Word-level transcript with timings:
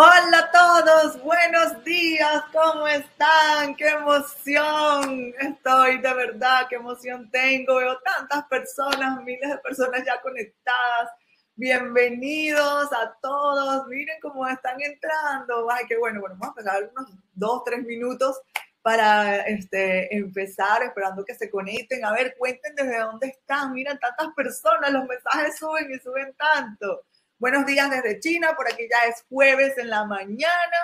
Hola 0.00 0.38
a 0.38 0.50
todos, 0.52 1.20
buenos 1.24 1.82
días, 1.82 2.44
¿cómo 2.52 2.86
están? 2.86 3.74
¡Qué 3.74 3.88
emoción! 3.88 5.34
Estoy 5.40 5.98
de 5.98 6.14
verdad, 6.14 6.68
qué 6.68 6.76
emoción 6.76 7.28
tengo. 7.32 7.78
Veo 7.78 7.98
tantas 8.02 8.44
personas, 8.44 9.20
miles 9.24 9.50
de 9.50 9.58
personas 9.58 10.04
ya 10.06 10.20
conectadas. 10.20 11.10
Bienvenidos 11.56 12.92
a 12.92 13.12
todos. 13.20 13.88
Miren 13.88 14.20
cómo 14.22 14.46
están 14.46 14.80
entrando. 14.80 15.68
Ay, 15.68 15.84
qué 15.88 15.98
bueno. 15.98 16.20
Bueno, 16.20 16.36
vamos 16.38 16.56
a 16.56 16.60
empezar 16.60 16.90
unos 16.96 17.10
dos, 17.34 17.64
tres 17.64 17.82
minutos 17.82 18.40
para 18.82 19.40
este, 19.48 20.16
empezar, 20.16 20.80
esperando 20.84 21.24
que 21.24 21.34
se 21.34 21.50
conecten. 21.50 22.04
A 22.04 22.12
ver, 22.12 22.36
cuenten 22.38 22.76
desde 22.76 23.00
dónde 23.00 23.26
están. 23.26 23.72
Miren, 23.72 23.98
tantas 23.98 24.28
personas, 24.36 24.92
los 24.92 25.06
mensajes 25.06 25.58
suben 25.58 25.90
y 25.90 25.98
suben 25.98 26.32
tanto. 26.34 27.02
Buenos 27.40 27.66
días 27.66 27.88
desde 27.88 28.18
China, 28.18 28.56
por 28.56 28.66
aquí 28.66 28.88
ya 28.90 29.08
es 29.08 29.24
jueves 29.28 29.78
en 29.78 29.90
la 29.90 30.04
mañana. 30.04 30.76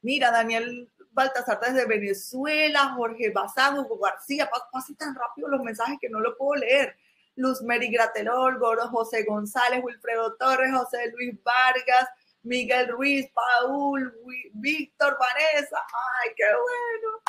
Mira, 0.00 0.30
Daniel 0.30 0.90
Baltasar 1.10 1.60
desde 1.60 1.84
Venezuela, 1.84 2.94
Jorge 2.96 3.30
Bazán, 3.30 3.78
Hugo 3.78 3.98
García, 3.98 4.48
así 4.72 4.94
tan 4.94 5.14
rápido 5.14 5.48
los 5.48 5.60
mensajes 5.60 5.98
que 6.00 6.08
no 6.08 6.20
lo 6.20 6.34
puedo 6.38 6.62
leer. 6.62 6.96
Luz 7.36 7.60
Mary 7.60 7.90
Gratelol, 7.90 8.58
Goro 8.58 8.88
José 8.88 9.24
González, 9.24 9.84
Wilfredo 9.84 10.34
Torres, 10.36 10.72
José 10.72 11.12
Luis 11.14 11.38
Vargas, 11.42 12.08
Miguel 12.42 12.88
Ruiz, 12.88 13.30
Paul, 13.34 14.10
Víctor, 14.54 15.18
Vanessa. 15.20 15.76
Ay, 16.22 16.30
qué 16.34 16.44
bueno. 16.44 17.20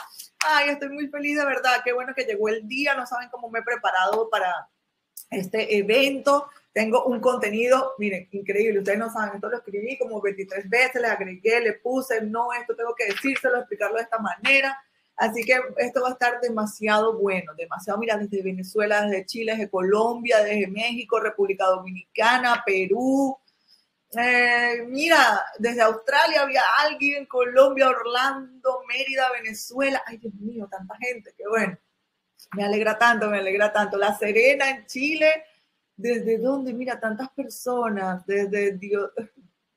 Ay, 0.46 0.70
estoy 0.70 0.88
muy 0.88 1.09
feliz 1.09 1.38
de 1.38 1.46
verdad. 1.46 1.82
Qué 1.84 1.92
bueno 1.92 2.14
que 2.16 2.23
llegó 2.23 2.48
el 2.48 2.66
día. 2.66 2.94
No 2.94 3.06
saben 3.06 3.28
cómo 3.30 3.50
me 3.50 3.59
he 3.59 3.64
preparado 3.64 4.30
para 4.30 4.70
este 5.30 5.78
evento. 5.78 6.50
Tengo 6.72 7.05
un 7.05 7.20
contenido, 7.20 7.94
miren, 7.98 8.28
increíble. 8.32 8.80
Ustedes 8.80 9.00
no 9.00 9.12
saben, 9.12 9.36
esto 9.36 9.50
lo 9.50 9.58
escribí 9.58 9.98
como 9.98 10.22
23 10.22 10.70
veces, 10.70 11.02
le 11.02 11.08
agregué, 11.08 11.59
le 11.62 11.73
puse, 11.73 12.22
no, 12.22 12.53
esto 12.53 12.75
tengo 12.75 12.94
que 12.95 13.08
decírselo, 13.08 13.58
explicarlo 13.58 13.98
de 13.98 14.03
esta 14.03 14.20
manera. 14.20 14.78
Así 15.20 15.44
que 15.44 15.59
esto 15.78 16.02
va 16.02 16.09
a 16.09 16.12
estar 16.14 16.40
demasiado 16.40 17.17
bueno, 17.17 17.53
demasiado, 17.56 18.00
mira, 18.00 18.16
desde 18.17 18.42
Venezuela, 18.42 19.02
desde 19.02 19.25
Chile, 19.25 19.52
desde 19.52 19.70
Colombia, 19.70 20.42
desde 20.42 20.67
México, 20.67 21.20
República 21.20 21.66
Dominicana, 21.66 22.64
Perú. 22.66 23.38
Eh, 24.17 24.86
mira, 24.88 25.44
desde 25.58 25.81
Australia 25.81 26.44
había 26.44 26.62
alguien, 26.80 27.25
Colombia, 27.25 27.90
Orlando, 27.90 28.81
Mérida, 28.88 29.30
Venezuela. 29.34 30.02
Ay, 30.06 30.17
Dios 30.17 30.34
mío, 30.36 30.70
tanta 30.72 30.95
gente, 30.97 31.34
qué 31.38 31.44
bueno. 31.50 31.78
Me 32.53 32.64
alegra 32.64 32.97
tanto, 32.97 33.30
me 33.30 33.40
alegra 33.40 33.73
tanto. 33.73 33.97
La 33.97 34.17
Serena 34.17 34.70
en 34.70 34.86
Chile, 34.86 35.44
¿Desde 36.00 36.38
dónde? 36.38 36.73
Mira, 36.73 36.97
tantas 36.97 37.30
personas, 37.31 38.25
desde 38.25 38.72
Dios, 38.78 39.11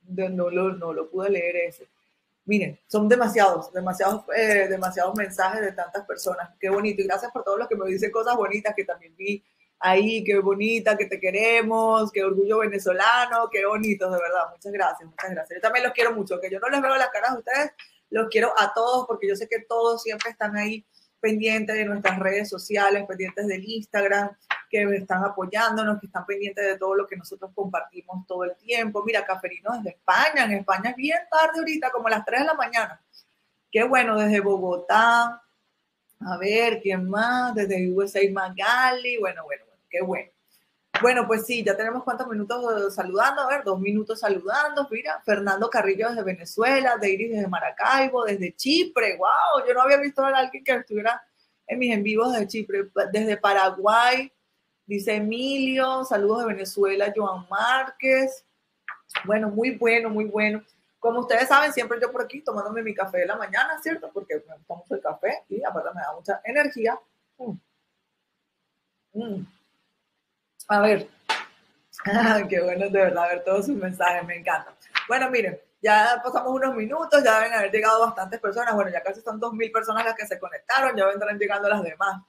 no, 0.07 0.51
lo, 0.51 0.73
no 0.73 0.93
lo 0.93 1.11
pude 1.11 1.31
leer 1.31 1.57
ese. 1.57 1.89
Miren, 2.45 2.79
son 2.87 3.09
demasiados, 3.09 3.73
demasiados, 3.73 4.23
eh, 4.37 4.69
demasiados 4.69 5.17
mensajes 5.17 5.61
de 5.63 5.73
tantas 5.73 6.07
personas. 6.07 6.51
Qué 6.61 6.71
bonito. 6.71 7.03
Y 7.03 7.07
gracias 7.07 7.33
por 7.33 7.43
todos 7.43 7.59
los 7.59 7.67
que 7.67 7.75
me 7.75 7.89
dicen 7.89 8.13
cosas 8.13 8.37
bonitas 8.37 8.73
que 8.77 8.85
también 8.85 9.17
vi 9.17 9.43
ahí. 9.81 10.23
Qué 10.23 10.39
bonita, 10.39 10.97
que 10.97 11.07
te 11.07 11.19
queremos, 11.19 12.13
qué 12.13 12.23
orgullo 12.23 12.59
venezolano, 12.59 13.51
qué 13.51 13.67
bonito, 13.67 14.09
de 14.09 14.21
verdad. 14.21 14.45
Muchas 14.53 14.73
gracias, 14.73 15.11
muchas 15.11 15.29
gracias. 15.29 15.57
Yo 15.57 15.61
también 15.61 15.85
los 15.85 15.93
quiero 15.93 16.15
mucho, 16.15 16.41
que 16.41 16.49
yo 16.49 16.61
no 16.61 16.69
les 16.69 16.81
veo 16.81 16.95
las 16.95 17.11
caras 17.11 17.33
de 17.33 17.39
ustedes, 17.41 17.73
los 18.11 18.29
quiero 18.29 18.53
a 18.57 18.73
todos 18.73 19.09
porque 19.09 19.27
yo 19.27 19.35
sé 19.35 19.49
que 19.49 19.59
todos 19.69 20.05
siempre 20.05 20.31
están 20.31 20.57
ahí 20.57 20.87
pendientes 21.19 21.75
de 21.75 21.85
nuestras 21.85 22.17
redes 22.21 22.49
sociales, 22.49 23.07
pendientes 23.09 23.45
del 23.49 23.65
Instagram, 23.65 24.31
que 24.73 24.83
están 24.97 25.23
apoyándonos, 25.23 26.01
que 26.01 26.07
están 26.07 26.25
pendientes 26.25 26.65
de 26.65 26.79
todo 26.79 26.95
lo 26.95 27.07
que 27.07 27.15
nosotros 27.15 27.51
compartimos 27.55 28.27
todo 28.27 28.45
el 28.45 28.57
tiempo. 28.57 29.05
Mira, 29.05 29.23
Caferino 29.23 29.71
desde 29.77 29.91
España, 29.91 30.45
en 30.45 30.53
España 30.53 30.91
es 30.91 30.97
bien 30.97 31.19
tarde 31.31 31.59
ahorita, 31.59 31.91
como 31.91 32.09
las 32.09 32.25
3 32.25 32.41
de 32.41 32.47
la 32.47 32.55
mañana. 32.55 33.01
Qué 33.71 33.85
bueno, 33.85 34.17
desde 34.17 34.41
Bogotá. 34.41 35.43
A 36.21 36.37
ver, 36.39 36.81
¿quién 36.81 37.07
más? 37.07 37.55
Desde 37.55 37.93
USA 37.93 38.21
Magali. 38.33 39.19
Bueno, 39.19 39.45
bueno, 39.45 39.65
bueno, 39.67 39.83
qué 39.91 40.01
bueno. 40.01 40.31
Bueno, 41.03 41.27
pues 41.27 41.45
sí, 41.45 41.63
ya 41.63 41.77
tenemos 41.77 42.03
cuántos 42.03 42.27
minutos 42.29 42.95
saludando. 42.95 43.43
A 43.43 43.49
ver, 43.49 43.65
dos 43.65 43.79
minutos 43.79 44.21
saludando. 44.21 44.89
Mira, 44.91 45.21
Fernando 45.23 45.69
Carrillo 45.69 46.09
desde 46.09 46.23
Venezuela, 46.23 46.97
Deiris 46.97 47.33
desde 47.33 47.49
Maracaibo, 47.49 48.25
desde 48.25 48.57
Chipre. 48.57 49.19
¡Wow! 49.19 49.67
Yo 49.69 49.75
no 49.75 49.83
había 49.83 49.99
visto 49.99 50.25
a 50.25 50.29
alguien 50.29 50.65
que 50.65 50.73
estuviera 50.73 51.23
en 51.67 51.79
mis 51.79 51.93
en 51.93 52.03
vivos 52.03 52.33
de 52.33 52.47
Chipre. 52.47 52.89
Desde 53.13 53.37
Paraguay, 53.37 54.33
dice 54.87 55.17
Emilio. 55.17 56.05
Saludos 56.05 56.41
de 56.41 56.47
Venezuela, 56.55 57.13
Joan 57.15 57.47
Márquez. 57.49 58.45
Bueno, 59.25 59.49
muy 59.51 59.77
bueno, 59.77 60.11
muy 60.11 60.25
bueno. 60.25 60.63
Como 60.99 61.21
ustedes 61.21 61.49
saben, 61.49 61.73
siempre 61.73 61.99
yo 62.01 62.13
por 62.13 62.23
aquí 62.23 62.43
tomándome 62.43 62.83
mi 62.83 62.95
café 62.95 63.19
de 63.19 63.27
la 63.27 63.37
mañana, 63.37 63.81
¿cierto? 63.83 64.11
Porque 64.13 64.37
me 64.47 64.55
gusta 64.55 64.75
mucho 64.75 64.95
el 64.95 65.01
café 65.01 65.43
y 65.49 65.63
aparte 65.65 65.91
me 65.95 66.01
da 66.01 66.13
mucha 66.15 66.41
energía. 66.45 66.99
Mm. 67.39 67.53
Mm. 69.15 69.47
A 70.69 70.81
ver, 70.81 71.09
qué 72.49 72.61
bueno 72.61 72.89
de 72.89 72.99
verdad 72.99 73.29
ver 73.29 73.45
todos 73.45 73.67
sus 73.67 73.77
mensajes, 73.77 74.25
me 74.25 74.37
encanta. 74.37 74.73
Bueno, 75.09 75.29
miren, 75.29 75.61
ya 75.83 76.21
pasamos 76.23 76.53
unos 76.53 76.75
minutos, 76.75 77.23
ya 77.23 77.41
deben 77.41 77.53
haber 77.53 77.73
llegado 77.73 78.07
bastantes 78.07 78.41
personas, 78.41 78.75
bueno, 78.75 78.91
ya 78.91 79.03
casi 79.03 79.21
son 79.21 79.41
2.000 79.41 79.73
personas 79.73 80.05
las 80.05 80.15
que 80.15 80.27
se 80.27 80.39
conectaron, 80.39 80.97
ya 80.97 81.07
vendrán 81.07 81.39
llegando 81.39 81.69
las 81.69 81.83
demás 81.83 82.23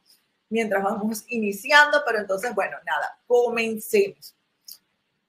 mientras 0.53 0.84
vamos 0.84 1.25
iniciando, 1.30 2.03
pero 2.06 2.19
entonces, 2.19 2.53
bueno, 2.53 2.78
nada, 2.86 3.19
comencemos. 3.25 4.36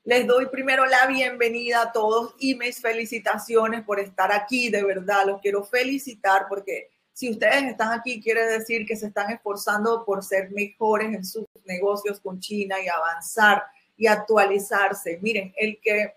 Les 0.04 0.26
doy 0.26 0.48
primero 0.48 0.84
la 0.84 1.06
bienvenida 1.06 1.80
a 1.80 1.92
todos 1.92 2.34
y 2.38 2.56
mis 2.56 2.78
felicitaciones 2.78 3.82
por 3.84 3.98
estar 4.00 4.30
aquí, 4.30 4.68
de 4.68 4.84
verdad, 4.84 5.24
los 5.24 5.40
quiero 5.40 5.64
felicitar 5.64 6.44
porque 6.46 6.90
si 7.14 7.30
ustedes 7.30 7.62
están 7.62 7.98
aquí, 7.98 8.22
quiere 8.22 8.44
decir 8.44 8.86
que 8.86 8.96
se 8.96 9.06
están 9.06 9.30
esforzando 9.30 10.04
por 10.04 10.22
ser 10.22 10.50
mejores 10.50 11.14
en 11.14 11.24
sus 11.24 11.46
negocios 11.64 12.20
con 12.20 12.38
China 12.38 12.76
y 12.84 12.88
avanzar 12.88 13.64
y 13.96 14.06
actualizarse. 14.06 15.18
Miren, 15.22 15.54
el 15.56 15.80
que, 15.80 16.16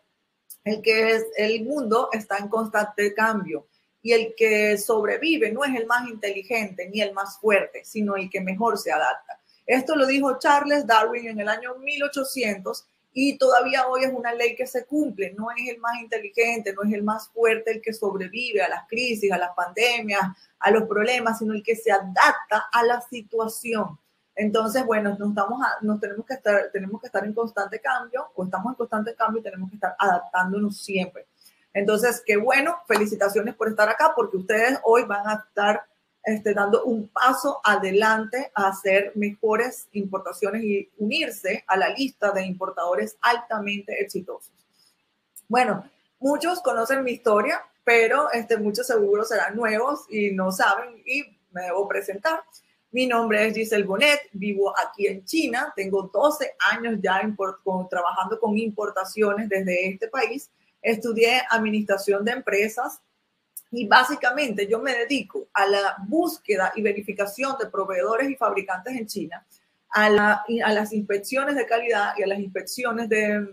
el 0.66 0.81
que 0.81 1.12
es 1.12 1.28
el 1.38 1.63
mundo 1.63 2.09
está 2.12 2.40
en 2.40 2.50
constante 2.50 3.13
cambio 3.13 3.67
y 4.07 4.13
el 4.13 4.35
que 4.38 4.78
sobrevive 4.78 5.51
no 5.51 5.66
es 5.66 5.75
el 5.75 5.85
más 5.85 6.07
inteligente 6.07 6.90
ni 6.90 7.01
el 7.01 7.12
más 7.12 7.38
fuerte, 7.40 7.84
sino 7.84 8.16
el 8.16 8.29
que 8.29 8.40
mejor 8.40 8.78
se 8.78 8.90
adapta. 8.90 9.38
Esto 9.66 9.97
lo 9.97 10.06
dijo 10.06 10.40
Charles 10.40 10.88
Darwin 10.88 11.28
en 11.28 11.41
el 11.41 11.50
año 11.50 11.75
1800 11.75 12.85
y 13.12 13.38
todavía 13.38 13.85
hoy 13.85 14.06
es 14.06 14.13
una 14.13 14.34
ley 14.34 14.56
que 14.56 14.66
se 14.66 14.85
cumple. 14.85 15.34
No 15.38 15.47
es 15.51 15.67
el 15.67 15.79
más 15.79 16.00
inteligente, 16.00 16.73
no 16.73 16.84
es 16.84 16.94
el 16.94 17.03
más 17.03 17.28
fuerte 17.28 17.69
el 17.69 17.81
que 17.81 17.91
sobrevive 17.91 18.62
a 18.62 18.69
las 18.69 18.88
crisis, 18.88 19.29
a 19.29 19.38
las 19.38 19.53
pandemias, 19.53 20.22
a 20.57 20.72
los 20.72 20.84
problemas, 20.84 21.40
sino 21.40 21.53
el 21.53 21.62
que 21.62 21.75
se 21.75 21.91
adapta 21.91 22.69
a 22.72 22.84
la 22.84 23.01
situación. 23.01 24.00
Entonces, 24.34 24.85
bueno, 24.85 25.17
nos, 25.19 25.29
estamos 25.31 25.59
tenemos, 26.00 26.25
que 26.25 26.35
estar, 26.35 26.69
tenemos 26.72 27.01
que 27.01 27.07
estar 27.07 27.25
en 27.25 27.34
constante 27.34 27.81
cambio, 27.81 28.28
o 28.35 28.46
estamos 28.46 28.72
en 28.72 28.75
constante 28.75 29.16
cambio 29.16 29.41
y 29.41 29.44
tenemos 29.44 29.69
que 29.69 29.75
estar 29.75 29.97
adaptándonos 30.00 30.78
siempre. 30.78 31.25
Entonces, 31.73 32.23
qué 32.25 32.38
bueno, 32.38 32.78
felicitaciones 32.88 33.55
por 33.55 33.67
estar 33.69 33.88
acá, 33.89 34.13
porque 34.16 34.38
ustedes 34.38 34.79
hoy 34.83 35.03
van 35.03 35.28
a 35.28 35.45
estar 35.47 35.85
este, 36.23 36.53
dando 36.53 36.83
un 36.83 37.07
paso 37.07 37.61
adelante 37.63 38.51
a 38.53 38.67
hacer 38.67 39.13
mejores 39.16 39.88
importaciones 39.94 40.63
y 40.63 40.89
unirse 40.97 41.63
a 41.67 41.78
la 41.78 41.89
lista 41.89 42.31
de 42.31 42.45
importadores 42.45 43.16
altamente 43.22 44.01
exitosos. 44.01 44.51
Bueno, 45.47 45.89
muchos 46.19 46.61
conocen 46.61 47.03
mi 47.03 47.11
historia, 47.11 47.61
pero 47.85 48.29
este, 48.31 48.57
muchos 48.57 48.85
seguro 48.85 49.23
serán 49.23 49.55
nuevos 49.55 50.05
y 50.09 50.31
no 50.31 50.51
saben 50.51 51.01
y 51.05 51.23
me 51.51 51.61
debo 51.61 51.88
presentar. 51.88 52.44
Mi 52.91 53.05
nombre 53.05 53.47
es 53.47 53.53
Giselle 53.53 53.85
Bonet, 53.85 54.29
vivo 54.34 54.73
aquí 54.78 55.07
en 55.07 55.23
China, 55.23 55.72
tengo 55.75 56.09
12 56.13 56.55
años 56.72 56.99
ya 57.01 57.22
trabajando 57.89 58.39
con 58.39 58.57
importaciones 58.57 59.47
desde 59.47 59.90
este 59.90 60.09
país. 60.09 60.49
Estudié 60.82 61.41
administración 61.50 62.24
de 62.24 62.32
empresas 62.32 63.02
y 63.72 63.88
básicamente 63.88 64.68
yo 64.68 64.79
me 64.79 64.94
dedico 64.94 65.47
a 65.53 65.66
la 65.66 65.97
búsqueda 66.08 66.72
y 66.76 66.82
verificación 66.82 67.58
de 67.59 67.68
proveedores 67.68 68.29
y 68.29 68.35
fabricantes 68.35 68.96
en 68.96 69.08
China, 69.08 69.46
a, 69.90 70.06
a 70.06 70.74
las 70.74 70.94
inspecciones 70.94 71.56
de 71.56 71.66
calidad 71.66 72.14
y 72.18 72.24
a 72.24 72.28
las 72.28 72.40
inspecciones 72.40 73.09
de, 73.09 73.47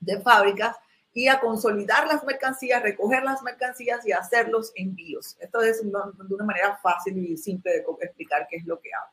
de 0.00 0.20
fábricas 0.20 0.76
y 1.12 1.28
a 1.28 1.38
consolidar 1.38 2.08
las 2.08 2.24
mercancías, 2.24 2.82
recoger 2.82 3.22
las 3.22 3.42
mercancías 3.42 4.04
y 4.06 4.12
hacer 4.12 4.48
los 4.48 4.72
envíos. 4.74 5.36
Esto 5.38 5.62
es 5.62 5.80
de 5.82 5.88
una 5.88 6.44
manera 6.44 6.76
fácil 6.82 7.16
y 7.18 7.36
simple 7.36 7.72
de 7.72 7.84
explicar 8.00 8.48
qué 8.50 8.56
es 8.56 8.66
lo 8.66 8.80
que 8.80 8.90
hago. 8.92 9.12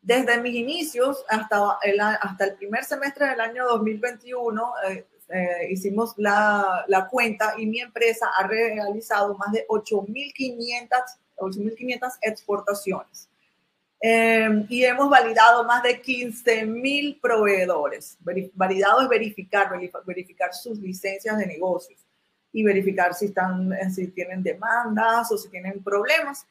Desde 0.00 0.40
mis 0.40 0.54
inicios 0.54 1.24
hasta 1.28 1.78
el, 1.82 1.98
hasta 1.98 2.44
el 2.44 2.54
primer 2.54 2.84
semestre 2.84 3.26
del 3.26 3.40
año 3.40 3.64
2021, 3.66 4.72
eh, 4.88 5.06
eh, 5.28 5.68
hicimos 5.70 6.14
la, 6.16 6.84
la, 6.88 7.06
cuenta 7.08 7.54
y 7.56 7.66
mi 7.66 7.80
empresa 7.80 8.28
ha 8.36 8.46
realizado 8.46 9.36
más 9.36 9.52
de 9.52 9.64
8.500 9.68 12.18
exportaciones. 12.20 13.28
Em, 14.06 14.66
y 14.68 14.84
hemos 14.84 15.08
validado 15.08 15.64
más 15.64 15.82
de 15.82 15.98
15 15.98 16.66
mil 16.66 17.18
proveedores. 17.22 18.18
Validado 18.52 19.00
es 19.00 19.08
verificar, 19.08 19.70
verificar 20.04 20.52
sus 20.52 20.78
licencias 20.78 21.38
de 21.38 21.46
negocios. 21.46 21.98
y 22.56 22.62
verificar 22.62 23.14
si, 23.14 23.26
están, 23.26 23.72
si 23.92 24.08
tienen 24.08 24.42
demandas 24.42 25.32
o 25.32 25.38
si 25.38 25.48
tienen 25.48 25.82
problemas. 25.82 26.46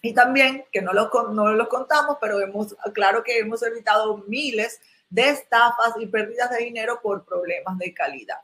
Y 0.00 0.14
también, 0.14 0.64
que 0.70 0.80
no 0.80 0.92
lo, 0.92 1.10
no 1.32 1.52
lo 1.52 1.68
contamos, 1.68 2.18
pero 2.20 2.40
hemos, 2.40 2.76
claro 2.92 3.24
que 3.24 3.38
hemos 3.38 3.60
evitado 3.64 4.18
miles 4.28 4.80
de 5.01 5.01
estafas 5.16 5.94
y 5.98 6.06
pérdidas 6.06 6.50
de 6.50 6.64
dinero 6.64 7.00
por 7.02 7.24
problemas 7.24 7.78
de 7.78 7.92
calidad. 7.92 8.38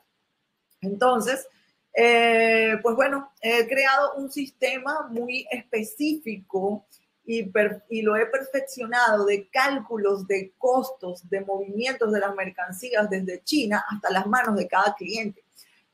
Entonces, 0.81 1.49
eh, 1.95 2.79
pues 2.83 2.95
bueno, 2.95 3.33
he 3.41 3.67
creado 3.67 4.15
un 4.15 4.31
sistema 4.31 5.09
muy 5.11 5.47
específico 5.51 6.87
y, 7.25 7.51
y, 7.91 8.03
lo 8.03 8.17
he 8.17 8.27
perfeccionado 8.27 9.27
de 9.27 9.49
cálculos 9.49 10.27
de 10.27 10.55
costos 10.57 11.29
de 11.29 11.43
movimientos 11.43 12.13
de 12.13 12.21
las 12.21 12.35
mercancías 12.35 13.11
desde 13.11 13.43
China 13.43 13.85
hasta 13.91 14.11
las 14.11 14.27
manos 14.27 14.57
de 14.57 14.67
cada 14.67 14.95
cliente 14.95 15.45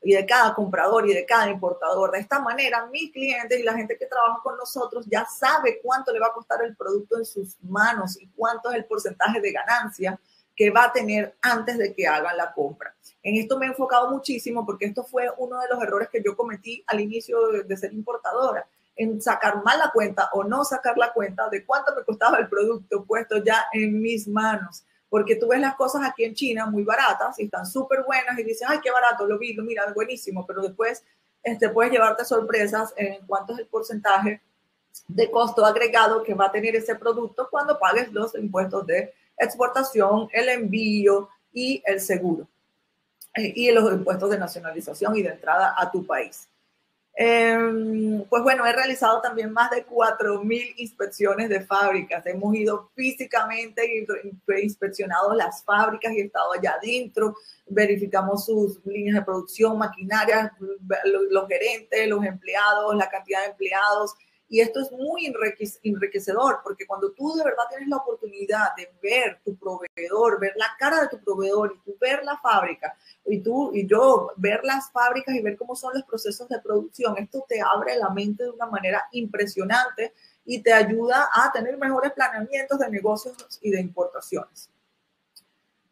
y 0.05 0.13
de 0.13 0.25
cada 0.25 0.53
comprador 0.53 1.09
y 1.09 1.13
de 1.13 1.25
cada 1.25 1.49
importador. 1.49 2.11
De 2.11 2.19
esta 2.19 2.39
manera, 2.39 2.85
mis 2.85 3.11
clientes 3.11 3.59
y 3.59 3.63
la 3.63 3.73
gente 3.73 3.97
que 3.97 4.05
trabaja 4.05 4.39
con 4.43 4.55
nosotros 4.55 5.07
ya 5.09 5.25
sabe 5.25 5.79
cuánto 5.81 6.13
le 6.13 6.19
va 6.19 6.27
a 6.27 6.33
costar 6.33 6.63
el 6.63 6.75
producto 6.75 7.17
en 7.17 7.25
sus 7.25 7.57
manos 7.63 8.21
y 8.21 8.27
cuánto 8.27 8.69
es 8.69 8.77
el 8.77 8.85
porcentaje 8.85 9.41
de 9.41 9.51
ganancia 9.51 10.19
que 10.55 10.69
va 10.69 10.85
a 10.85 10.93
tener 10.93 11.35
antes 11.41 11.77
de 11.77 11.93
que 11.93 12.07
hagan 12.07 12.37
la 12.37 12.53
compra. 12.53 12.95
En 13.21 13.35
esto 13.35 13.59
me 13.59 13.65
he 13.65 13.69
enfocado 13.69 14.09
muchísimo 14.09 14.65
porque 14.65 14.85
esto 14.85 15.03
fue 15.03 15.29
uno 15.37 15.59
de 15.59 15.67
los 15.69 15.81
errores 15.81 16.09
que 16.09 16.21
yo 16.23 16.35
cometí 16.35 16.83
al 16.87 17.01
inicio 17.01 17.47
de, 17.63 17.77
ser 17.77 17.93
importadora, 17.93 18.67
en 18.95 19.21
sacar 19.21 19.63
mal 19.63 19.79
la 19.79 19.91
cuenta 19.91 20.29
o 20.33 20.43
no 20.43 20.63
sacar 20.63 20.97
la 20.97 21.11
cuenta 21.11 21.49
de 21.49 21.65
cuánto 21.65 21.93
me 21.95 22.03
costaba 22.03 22.37
el 22.37 22.47
producto 22.47 23.03
puesto 23.03 23.43
ya 23.43 23.65
en 23.73 23.99
mis 23.99 24.27
manos. 24.27 24.85
Porque 25.09 25.35
tú 25.35 25.49
ves 25.49 25.59
las 25.59 25.75
cosas 25.75 26.01
aquí 26.05 26.23
en 26.23 26.33
China 26.33 26.65
muy 26.67 26.83
baratas 26.83 27.37
y 27.39 27.45
están 27.45 27.65
súper 27.65 28.03
buenas 28.03 28.37
y 28.39 28.43
dices, 28.43 28.67
ay, 28.67 28.79
qué 28.81 28.91
barato, 28.91 29.25
lo 29.25 29.37
vi, 29.37 29.53
lo 29.53 29.63
mira, 29.63 29.91
buenísimo, 29.93 30.45
pero 30.45 30.61
después 30.61 31.03
este, 31.43 31.69
puedes 31.69 31.91
llevarte 31.91 32.25
sorpresas 32.25 32.93
en 32.95 33.25
cuánto 33.27 33.53
es 33.53 33.59
el 33.59 33.67
porcentaje 33.67 34.41
de 35.07 35.29
costo 35.29 35.65
agregado 35.65 36.23
que 36.23 36.33
va 36.33 36.45
a 36.45 36.51
tener 36.51 36.75
ese 36.75 36.95
producto 36.95 37.47
cuando 37.51 37.77
pagues 37.77 38.11
los 38.13 38.33
impuestos 38.35 38.85
de 38.87 39.13
exportación, 39.37 40.29
el 40.31 40.49
envío 40.49 41.29
y 41.53 41.81
el 41.85 41.99
seguro. 41.99 42.47
Eh, 43.35 43.51
y 43.55 43.71
los 43.71 43.91
impuestos 43.91 44.29
de 44.29 44.37
nacionalización 44.37 45.15
y 45.17 45.21
de 45.21 45.29
entrada 45.29 45.75
a 45.77 45.91
tu 45.91 46.05
país. 46.05 46.47
Em, 47.17 48.25
pues 48.25 48.43
bueno, 48.43 48.65
he 48.65 48.73
realizado 48.73 49.21
también 49.21 49.51
más 49.53 49.71
de 49.71 49.85
4.000 49.85 50.73
inspecciones 50.77 51.47
de 51.47 51.61
fábricas. 51.61 52.25
Hemos 52.25 52.53
ido 52.55 52.91
físicamente 52.93 54.05
inspeccionado 54.61 55.33
las 55.33 55.63
fábricas 55.63 56.11
y 56.11 56.19
he 56.19 56.25
estado 56.25 56.51
allá 56.51 56.75
adentro. 56.81 57.35
Verificamos 57.67 58.45
sus 58.45 58.85
líneas 58.85 59.15
de 59.15 59.21
producción, 59.21 59.77
maquinarias, 59.77 60.51
los 61.05 61.47
gerentes, 61.47 62.07
los 62.09 62.23
empleados, 62.25 62.95
la 62.95 63.09
cantidad 63.09 63.41
de 63.41 63.51
empleados, 63.51 64.13
y 64.47 64.61
esto 64.61 64.79
es 64.79 64.91
muy 64.91 65.25
enriquecedor 65.83 66.59
porque 66.63 66.85
cuando 66.85 67.11
tú 67.11 67.33
de 67.33 67.43
verdad 67.43 67.63
tienes 67.69 67.87
la 67.87 67.97
oportunidad 67.97 68.75
de 68.77 68.91
ver 69.01 69.39
tu 69.43 69.55
proveedor, 69.57 70.39
ver 70.39 70.53
la 70.55 70.67
cara 70.77 71.01
de 71.01 71.07
tu 71.07 71.19
proveedor 71.19 71.75
y 71.75 71.79
tú 71.83 71.97
ver 71.99 72.23
la 72.23 72.37
fábrica 72.37 72.95
y 73.25 73.39
tú 73.39 73.71
y 73.73 73.87
yo 73.87 74.31
ver 74.37 74.63
las 74.63 74.91
fábricas 74.91 75.35
y 75.35 75.41
ver 75.41 75.57
cómo 75.57 75.75
son 75.75 75.93
los 75.95 76.03
procesos 76.03 76.47
de 76.47 76.59
producción, 76.59 77.17
esto 77.17 77.43
te 77.47 77.59
abre 77.59 77.97
la 77.97 78.09
mente 78.09 78.43
de 78.43 78.51
una 78.51 78.67
manera 78.67 79.03
impresionante 79.11 80.13
y 80.45 80.61
te 80.61 80.71
ayuda 80.71 81.27
a 81.33 81.51
tener 81.51 81.77
mejores 81.77 82.13
planeamientos 82.13 82.77
de 82.77 82.89
negocios 82.89 83.35
y 83.61 83.71
de 83.71 83.81
importaciones. 83.81 84.69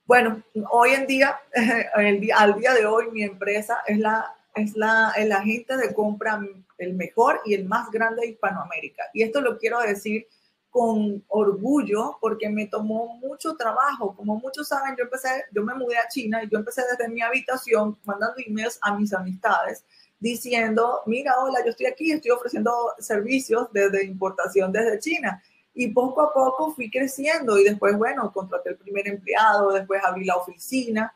Bueno, 0.06 0.44
hoy 0.70 0.92
en 0.92 1.08
día, 1.08 1.40
al 2.36 2.56
día 2.60 2.74
de 2.74 2.86
hoy, 2.86 3.10
mi 3.10 3.24
empresa 3.24 3.80
es 3.88 3.98
la 3.98 4.36
es 4.56 4.76
la, 4.76 5.14
el 5.18 5.32
agente 5.32 5.78
de 5.78 5.94
compra 5.94 6.40
el 6.84 6.94
mejor 6.94 7.40
y 7.46 7.54
el 7.54 7.66
más 7.66 7.90
grande 7.92 8.22
de 8.22 8.28
Hispanoamérica. 8.30 9.04
Y 9.14 9.24
esto 9.24 9.42
lo 9.42 9.58
quiero 9.58 9.80
decir 9.80 10.28
con 10.70 11.24
orgullo 11.28 12.18
porque 12.20 12.50
me 12.50 12.66
tomó 12.66 13.16
mucho 13.18 13.56
trabajo. 13.56 14.16
Como 14.16 14.40
muchos 14.40 14.68
saben, 14.68 14.96
yo 14.98 15.04
empecé, 15.04 15.30
yo 15.52 15.64
me 15.64 15.76
mudé 15.76 15.98
a 15.98 16.08
China 16.08 16.44
y 16.44 16.50
yo 16.50 16.58
empecé 16.58 16.82
desde 16.90 17.12
mi 17.12 17.22
habitación 17.22 17.98
mandando 18.06 18.38
emails 18.46 18.80
a 18.82 18.96
mis 18.98 19.14
amistades 19.14 19.86
diciendo, 20.20 21.02
mira, 21.06 21.34
hola, 21.38 21.60
yo 21.64 21.72
estoy 21.72 21.86
aquí, 21.86 22.12
estoy 22.12 22.32
ofreciendo 22.32 22.72
servicios 22.98 23.68
desde 23.74 24.06
importación 24.06 24.72
desde 24.72 24.98
China. 25.00 25.44
Y 25.76 25.90
poco 25.90 26.22
a 26.22 26.34
poco 26.34 26.74
fui 26.74 26.90
creciendo 26.90 27.60
y 27.60 27.66
después, 27.66 27.98
bueno, 27.98 28.32
contraté 28.32 28.70
el 28.70 28.78
primer 28.78 29.08
empleado, 29.08 29.74
después 29.74 30.02
abrí 30.04 30.24
la 30.24 30.38
oficina 30.38 31.14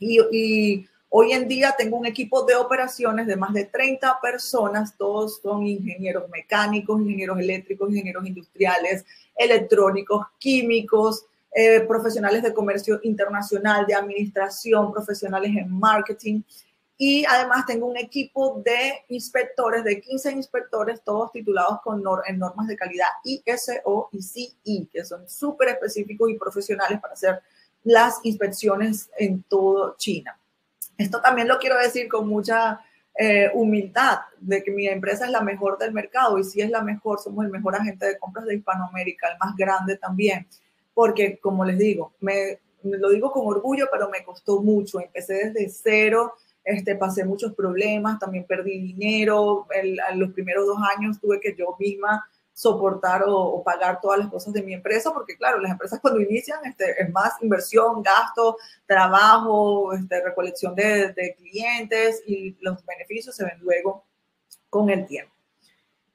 y, 0.00 0.18
y 0.32 0.88
Hoy 1.14 1.32
en 1.32 1.46
día 1.46 1.74
tengo 1.76 1.98
un 1.98 2.06
equipo 2.06 2.42
de 2.44 2.56
operaciones 2.56 3.26
de 3.26 3.36
más 3.36 3.52
de 3.52 3.66
30 3.66 4.18
personas, 4.22 4.96
todos 4.96 5.42
son 5.42 5.66
ingenieros 5.66 6.26
mecánicos, 6.30 7.02
ingenieros 7.02 7.38
eléctricos, 7.38 7.90
ingenieros 7.90 8.24
industriales, 8.24 9.04
electrónicos, 9.36 10.24
químicos, 10.38 11.26
eh, 11.54 11.80
profesionales 11.80 12.42
de 12.42 12.54
comercio 12.54 12.98
internacional, 13.02 13.84
de 13.84 13.94
administración, 13.94 14.90
profesionales 14.90 15.54
en 15.54 15.70
marketing. 15.70 16.40
Y 16.96 17.26
además 17.26 17.66
tengo 17.66 17.88
un 17.88 17.98
equipo 17.98 18.62
de 18.64 19.04
inspectores, 19.08 19.84
de 19.84 20.00
15 20.00 20.32
inspectores, 20.32 21.02
todos 21.04 21.30
titulados 21.30 21.82
con 21.82 22.02
en 22.26 22.38
normas 22.38 22.68
de 22.68 22.76
calidad 22.76 23.08
ISO 23.22 24.08
y 24.12 24.22
CI, 24.22 24.88
que 24.90 25.04
son 25.04 25.28
súper 25.28 25.68
específicos 25.68 26.30
y 26.30 26.38
profesionales 26.38 26.98
para 27.02 27.12
hacer 27.12 27.42
las 27.84 28.18
inspecciones 28.22 29.10
en 29.18 29.42
todo 29.42 29.94
China. 29.98 30.38
Esto 31.02 31.20
también 31.20 31.48
lo 31.48 31.58
quiero 31.58 31.78
decir 31.78 32.08
con 32.08 32.28
mucha 32.28 32.80
eh, 33.18 33.50
humildad, 33.54 34.20
de 34.40 34.62
que 34.62 34.70
mi 34.70 34.86
empresa 34.86 35.26
es 35.26 35.30
la 35.30 35.42
mejor 35.42 35.76
del 35.78 35.92
mercado 35.92 36.38
y 36.38 36.44
si 36.44 36.60
es 36.60 36.70
la 36.70 36.82
mejor, 36.82 37.20
somos 37.20 37.44
el 37.44 37.50
mejor 37.50 37.74
agente 37.76 38.06
de 38.06 38.18
compras 38.18 38.46
de 38.46 38.56
Hispanoamérica, 38.56 39.28
el 39.28 39.38
más 39.38 39.54
grande 39.56 39.96
también, 39.96 40.46
porque 40.94 41.38
como 41.38 41.64
les 41.64 41.78
digo, 41.78 42.14
me, 42.20 42.58
lo 42.82 43.10
digo 43.10 43.30
con 43.30 43.46
orgullo, 43.46 43.86
pero 43.92 44.08
me 44.08 44.24
costó 44.24 44.62
mucho, 44.62 44.98
empecé 44.98 45.50
desde 45.50 45.68
cero, 45.68 46.34
este, 46.64 46.96
pasé 46.96 47.24
muchos 47.24 47.52
problemas, 47.54 48.18
también 48.18 48.44
perdí 48.44 48.78
dinero, 48.78 49.66
en 49.74 50.18
los 50.18 50.32
primeros 50.32 50.66
dos 50.66 50.78
años 50.96 51.20
tuve 51.20 51.40
que 51.40 51.54
yo 51.54 51.76
misma 51.78 52.24
soportar 52.52 53.24
o, 53.26 53.62
pagar 53.64 54.00
todas 54.00 54.18
las 54.18 54.28
cosas 54.28 54.52
de 54.52 54.62
mi 54.62 54.74
empresa, 54.74 55.12
porque 55.12 55.36
claro, 55.36 55.58
las 55.58 55.72
empresas 55.72 56.00
cuando 56.00 56.20
inician 56.20 56.60
este, 56.64 57.02
es 57.02 57.10
más 57.10 57.34
inversión, 57.40 58.02
gasto, 58.02 58.56
trabajo, 58.86 59.92
este, 59.94 60.22
recolección 60.22 60.74
de, 60.74 61.34
clientes 61.38 62.22
y 62.26 62.56
los 62.60 62.84
beneficios 62.84 63.34
se 63.34 63.44
ven 63.44 63.58
luego 63.60 64.04
con 64.68 64.90
el 64.90 65.06
tiempo. 65.06 65.32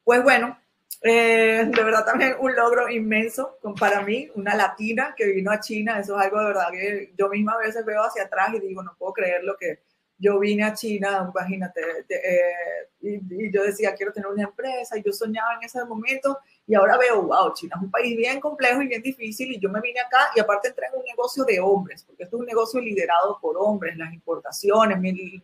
Pues 0.04 0.24
bueno, 0.24 0.58
eh, 1.02 1.70
de 1.70 1.84
verdad 1.84 2.06
también 2.06 2.36
un 2.40 2.56
logro 2.56 2.90
inmenso 2.90 3.58
para 3.80 4.02
mí, 4.02 4.30
una 4.36 4.56
latina 4.56 5.14
que 5.16 5.26
vino 5.26 5.52
a 5.52 5.60
China, 5.60 6.00
eso 6.00 6.18
es 6.18 6.26
algo 6.26 6.40
de 6.40 6.46
verdad 6.46 6.72
que 6.72 7.14
yo 7.18 7.30
misma 7.30 7.54
a 7.54 7.58
veces 7.58 7.86
veo 7.86 8.04
hacia 8.04 8.24
atrás 8.24 8.54
y 8.54 8.60
digo, 8.60 8.84
no 8.84 8.96
puedo 8.98 9.14
creer 9.14 9.44
lo 9.44 9.58
que, 9.58 9.80
yo 10.20 10.40
vine 10.40 10.64
a 10.64 10.74
China, 10.74 11.32
imagínate, 11.32 11.82
eh, 12.10 12.90
y, 13.02 13.52
yo 13.52 13.64
decía, 13.64 13.94
quiero 13.94 14.12
tener 14.12 14.28
una 14.28 14.44
empresa, 14.44 14.98
y 14.98 15.04
yo 15.04 15.14
soñaba 15.14 15.56
en 15.56 15.64
ese 15.64 15.84
momento, 15.86 16.40
y 16.66 16.74
ahora 16.74 16.98
veo, 16.98 17.22
wow, 17.22 17.54
China 17.54 17.76
es 17.78 17.84
un 17.84 17.92
país 17.92 18.18
bien 18.18 18.40
complejo 18.40 18.82
y 18.82 18.88
bien 18.88 19.02
difícil, 19.02 19.52
y 19.52 19.60
yo 19.60 19.70
me 19.70 19.80
vine 19.80 20.00
acá, 20.00 20.32
y 20.36 20.40
aparte 20.40 20.70
entré 20.70 20.88
en 20.88 21.00
un 21.00 21.06
negocio 21.06 21.44
de 21.44 21.60
hombres, 21.60 22.04
porque 22.04 22.24
esto 22.24 22.38
es 22.38 22.40
un 22.42 22.48
negocio 22.48 22.82
liderado 22.82 23.38
por 23.40 23.58
hombres, 23.58 23.96
las 23.96 24.12
importaciones, 24.12 24.98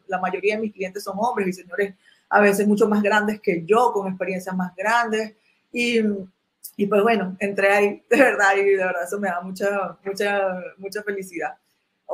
la 0.08 0.20
mayoría 0.20 0.56
de 0.56 0.62
mis 0.62 0.74
clientes 0.74 1.04
son 1.04 1.18
hombres, 1.20 1.48
y 1.48 1.54
señores 1.54 1.94
a 2.30 2.42
veces 2.42 2.68
mucho 2.68 2.88
más 2.88 3.04
grandes 3.04 3.40
que 3.42 3.64
yo, 3.64 3.92
con 3.94 4.08
experiencias 4.08 4.56
más 4.56 4.76
grandes, 4.76 5.36
y, 5.72 6.00
y 6.78 6.88
pues 6.88 7.04
bueno, 7.04 7.38
entré 7.40 7.72
ahí, 7.72 8.04
de 8.10 8.18
verdad, 8.18 8.56
y 8.58 8.64
de 8.64 8.78
verdad 8.78 9.04
eso 9.04 9.20
me 9.20 9.28
da 9.28 9.40
mucha, 9.42 9.98
mucha, 10.04 10.64
mucha 10.78 11.04
felicidad. 11.04 11.56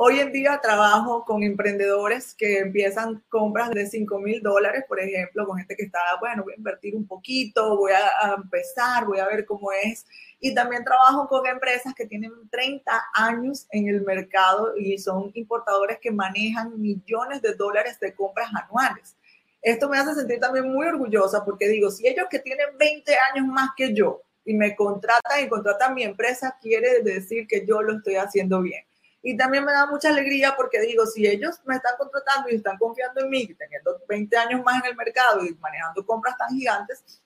Hoy 0.02 0.18
en 0.18 0.32
día 0.32 0.58
trabajo 0.62 1.26
con 1.26 1.42
emprendedores 1.42 2.34
que 2.34 2.60
empiezan 2.60 3.22
compras 3.28 3.68
de 3.68 3.84
5 3.84 4.18
mil 4.18 4.40
dólares, 4.40 4.84
por 4.88 4.98
ejemplo, 4.98 5.44
con 5.44 5.58
gente 5.58 5.76
que 5.76 5.82
está, 5.82 5.98
bueno, 6.18 6.42
voy 6.42 6.54
a 6.54 6.56
invertir 6.56 6.96
un 6.96 7.06
poquito, 7.06 7.76
voy 7.76 7.92
a, 7.92 8.34
empezar, 8.34 9.04
voy 9.04 9.18
a 9.18 9.26
ver 9.26 9.44
cómo 9.44 9.72
es. 9.72 10.06
Y 10.40 10.54
también 10.54 10.84
trabajo 10.84 11.28
con 11.28 11.46
empresas 11.46 11.92
que 11.94 12.06
tienen 12.06 12.32
30 12.50 12.90
años 13.12 13.66
en 13.72 13.88
el 13.88 14.00
mercado 14.00 14.74
y 14.74 14.96
son 14.96 15.32
importadores 15.34 15.98
que 16.00 16.10
manejan 16.10 16.80
millones 16.80 17.42
de 17.42 17.52
dólares 17.52 18.00
de 18.00 18.14
compras 18.14 18.48
anuales. 18.54 19.18
Esto 19.60 19.90
me 19.90 19.98
hace 19.98 20.14
sentir 20.14 20.40
también 20.40 20.72
muy 20.72 20.86
orgullosa 20.86 21.44
porque 21.44 21.68
digo, 21.68 21.90
si 21.90 22.08
ellos 22.08 22.24
que 22.30 22.38
tienen 22.38 22.68
20 22.78 23.14
años 23.34 23.46
más 23.48 23.68
que 23.76 23.92
yo 23.92 24.22
y 24.46 24.54
me 24.54 24.74
contratan 24.74 25.44
y 25.44 25.48
contratan 25.50 25.92
mi 25.92 26.04
empresa, 26.04 26.56
quiere 26.58 27.02
decir 27.02 27.46
que 27.46 27.66
yo 27.66 27.82
lo 27.82 27.98
estoy 27.98 28.16
haciendo 28.16 28.62
bien. 28.62 28.82
Y 29.22 29.36
también 29.36 29.64
me 29.64 29.72
da 29.72 29.86
mucha 29.86 30.08
alegría 30.08 30.54
porque 30.56 30.80
digo, 30.80 31.04
si 31.06 31.26
ellos 31.26 31.60
me 31.66 31.76
están 31.76 31.94
contratando 31.98 32.48
y 32.48 32.56
están 32.56 32.78
confiando 32.78 33.20
en 33.20 33.28
mí, 33.28 33.54
teniendo 33.54 34.00
20 34.08 34.36
años 34.36 34.62
más 34.64 34.82
en 34.82 34.90
el 34.90 34.96
mercado 34.96 35.44
y 35.44 35.54
manejando 35.54 36.04
compras 36.06 36.38
tan 36.38 36.50
gigantes, 36.56 37.20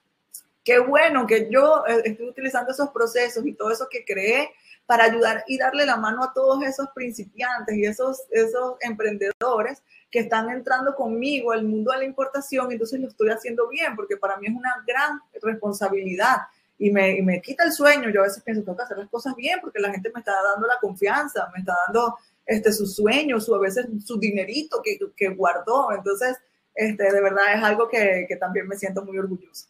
qué 0.63 0.79
bueno 0.79 1.25
que 1.25 1.47
yo 1.49 1.85
eh, 1.87 2.01
estoy 2.05 2.29
utilizando 2.29 2.71
esos 2.71 2.89
procesos 2.89 3.45
y 3.45 3.53
todo 3.53 3.71
eso 3.71 3.87
que 3.89 4.03
creé 4.03 4.51
para 4.85 5.05
ayudar 5.05 5.43
y 5.47 5.57
darle 5.57 5.85
la 5.85 5.95
mano 5.95 6.23
a 6.23 6.33
todos 6.33 6.63
esos 6.63 6.89
principiantes 6.93 7.75
y 7.75 7.85
esos, 7.85 8.23
esos 8.29 8.75
emprendedores 8.81 9.81
que 10.11 10.19
están 10.19 10.49
entrando 10.49 10.95
conmigo 10.95 11.51
al 11.51 11.63
mundo 11.63 11.91
de 11.91 11.99
la 11.99 12.05
importación, 12.05 12.71
entonces 12.71 12.99
lo 12.99 13.07
estoy 13.07 13.29
haciendo 13.29 13.67
bien, 13.67 13.95
porque 13.95 14.17
para 14.17 14.37
mí 14.37 14.47
es 14.47 14.53
una 14.53 14.83
gran 14.85 15.19
responsabilidad 15.41 16.37
y 16.77 16.91
me, 16.91 17.21
me 17.21 17.41
quita 17.41 17.63
el 17.63 17.71
sueño. 17.71 18.09
Yo 18.09 18.21
a 18.21 18.25
veces 18.25 18.43
pienso, 18.43 18.63
tengo 18.63 18.77
que 18.77 18.83
hacer 18.83 18.97
las 18.97 19.09
cosas 19.09 19.35
bien 19.35 19.59
porque 19.61 19.79
la 19.79 19.91
gente 19.91 20.11
me 20.13 20.19
está 20.19 20.33
dando 20.53 20.67
la 20.67 20.77
confianza, 20.79 21.49
me 21.53 21.59
está 21.59 21.75
dando 21.87 22.17
este, 22.45 22.71
sus 22.73 22.95
sueños, 22.95 23.45
su, 23.45 23.55
a 23.55 23.59
veces 23.59 23.87
su 24.05 24.19
dinerito 24.19 24.81
que, 24.83 24.97
que 25.15 25.29
guardó. 25.29 25.91
Entonces, 25.91 26.37
este, 26.73 27.11
de 27.11 27.21
verdad 27.21 27.55
es 27.55 27.63
algo 27.63 27.87
que, 27.87 28.25
que 28.27 28.35
también 28.35 28.67
me 28.67 28.77
siento 28.77 29.03
muy 29.03 29.17
orgulloso. 29.17 29.67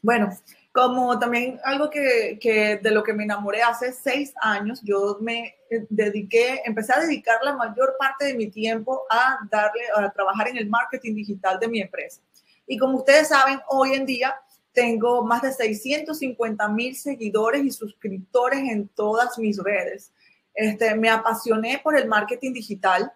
Bueno, 0.00 0.30
como 0.72 1.18
también 1.18 1.60
algo 1.64 1.90
que, 1.90 2.38
que, 2.40 2.78
de 2.78 2.90
lo 2.90 3.02
que 3.02 3.12
me 3.12 3.24
enamoré 3.24 3.62
hace 3.62 3.92
seis 3.92 4.32
años, 4.40 4.80
yo 4.82 5.18
me 5.20 5.54
dediqué, 5.90 6.62
empecé 6.64 6.94
a 6.94 7.00
dedicar 7.00 7.38
la 7.44 7.54
mayor 7.54 7.94
parte 7.98 8.24
de 8.24 8.34
mi 8.34 8.48
tiempo 8.48 9.02
a 9.10 9.38
darle, 9.50 9.82
a 9.94 10.10
trabajar 10.10 10.48
en 10.48 10.56
el 10.56 10.68
marketing 10.70 11.14
digital 11.14 11.60
de 11.60 11.68
mi 11.68 11.80
empresa. 11.80 12.22
Y 12.66 12.78
como 12.78 12.98
ustedes 12.98 13.28
saben, 13.28 13.60
hoy 13.68 13.92
en 13.92 14.06
día 14.06 14.34
tengo 14.72 15.24
más 15.24 15.42
de 15.42 15.52
650 15.52 16.68
mil 16.68 16.96
seguidores 16.96 17.64
y 17.64 17.70
suscriptores 17.70 18.60
en 18.60 18.88
todas 18.88 19.38
mis 19.38 19.58
redes. 19.58 20.12
Este, 20.54 20.94
me 20.94 21.10
apasioné 21.10 21.80
por 21.82 21.96
el 21.96 22.08
marketing 22.08 22.52
digital 22.52 23.12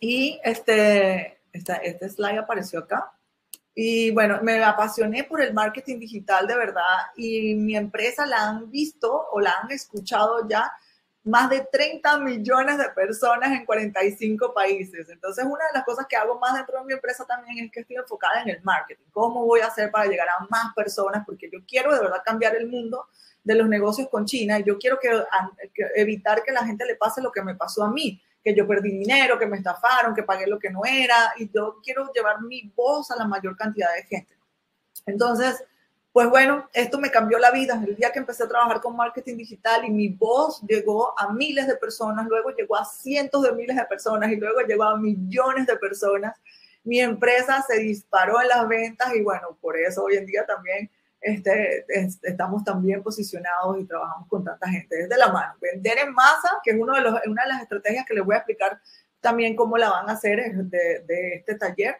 y 0.00 0.40
este, 0.44 1.38
este 1.52 2.08
slide 2.08 2.38
apareció 2.38 2.80
acá. 2.80 3.12
Y 3.74 4.12
bueno, 4.12 4.40
me 4.42 4.62
apasioné 4.62 5.24
por 5.24 5.42
el 5.42 5.52
marketing 5.52 5.98
digital 5.98 6.46
de 6.46 6.56
verdad 6.56 6.98
y 7.16 7.54
mi 7.54 7.76
empresa 7.76 8.24
la 8.24 8.48
han 8.48 8.70
visto 8.70 9.26
o 9.32 9.40
la 9.40 9.52
han 9.62 9.70
escuchado 9.72 10.48
ya 10.48 10.70
más 11.24 11.48
de 11.48 11.66
30 11.72 12.18
millones 12.18 12.76
de 12.76 12.90
personas 12.90 13.50
en 13.50 13.64
45 13.64 14.52
países. 14.52 15.08
Entonces, 15.08 15.42
una 15.44 15.66
de 15.66 15.72
las 15.72 15.84
cosas 15.84 16.06
que 16.06 16.16
hago 16.16 16.38
más 16.38 16.54
dentro 16.54 16.78
de 16.78 16.84
mi 16.84 16.92
empresa 16.92 17.24
también 17.24 17.64
es 17.64 17.72
que 17.72 17.80
estoy 17.80 17.96
enfocada 17.96 18.42
en 18.42 18.50
el 18.50 18.62
marketing. 18.62 19.04
¿Cómo 19.10 19.46
voy 19.46 19.60
a 19.60 19.68
hacer 19.68 19.90
para 19.90 20.04
llegar 20.04 20.28
a 20.28 20.46
más 20.50 20.74
personas? 20.74 21.24
Porque 21.24 21.48
yo 21.50 21.60
quiero 21.66 21.94
de 21.94 22.00
verdad 22.00 22.22
cambiar 22.22 22.54
el 22.56 22.68
mundo 22.68 23.06
de 23.42 23.54
los 23.54 23.68
negocios 23.68 24.08
con 24.10 24.26
China 24.26 24.58
y 24.58 24.64
yo 24.64 24.78
quiero 24.78 24.98
que, 25.00 25.10
evitar 25.96 26.42
que 26.42 26.52
la 26.52 26.64
gente 26.66 26.84
le 26.84 26.96
pase 26.96 27.22
lo 27.22 27.32
que 27.32 27.42
me 27.42 27.54
pasó 27.54 27.84
a 27.84 27.90
mí, 27.90 28.20
que 28.42 28.54
yo 28.54 28.66
perdí 28.68 28.90
dinero, 28.90 29.38
que 29.38 29.46
me 29.46 29.56
estafaron, 29.56 30.14
que 30.14 30.24
pagué 30.24 30.46
lo 30.46 30.58
que 30.58 30.70
no 30.70 30.82
era 30.84 31.32
y 31.38 31.50
yo 31.50 31.80
quiero 31.82 32.12
llevar 32.12 32.42
mi 32.42 32.70
voz 32.76 33.10
a 33.10 33.16
la 33.16 33.26
mayor 33.26 33.56
cantidad 33.56 33.88
de 33.94 34.02
gente. 34.02 34.34
Entonces, 35.06 35.64
pues 36.14 36.30
bueno, 36.30 36.70
esto 36.72 37.00
me 37.00 37.10
cambió 37.10 37.40
la 37.40 37.50
vida. 37.50 37.82
El 37.84 37.96
día 37.96 38.12
que 38.12 38.20
empecé 38.20 38.44
a 38.44 38.48
trabajar 38.48 38.80
con 38.80 38.94
marketing 38.94 39.36
digital 39.36 39.84
y 39.84 39.90
mi 39.90 40.10
voz 40.10 40.62
llegó 40.62 41.12
a 41.18 41.32
miles 41.32 41.66
de 41.66 41.74
personas, 41.74 42.28
luego 42.28 42.50
llegó 42.50 42.76
a 42.76 42.84
cientos 42.84 43.42
de 43.42 43.50
miles 43.50 43.74
de 43.74 43.84
personas 43.86 44.30
y 44.30 44.36
luego 44.36 44.60
llegó 44.60 44.84
a 44.84 44.96
millones 44.96 45.66
de 45.66 45.74
personas. 45.74 46.36
Mi 46.84 47.00
empresa 47.00 47.64
se 47.66 47.80
disparó 47.80 48.40
en 48.40 48.46
las 48.46 48.68
ventas 48.68 49.12
y 49.12 49.22
bueno, 49.22 49.58
por 49.60 49.76
eso 49.76 50.04
hoy 50.04 50.14
en 50.14 50.24
día 50.24 50.46
también 50.46 50.88
este, 51.20 51.84
estamos 52.22 52.62
tan 52.62 52.80
bien 52.80 53.02
posicionados 53.02 53.80
y 53.80 53.84
trabajamos 53.84 54.28
con 54.28 54.44
tanta 54.44 54.68
gente 54.68 54.94
desde 54.94 55.18
la 55.18 55.32
mano. 55.32 55.54
Vender 55.60 55.98
en 55.98 56.14
masa, 56.14 56.60
que 56.62 56.70
es 56.70 56.76
uno 56.78 56.94
de 56.94 57.00
los, 57.00 57.14
una 57.26 57.42
de 57.42 57.48
las 57.48 57.62
estrategias 57.62 58.06
que 58.06 58.14
les 58.14 58.24
voy 58.24 58.36
a 58.36 58.38
explicar 58.38 58.80
también 59.20 59.56
cómo 59.56 59.76
la 59.76 59.90
van 59.90 60.08
a 60.08 60.12
hacer 60.12 60.54
de, 60.54 61.00
de 61.00 61.34
este 61.34 61.56
taller. 61.56 61.96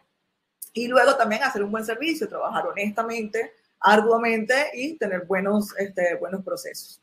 Y 0.71 0.87
luego 0.87 1.17
también 1.17 1.43
hacer 1.43 1.61
un 1.61 1.71
buen 1.71 1.83
servicio, 1.83 2.29
trabajar 2.29 2.65
honestamente 2.65 3.51
arduamente 3.85 4.53
y 4.73 4.97
tener 4.97 5.25
buenos, 5.25 5.77
este, 5.77 6.15
buenos 6.15 6.43
procesos. 6.43 6.99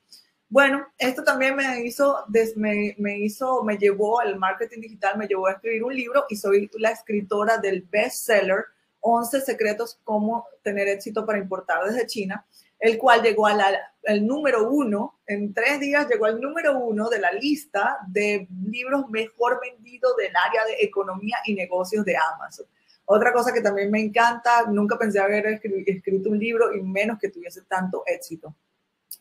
Bueno, 0.48 0.86
esto 0.98 1.22
también 1.22 1.54
me 1.54 1.80
hizo, 1.80 2.24
me, 2.56 2.94
me, 2.98 3.18
hizo, 3.20 3.62
me 3.62 3.78
llevó 3.78 4.20
al 4.20 4.36
marketing 4.36 4.80
digital, 4.80 5.16
me 5.16 5.28
llevó 5.28 5.46
a 5.46 5.52
escribir 5.52 5.84
un 5.84 5.94
libro 5.94 6.26
y 6.28 6.36
soy 6.36 6.68
la 6.74 6.90
escritora 6.90 7.56
del 7.56 7.82
bestseller 7.82 8.64
11 9.00 9.40
secretos 9.40 9.98
cómo 10.02 10.46
tener 10.62 10.88
éxito 10.88 11.24
para 11.24 11.38
importar 11.38 11.84
desde 11.84 12.06
China, 12.06 12.44
el 12.78 12.98
cual 12.98 13.22
llegó 13.22 13.46
al 13.46 14.26
número 14.26 14.68
uno, 14.68 15.20
en 15.26 15.54
tres 15.54 15.78
días 15.78 16.08
llegó 16.08 16.26
al 16.26 16.40
número 16.40 16.76
uno 16.78 17.08
de 17.08 17.20
la 17.20 17.30
lista 17.32 17.98
de 18.08 18.48
libros 18.68 19.08
mejor 19.08 19.60
vendidos 19.62 20.16
del 20.16 20.34
área 20.36 20.64
de 20.64 20.84
economía 20.84 21.38
y 21.46 21.54
negocios 21.54 22.04
de 22.04 22.16
Amazon. 22.34 22.66
Otra 23.04 23.32
cosa 23.32 23.52
que 23.52 23.60
también 23.60 23.90
me 23.90 24.00
encanta, 24.00 24.64
nunca 24.68 24.96
pensé 24.96 25.20
haber 25.20 25.60
escrito 25.86 26.30
un 26.30 26.38
libro 26.38 26.74
y 26.74 26.80
menos 26.82 27.18
que 27.18 27.28
tuviese 27.28 27.62
tanto 27.62 28.04
éxito. 28.06 28.54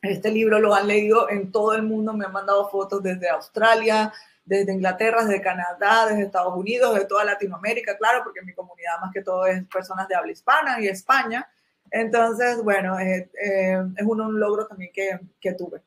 Este 0.02 0.32
libro 0.32 0.60
lo 0.60 0.74
han 0.74 0.88
leído 0.88 1.30
en 1.30 1.52
todo 1.52 1.74
el 1.74 1.84
mundo, 1.84 2.14
me 2.14 2.26
han 2.26 2.32
mandado 2.32 2.70
fotos 2.70 3.04
desde 3.04 3.30
Australia, 3.30 4.14
desde 4.46 4.74
Inglaterra, 4.74 5.24
desde 5.24 5.42
Canadá, 5.42 6.08
desde 6.08 6.24
Estados 6.24 6.56
Unidos, 6.56 6.96
de 6.96 7.06
toda 7.06 7.24
Latinoamérica, 7.24 7.98
claro, 7.98 8.22
porque 8.24 8.42
mi 8.42 8.54
comunidad 8.54 9.00
más 9.00 9.12
que 9.14 9.22
todo 9.22 9.46
es 9.46 9.64
personas 9.68 10.08
de 10.08 10.16
habla 10.16 10.32
hispana 10.32 10.82
y 10.82 10.88
España. 10.88 11.48
Entonces, 11.90 12.64
bueno, 12.64 13.00
eh, 13.00 13.30
eh, 13.44 13.84
es 13.98 14.06
un, 14.06 14.22
un, 14.22 14.40
logro 14.40 14.66
también 14.66 14.92
que, 14.94 15.20
que 15.40 15.54
tuve. 15.54 15.82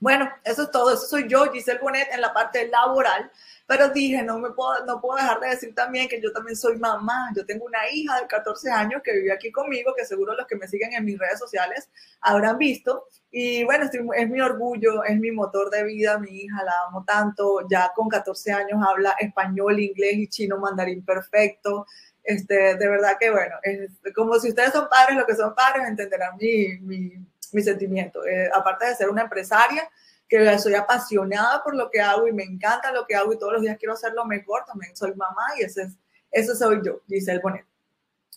Bueno, 0.00 0.30
eso 0.44 0.62
es 0.62 0.70
todo. 0.70 0.94
Eso 0.94 1.06
soy 1.06 1.28
yo, 1.28 1.52
Giselle 1.52 1.78
Bonet, 1.78 2.08
en 2.10 2.22
la 2.22 2.32
parte 2.32 2.66
laboral. 2.68 3.30
Pero 3.66 3.90
dije, 3.90 4.22
no 4.22 4.38
me 4.38 4.50
puedo, 4.50 4.84
no 4.86 5.00
puedo 5.00 5.16
dejar 5.16 5.38
de 5.40 5.50
decir 5.50 5.74
también 5.74 6.08
que 6.08 6.20
yo 6.20 6.32
también 6.32 6.56
soy 6.56 6.78
mamá. 6.78 7.30
Yo 7.36 7.44
tengo 7.44 7.66
una 7.66 7.88
hija 7.92 8.18
de 8.18 8.26
14 8.26 8.70
años 8.70 9.02
que 9.04 9.12
vive 9.12 9.30
aquí 9.30 9.52
conmigo, 9.52 9.94
que 9.94 10.06
seguro 10.06 10.34
los 10.34 10.46
que 10.46 10.56
me 10.56 10.66
siguen 10.66 10.94
en 10.94 11.04
mis 11.04 11.18
redes 11.18 11.38
sociales 11.38 11.88
habrán 12.22 12.56
visto. 12.56 13.08
Y 13.30 13.62
bueno, 13.64 13.84
es 14.16 14.30
mi 14.30 14.40
orgullo, 14.40 15.04
es 15.04 15.18
mi 15.18 15.30
motor 15.32 15.70
de 15.70 15.84
vida, 15.84 16.18
mi 16.18 16.30
hija, 16.30 16.64
la 16.64 16.72
amo 16.88 17.04
tanto. 17.04 17.68
Ya 17.70 17.92
con 17.94 18.08
14 18.08 18.52
años 18.52 18.80
habla 18.84 19.14
español, 19.20 19.78
inglés 19.78 20.14
y 20.14 20.28
chino 20.28 20.58
mandarín 20.58 21.04
perfecto. 21.04 21.86
Este, 22.24 22.76
de 22.76 22.88
verdad 22.88 23.16
que 23.20 23.30
bueno, 23.30 23.56
es 23.62 23.90
como 24.14 24.38
si 24.38 24.48
ustedes 24.48 24.72
son 24.72 24.88
padres, 24.88 25.16
lo 25.16 25.26
que 25.26 25.34
son 25.36 25.54
padres 25.54 25.86
entenderán 25.86 26.36
mi, 26.36 26.78
mi 26.80 27.12
mi 27.52 27.62
sentimiento. 27.62 28.24
Eh, 28.26 28.50
aparte 28.52 28.86
de 28.86 28.94
ser 28.94 29.08
una 29.08 29.22
empresaria, 29.22 29.88
que 30.30 30.58
soy 30.60 30.74
apasionada 30.74 31.62
por 31.62 31.74
lo 31.74 31.90
que 31.90 32.00
hago 32.00 32.28
y 32.28 32.32
me 32.32 32.44
encanta 32.44 32.92
lo 32.92 33.04
que 33.04 33.16
hago 33.16 33.32
y 33.32 33.38
todos 33.38 33.54
los 33.54 33.62
días 33.62 33.76
quiero 33.78 33.94
hacerlo 33.94 34.24
mejor, 34.24 34.64
también 34.64 34.94
soy 34.94 35.12
mamá 35.14 35.42
y 35.58 35.62
ese 35.64 35.82
es, 35.82 35.96
eso 36.30 36.54
soy 36.54 36.80
yo, 36.84 37.00
Giselle 37.08 37.40
Bonet. 37.40 37.66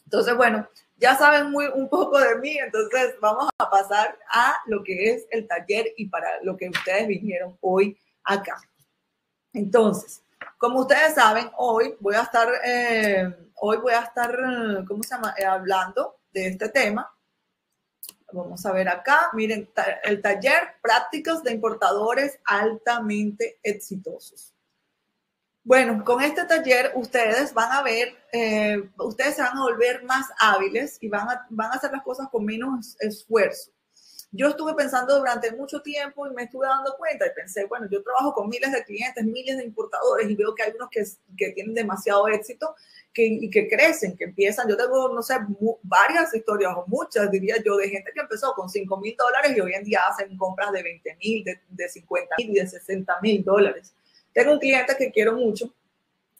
Entonces, 0.03 0.35
bueno, 0.35 0.67
ya 0.97 1.15
saben 1.15 1.51
muy, 1.51 1.67
un 1.67 1.87
poco 1.87 2.19
de 2.19 2.35
mí, 2.37 2.57
entonces 2.57 3.15
vamos 3.21 3.47
a 3.59 3.69
pasar 3.69 4.17
a 4.31 4.55
lo 4.65 4.83
que 4.83 5.11
es 5.11 5.27
el 5.29 5.47
taller 5.47 5.85
y 5.95 6.07
para 6.07 6.41
lo 6.41 6.57
que 6.57 6.69
ustedes 6.69 7.07
vinieron 7.07 7.55
hoy 7.61 7.95
acá. 8.23 8.57
Entonces, 9.53 10.23
como 10.57 10.79
ustedes 10.79 11.13
saben, 11.13 11.51
hoy 11.57 11.95
voy 11.99 12.15
a 12.15 12.21
estar, 12.21 12.49
eh, 12.65 13.35
hoy 13.55 13.77
voy 13.77 13.93
a 13.93 14.01
estar, 14.01 14.35
¿cómo 14.87 15.03
se 15.03 15.13
llama? 15.13 15.35
Eh, 15.37 15.45
hablando 15.45 16.15
de 16.31 16.47
este 16.47 16.69
tema 16.69 17.13
Vamos 18.33 18.65
a 18.65 18.71
ver 18.71 18.89
acá, 18.89 19.29
miren, 19.33 19.69
el 20.03 20.21
taller 20.21 20.75
prácticas 20.81 21.43
de 21.43 21.51
importadores 21.51 22.39
altamente 22.45 23.59
exitosos. 23.61 24.53
Bueno, 25.63 26.03
con 26.03 26.21
este 26.21 26.43
taller 26.45 26.91
ustedes 26.95 27.53
van 27.53 27.71
a 27.71 27.83
ver, 27.83 28.17
eh, 28.33 28.89
ustedes 28.97 29.35
se 29.35 29.41
van 29.41 29.57
a 29.57 29.61
volver 29.61 30.03
más 30.03 30.27
hábiles 30.39 30.97
y 30.99 31.07
van 31.07 31.29
a, 31.29 31.45
van 31.49 31.71
a 31.71 31.75
hacer 31.75 31.91
las 31.91 32.03
cosas 32.03 32.27
con 32.29 32.43
menos 32.43 32.97
esfuerzo. 32.99 33.72
Yo 34.35 34.47
estuve 34.47 34.73
pensando 34.73 35.19
durante 35.19 35.51
mucho 35.51 35.79
tiempo 35.83 36.25
y 36.25 36.31
me 36.31 36.45
estuve 36.45 36.65
dando 36.65 36.95
cuenta 36.97 37.27
y 37.27 37.29
pensé, 37.35 37.65
bueno, 37.65 37.87
yo 37.87 38.01
trabajo 38.01 38.33
con 38.33 38.49
miles 38.49 38.71
de 38.71 38.83
clientes, 38.83 39.23
miles 39.23 39.57
de 39.57 39.63
importadores 39.63 40.27
y 40.27 40.35
veo 40.35 40.55
que 40.55 40.63
hay 40.63 40.71
unos 40.75 40.89
que, 40.89 41.03
que 41.37 41.51
tienen 41.51 41.75
demasiado 41.75 42.27
éxito 42.27 42.73
que, 43.13 43.27
y 43.27 43.47
que 43.51 43.69
crecen, 43.69 44.17
que 44.17 44.23
empiezan. 44.23 44.67
Yo 44.67 44.75
tengo, 44.75 45.13
no 45.13 45.21
sé, 45.21 45.35
varias 45.83 46.33
historias 46.33 46.73
o 46.75 46.83
muchas, 46.87 47.29
diría 47.29 47.57
yo, 47.63 47.77
de 47.77 47.87
gente 47.89 48.11
que 48.11 48.21
empezó 48.21 48.53
con 48.55 48.71
5 48.71 48.99
mil 48.99 49.15
dólares 49.15 49.55
y 49.55 49.61
hoy 49.61 49.73
en 49.75 49.83
día 49.83 50.01
hacen 50.09 50.35
compras 50.35 50.71
de 50.71 50.81
20 50.81 51.15
mil, 51.17 51.43
de, 51.43 51.61
de 51.69 51.89
50 51.89 52.35
mil 52.39 52.49
y 52.49 52.53
de 52.55 52.65
60 52.67 53.19
mil 53.21 53.43
dólares. 53.43 53.93
Tengo 54.33 54.53
un 54.53 54.59
cliente 54.59 54.95
que 54.97 55.11
quiero 55.11 55.33
mucho, 55.33 55.71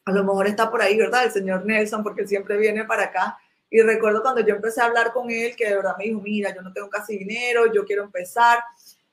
a 0.06 0.12
lo 0.12 0.24
mejor 0.24 0.48
está 0.48 0.72
por 0.72 0.82
ahí, 0.82 0.98
¿verdad? 0.98 1.26
El 1.26 1.32
señor 1.32 1.64
Nelson, 1.64 2.02
porque 2.02 2.26
siempre 2.26 2.58
viene 2.58 2.86
para 2.86 3.04
acá 3.04 3.38
y 3.74 3.82
recuerdo 3.82 4.22
cuando 4.22 4.42
yo 4.42 4.54
empecé 4.54 4.82
a 4.82 4.86
hablar 4.86 5.12
con 5.12 5.32
él, 5.32 5.56
que 5.56 5.68
de 5.68 5.76
verdad 5.76 5.96
me 5.98 6.04
dijo, 6.04 6.22
mira, 6.22 6.54
yo 6.54 6.62
no 6.62 6.72
tengo 6.72 6.92
casi 6.92 7.18
dinero, 7.18 7.74
yo 7.74 7.84
quiero 7.86 8.04
empezar, 8.04 8.60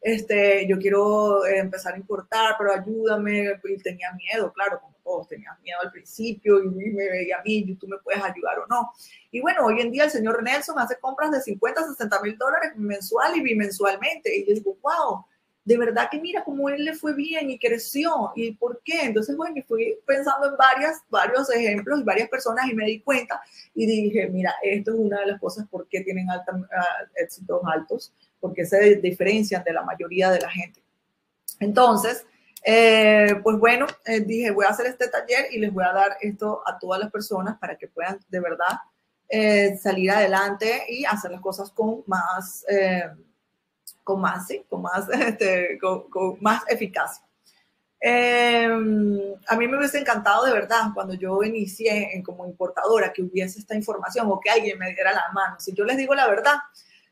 este, 0.03 0.69
yo 0.69 0.79
quiero 0.79 1.47
eh, 1.47 1.61
empezar 1.61 1.95
a 1.95 1.97
importar, 1.97 2.57
pero 2.59 2.71
ayúdame. 2.71 3.59
Y 3.65 3.77
tenía 3.79 4.13
miedo, 4.13 4.53
claro, 4.53 4.79
como 4.79 4.95
todos, 5.03 5.29
tenía 5.29 5.57
miedo 5.63 5.79
al 5.83 5.91
principio 5.91 6.63
y 6.63 6.69
me 6.69 7.09
veía 7.09 7.39
a 7.39 7.43
mí, 7.43 7.75
tú 7.77 7.89
me 7.89 7.97
puedes 8.05 8.23
ayudar 8.23 8.59
o 8.59 8.67
no. 8.67 8.93
Y 9.31 9.41
bueno, 9.41 9.65
hoy 9.65 9.81
en 9.81 9.91
día 9.91 10.05
el 10.05 10.11
señor 10.11 10.43
Nelson 10.43 10.79
hace 10.79 10.99
compras 11.01 11.31
de 11.31 11.41
50, 11.41 11.83
60 11.83 12.21
mil 12.21 12.37
dólares 12.37 12.73
mensual 12.77 13.39
y 13.39 13.41
bimensualmente. 13.41 14.37
Y 14.37 14.47
yo 14.47 14.53
digo, 14.53 14.77
wow, 14.83 15.25
de 15.65 15.77
verdad 15.77 16.09
que 16.11 16.21
mira 16.21 16.43
cómo 16.45 16.69
él 16.69 16.85
le 16.85 16.95
fue 16.95 17.15
bien 17.15 17.51
y 17.51 17.59
creció 17.59 18.33
y 18.35 18.53
por 18.53 18.81
qué. 18.85 19.03
Entonces, 19.03 19.37
bueno, 19.37 19.63
fui 19.69 19.97
pensando 20.07 20.49
en 20.49 20.57
varias, 20.57 21.03
varios 21.09 21.51
ejemplos 21.51 22.01
y 22.01 22.05
varias 22.05 22.29
personas 22.29 22.69
y 22.71 22.75
me 22.75 22.87
di 22.87 23.01
cuenta 23.01 23.41
y 23.75 23.87
dije, 23.87 24.29
mira, 24.29 24.55
esto 24.63 24.93
es 24.93 24.99
una 24.99 25.21
de 25.21 25.27
las 25.27 25.41
cosas 25.41 25.67
por 25.69 25.87
qué 25.89 26.01
tienen 26.01 26.29
alta, 26.31 26.53
uh, 26.55 26.65
éxitos 27.17 27.61
altos, 27.65 28.13
porque 28.41 28.65
se 28.65 28.97
diferencian 28.97 29.63
de 29.63 29.73
la 29.73 29.83
mayoría 29.83 30.31
de 30.31 30.41
la 30.41 30.51
gente. 30.51 30.83
Entonces, 31.61 32.25
Eh, 32.63 33.41
pues 33.43 33.57
bueno, 33.57 33.87
eh, 34.05 34.21
dije, 34.21 34.51
voy 34.51 34.67
a 34.67 34.69
hacer 34.69 34.85
este 34.85 35.09
taller 35.09 35.47
y 35.51 35.59
les 35.59 35.73
voy 35.73 35.83
a 35.83 35.95
dar 35.95 36.19
esto 36.21 36.61
a 36.67 36.79
todas 36.79 37.01
las 37.01 37.11
personas 37.11 37.59
para 37.59 37.75
que 37.79 37.89
puedan 37.89 38.19
de 38.29 38.39
verdad 38.39 38.77
eh, 39.31 39.79
salir 39.79 40.11
adelante 40.11 40.85
y 40.87 41.07
hacer 41.07 41.31
las 41.31 41.41
cosas 41.41 41.71
con 41.71 42.03
más, 42.07 42.67
con 44.11 44.21
más, 44.21 44.49
sí, 44.49 44.65
con 44.69 44.83
más, 44.83 45.09
este, 45.13 45.79
con, 45.79 46.05
más 46.41 46.63
eficacia. 46.69 47.25
a 48.03 49.57
mí 49.57 49.69
me 49.69 49.77
hubiese 49.77 49.99
encantado 49.99 50.45
de 50.45 50.53
verdad 50.53 50.91
cuando 50.93 51.15
yo 51.15 51.43
inicié 51.45 52.21
como 52.25 52.45
importadora 52.47 53.13
que 53.13 53.23
hubiese 53.23 53.61
esta 53.61 53.77
información 53.77 54.27
o 54.29 54.41
que 54.41 54.51
alguien 54.51 54.79
me 54.79 54.93
diera 54.93 55.13
la 55.13 55.31
mano. 55.33 55.61
Si 55.61 55.73
yo 55.73 55.85
les 55.85 55.97
digo 55.97 56.15
la 56.15 56.27
verdad, 56.27 56.57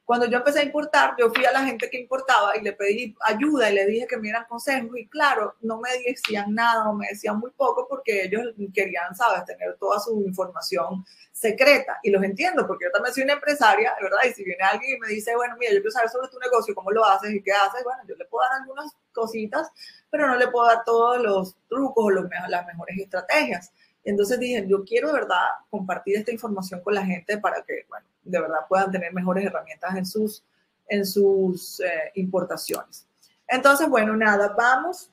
cuando 0.08 0.24
yo 0.24 0.38
empecé 0.38 0.60
a 0.60 0.62
importar, 0.62 1.14
yo 1.18 1.28
fui 1.28 1.44
a 1.44 1.52
la 1.52 1.66
gente 1.66 1.90
que 1.90 2.00
importaba 2.00 2.56
y 2.56 2.62
le 2.62 2.72
pedí 2.72 3.14
ayuda 3.26 3.70
y 3.70 3.74
le 3.74 3.84
dije 3.84 4.06
que 4.06 4.16
me 4.16 4.22
dieran 4.22 4.46
consejos 4.48 4.88
y 4.96 5.06
claro, 5.06 5.54
no 5.60 5.78
me 5.82 5.90
decían 5.98 6.54
nada 6.54 6.88
o 6.88 6.94
me 6.94 7.08
decían 7.08 7.38
muy 7.38 7.50
poco 7.50 7.86
porque 7.86 8.22
ellos 8.22 8.54
querían, 8.72 9.14
sabes, 9.14 9.44
tener 9.44 9.76
toda 9.76 10.00
su 10.00 10.22
información 10.22 11.04
secreta 11.30 12.00
y 12.02 12.10
los 12.10 12.22
entiendo 12.22 12.66
porque 12.66 12.86
yo 12.86 12.90
también 12.90 13.12
soy 13.12 13.24
una 13.24 13.34
empresaria, 13.34 13.94
¿verdad? 14.00 14.20
Y 14.26 14.32
si 14.32 14.44
viene 14.44 14.64
alguien 14.64 14.96
y 14.96 14.98
me 14.98 15.08
dice, 15.08 15.36
bueno, 15.36 15.56
mira, 15.58 15.72
yo 15.72 15.80
quiero 15.80 15.90
saber 15.90 16.08
sobre 16.08 16.28
tu 16.28 16.38
negocio, 16.38 16.74
cómo 16.74 16.90
lo 16.90 17.04
haces 17.04 17.30
y 17.30 17.42
qué 17.42 17.52
haces, 17.52 17.84
bueno, 17.84 18.00
yo 18.08 18.16
le 18.16 18.24
puedo 18.24 18.48
dar 18.48 18.62
algunas 18.62 18.90
cositas, 19.12 19.70
pero 20.08 20.26
no 20.26 20.36
le 20.36 20.48
puedo 20.48 20.68
dar 20.68 20.84
todos 20.86 21.18
los 21.18 21.54
trucos 21.68 22.06
o 22.06 22.08
los, 22.08 22.24
las 22.48 22.66
mejores 22.66 22.98
estrategias. 22.98 23.72
Entonces 24.04 24.38
dije, 24.38 24.64
yo 24.66 24.84
quiero 24.84 25.08
de 25.08 25.14
verdad 25.14 25.46
compartir 25.70 26.16
esta 26.16 26.32
información 26.32 26.80
con 26.80 26.94
la 26.94 27.04
gente 27.04 27.38
para 27.38 27.62
que, 27.62 27.84
bueno, 27.88 28.06
de 28.22 28.40
verdad 28.40 28.60
puedan 28.68 28.90
tener 28.90 29.12
mejores 29.12 29.44
herramientas 29.44 29.96
en 29.96 30.06
sus, 30.06 30.44
en 30.88 31.04
sus 31.04 31.80
eh, 31.80 32.12
importaciones. 32.14 33.06
Entonces, 33.46 33.88
bueno, 33.88 34.16
nada, 34.16 34.54
vamos 34.56 35.10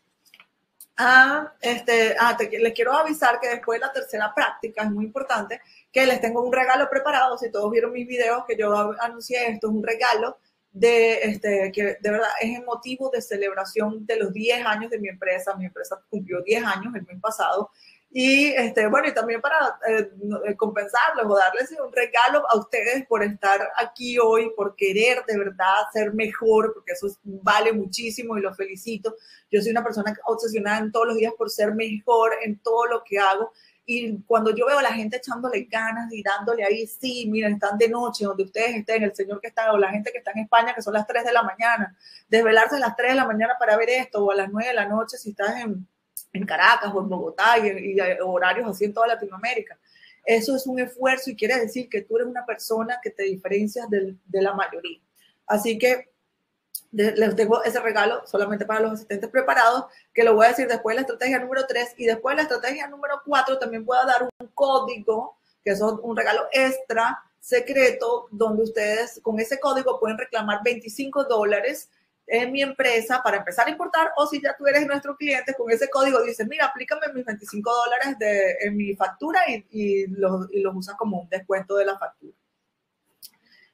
a, 0.98 1.54
este, 1.62 2.16
ah, 2.20 2.38
les 2.40 2.74
quiero 2.74 2.94
avisar 2.94 3.40
que 3.40 3.50
después 3.50 3.80
de 3.80 3.86
la 3.86 3.94
tercera 3.94 4.34
práctica, 4.34 4.84
es 4.84 4.92
muy 4.92 5.06
importante, 5.06 5.62
que 5.92 6.06
les 6.06 6.22
tengo 6.22 6.42
un 6.42 6.54
regalo 6.54 6.90
preparado. 6.90 7.38
Si 7.38 7.52
todos 7.52 7.72
vieron 7.72 7.92
mis 7.92 8.08
videos 8.08 8.46
que 8.48 8.56
yo 8.58 8.94
anuncié, 9.02 9.50
esto 9.50 9.68
es 9.68 9.74
un 9.74 9.84
regalo 9.84 10.38
de, 10.72 11.20
este, 11.24 11.72
que 11.72 11.98
de 12.02 12.12
verdad 12.12 12.30
es 12.42 12.58
en 12.58 12.66
motivo 12.66 13.10
de 13.10 13.22
celebración 13.22 14.06
de 14.06 14.18
los 14.18 14.34
10 14.34 14.66
años 14.66 14.92
de 14.92 15.00
mi 15.00 15.08
empresa. 15.08 15.56
Mi 15.56 15.66
empresa 15.66 16.02
cumplió 16.10 16.42
10 16.42 16.64
años 16.66 16.94
el 16.96 17.06
mes 17.06 17.20
pasado 17.22 17.72
y 18.18 18.46
este, 18.46 18.88
bueno, 18.88 19.10
y 19.10 19.14
también 19.14 19.42
para 19.42 19.78
eh, 19.90 20.56
compensarles 20.56 21.26
o 21.26 21.36
darles 21.36 21.70
un 21.72 21.92
regalo 21.92 22.50
a 22.50 22.58
ustedes 22.58 23.06
por 23.08 23.22
estar 23.22 23.60
aquí 23.76 24.18
hoy, 24.18 24.54
por 24.56 24.74
querer 24.78 25.26
de 25.26 25.38
verdad 25.38 25.84
ser 25.92 26.14
mejor, 26.14 26.74
porque 26.74 26.94
eso 26.94 27.08
vale 27.24 27.74
muchísimo 27.74 28.38
y 28.38 28.42
los 28.42 28.56
felicito. 28.56 29.18
Yo 29.52 29.62
soy 29.62 29.72
una 29.72 29.84
persona 29.84 30.18
obsesionada 30.28 30.78
en 30.78 30.94
todos 30.94 31.08
los 31.08 31.18
días 31.18 31.34
por 31.38 31.50
ser 31.50 31.76
mejor 31.76 32.32
en 32.42 32.58
todo 32.60 32.86
lo 32.86 33.04
que 33.04 33.20
hago. 33.20 33.52
Y 33.86 34.18
cuando 34.24 34.56
yo 34.56 34.66
veo 34.66 34.80
a 34.80 34.84
la 34.84 34.94
gente 34.94 35.18
echándole 35.18 35.68
ganas 35.70 36.10
y 36.14 36.24
dándole 36.24 36.64
ahí, 36.64 36.88
sí, 36.88 37.28
miren, 37.30 37.56
están 37.56 37.78
de 37.78 37.90
noche, 37.90 38.24
donde 38.24 38.46
ustedes 38.46 38.78
estén, 38.78 39.04
el 39.04 39.14
señor 39.14 39.42
que 39.42 39.48
está, 39.50 39.74
o 39.74 39.78
la 39.78 39.92
gente 39.92 40.14
que 40.14 40.20
está 40.20 40.32
en 40.32 40.40
España, 40.40 40.74
que 40.74 40.82
son 40.82 40.94
las 40.94 41.06
3 41.06 41.26
de 41.26 41.34
la 41.34 41.44
mañana, 41.44 41.98
desvelarse 42.30 42.78
a 42.78 42.80
las 42.80 42.96
3 42.96 43.12
de 43.12 43.16
la 43.16 43.26
mañana 43.26 43.56
para 43.60 43.76
ver 43.76 43.90
esto, 43.90 44.24
o 44.24 44.32
a 44.32 44.36
las 44.36 44.50
9 44.50 44.70
de 44.70 44.74
la 44.74 44.86
noche 44.86 45.18
si 45.18 45.32
estás 45.32 45.58
en, 45.58 45.86
en 46.36 46.46
Caracas 46.46 46.92
o 46.94 47.02
en 47.02 47.10
Bogotá 47.10 47.58
y, 47.58 47.98
horarios 48.22 48.70
así 48.70 48.86
en 48.86 48.94
toda 48.94 49.08
Latinoamérica. 49.08 49.78
Eso 50.24 50.56
es 50.56 50.66
un 50.66 50.80
esfuerzo 50.80 51.30
y 51.30 51.36
quiere 51.36 51.60
decir 51.60 51.88
que 51.90 52.02
tú 52.02 52.18
eres 52.18 52.28
una 52.28 52.46
persona 52.46 53.00
que 53.02 53.12
te 53.12 53.24
diferencias 53.24 53.88
de, 53.90 54.18
la 54.42 54.54
mayoría. 54.54 55.00
Así 55.48 55.78
que 55.78 56.10
les 56.92 57.36
tengo 57.36 57.64
ese 57.64 57.80
regalo 57.80 58.26
solamente 58.26 58.66
para 58.66 58.80
los 58.80 58.94
asistentes 58.94 59.30
preparados, 59.30 59.86
que 60.14 60.24
lo 60.24 60.34
voy 60.34 60.46
a 60.46 60.50
decir 60.50 60.68
después 60.68 60.94
de 60.94 61.02
la 61.02 61.02
estrategia 61.02 61.40
número 61.40 61.66
3 61.68 61.96
y 61.98 62.06
después 62.06 62.34
de 62.34 62.38
la 62.38 62.42
estrategia 62.44 62.88
número 62.88 63.22
4 63.26 63.60
también 63.60 63.86
voy 63.86 63.98
a 64.02 64.06
dar 64.06 64.24
un 64.24 64.48
código, 64.54 65.38
que 65.64 65.72
es 65.72 65.82
un 65.82 66.16
regalo 66.16 66.48
extra 66.52 67.22
secreto, 67.40 68.28
donde 68.32 68.64
ustedes 68.64 69.20
con 69.22 69.40
ese 69.40 69.60
código 69.60 70.00
pueden 70.00 70.18
reclamar 70.18 70.62
25 70.64 71.26
dólares 71.26 71.90
en 72.28 72.52
mi 72.52 72.62
empresa 72.62 73.22
para 73.24 73.38
empezar 73.38 73.68
a 73.68 73.72
importar 73.72 74.12
o 74.18 74.26
si 74.28 74.42
ya 74.42 74.56
tú 74.58 74.66
eres 74.66 74.86
nuestro 74.88 75.16
cliente 75.16 75.54
con 75.54 75.72
ese 75.72 75.90
código 75.90 76.22
dices, 76.24 76.48
mira, 76.48 76.66
aplícame 76.66 77.08
mis 77.14 77.26
25 77.26 77.72
dólares 77.72 78.20
de, 78.20 78.58
en 78.62 78.76
mi 78.76 78.96
factura 78.96 79.42
y, 79.48 79.66
y, 79.70 80.08
los, 80.08 80.48
y 80.52 80.62
los 80.62 80.76
usas 80.76 80.96
como 80.96 81.22
un 81.22 81.30
descuento 81.30 81.76
de 81.76 81.86
la 81.86 81.98
factura. 81.98 82.36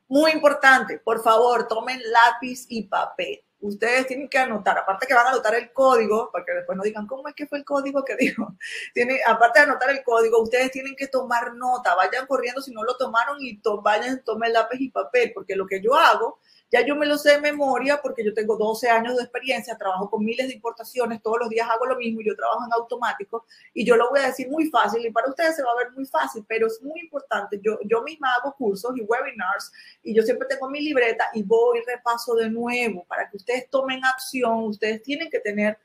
Muy 0.08 0.32
importante, 0.32 1.00
por 1.00 1.24
favor, 1.24 1.68
tomen 1.68 2.02
lápiz 2.12 2.66
y 2.68 2.84
papel. 2.84 3.42
Ustedes 3.62 4.08
tienen 4.08 4.28
que 4.28 4.40
anotar, 4.40 4.78
aparte 4.78 5.06
que 5.06 5.14
van 5.14 5.28
a 5.28 5.30
anotar 5.30 5.54
el 5.56 5.72
código, 5.72 6.32
para 6.32 6.44
que 6.44 6.52
después 6.52 6.76
no 6.76 6.84
digan, 6.84 7.06
¿cómo 7.06 7.28
es 7.28 7.36
que 7.36 7.46
fue 7.46 7.60
el 7.60 7.64
código 7.64 8.04
que 8.04 8.16
dijo? 8.16 8.58
Tiene, 8.94 9.22
aparte 9.26 9.60
de 9.60 9.66
anotar 9.68 9.92
el 9.92 10.04
código, 10.04 10.42
ustedes 10.42 10.72
tienen 10.72 10.96
que 10.98 11.08
tomar 11.08 11.54
nota, 11.54 11.96
vayan 11.96 12.26
corriendo 12.26 12.62
si 12.62 12.74
no 12.74 12.84
lo 12.84 12.98
tomaron 12.98 13.38
y 13.40 13.60
to, 13.60 13.82
vayan, 13.82 14.24
tomen 14.24 14.52
lápiz 14.52 14.82
y 14.82 14.90
papel, 14.90 15.32
porque 15.34 15.56
lo 15.56 15.68
que 15.68 15.80
yo 15.80 15.94
hago 15.96 16.40
ya 16.72 16.86
yo 16.86 16.96
me 16.96 17.06
lo 17.06 17.18
sé 17.18 17.32
de 17.32 17.42
memoria 17.42 18.02
porque 18.02 18.24
yo 18.24 18.34
tengo 18.34 18.56
12 18.56 18.90
años 18.90 19.18
de 19.18 19.24
experiencia, 19.24 19.78
trabajo 19.78 20.10
con 20.10 20.24
miles 20.24 20.48
de 20.48 20.54
importaciones, 20.54 21.22
todos 21.22 21.40
los 21.40 21.50
días 21.50 21.68
hago 21.70 21.86
lo 21.86 21.98
mismo 21.98 22.22
y 22.22 22.28
yo 22.28 22.36
trabajo 22.36 22.64
en 22.66 22.74
automático 22.74 23.46
y 23.74 23.84
yo 23.86 23.98
lo 23.98 24.10
voy 24.10 24.22
a 24.22 24.28
decir 24.28 24.50
muy 24.50 24.70
fácil 24.70 25.06
y 25.06 25.12
para 25.12 25.30
ustedes 25.30 25.58
se 25.58 25.64
va 25.64 25.72
a 25.72 25.84
ver 25.84 25.92
muy 25.92 26.06
fácil, 26.06 26.46
pero 26.48 26.68
es 26.68 26.82
muy 26.82 27.02
importante. 27.02 27.60
Yo, 27.62 27.78
yo 27.84 28.02
misma 28.04 28.34
hago 28.36 28.56
cursos 28.56 28.94
y 28.96 29.02
webinars 29.02 29.72
y 30.02 30.16
yo 30.16 30.24
siempre 30.24 30.48
tengo 30.48 30.70
mi 30.70 30.80
libreta 30.80 31.26
y 31.34 31.44
voy 31.44 31.80
y 31.80 31.82
repaso 31.86 32.36
de 32.36 32.50
nuevo 32.50 33.04
para 33.06 33.30
que 33.30 33.38
ustedes 33.38 33.70
tomen 33.70 34.04
acción. 34.06 34.64
Ustedes 34.64 35.04
tienen 35.04 35.30
que 35.30 35.40
tener 35.40 35.78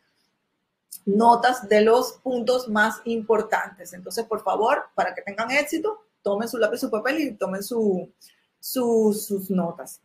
notas 1.05 1.69
de 1.69 1.81
los 1.81 2.13
puntos 2.23 2.69
más 2.69 3.01
importantes. 3.05 3.93
Entonces, 3.93 4.25
por 4.25 4.43
favor, 4.43 4.85
para 4.95 5.15
que 5.15 5.23
tengan 5.23 5.51
éxito, 5.51 6.07
tomen 6.23 6.49
su 6.49 6.59
lápiz, 6.59 6.79
su 6.79 6.91
papel 6.91 7.21
y 7.21 7.33
tomen 7.33 7.63
su, 7.63 8.13
sus 8.61 9.51
notas. 9.51 10.01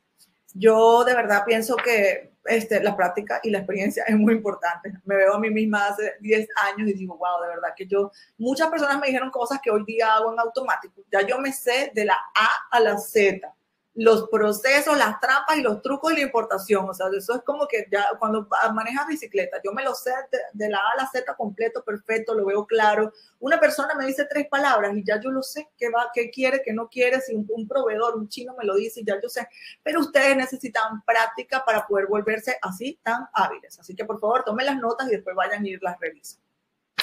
Yo 0.54 1.04
de 1.04 1.16
verdad 1.16 1.44
pienso 1.46 1.76
que 1.76 2.32
este, 2.46 2.82
la 2.82 2.96
práctica 2.96 3.40
y 3.44 3.50
la 3.50 3.60
experiencia 3.60 4.04
es 4.08 4.16
muy 4.16 4.34
importante. 4.34 4.92
Me 5.06 5.16
veo 5.16 5.34
a 5.36 5.40
mí 5.40 5.50
misma 5.50 5.88
hace 5.88 6.14
10 6.20 6.48
años 6.72 6.90
y 6.90 6.94
digo, 6.94 7.18
wow, 7.18 7.42
de 7.42 7.50
verdad 7.50 7.70
que 7.76 7.86
yo, 7.86 8.12
muchas 8.38 8.70
personas 8.70 9.00
me 9.00 9.08
dijeron 9.08 9.30
cosas 9.30 9.60
que 9.62 9.72
hoy 9.72 9.84
día 9.86 10.14
hago 10.14 10.34
en 10.34 10.40
automático. 10.40 11.04
Ya 11.12 11.22
yo 11.22 11.40
me 11.40 11.54
sé 11.54 11.92
de 11.94 12.06
la 12.06 12.18
A 12.36 12.50
a 12.72 12.80
la 12.80 12.98
Z 12.98 13.54
los 13.94 14.30
procesos, 14.30 14.98
las 14.98 15.20
trampas 15.20 15.58
y 15.58 15.62
los 15.62 15.82
trucos 15.82 16.12
de 16.12 16.20
la 16.20 16.24
importación. 16.24 16.90
O 16.90 16.94
sea, 16.94 17.08
eso 17.16 17.36
es 17.36 17.42
como 17.44 17.68
que 17.68 17.88
ya 17.92 18.06
cuando 18.20 18.48
manejas 18.74 19.08
bicicleta, 19.08 19.58
yo 19.64 19.74
me 19.74 19.84
lo 19.84 19.94
sé 19.96 20.12
de, 20.54 20.70
la 20.70 20.78
A 20.78 20.92
a 20.94 21.04
la 21.04 21.08
Z 21.08 21.36
completo, 21.36 21.84
perfecto, 21.84 22.34
lo 22.34 22.46
veo 22.46 22.66
claro. 22.66 23.12
Una 23.40 23.60
persona 23.60 23.94
me 23.96 24.06
dice 24.06 24.26
tres 24.30 24.48
palabras 24.48 24.96
y 24.96 25.04
ya 25.04 25.20
yo 25.20 25.30
lo 25.30 25.44
sé, 25.44 25.70
qué 25.78 25.90
va, 25.90 26.10
qué 26.14 26.30
quiere, 26.30 26.62
qué 26.64 26.72
no 26.72 26.88
quiere, 26.88 27.20
si 27.20 27.36
un, 27.36 27.68
proveedor, 27.68 28.16
un 28.16 28.30
chino 28.30 28.56
me 28.58 28.64
lo 28.64 28.76
dice, 28.76 29.02
ya 29.06 29.20
yo 29.22 29.28
sé. 29.28 29.48
Pero 29.84 30.00
ustedes 30.00 30.38
necesitan 30.38 31.04
práctica 31.06 31.64
para 31.66 31.86
poder 31.86 32.08
volverse 32.08 32.58
así 32.62 32.98
tan 33.04 33.28
hábiles. 33.34 33.78
Así 33.78 33.94
que 33.94 34.06
por 34.06 34.20
favor, 34.20 34.44
tomen 34.46 34.68
las 34.68 34.78
notas 34.78 35.08
y 35.10 35.12
después 35.12 35.36
vayan 35.36 35.64
a 35.64 35.68
ir 35.68 35.84
las 35.84 36.00
revisan. 36.00 36.42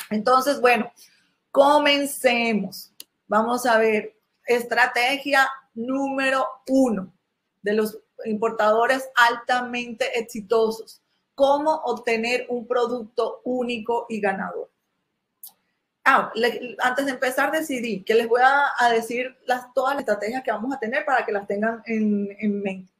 Entonces, 0.08 0.58
bueno, 0.60 0.90
comencemos. 1.50 2.94
Vamos 3.26 3.66
a 3.66 3.76
ver, 3.76 4.16
estrategia 4.46 5.50
número 5.78 6.46
uno 6.68 7.12
de 7.62 7.72
los 7.72 7.98
importadores 8.24 9.08
altamente 9.14 10.18
exitosos. 10.18 11.00
Cómo 11.34 11.72
obtener 11.84 12.46
un 12.48 12.66
producto 12.66 13.40
único 13.44 14.06
y 14.08 14.20
ganador. 14.20 14.68
Ah, 16.04 16.32
antes 16.82 17.04
de 17.04 17.12
empezar 17.12 17.52
decidí 17.52 18.02
que 18.02 18.14
les 18.14 18.26
voy 18.26 18.40
a, 18.42 18.90
decir 18.90 19.36
las, 19.46 19.72
todas 19.74 19.94
las 19.94 20.00
estrategias 20.00 20.42
que 20.42 20.50
vamos 20.50 20.74
a 20.74 20.78
tener 20.78 21.04
para 21.04 21.24
que 21.24 21.32
las 21.32 21.46
tengan 21.46 21.82
en, 21.86 22.34
en 22.40 22.62
mente. 22.62 22.92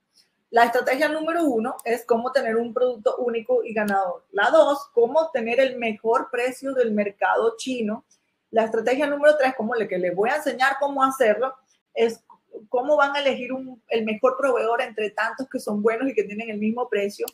La 0.51 0.64
estrategia 0.64 1.09
número 1.09 1.45
uno 1.45 1.77
es 1.85 2.05
cómo 2.05 2.33
tener 2.33 2.57
un 2.57 2.73
producto 2.73 3.17
único 3.17 3.64
y 3.64 3.75
ganador. 3.75 4.25
La 4.33 4.51
dos, 4.51 4.88
cómo 4.93 5.21
obtener 5.21 5.59
el 5.59 5.79
mejor 5.79 6.31
precio 6.31 6.75
del 6.75 6.93
mercado 6.93 7.55
chino. 7.57 8.05
La 8.51 8.64
estrategia 8.64 9.07
número 9.07 9.37
tres, 9.37 9.55
como 9.57 9.75
le 9.75 9.88
que 9.88 9.99
les 9.99 10.14
voy 10.14 10.31
a 10.31 10.37
enseñar 10.37 10.77
cómo 10.79 11.03
hacerlo, 11.03 11.55
es 11.93 12.23
cómo 12.68 12.97
van 12.97 13.14
a 13.16 13.21
elegir 13.21 13.51
el 13.88 14.05
mejor 14.05 14.37
proveedor 14.37 14.83
entre 14.83 15.11
tantos 15.11 15.49
que 15.49 15.59
son 15.59 15.83
buenos 15.83 16.09
y 16.09 16.14
que 16.14 16.25
tienen 16.25 16.51
el 16.51 16.59
mismo 16.59 16.88
precio. 16.88 17.27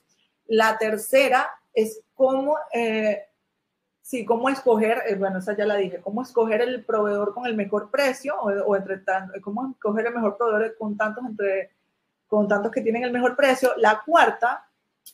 La 0.47 0.77
tercera 0.79 1.49
es 1.73 2.01
cómo, 2.15 2.57
eh, 2.73 3.25
sí, 4.01 4.25
cómo 4.25 4.49
escoger, 4.49 5.03
eh, 5.07 5.15
bueno, 5.17 5.39
esa 5.39 5.57
ya 5.57 5.67
la 5.67 5.77
dije, 5.77 6.01
cómo 6.01 6.23
escoger 6.23 6.61
el 6.61 6.85
proveedor 6.85 7.35
con 7.35 7.47
el 7.47 7.55
mejor 7.55 7.91
precio 7.91 8.37
o, 8.41 8.77
entre 8.77 8.99
tantos, 8.99 9.41
cómo 9.43 9.71
escoger 9.71 10.07
el 10.07 10.15
mejor 10.15 10.37
proveedor 10.37 10.77
con 10.79 10.97
tantos 10.97 11.25
entre 11.27 11.71
con 12.27 12.49
tantos 12.49 12.73
que 12.73 12.81
tienen 12.81 13.05
el 13.05 13.13
mejor 13.13 13.37
precio. 13.37 13.75
La 13.77 14.03
cuarta, 14.05 14.67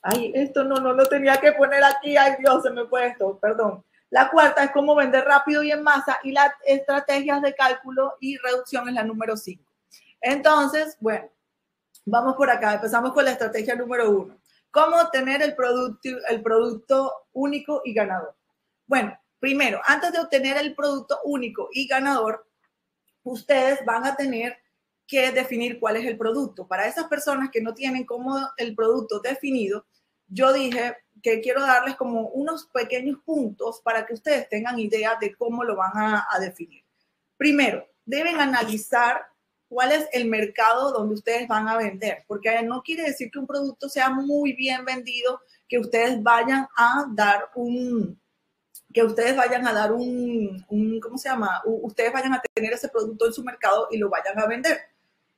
ay, 0.03 0.33
esto 0.35 0.65
no, 0.65 0.77
no 0.77 0.93
lo 0.93 1.07
tenía 1.07 1.37
que 1.37 1.53
poner 1.53 1.83
aquí, 1.85 2.17
ay 2.17 2.37
Dios, 2.39 2.63
se 2.63 2.71
me 2.71 2.87
fue 2.87 3.09
esto, 3.09 3.39
perdón. 3.39 3.85
La 4.11 4.29
cuarta 4.29 4.65
es 4.65 4.73
cómo 4.73 4.97
vender 4.97 5.25
rápido 5.25 5.63
y 5.63 5.71
en 5.71 5.83
masa 5.83 6.19
y 6.25 6.33
las 6.33 6.53
estrategias 6.67 7.43
de 7.43 7.55
cálculo 7.55 8.15
y 8.21 8.37
reducción 8.39 8.89
es 8.89 8.95
la 8.95 9.05
número 9.05 9.37
cinco. 9.37 9.70
Entonces, 10.21 10.97
bueno, 11.01 11.31
vamos 12.05 12.37
por 12.37 12.51
acá. 12.51 12.75
Empezamos 12.75 13.13
con 13.13 13.25
la 13.25 13.33
estrategia 13.33 13.75
número 13.75 14.11
uno. 14.11 14.41
¿Cómo 14.71 14.97
obtener 15.01 15.43
el 15.43 15.55
producto, 15.57 16.09
el 16.29 16.43
producto 16.43 17.13
único 17.33 17.83
y 17.85 17.93
ganador? 17.93 18.37
Bueno, 18.87 19.19
primero, 19.39 19.81
antes 19.85 20.13
de 20.13 20.21
obtener 20.21 20.57
el 20.59 20.75
producto 20.75 21.19
único 21.25 21.69
y 21.73 21.87
ganador, 21.87 22.47
ustedes 23.25 23.85
van 23.85 24.05
a 24.05 24.17
tener 24.17 24.59
que 25.07 25.33
definir 25.33 25.81
cuál 25.81 25.97
es 25.97 26.07
el 26.07 26.17
producto. 26.17 26.69
Para 26.69 26.87
esas 26.87 27.09
personas 27.09 27.51
que 27.51 27.61
no 27.61 27.75
tienen 27.75 28.05
como 28.05 28.39
el 28.57 28.77
producto 28.77 29.19
definido, 29.19 29.87
yo 30.29 30.53
dije 30.53 30.97
que 31.21 31.41
quiero 31.41 31.63
darles 31.63 31.97
como 31.97 32.29
unos 32.29 32.67
pequeños 32.67 33.19
puntos 33.25 33.81
para 33.83 34.07
que 34.07 34.15
ustedes 34.15 34.49
tengan 34.49 34.79
idea 34.79 35.17
de 35.21 35.35
cómo 35.35 35.65
lo 35.65 35.75
van 35.75 35.97
a, 35.97 36.27
a 36.31 36.39
definir. 36.39 36.85
Primero, 37.37 37.85
deben 38.05 38.41
analizar 38.41 39.30
cuál 39.71 39.93
es 39.93 40.09
el 40.13 40.27
mercado 40.27 40.91
donde 40.91 41.15
ustedes 41.15 41.47
van 41.47 41.69
a 41.69 41.77
vender, 41.77 42.25
porque 42.27 42.61
no 42.63 42.83
quiere 42.83 43.05
decir 43.05 43.31
que 43.31 43.39
un 43.39 43.47
producto 43.47 43.89
sea 43.89 44.11
muy 44.11 44.53
bien 44.53 44.85
vendido, 44.85 45.41
que 45.69 45.79
ustedes 45.79 46.21
vayan 46.21 46.67
a 46.77 47.07
dar 47.15 47.51
un, 47.55 48.21
que 48.93 49.05
ustedes 49.05 49.37
vayan 49.37 49.69
a 49.69 49.73
dar 49.73 49.93
un, 49.93 50.67
un, 50.69 50.99
¿cómo 50.99 51.17
se 51.17 51.29
llama? 51.29 51.63
ustedes 51.65 52.13
vayan 52.13 52.35
a 52.35 52.43
tener 52.53 52.73
ese 52.73 52.89
producto 52.89 53.27
en 53.29 53.33
su 53.33 53.45
mercado 53.45 53.87
y 53.93 53.99
lo 53.99 54.11
vayan 54.11 54.41
a 54.41 54.47
vender. 54.47 54.81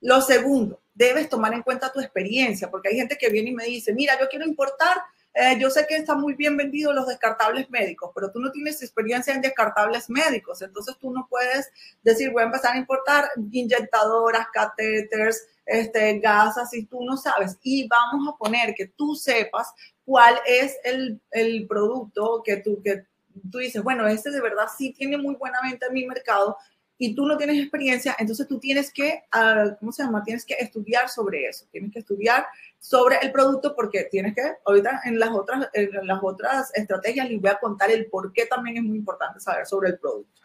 Lo 0.01 0.23
segundo, 0.23 0.81
debes 0.95 1.29
tomar 1.29 1.53
en 1.53 1.62
cuenta 1.62 1.92
tu 1.92 2.01
experiencia, 2.01 2.71
porque 2.71 2.88
hay 2.88 2.97
gente 2.97 3.18
que 3.18 3.29
viene 3.29 3.51
y 3.51 3.55
me 3.55 3.64
dice, 3.66 3.92
mira, 3.92 4.18
yo 4.18 4.31
quiero 4.31 4.47
importar, 4.47 4.97
eh, 5.35 5.59
yo 5.59 5.71
sé 5.71 5.87
que 5.88 5.97
están 5.97 6.21
muy 6.21 6.35
bien 6.35 6.57
vendidos 6.57 6.95
los 6.95 7.07
descartables 7.07 7.71
médicos, 7.71 8.11
pero 8.14 8.31
tú 8.31 8.38
no 8.38 8.53
tienes 8.53 8.83
experiencia 8.83 9.35
en 9.35 9.40
descartables 9.40 10.11
médicos, 10.11 10.61
entonces 10.61 10.97
tú 10.99 11.11
no 11.11 11.27
puedes 11.29 11.71
decir, 12.03 12.31
voy 12.31 12.42
a 12.42 12.47
empezar 12.47 12.75
a 12.75 12.79
importar 12.79 13.29
inyectadoras, 13.51 14.47
catéteres, 14.53 15.49
este, 15.64 16.18
gasas, 16.18 16.71
si 16.71 16.85
tú 16.85 17.03
no 17.05 17.16
sabes. 17.16 17.59
Y 17.62 17.88
vamos 17.88 18.35
a 18.35 18.37
poner 18.37 18.75
que 18.75 18.88
tú 18.88 19.14
sepas 19.14 19.73
cuál 20.05 20.38
es 20.47 20.77
el, 20.85 21.21
el 21.31 21.66
producto 21.66 22.42
que 22.45 22.59
tú, 22.59 22.83
que 22.83 23.07
tú 23.51 23.59
dices, 23.59 23.83
bueno, 23.83 24.07
este 24.07 24.31
de 24.31 24.40
verdad 24.40 24.66
sí 24.77 24.92
tiene 24.92 25.16
muy 25.16 25.35
buena 25.37 25.61
venta 25.62 25.87
en 25.87 25.95
mi 25.95 26.07
mercado 26.07 26.57
y 27.04 27.16
tú 27.16 27.26
no 27.26 27.36
tienes 27.36 27.58
experiencia, 27.58 28.14
entonces 28.16 28.46
tú 28.46 28.60
tienes 28.60 28.92
que, 28.92 29.24
uh, 29.34 29.74
¿cómo 29.80 29.90
se 29.90 30.04
llama? 30.04 30.22
Tienes 30.22 30.44
que 30.44 30.54
estudiar 30.54 31.08
sobre 31.08 31.48
eso, 31.48 31.66
tienes 31.72 31.90
que 31.92 31.98
estudiar 31.98 32.46
sobre 32.78 33.16
el 33.22 33.32
producto 33.32 33.74
porque 33.74 34.04
tienes 34.04 34.36
que, 34.36 34.42
ahorita 34.64 35.00
en 35.06 35.18
las 35.18 35.30
otras, 35.30 35.68
en 35.72 36.06
las 36.06 36.20
otras 36.22 36.70
estrategias 36.72 37.28
les 37.28 37.40
voy 37.40 37.50
a 37.50 37.58
contar 37.58 37.90
el 37.90 38.06
por 38.06 38.32
qué 38.32 38.46
también 38.46 38.76
es 38.76 38.84
muy 38.84 38.98
importante 38.98 39.40
saber 39.40 39.66
sobre 39.66 39.88
el 39.88 39.98
producto. 39.98 40.42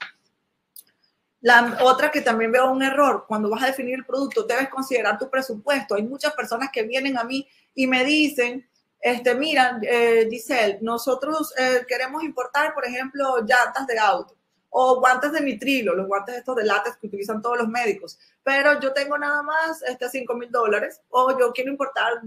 La 1.41 1.77
otra 1.83 2.09
que 2.09 2.21
también 2.21 2.51
veo 2.51 2.71
un 2.71 2.81
error, 2.81 3.25
cuando 3.27 3.51
vas 3.51 3.61
a 3.61 3.67
definir 3.67 3.93
el 3.93 4.05
producto, 4.05 4.41
debes 4.41 4.69
considerar 4.69 5.19
tu 5.19 5.29
presupuesto. 5.29 5.93
Hay 5.93 6.03
muchas 6.07 6.33
personas 6.33 6.69
que 6.73 6.81
vienen 6.81 7.19
a 7.19 7.23
mí 7.23 7.47
y 7.75 7.85
me 7.85 8.03
dicen, 8.03 8.67
este, 8.99 9.35
mira, 9.35 9.79
eh, 9.83 10.27
nosotros 10.81 11.53
eh, 11.55 11.85
queremos 11.87 12.23
importar, 12.23 12.73
por 12.73 12.83
ejemplo, 12.83 13.45
llantas 13.45 13.85
de 13.85 13.99
auto 13.99 14.36
o 14.69 14.99
guantes 14.99 15.31
de 15.31 15.41
nitrilo, 15.41 15.95
los 15.95 16.07
guantes 16.07 16.35
estos 16.35 16.55
de 16.55 16.65
látex 16.65 16.97
que 16.97 17.07
utilizan 17.07 17.41
todos 17.41 17.57
los 17.57 17.67
médicos, 17.67 18.19
pero 18.43 18.79
yo 18.79 18.93
tengo 18.93 19.17
nada 19.17 19.41
más 19.43 19.81
este 19.83 20.09
5 20.09 20.33
mil 20.35 20.51
dólares, 20.51 21.01
o 21.09 21.37
yo 21.39 21.51
quiero 21.53 21.71
importar 21.71 22.21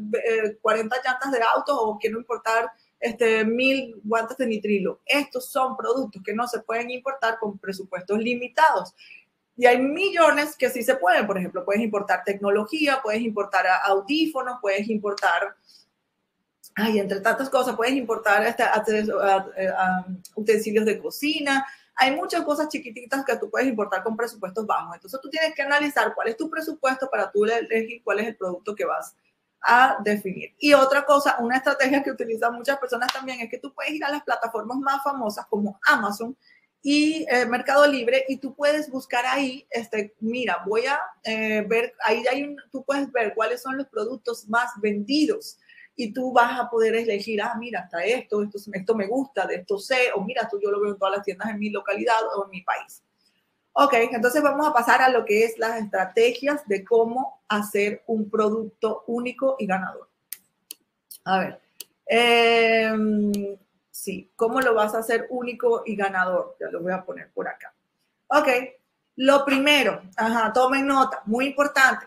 40 0.61 0.97
eh, 0.97 1.01
llantas 1.05 1.33
de 1.33 1.41
auto, 1.55 1.81
o 1.81 1.99
quiero 1.99 2.19
importar 2.19 2.71
este, 2.99 3.45
mil 3.45 4.01
guantes 4.05 4.37
de 4.37 4.47
nitrilo. 4.47 5.01
Estos 5.07 5.51
son 5.51 5.77
productos 5.77 6.23
que 6.25 6.35
no 6.35 6.47
se 6.47 6.61
pueden 6.61 6.91
importar 6.91 7.39
con 7.39 7.59
presupuestos 7.59 8.19
limitados. 8.19 8.95
Y 9.57 9.67
hay 9.67 9.79
millones 9.79 10.57
que 10.57 10.71
sí 10.71 10.83
se 10.83 10.97
pueden. 10.97 11.27
Por 11.27 11.37
ejemplo, 11.39 11.65
puedes 11.65 11.83
importar 11.83 12.25
tecnología, 12.25 13.01
puedes 13.03 13.21
importar 13.23 13.67
audífonos, 13.85 14.59
puedes 14.61 14.89
importar 14.89 15.57
ay, 16.77 16.99
entre 16.99 17.21
tantas 17.21 17.51
cosas, 17.51 17.77
puedes 17.77 17.95
importar 17.95 18.45
este, 18.47 18.65
utensilios 20.35 20.85
de 20.85 20.99
cocina. 20.99 21.67
Hay 22.03 22.17
muchas 22.17 22.43
cosas 22.45 22.71
chiquititas 22.71 23.23
que 23.27 23.37
tú 23.37 23.51
puedes 23.51 23.69
importar 23.69 24.03
con 24.03 24.17
presupuestos 24.17 24.67
bajos. 24.67 24.95
Entonces 24.95 25.21
tú 25.21 25.29
tienes 25.29 25.55
que 25.55 25.61
analizar 25.61 26.15
cuál 26.15 26.29
es 26.29 26.37
tu 26.39 26.49
presupuesto 26.49 27.11
para 27.11 27.31
tú 27.31 27.45
elegir 27.45 28.03
cuál 28.03 28.21
es 28.21 28.29
el 28.29 28.37
producto 28.37 28.75
que 28.75 28.87
vas 28.87 29.15
a 29.61 29.99
definir. 30.03 30.55
Y 30.59 30.73
otra 30.73 31.05
cosa, 31.05 31.37
una 31.41 31.59
estrategia 31.59 32.03
que 32.03 32.11
utilizan 32.11 32.55
muchas 32.55 32.79
personas 32.79 33.13
también 33.13 33.41
es 33.41 33.51
que 33.51 33.59
tú 33.59 33.75
puedes 33.75 33.93
ir 33.93 34.03
a 34.03 34.11
las 34.11 34.23
plataformas 34.23 34.79
más 34.79 35.03
famosas 35.03 35.45
como 35.51 35.79
Amazon 35.87 36.35
y 36.81 37.27
eh, 37.29 37.45
Mercado 37.45 37.87
Libre 37.87 38.25
y 38.29 38.39
tú 38.39 38.55
puedes 38.55 38.89
buscar 38.89 39.27
ahí, 39.27 39.67
este, 39.69 40.15
mira, 40.21 40.63
voy 40.67 40.87
a 40.87 40.99
eh, 41.23 41.63
ver, 41.69 41.93
ahí 42.03 42.25
hay 42.31 42.45
un, 42.45 42.57
tú 42.73 42.83
puedes 42.83 43.13
ver 43.13 43.35
cuáles 43.35 43.61
son 43.61 43.77
los 43.77 43.87
productos 43.89 44.49
más 44.49 44.71
vendidos 44.81 45.59
y 46.01 46.13
tú 46.13 46.33
vas 46.33 46.59
a 46.59 46.71
poder 46.71 46.95
elegir, 46.95 47.43
ah, 47.43 47.55
mira, 47.59 47.81
hasta 47.81 48.03
esto, 48.05 48.43
esto, 48.43 48.59
esto 48.73 48.95
me 48.95 49.07
gusta, 49.07 49.47
de 49.47 49.57
esto 49.57 49.79
sé, 49.79 50.11
o 50.15 50.23
mira, 50.23 50.43
esto 50.43 50.59
yo 50.61 50.71
lo 50.71 50.81
veo 50.81 50.93
en 50.93 50.99
todas 50.99 51.17
las 51.17 51.25
tiendas 51.25 51.51
en 51.51 51.59
mi 51.59 51.71
localidad 51.71 52.21
o 52.37 52.45
en 52.45 52.51
mi 52.51 52.63
país. 52.63 53.03
Ok, 53.73 53.95
entonces 53.95 54.43
vamos 54.43 54.67
a 54.67 54.73
pasar 54.73 55.03
a 55.03 55.11
lo 55.11 55.25
que 55.25 55.45
es 55.45 55.59
las 55.59 55.81
estrategias 55.81 56.67
de 56.67 56.85
cómo 56.85 57.43
hacer 57.49 58.03
un 58.07 58.29
producto 58.31 59.05
único 59.07 59.57
y 59.59 59.67
ganador. 59.67 60.09
A 61.25 61.39
ver, 61.39 61.61
em, 62.07 63.57
sí, 63.91 64.31
¿cómo 64.37 64.61
lo 64.61 64.75
vas 64.75 64.95
a 64.95 64.99
hacer 64.99 65.27
único 65.31 65.83
y 65.85 65.97
ganador? 65.97 66.57
Ya 66.59 66.69
lo 66.69 66.81
voy 66.81 66.93
a 66.93 67.05
poner 67.05 67.31
por 67.33 67.47
acá. 67.47 67.73
Ok, 68.29 68.49
lo 69.17 69.45
primero, 69.45 70.03
ajá, 70.17 70.53
tomen 70.53 70.87
nota, 70.87 71.23
muy 71.27 71.47
importante, 71.47 72.07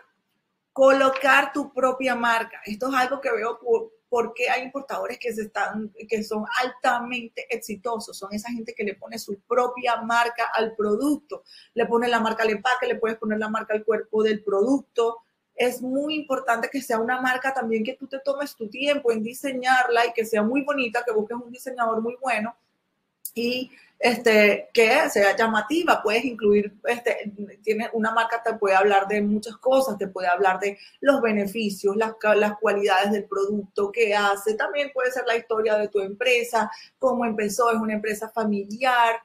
colocar 0.74 1.52
tu 1.52 1.72
propia 1.72 2.16
marca. 2.16 2.60
Esto 2.66 2.88
es 2.88 2.94
algo 2.96 3.20
que 3.20 3.30
veo 3.30 3.60
por, 3.60 3.92
porque 4.08 4.50
hay 4.50 4.62
importadores 4.62 5.18
que, 5.20 5.32
se 5.32 5.42
están, 5.42 5.92
que 6.08 6.24
son 6.24 6.44
altamente 6.60 7.46
exitosos. 7.48 8.18
Son 8.18 8.34
esa 8.34 8.50
gente 8.50 8.74
que 8.74 8.82
le 8.82 8.96
pone 8.96 9.16
su 9.18 9.38
propia 9.42 10.02
marca 10.02 10.50
al 10.52 10.74
producto. 10.74 11.44
Le 11.74 11.86
pone 11.86 12.08
la 12.08 12.18
marca 12.18 12.42
al 12.42 12.50
empaque, 12.50 12.88
le 12.88 12.96
puedes 12.96 13.16
poner 13.18 13.38
la 13.38 13.48
marca 13.48 13.72
al 13.72 13.84
cuerpo 13.84 14.24
del 14.24 14.42
producto. 14.42 15.20
Es 15.54 15.80
muy 15.80 16.16
importante 16.16 16.68
que 16.68 16.82
sea 16.82 16.98
una 16.98 17.20
marca 17.20 17.54
también 17.54 17.84
que 17.84 17.94
tú 17.94 18.08
te 18.08 18.18
tomes 18.18 18.56
tu 18.56 18.68
tiempo 18.68 19.12
en 19.12 19.22
diseñarla 19.22 20.06
y 20.06 20.12
que 20.12 20.26
sea 20.26 20.42
muy 20.42 20.62
bonita, 20.64 21.04
que 21.06 21.12
busques 21.12 21.38
un 21.40 21.52
diseñador 21.52 22.02
muy 22.02 22.16
bueno 22.20 22.56
y 23.34 23.70
este, 23.98 24.68
que 24.74 25.08
sea 25.08 25.34
llamativa, 25.36 26.02
puedes 26.02 26.24
incluir, 26.24 26.74
este, 26.84 27.32
tiene 27.62 27.88
una 27.94 28.10
marca 28.10 28.42
te 28.42 28.52
puede 28.54 28.74
hablar 28.74 29.08
de 29.08 29.22
muchas 29.22 29.56
cosas, 29.56 29.96
te 29.96 30.08
puede 30.08 30.28
hablar 30.28 30.60
de 30.60 30.78
los 31.00 31.22
beneficios, 31.22 31.96
las, 31.96 32.12
las 32.36 32.58
cualidades 32.58 33.12
del 33.12 33.24
producto 33.24 33.90
que 33.90 34.14
hace, 34.14 34.54
también 34.54 34.90
puede 34.92 35.10
ser 35.10 35.24
la 35.26 35.36
historia 35.36 35.76
de 35.76 35.88
tu 35.88 36.00
empresa, 36.00 36.70
cómo 36.98 37.24
empezó, 37.24 37.70
es 37.70 37.76
una 37.76 37.94
empresa 37.94 38.28
familiar, 38.28 39.16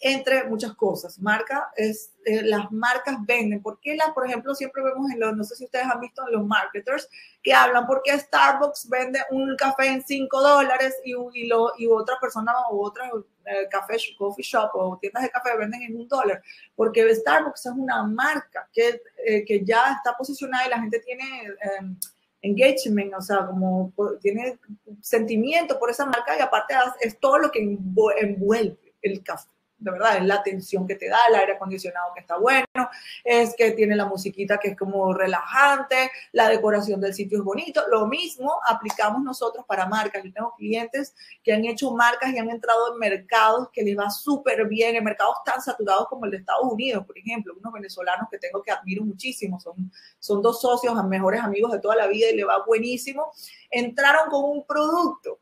entre 0.00 0.44
muchas 0.44 0.74
cosas. 0.74 1.18
Marca 1.18 1.70
es, 1.76 2.12
eh, 2.24 2.42
las 2.42 2.70
marcas 2.70 3.16
venden. 3.26 3.62
¿Por 3.62 3.80
qué 3.80 3.96
las, 3.96 4.10
por 4.10 4.26
ejemplo, 4.26 4.54
siempre 4.54 4.82
vemos 4.82 5.10
en 5.10 5.20
los, 5.20 5.36
no 5.36 5.44
sé 5.44 5.56
si 5.56 5.64
ustedes 5.64 5.86
han 5.86 6.00
visto 6.00 6.22
en 6.26 6.34
los 6.34 6.46
marketers 6.46 7.08
que 7.42 7.52
hablan 7.52 7.86
porque 7.86 8.16
Starbucks 8.16 8.88
vende 8.88 9.20
un 9.30 9.56
café 9.56 9.86
en 9.86 10.04
5 10.04 10.40
dólares 10.40 10.96
y, 11.04 11.14
y, 11.34 11.46
lo, 11.48 11.72
y 11.76 11.86
otra 11.86 12.16
persona 12.20 12.52
o 12.70 12.86
otra 12.86 13.10
café, 13.70 13.96
coffee 14.16 14.44
shop 14.44 14.70
o 14.74 14.98
tiendas 14.98 15.22
de 15.22 15.30
café 15.30 15.56
venden 15.56 15.82
en 15.82 15.96
un 15.96 16.08
dólar? 16.08 16.42
Porque 16.74 17.14
Starbucks 17.14 17.66
es 17.66 17.72
una 17.72 18.02
marca 18.04 18.68
que, 18.72 19.02
eh, 19.24 19.44
que 19.44 19.64
ya 19.64 19.92
está 19.92 20.16
posicionada 20.16 20.66
y 20.66 20.70
la 20.70 20.80
gente 20.80 21.00
tiene 21.00 21.24
em, 21.78 21.96
engagement, 22.42 23.14
o 23.14 23.20
sea, 23.20 23.46
como 23.46 23.92
tiene 24.20 24.58
sentimiento 25.00 25.78
por 25.78 25.90
esa 25.90 26.06
marca 26.06 26.36
y 26.38 26.40
aparte 26.40 26.74
es 27.00 27.18
todo 27.18 27.38
lo 27.38 27.50
que 27.50 27.60
envuelve 27.60 28.94
el 29.02 29.22
café 29.22 29.48
de 29.78 29.92
verdad, 29.92 30.16
es 30.16 30.24
la 30.24 30.34
atención 30.36 30.86
que 30.86 30.96
te 30.96 31.08
da, 31.08 31.18
el 31.28 31.36
aire 31.36 31.52
acondicionado 31.52 32.12
que 32.12 32.20
está 32.20 32.36
bueno, 32.36 32.66
es 33.24 33.54
que 33.56 33.70
tiene 33.72 33.94
la 33.94 34.06
musiquita 34.06 34.58
que 34.58 34.68
es 34.68 34.76
como 34.76 35.14
relajante, 35.14 36.10
la 36.32 36.48
decoración 36.48 37.00
del 37.00 37.14
sitio 37.14 37.38
es 37.38 37.44
bonito. 37.44 37.82
Lo 37.88 38.06
mismo 38.06 38.60
aplicamos 38.66 39.22
nosotros 39.22 39.64
para 39.66 39.86
marcas. 39.86 40.24
Yo 40.24 40.32
tengo 40.32 40.54
clientes 40.56 41.14
que 41.44 41.52
han 41.52 41.64
hecho 41.64 41.92
marcas 41.92 42.32
y 42.32 42.38
han 42.38 42.50
entrado 42.50 42.92
en 42.92 42.98
mercados 42.98 43.68
que 43.72 43.82
les 43.82 43.96
va 43.96 44.10
súper 44.10 44.66
bien, 44.66 44.96
en 44.96 45.04
mercados 45.04 45.36
tan 45.44 45.62
saturados 45.62 46.08
como 46.08 46.24
el 46.24 46.32
de 46.32 46.38
Estados 46.38 46.64
Unidos, 46.64 47.06
por 47.06 47.16
ejemplo, 47.16 47.54
unos 47.58 47.72
venezolanos 47.72 48.28
que 48.30 48.38
tengo 48.38 48.62
que 48.62 48.72
admiro 48.72 49.04
muchísimo, 49.04 49.60
son, 49.60 49.90
son 50.18 50.42
dos 50.42 50.60
socios, 50.60 50.94
mejores 51.04 51.40
amigos 51.40 51.72
de 51.72 51.78
toda 51.78 51.94
la 51.94 52.06
vida 52.08 52.30
y 52.30 52.36
le 52.36 52.44
va 52.44 52.64
buenísimo. 52.66 53.30
Entraron 53.70 54.28
con 54.28 54.44
un 54.44 54.66
producto 54.66 55.38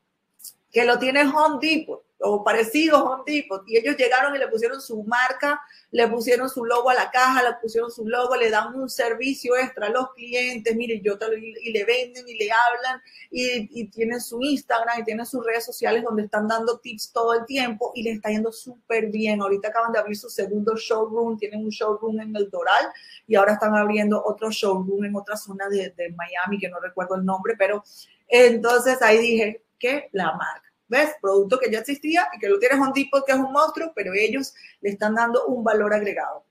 que 0.70 0.85
lo 0.85 0.99
tiene 0.99 1.22
Home 1.22 1.59
Depot 1.61 2.05
o 2.20 2.42
parecidos 2.42 3.00
Home 3.00 3.22
Depot 3.26 3.62
y 3.66 3.76
ellos 3.76 3.96
llegaron 3.96 4.35
y 4.35 4.38
le 4.38 4.48
pusieron 4.48 4.81
su 4.81 5.02
marca, 5.05 5.61
le 5.90 6.09
pusieron 6.09 6.48
su 6.48 6.64
logo 6.64 6.90
a 6.90 6.94
la 6.94 7.11
caja, 7.11 7.42
le 7.42 7.57
pusieron 7.61 7.90
su 7.90 8.07
logo, 8.07 8.37
le 8.37 8.50
dan 8.50 8.74
un 8.74 8.88
servicio 8.88 9.57
extra 9.57 9.87
a 9.87 9.90
los 9.90 10.12
clientes, 10.14 10.74
mire, 10.74 11.00
yo 11.00 11.18
te 11.18 11.26
y 11.37 11.72
le 11.72 11.85
venden 11.85 12.29
y 12.29 12.35
le 12.38 12.48
hablan 12.50 13.02
y, 13.31 13.81
y 13.81 13.88
tienen 13.88 14.20
su 14.20 14.40
Instagram 14.40 15.00
y 15.00 15.05
tienen 15.05 15.26
sus 15.26 15.44
redes 15.44 15.64
sociales 15.64 16.02
donde 16.02 16.22
están 16.22 16.48
dando 16.48 16.79
tips 16.79 17.12
todo 17.12 17.35
el 17.35 17.44
tiempo 17.44 17.92
y 17.94 18.02
les 18.02 18.16
está 18.16 18.31
yendo 18.31 18.52
súper 18.52 19.07
bien. 19.07 19.42
Ahorita 19.42 19.68
acaban 19.68 19.92
de 19.92 19.98
abrir 19.98 20.16
su 20.16 20.31
segundo 20.31 20.74
showroom, 20.76 21.38
tienen 21.38 21.64
un 21.64 21.70
showroom 21.70 22.20
en 22.20 22.37
el 22.37 22.48
Doral 22.50 22.87
y 23.26 23.35
ahora 23.35 23.55
están 23.55 23.74
abriendo 23.74 24.22
otro 24.24 24.50
showroom 24.50 25.05
en 25.05 25.16
otra 25.16 25.37
zona 25.37 25.68
de, 25.68 25.90
de 25.90 26.11
Miami 26.11 26.59
que 26.59 26.68
no 26.68 26.81
recuerdo 26.81 27.16
el 27.16 27.24
nombre, 27.24 27.55
pero 27.59 27.83
Entonces 28.29 29.00
ahí 29.02 29.18
dije 29.18 29.62
que 29.79 30.09
la 30.12 30.33
marca. 30.33 30.65
¿Ves? 30.88 31.14
Producto 31.20 31.59
que 31.59 31.70
ya 31.70 31.81
existía 31.81 32.29
y 32.35 32.38
que 32.38 32.49
lo 32.49 32.59
tienes 32.59 32.79
un 32.79 32.92
tipo 32.92 33.25
que 33.25 33.33
es 33.33 33.38
un 33.38 33.53
monstruo, 33.53 33.92
pero 33.94 34.12
ellos 34.14 34.55
le 34.81 34.90
están 34.90 35.14
dando 35.14 35.46
un 35.46 35.64
valor 35.64 35.92
agregado. 35.92 36.44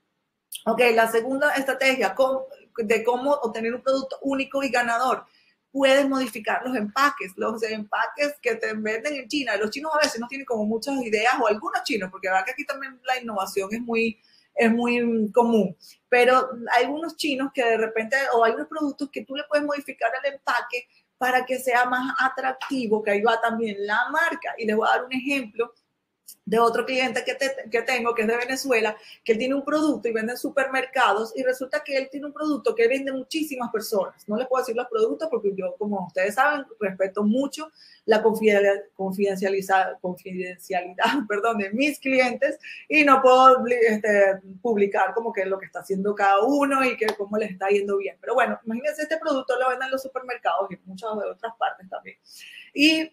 Ok, 0.66 0.80
la 0.94 1.10
segunda 1.10 1.54
estrategia 1.54 2.14
de 2.78 3.04
cómo 3.04 3.32
obtener 3.32 3.74
un 3.74 3.82
producto 3.82 4.18
único 4.22 4.62
y 4.62 4.68
ganador. 4.68 5.24
Puedes 5.70 6.08
modificar 6.08 6.62
los 6.64 6.74
empaques, 6.74 7.32
los 7.36 7.62
empaques 7.62 8.34
que 8.40 8.54
te 8.56 8.72
venden 8.74 9.14
en 9.14 9.28
China. 9.28 9.56
Los 9.56 9.70
chinos 9.70 9.92
a 9.94 9.98
veces 9.98 10.20
no 10.20 10.26
tienen 10.26 10.46
como 10.46 10.64
muchas 10.64 10.94
ideas, 11.02 11.34
o 11.40 11.46
algunos 11.46 11.82
chinos, 11.84 12.10
porque 12.10 12.28
verdad 12.28 12.44
que 12.44 12.52
aquí 12.52 12.64
también 12.64 12.98
la 13.04 13.20
innovación 13.20 13.68
es 13.72 13.80
muy, 13.80 14.18
es 14.54 14.72
muy 14.72 15.30
común. 15.32 15.76
Pero 16.08 16.50
hay 16.72 16.84
algunos 16.84 17.16
chinos 17.16 17.50
que 17.54 17.62
de 17.64 17.76
repente, 17.76 18.16
o 18.34 18.42
hay 18.42 18.52
unos 18.52 18.68
productos 18.68 19.10
que 19.10 19.24
tú 19.24 19.36
le 19.36 19.44
puedes 19.44 19.66
modificar 19.66 20.10
el 20.22 20.34
empaque 20.34 20.88
para 21.18 21.44
que 21.44 21.58
sea 21.58 21.86
más 21.86 22.14
atractivo, 22.18 23.02
que 23.02 23.12
ahí 23.12 23.22
va 23.22 23.40
también 23.40 23.76
la 23.86 24.08
marca. 24.10 24.54
Y 24.58 24.66
les 24.66 24.76
voy 24.76 24.86
a 24.86 24.92
dar 24.92 25.04
un 25.04 25.12
ejemplo 25.12 25.72
de 26.46 26.58
otro 26.60 26.86
cliente 26.86 27.24
que, 27.24 27.36
que, 27.70 27.82
tengo, 27.82 28.14
que 28.14 28.22
es 28.22 28.28
de 28.28 28.36
Venezuela, 28.36 28.96
que 29.24 29.32
él 29.32 29.38
tiene 29.38 29.56
un 29.56 29.64
producto 29.64 30.08
y 30.08 30.12
vende 30.12 30.32
en 30.32 30.38
supermercados 30.38 31.32
y 31.36 31.42
resulta 31.42 31.82
que 31.82 31.96
él 31.96 32.08
tiene 32.08 32.26
un 32.26 32.32
producto 32.32 32.72
que 32.72 32.86
vende 32.86 33.10
muchísimas 33.12 33.70
personas. 33.72 34.26
No 34.28 34.36
les 34.36 34.46
puedo 34.46 34.62
decir 34.62 34.76
los 34.76 34.86
productos 34.86 35.28
porque 35.28 35.52
yo, 35.56 35.74
como 35.76 36.06
ustedes 36.06 36.36
saben, 36.36 36.64
respeto 36.78 37.24
mucho 37.24 37.72
la 38.04 38.22
confidencialidad, 38.22 39.98
confidencialidad 40.00 41.04
perdón, 41.28 41.58
de 41.58 41.70
mis 41.70 41.98
clientes 41.98 42.60
y 42.88 43.02
no 43.02 43.20
puedo 43.20 43.66
este, 43.66 44.40
publicar 44.62 45.14
como 45.14 45.32
que 45.32 45.44
lo 45.44 45.58
que 45.58 45.66
está 45.66 45.80
haciendo 45.80 46.14
cada 46.14 46.44
uno 46.44 46.84
y 46.84 46.96
que 46.96 47.06
cómo 47.18 47.36
le 47.38 47.46
está 47.46 47.68
yendo 47.70 47.96
bien. 47.96 48.18
Pero 48.20 48.34
bueno, 48.34 48.60
imagínense, 48.64 49.02
este 49.02 49.18
producto 49.18 49.58
lo 49.58 49.68
venden 49.68 49.86
en 49.86 49.92
los 49.92 50.02
supermercados 50.02 50.70
y 50.70 50.74
en 50.74 50.80
muchas 50.84 51.10
de 51.18 51.28
otras 51.28 51.54
partes 51.58 51.90
también. 51.90 52.16
Y 52.72 53.10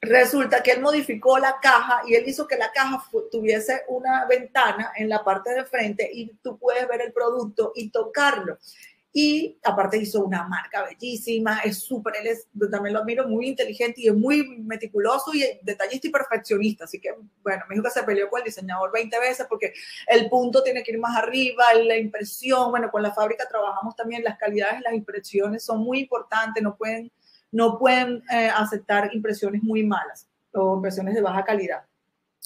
resulta 0.00 0.62
que 0.62 0.72
él 0.72 0.80
modificó 0.80 1.38
la 1.38 1.58
caja 1.60 2.02
y 2.06 2.14
él 2.14 2.24
hizo 2.26 2.46
que 2.46 2.56
la 2.56 2.70
caja 2.72 3.02
tuviese 3.30 3.82
una 3.88 4.26
ventana 4.26 4.92
en 4.96 5.08
la 5.08 5.24
parte 5.24 5.52
de 5.54 5.64
frente 5.64 6.08
y 6.12 6.28
tú 6.42 6.58
puedes 6.58 6.86
ver 6.88 7.02
el 7.02 7.12
producto 7.12 7.72
y 7.74 7.90
tocarlo. 7.90 8.58
Y 9.10 9.58
aparte 9.64 9.96
hizo 9.96 10.22
una 10.22 10.46
marca 10.46 10.84
bellísima, 10.84 11.60
es 11.60 11.78
súper, 11.78 12.14
él 12.20 12.28
es, 12.28 12.46
también 12.70 12.92
lo 12.92 13.00
admiro, 13.00 13.26
muy 13.26 13.48
inteligente 13.48 14.02
y 14.02 14.08
es 14.08 14.14
muy 14.14 14.46
meticuloso 14.60 15.34
y 15.34 15.44
detallista 15.62 16.06
y 16.06 16.10
perfeccionista. 16.10 16.84
Así 16.84 17.00
que, 17.00 17.14
bueno, 17.42 17.64
me 17.68 17.74
dijo 17.74 17.84
que 17.84 17.90
se 17.90 18.02
peleó 18.04 18.28
con 18.28 18.40
el 18.40 18.44
diseñador 18.44 18.92
20 18.92 19.18
veces 19.18 19.46
porque 19.48 19.72
el 20.06 20.28
punto 20.28 20.62
tiene 20.62 20.84
que 20.84 20.92
ir 20.92 20.98
más 20.98 21.16
arriba, 21.16 21.64
la 21.74 21.96
impresión, 21.96 22.70
bueno, 22.70 22.90
con 22.90 23.02
la 23.02 23.12
fábrica 23.12 23.48
trabajamos 23.48 23.96
también, 23.96 24.22
las 24.22 24.38
calidades, 24.38 24.82
las 24.82 24.92
impresiones 24.92 25.64
son 25.64 25.80
muy 25.80 26.00
importantes, 26.00 26.62
no 26.62 26.76
pueden 26.76 27.10
no 27.52 27.78
pueden 27.78 28.22
eh, 28.32 28.50
aceptar 28.54 29.10
impresiones 29.14 29.62
muy 29.62 29.84
malas 29.84 30.28
o 30.52 30.76
impresiones 30.76 31.14
de 31.14 31.22
baja 31.22 31.44
calidad. 31.44 31.82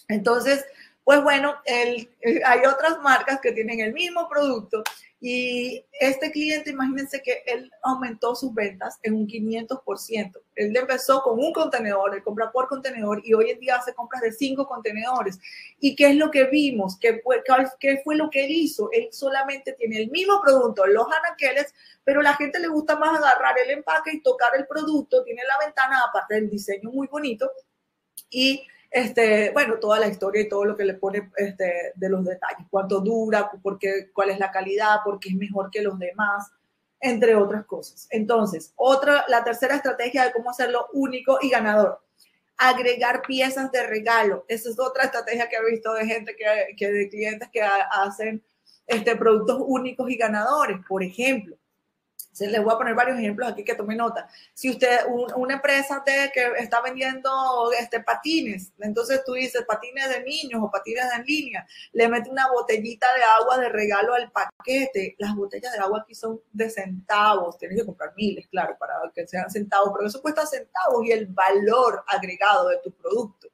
Entonces, 0.09 0.65
pues 1.05 1.23
bueno, 1.23 1.57
el, 1.65 2.11
eh, 2.21 2.41
hay 2.45 2.61
otras 2.61 2.99
marcas 3.01 3.41
que 3.41 3.53
tienen 3.53 3.81
el 3.81 3.93
mismo 3.93 4.29
producto 4.29 4.83
y 5.25 5.85
este 6.01 6.33
cliente, 6.33 6.71
imagínense 6.71 7.23
que 7.23 7.45
él 7.47 7.71
aumentó 7.85 8.35
sus 8.35 8.53
ventas 8.53 8.99
en 9.05 9.15
un 9.15 9.29
500%. 9.29 10.41
Él 10.57 10.77
empezó 10.77 11.23
con 11.23 11.39
un 11.39 11.53
contenedor, 11.53 12.13
él 12.13 12.25
compra 12.25 12.51
por 12.51 12.67
contenedor 12.67 13.23
y 13.25 13.33
hoy 13.33 13.51
en 13.51 13.61
día 13.61 13.77
hace 13.77 13.95
compras 13.95 14.21
de 14.21 14.33
cinco 14.33 14.67
contenedores. 14.67 15.39
¿Y 15.79 15.95
qué 15.95 16.11
es 16.11 16.17
lo 16.17 16.29
que 16.33 16.47
vimos? 16.47 16.99
¿Qué 16.99 17.21
fue, 17.23 17.41
qué 17.79 18.01
fue 18.03 18.17
lo 18.17 18.31
que 18.31 18.47
él 18.47 18.51
hizo? 18.51 18.89
Él 18.91 19.11
solamente 19.13 19.75
tiene 19.75 19.99
el 19.99 20.11
mismo 20.11 20.41
producto, 20.43 20.85
los 20.87 21.07
anaqueles, 21.07 21.73
pero 22.03 22.21
la 22.21 22.35
gente 22.35 22.59
le 22.59 22.67
gusta 22.67 22.97
más 22.97 23.17
agarrar 23.17 23.57
el 23.61 23.71
empaque 23.71 24.11
y 24.15 24.23
tocar 24.23 24.51
el 24.57 24.67
producto. 24.67 25.23
Tiene 25.23 25.43
la 25.47 25.65
ventana, 25.65 26.03
aparte 26.09 26.35
del 26.35 26.51
diseño 26.51 26.91
muy 26.91 27.07
bonito. 27.07 27.49
Y 28.29 28.67
este, 28.93 29.51
bueno, 29.53 29.79
toda 29.79 29.99
la 29.99 30.07
historia 30.07 30.43
y 30.43 30.49
todo 30.51 30.67
lo 30.67 30.77
que 30.77 30.85
le 30.85 30.95
pone 30.95 31.31
este, 31.39 31.93
de 31.95 32.09
los 32.11 32.23
detalles, 32.27 32.67
cuánto 32.71 33.01
dura, 33.01 33.51
por 33.63 33.79
cuál 34.13 34.31
es 34.31 34.39
la 34.39 34.51
calidad, 34.51 34.99
por 35.03 35.19
qué 35.19 35.31
es 35.31 35.35
mejor 35.35 35.71
que 35.71 35.81
los 35.81 35.99
demás, 35.99 36.51
entre 37.01 37.35
otras 37.35 37.65
cosas. 37.65 38.07
Entonces, 38.11 38.75
otra, 38.77 39.25
la 39.29 39.43
tercera 39.43 39.77
estrategia 39.77 40.25
de 40.25 40.33
cómo 40.33 40.51
hacerlo 40.51 40.89
único 40.93 41.39
y 41.41 41.49
ganador. 41.49 42.03
Agregar 42.59 43.23
piezas 43.23 43.73
de 43.73 43.87
regalo. 43.87 44.45
Esa 44.47 44.69
es 44.69 44.79
otra 44.79 45.05
estrategia 45.05 45.49
que 45.49 45.57
he 45.57 45.71
visto 45.71 45.95
de 45.95 46.07
gente 46.07 46.37
que, 46.37 46.77
que 46.77 46.93
de 46.93 47.09
clientes 47.09 47.49
que 47.51 47.63
hacen 47.63 48.45
este, 48.87 49.17
productos 49.17 49.57
únicos 49.67 50.11
y 50.11 50.17
ganadores. 50.17 50.77
Por 50.87 51.03
ejemplo, 51.03 51.57
se 52.33 52.49
les 52.49 52.63
voy 52.63 52.73
a 52.73 52.79
poner 52.79 52.95
varios 52.95 53.19
ejemplos 53.19 53.51
aquí 53.51 53.63
que 53.63 53.75
tome 53.75 53.95
nota. 53.95 54.29
Si 54.55 54.71
usted, 54.71 55.01
una 55.37 55.55
empresa 55.55 56.03
que 56.05 56.31
está 56.59 56.81
vendiendo 56.81 57.71
este, 57.79 58.01
patines, 58.01 58.73
entonces 58.79 59.23
tú 59.25 59.35
dices 59.35 59.65
patines 59.67 60.09
de 60.09 60.25
niños 60.25 60.61
o 60.63 60.71
patines 60.71 61.05
en 61.17 61.25
línea, 61.25 61.67
le 61.93 62.09
mete 62.09 62.31
una 62.31 62.51
botellita 62.51 63.07
de 63.15 63.23
agua 63.41 63.59
de 63.59 63.69
regalo 63.69 64.15
al 64.15 64.31
paquete. 64.31 65.15
Las 65.19 65.35
botellas 65.35 65.73
de 65.73 65.79
agua 65.79 66.01
aquí 66.03 66.15
son 66.15 66.41
de 66.53 66.71
centavos, 66.71 67.59
tienes 67.59 67.79
que 67.79 67.87
comprar 67.87 68.15
miles, 68.17 68.47
claro, 68.49 68.77
para 68.79 68.95
que 69.15 69.27
sean 69.27 69.51
centavos, 69.51 69.93
pero 69.95 70.09
eso 70.09 70.23
cuesta 70.23 70.47
centavos 70.47 71.05
y 71.05 71.13
el 71.13 71.27
valor 71.27 72.03
agregado 72.09 72.69
de 72.69 72.79
tu 72.79 72.91
producto 72.93 73.52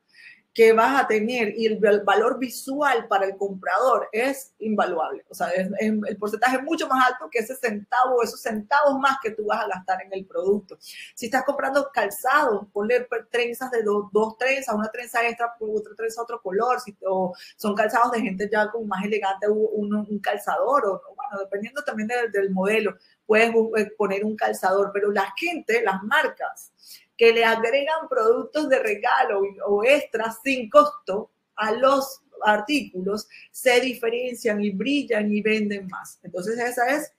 que 0.58 0.72
vas 0.72 1.00
a 1.00 1.06
tener 1.06 1.56
y 1.56 1.66
el, 1.66 1.78
valor 1.78 2.36
visual 2.36 3.06
para 3.06 3.26
el 3.26 3.36
comprador 3.36 4.08
es 4.10 4.56
invaluable. 4.58 5.24
O 5.28 5.34
sea, 5.34 5.50
el 5.50 6.16
porcentaje 6.18 6.56
es 6.56 6.64
mucho 6.64 6.88
más 6.88 7.12
alto 7.12 7.28
que 7.30 7.38
ese 7.38 7.54
centavo, 7.54 8.24
esos 8.24 8.42
centavos 8.42 8.98
más 8.98 9.18
que 9.22 9.30
tú 9.30 9.46
vas 9.46 9.62
a 9.62 9.68
gastar 9.68 10.02
en 10.02 10.12
el 10.12 10.26
producto. 10.26 10.76
Si 11.14 11.26
estás 11.26 11.44
comprando 11.44 11.88
calzado, 11.94 12.68
ponle 12.72 13.06
trenzas 13.30 13.70
de 13.70 13.84
dos, 13.84 14.08
dos 14.10 14.36
trenzas, 14.36 14.74
una 14.74 14.90
trenza 14.90 15.24
extra, 15.28 15.54
otra 15.60 15.94
trenza 15.94 16.22
otro 16.22 16.42
color, 16.42 16.80
si, 16.80 16.96
o 17.06 17.32
son 17.56 17.76
calzados 17.76 18.10
de 18.10 18.20
gente 18.22 18.48
ya 18.50 18.68
con 18.68 18.88
más 18.88 19.04
elegante, 19.04 19.48
un, 19.48 19.94
un 19.94 20.18
calzador, 20.18 20.86
o 20.86 21.14
bueno, 21.14 21.38
dependiendo 21.38 21.84
también 21.84 22.08
del 22.32 22.50
modelo, 22.50 22.96
puedes 23.26 23.54
eh, 23.76 23.92
poner 23.96 24.24
un 24.24 24.34
calzador, 24.34 24.90
pero 24.92 25.12
la 25.12 25.32
gente, 25.36 25.82
las 25.84 26.02
marcas, 26.02 26.72
que 27.18 27.32
le 27.32 27.44
agregan 27.44 28.08
productos 28.08 28.68
de 28.68 28.78
regalo 28.78 29.42
o 29.66 29.84
extras 29.84 30.38
sin 30.42 30.70
costo 30.70 31.30
a 31.56 31.72
los 31.72 32.22
artículos, 32.42 33.28
se 33.50 33.80
diferencian 33.80 34.62
y 34.62 34.70
brillan 34.70 35.30
y 35.32 35.42
venden 35.42 35.88
más. 35.88 36.20
Entonces 36.22 36.56
esa 36.56 36.88
es 36.88 37.12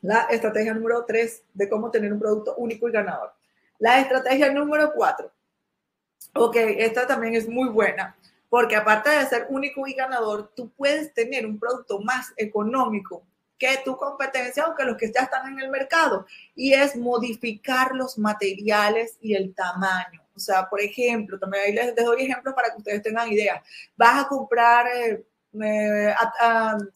la 0.00 0.22
estrategia 0.30 0.72
número 0.72 1.04
tres 1.04 1.44
de 1.52 1.68
cómo 1.68 1.90
tener 1.90 2.10
un 2.10 2.18
producto 2.18 2.54
único 2.56 2.88
y 2.88 2.92
ganador. 2.92 3.32
La 3.78 4.00
estrategia 4.00 4.50
número 4.50 4.92
cuatro. 4.94 5.30
Ok, 6.34 6.56
esta 6.56 7.06
también 7.06 7.34
es 7.34 7.46
muy 7.46 7.68
buena, 7.68 8.16
porque 8.48 8.76
aparte 8.76 9.10
de 9.10 9.26
ser 9.26 9.46
único 9.50 9.86
y 9.86 9.92
ganador, 9.92 10.50
tú 10.54 10.70
puedes 10.70 11.12
tener 11.12 11.44
un 11.44 11.58
producto 11.58 12.00
más 12.00 12.32
económico 12.36 13.22
que 13.58 13.78
tu 13.84 13.96
competencia 13.96 14.66
o 14.66 14.74
que 14.74 14.84
los 14.84 14.96
que 14.96 15.12
ya 15.12 15.22
están 15.22 15.52
en 15.52 15.60
el 15.60 15.70
mercado. 15.70 16.26
Y 16.54 16.72
es 16.72 16.96
modificar 16.96 17.92
los 17.94 18.18
materiales 18.18 19.18
y 19.20 19.34
el 19.34 19.54
tamaño. 19.54 20.22
O 20.34 20.40
sea, 20.40 20.68
por 20.68 20.80
ejemplo, 20.80 21.38
también 21.38 21.64
ahí 21.64 21.72
les, 21.72 21.96
doy 21.96 22.22
ejemplos 22.22 22.54
para 22.54 22.70
que 22.70 22.78
ustedes 22.78 23.02
tengan 23.02 23.30
idea. 23.30 23.62
Vas 23.96 24.24
a 24.24 24.28
comprar 24.28 24.86
eh, 24.86 25.24
eh, 25.60 26.14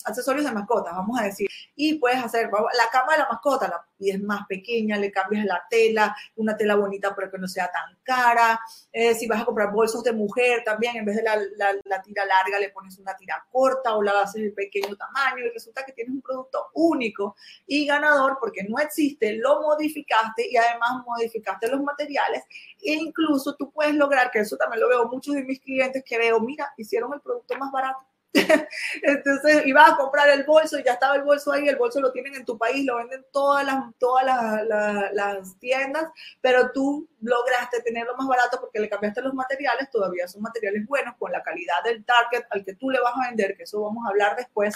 accesorios 0.04 0.44
de 0.44 0.52
mascotas, 0.52 0.94
vamos 0.94 1.18
a 1.18 1.24
decir, 1.24 1.48
y 1.74 1.94
puedes 1.94 2.22
hacer 2.22 2.50
la 2.50 2.88
cama 2.90 3.12
de 3.12 3.18
la 3.20 3.28
mascota, 3.28 3.68
la 3.68 3.84
pides 3.96 4.20
más 4.22 4.46
pequeña, 4.46 4.98
le 4.98 5.10
cambias 5.10 5.44
la 5.46 5.62
tela, 5.70 6.14
una 6.36 6.56
tela 6.56 6.74
bonita 6.74 7.14
pero 7.14 7.30
que 7.30 7.38
no 7.38 7.48
sea 7.48 7.70
tan 7.70 7.96
cara. 8.02 8.60
Eh, 8.92 9.14
si 9.14 9.26
vas 9.26 9.42
a 9.42 9.44
comprar 9.44 9.72
bolsos 9.72 10.02
de 10.02 10.12
mujer 10.12 10.62
también, 10.64 10.96
en 10.96 11.04
vez 11.04 11.16
de 11.16 11.22
la, 11.22 11.36
la, 11.84 12.02
tira 12.02 12.24
larga, 12.24 12.58
le 12.58 12.70
pones 12.70 12.98
una 12.98 13.16
tira 13.16 13.44
corta 13.50 13.94
o 13.94 14.02
la 14.02 14.20
haces 14.22 14.42
de 14.42 14.50
pequeño 14.50 14.96
tamaño 14.96 15.44
y 15.46 15.50
resulta 15.50 15.84
que 15.84 15.92
tienes 15.92 16.14
un 16.14 16.20
producto 16.20 16.70
único 16.74 17.36
y 17.66 17.86
ganador 17.86 18.38
porque 18.40 18.64
no 18.64 18.78
existe, 18.78 19.34
lo 19.34 19.62
modificaste 19.62 20.48
y 20.50 20.56
además 20.56 21.04
modificaste 21.06 21.68
los 21.68 21.82
materiales 21.82 22.42
e 22.82 22.92
incluso 22.92 23.54
tú 23.54 23.70
puedes 23.70 23.94
lograr, 23.94 24.30
que 24.30 24.40
eso 24.40 24.56
también 24.56 24.80
lo 24.80 24.88
veo 24.88 25.08
muchos 25.08 25.34
de 25.34 25.44
mis 25.44 25.60
clientes 25.60 26.02
que 26.04 26.18
veo, 26.18 26.40
mira, 26.40 26.72
hicieron 26.76 27.14
el 27.14 27.20
producto 27.20 27.56
más 27.56 27.70
barato 27.70 28.11
Entonces 29.02 29.66
ibas 29.66 29.90
a 29.90 29.96
comprar 29.96 30.30
el 30.30 30.44
bolso 30.44 30.78
y 30.78 30.84
ya 30.84 30.94
estaba 30.94 31.16
el 31.16 31.22
bolso 31.22 31.52
ahí, 31.52 31.68
el 31.68 31.76
bolso 31.76 32.00
lo 32.00 32.12
tienen 32.12 32.34
en 32.34 32.44
tu 32.44 32.56
país, 32.56 32.84
lo 32.84 32.96
venden 32.96 33.24
todas 33.30 33.64
las, 33.64 33.94
todas 33.98 34.24
las, 34.24 35.58
tiendas, 35.58 36.10
pero 36.40 36.72
tú 36.72 37.08
lograste 37.20 37.82
tenerlo 37.82 38.16
más 38.16 38.26
barato 38.26 38.58
porque 38.60 38.80
le 38.80 38.88
cambiaste 38.88 39.20
los 39.20 39.34
materiales, 39.34 39.90
todavía 39.90 40.26
son 40.28 40.42
materiales 40.42 40.86
buenos 40.86 41.14
con 41.18 41.30
la 41.30 41.42
calidad 41.42 41.82
del 41.84 42.04
target 42.04 42.44
al 42.50 42.64
que 42.64 42.74
tú 42.74 42.90
le 42.90 43.00
vas 43.00 43.12
a 43.16 43.28
vender, 43.28 43.56
que 43.56 43.64
eso 43.64 43.82
vamos 43.82 44.04
a 44.06 44.10
hablar 44.10 44.36
después. 44.36 44.74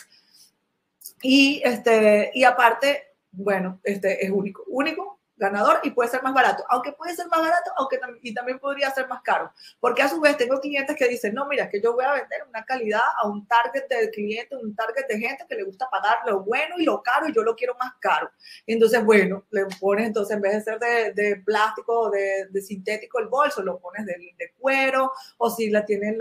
Y, 1.22 1.62
este, 1.64 2.30
y 2.34 2.44
aparte, 2.44 3.14
bueno, 3.32 3.80
este 3.84 4.24
es 4.24 4.30
único, 4.30 4.64
único 4.66 5.15
ganador 5.37 5.81
y 5.83 5.90
puede 5.90 6.09
ser 6.09 6.22
más 6.22 6.33
barato, 6.33 6.64
aunque 6.68 6.92
puede 6.92 7.14
ser 7.14 7.27
más 7.29 7.40
barato 7.40 7.70
aunque 7.77 7.99
y 8.22 8.33
también 8.33 8.59
podría 8.59 8.90
ser 8.90 9.07
más 9.09 9.22
caro, 9.22 9.53
porque 9.81 10.03
a 10.03 10.09
su 10.09 10.20
vez 10.20 10.37
tengo 10.37 10.61
clientes 10.61 10.96
que 10.96 11.09
dicen, 11.09 11.35
no, 11.35 11.46
mira, 11.46 11.68
que 11.68 11.81
yo 11.81 11.94
voy 11.94 12.05
a 12.05 12.12
vender 12.12 12.44
una 12.49 12.64
calidad 12.64 13.01
a 13.22 13.29
un 13.29 13.46
target 13.46 13.87
de 13.88 14.11
cliente, 14.11 14.57
un 14.57 14.75
target 14.75 15.07
de 15.09 15.18
gente 15.18 15.44
que 15.49 15.55
le 15.55 15.64
gusta 15.64 15.88
pagar 15.90 16.18
lo 16.27 16.42
bueno 16.42 16.77
y 16.79 16.85
lo 16.85 17.03
caro 17.03 17.29
y 17.29 17.35
yo 17.35 17.42
lo 17.42 17.55
quiero 17.55 17.75
más 17.79 17.92
caro. 18.01 18.31
Entonces, 18.66 19.05
bueno, 19.05 19.44
le 19.51 19.66
pones 19.81 20.07
entonces 20.07 20.37
en 20.37 20.42
vez 20.42 20.53
de 20.55 20.61
ser 20.62 20.79
de, 20.79 21.12
de 21.12 21.37
plástico 21.37 22.01
o 22.01 22.11
de, 22.11 22.46
de, 22.51 22.61
sintético 22.62 23.18
el 23.18 23.29
bolso, 23.29 23.62
lo 23.62 23.79
pones 23.79 24.07
de, 24.07 24.14
de 24.38 24.53
cuero 24.59 25.12
o 25.38 25.51
si 25.51 25.70
la 25.70 25.85
tienes, 25.85 26.16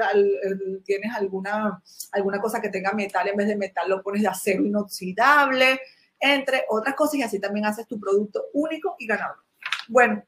tienes 0.84 1.14
alguna, 1.16 1.82
alguna 2.12 2.40
cosa 2.40 2.62
que 2.62 2.70
tenga 2.70 2.92
metal 2.92 3.28
en 3.28 3.38
vez 3.38 3.48
de 3.48 3.56
metal, 3.56 3.90
lo 3.90 4.02
pones 4.02 4.22
de 4.22 4.28
acero 4.28 4.64
inoxidable 4.64 5.80
entre 6.20 6.66
otras 6.70 6.96
cosas, 6.96 7.16
y 7.16 7.24
así 7.24 7.40
también 7.40 7.66
haces 7.66 7.88
tu 7.88 8.00
producto 8.00 8.46
único 8.54 8.96
y 9.00 9.08
ganador. 9.08 9.38
Bueno, 9.88 10.24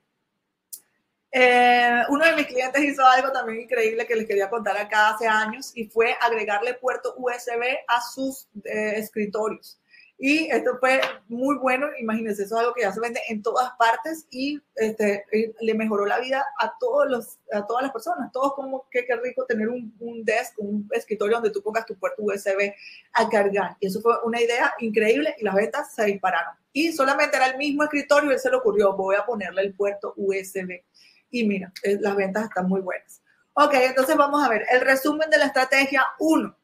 eh, 1.32 2.04
uno 2.10 2.26
de 2.26 2.36
mis 2.36 2.47
clientes 2.47 2.82
hizo 2.84 3.06
algo 3.06 3.32
también 3.32 3.62
increíble 3.62 4.08
que 4.08 4.15
les 4.15 4.28
quería 4.28 4.50
contar 4.50 4.78
acá 4.78 5.10
hace 5.10 5.28
años 5.28 5.71
y 5.76 5.86
fue 5.86 6.15
agregarle 6.21 6.73
puerto 6.76 7.13
USB 7.17 7.63
a 7.88 8.02
sus 8.02 8.47
eh, 8.63 8.93
escritorios. 8.97 9.80
Y 10.19 10.49
esto 10.49 10.77
fue 10.80 10.99
muy 11.27 11.58
bueno, 11.58 11.88
imagínense, 11.99 12.43
eso 12.43 12.56
es 12.56 12.62
algo 12.62 12.73
que 12.73 12.82
ya 12.82 12.91
se 12.91 12.99
vende 12.99 13.21
en 13.30 13.43
todas 13.43 13.69
partes 13.77 14.25
y 14.32 14.60
este, 14.75 15.23
le 15.60 15.73
mejoró 15.75 16.08
la 16.08 16.19
vida 16.19 16.43
a, 16.60 16.75
todos 16.80 17.08
los, 17.08 17.38
a 17.51 17.67
todas 17.67 17.84
las 17.84 17.91
personas. 17.91 18.32
Todos 18.32 18.56
como 18.56 18.88
que 18.89 19.06
qué 19.06 19.15
rico 19.15 19.45
tener 19.45 19.69
un, 19.69 19.95
un 19.99 20.25
desk, 20.25 20.58
un 20.58 20.89
escritorio 20.91 21.36
donde 21.36 21.51
tú 21.51 21.62
pongas 21.62 21.86
tu 21.86 21.95
puerto 21.99 22.23
USB 22.23 22.73
a 23.13 23.30
cargar. 23.30 23.77
Y 23.80 23.88
eso 23.88 24.01
fue 24.01 24.15
una 24.23 24.41
idea 24.41 24.73
increíble 24.80 25.36
y 25.38 25.43
las 25.43 25.53
ventas 25.53 25.93
se 25.93 26.06
dispararon. 26.06 26.56
Y 26.73 26.91
solamente 26.93 27.38
era 27.38 27.47
el 27.47 27.58
mismo 27.58 27.84
escritorio 27.84 28.32
él 28.32 28.39
se 28.39 28.49
le 28.49 28.58
ocurrió, 28.58 28.93
voy 28.93 29.15
a 29.15 29.25
ponerle 29.25 29.62
el 29.62 29.75
puerto 29.75 30.15
USB. 30.17 30.82
Y 31.30 31.45
mira, 31.45 31.71
eh, 31.84 31.99
las 32.01 32.15
ventas 32.15 32.45
están 32.45 32.67
muy 32.67 32.82
buenas. 32.82 33.21
Ok, 33.53 33.73
entonces 33.73 34.15
vamos 34.15 34.43
a 34.43 34.49
ver 34.49 34.65
el 34.71 34.82
resumen 34.82 35.30
de 35.30 35.38
la 35.38 35.45
estrategia 35.45 36.03
1 36.19 36.58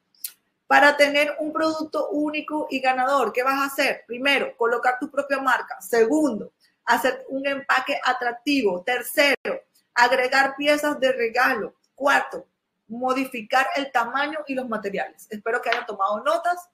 para 0.68 0.98
tener 0.98 1.36
un 1.40 1.52
producto 1.52 2.10
único 2.10 2.68
y 2.70 2.80
ganador, 2.80 3.32
¿qué 3.32 3.44
vas 3.44 3.60
a 3.60 3.66
hacer? 3.66 4.04
Primero, 4.08 4.56
colocar 4.58 4.98
tu 5.00 5.10
propia 5.10 5.40
marca. 5.40 5.80
Segundo, 5.82 6.54
hacer 6.86 7.26
un 7.30 7.46
empaque 7.46 8.00
atractivo. 8.04 8.84
Tercero, 8.84 9.62
agregar 9.94 10.56
piezas 10.56 11.00
de 11.00 11.12
regalo. 11.12 11.76
Cuarto, 11.94 12.48
modificar 12.88 13.68
el 13.76 13.92
tamaño 13.92 14.40
y 14.48 14.56
los 14.56 14.68
materiales. 14.68 15.28
Espero 15.30 15.62
que 15.62 15.70
hayan 15.70 15.86
tomado 15.86 16.24
notas 16.24 16.70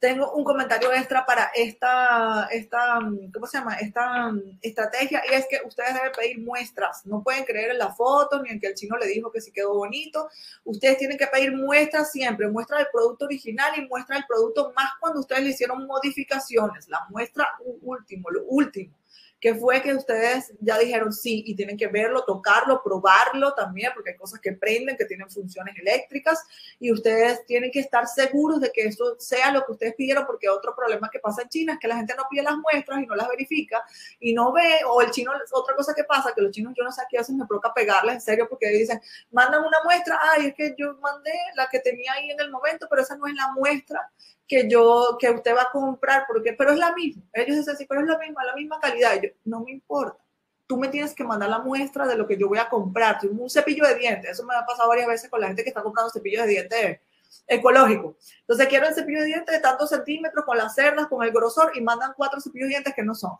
tengo 0.00 0.32
un 0.32 0.44
comentario 0.44 0.90
extra 0.94 1.26
para 1.26 1.50
esta, 1.54 2.48
esta, 2.50 2.98
¿cómo 3.32 3.46
se 3.46 3.58
llama? 3.58 3.74
Esta 3.74 4.32
estrategia 4.62 5.22
y 5.30 5.34
es 5.34 5.46
que 5.46 5.60
ustedes 5.64 5.94
deben 5.94 6.12
pedir 6.12 6.40
muestras. 6.40 7.04
No 7.04 7.22
pueden 7.22 7.44
creer 7.44 7.72
en 7.72 7.78
la 7.78 7.92
foto 7.92 8.42
ni 8.42 8.48
en 8.48 8.58
que 8.58 8.68
el 8.68 8.74
chino 8.74 8.96
le 8.96 9.06
dijo 9.06 9.30
que 9.30 9.42
sí 9.42 9.52
quedó 9.52 9.74
bonito. 9.74 10.30
Ustedes 10.64 10.96
tienen 10.96 11.18
que 11.18 11.26
pedir 11.26 11.54
muestras 11.54 12.10
siempre, 12.10 12.48
muestra 12.48 12.78
del 12.78 12.88
producto 12.90 13.26
original 13.26 13.72
y 13.76 13.86
muestra 13.86 14.16
del 14.16 14.24
producto 14.26 14.72
más 14.74 14.90
cuando 14.98 15.20
ustedes 15.20 15.44
le 15.44 15.50
hicieron 15.50 15.86
modificaciones. 15.86 16.88
La 16.88 17.06
muestra 17.10 17.46
último, 17.82 18.30
lo 18.30 18.44
último 18.44 18.99
que 19.40 19.54
fue 19.54 19.80
que 19.80 19.94
ustedes 19.94 20.52
ya 20.60 20.78
dijeron 20.78 21.12
sí 21.12 21.42
y 21.46 21.54
tienen 21.54 21.76
que 21.76 21.86
verlo, 21.86 22.24
tocarlo, 22.24 22.82
probarlo 22.82 23.54
también, 23.54 23.90
porque 23.94 24.10
hay 24.10 24.16
cosas 24.16 24.38
que 24.38 24.52
prenden, 24.52 24.96
que 24.96 25.06
tienen 25.06 25.30
funciones 25.30 25.74
eléctricas 25.78 26.44
y 26.78 26.92
ustedes 26.92 27.46
tienen 27.46 27.70
que 27.70 27.80
estar 27.80 28.06
seguros 28.06 28.60
de 28.60 28.70
que 28.70 28.82
eso 28.82 29.16
sea 29.18 29.50
lo 29.50 29.64
que 29.64 29.72
ustedes 29.72 29.94
pidieron, 29.94 30.26
porque 30.26 30.48
otro 30.48 30.74
problema 30.76 31.08
que 31.10 31.18
pasa 31.18 31.42
en 31.42 31.48
China 31.48 31.72
es 31.72 31.78
que 31.78 31.88
la 31.88 31.96
gente 31.96 32.14
no 32.16 32.24
pide 32.30 32.42
las 32.42 32.56
muestras 32.58 33.02
y 33.02 33.06
no 33.06 33.16
las 33.16 33.28
verifica 33.28 33.82
y 34.18 34.34
no 34.34 34.52
ve, 34.52 34.80
o 34.86 35.00
el 35.00 35.10
chino, 35.10 35.32
otra 35.52 35.74
cosa 35.74 35.94
que 35.94 36.04
pasa, 36.04 36.32
que 36.34 36.42
los 36.42 36.52
chinos 36.52 36.74
yo 36.76 36.84
no 36.84 36.92
sé 36.92 37.02
qué 37.08 37.18
hacen, 37.18 37.38
me 37.38 37.46
provoca 37.46 37.72
pegarles 37.72 38.16
en 38.16 38.20
serio 38.20 38.46
porque 38.48 38.68
dicen, 38.68 39.00
mandan 39.30 39.64
una 39.64 39.78
muestra, 39.84 40.20
ay, 40.34 40.48
es 40.48 40.54
que 40.54 40.74
yo 40.76 40.94
mandé 40.98 41.32
la 41.54 41.66
que 41.68 41.80
tenía 41.80 42.12
ahí 42.12 42.30
en 42.30 42.40
el 42.40 42.50
momento, 42.50 42.86
pero 42.90 43.00
esa 43.02 43.16
no 43.16 43.26
es 43.26 43.34
la 43.34 43.52
muestra 43.52 44.10
que 44.50 44.68
yo, 44.68 45.16
que 45.16 45.30
usted 45.30 45.54
va 45.54 45.62
a 45.62 45.70
comprar, 45.70 46.24
porque, 46.26 46.54
pero 46.54 46.72
es 46.72 46.78
la 46.78 46.92
misma. 46.92 47.22
Ellos 47.32 47.58
dicen 47.58 47.72
así, 47.72 47.86
pero 47.86 48.00
es 48.00 48.06
la 48.08 48.18
misma, 48.18 48.42
la 48.42 48.56
misma 48.56 48.80
calidad. 48.80 49.14
yo, 49.22 49.28
no 49.44 49.60
me 49.60 49.70
importa. 49.70 50.18
Tú 50.66 50.76
me 50.76 50.88
tienes 50.88 51.14
que 51.14 51.22
mandar 51.22 51.48
la 51.48 51.60
muestra 51.60 52.04
de 52.04 52.16
lo 52.16 52.26
que 52.26 52.36
yo 52.36 52.48
voy 52.48 52.58
a 52.58 52.68
comprar. 52.68 53.20
Un 53.30 53.48
cepillo 53.48 53.86
de 53.86 53.94
dientes. 53.94 54.32
Eso 54.32 54.44
me 54.44 54.56
ha 54.56 54.66
pasado 54.66 54.88
varias 54.88 55.06
veces 55.06 55.30
con 55.30 55.40
la 55.40 55.46
gente 55.46 55.62
que 55.62 55.68
está 55.68 55.84
comprando 55.84 56.10
cepillos 56.10 56.42
de 56.46 56.50
dientes 56.50 57.00
ecológico. 57.46 58.16
Entonces 58.40 58.66
quiero 58.66 58.88
el 58.88 58.94
cepillo 58.94 59.20
de 59.20 59.26
dientes 59.26 59.54
de 59.54 59.60
tantos 59.60 59.88
centímetros 59.88 60.44
con 60.44 60.58
las 60.58 60.74
cerdas, 60.74 61.06
con 61.06 61.22
el 61.22 61.30
grosor 61.30 61.70
y 61.76 61.80
mandan 61.80 62.12
cuatro 62.16 62.40
cepillos 62.40 62.66
de 62.66 62.70
dientes 62.70 62.94
que 62.94 63.04
no 63.04 63.14
son. 63.14 63.36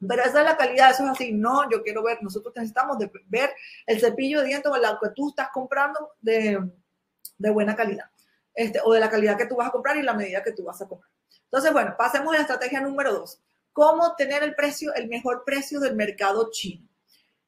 Pero 0.00 0.22
esa 0.22 0.40
es 0.40 0.46
la 0.46 0.56
calidad, 0.56 0.92
eso 0.92 1.04
es 1.04 1.10
así. 1.10 1.30
No, 1.30 1.68
yo 1.70 1.82
quiero 1.82 2.02
ver, 2.02 2.22
nosotros 2.22 2.54
necesitamos 2.56 2.98
de 2.98 3.10
ver 3.26 3.50
el 3.86 4.00
cepillo 4.00 4.40
de 4.40 4.46
dientes 4.46 4.72
o 4.72 4.76
el 4.76 4.82
que 4.82 5.10
tú 5.14 5.28
estás 5.28 5.50
comprando 5.52 6.12
de, 6.22 6.58
de 7.36 7.50
buena 7.50 7.76
calidad. 7.76 8.10
Este, 8.58 8.80
o 8.84 8.92
de 8.92 8.98
la 8.98 9.08
calidad 9.08 9.38
que 9.38 9.46
tú 9.46 9.54
vas 9.54 9.68
a 9.68 9.70
comprar 9.70 9.96
y 9.98 10.02
la 10.02 10.14
medida 10.14 10.42
que 10.42 10.50
tú 10.50 10.64
vas 10.64 10.82
a 10.82 10.88
comprar. 10.88 11.08
Entonces, 11.44 11.72
bueno, 11.72 11.94
pasemos 11.96 12.34
a 12.34 12.38
la 12.38 12.42
estrategia 12.42 12.80
número 12.80 13.12
dos. 13.12 13.40
¿Cómo 13.72 14.16
tener 14.16 14.42
el 14.42 14.56
precio, 14.56 14.92
el 14.94 15.06
mejor 15.06 15.44
precio 15.46 15.78
del 15.78 15.94
mercado 15.94 16.50
chino? 16.50 16.84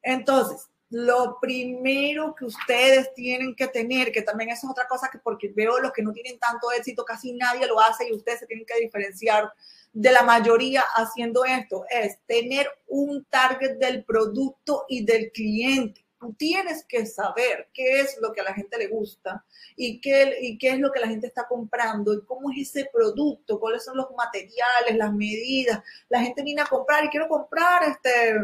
Entonces, 0.01 0.69
lo 0.89 1.37
primero 1.41 2.33
que 2.33 2.45
ustedes 2.45 3.13
tienen 3.13 3.53
que 3.57 3.67
tener, 3.67 4.13
que 4.13 4.21
también 4.21 4.51
eso 4.51 4.67
es 4.67 4.71
otra 4.71 4.87
cosa 4.87 5.09
que 5.11 5.19
porque 5.19 5.51
veo 5.53 5.79
los 5.79 5.91
que 5.91 6.01
no 6.01 6.13
tienen 6.13 6.39
tanto 6.39 6.71
éxito, 6.71 7.03
casi 7.03 7.33
nadie 7.33 7.67
lo 7.67 7.81
hace 7.81 8.07
y 8.07 8.13
ustedes 8.13 8.39
se 8.39 8.47
tienen 8.47 8.65
que 8.65 8.79
diferenciar 8.79 9.51
de 9.91 10.13
la 10.13 10.23
mayoría 10.23 10.81
haciendo 10.95 11.43
esto, 11.43 11.83
es 11.89 12.19
tener 12.25 12.69
un 12.87 13.25
target 13.25 13.79
del 13.79 14.05
producto 14.05 14.85
y 14.87 15.03
del 15.03 15.29
cliente 15.33 16.05
tú 16.21 16.33
tienes 16.33 16.85
que 16.85 17.05
saber 17.07 17.69
qué 17.73 18.01
es 18.01 18.17
lo 18.21 18.31
que 18.31 18.41
a 18.41 18.43
la 18.43 18.53
gente 18.53 18.77
le 18.77 18.87
gusta 18.87 19.43
y 19.75 19.99
qué, 19.99 20.37
y 20.39 20.57
qué 20.59 20.69
es 20.69 20.79
lo 20.79 20.91
que 20.91 20.99
la 20.99 21.07
gente 21.07 21.25
está 21.27 21.47
comprando 21.47 22.13
y 22.13 22.23
cómo 22.25 22.51
es 22.51 22.69
ese 22.69 22.89
producto, 22.93 23.59
cuáles 23.59 23.83
son 23.83 23.97
los 23.97 24.11
materiales, 24.15 24.95
las 24.95 25.11
medidas. 25.13 25.83
La 26.09 26.21
gente 26.21 26.43
viene 26.43 26.61
a 26.61 26.67
comprar 26.67 27.03
y 27.03 27.09
quiero 27.09 27.27
comprar 27.27 27.83
este, 27.83 28.35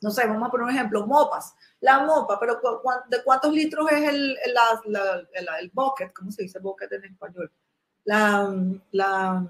no 0.00 0.10
sé, 0.10 0.26
vamos 0.26 0.48
a 0.48 0.50
poner 0.50 0.66
un 0.66 0.74
ejemplo, 0.74 1.06
mopas. 1.06 1.54
La 1.80 2.04
mopa, 2.04 2.38
pero 2.40 2.60
¿de 3.08 3.22
cuántos 3.22 3.52
litros 3.52 3.90
es 3.92 4.08
el, 4.08 4.36
el, 4.44 5.48
el, 5.60 5.70
bucket? 5.72 6.12
¿Cómo 6.12 6.32
se 6.32 6.42
dice 6.42 6.58
bucket 6.58 6.92
en 6.92 7.04
español? 7.04 7.52
La, 8.04 8.52
la 8.90 9.48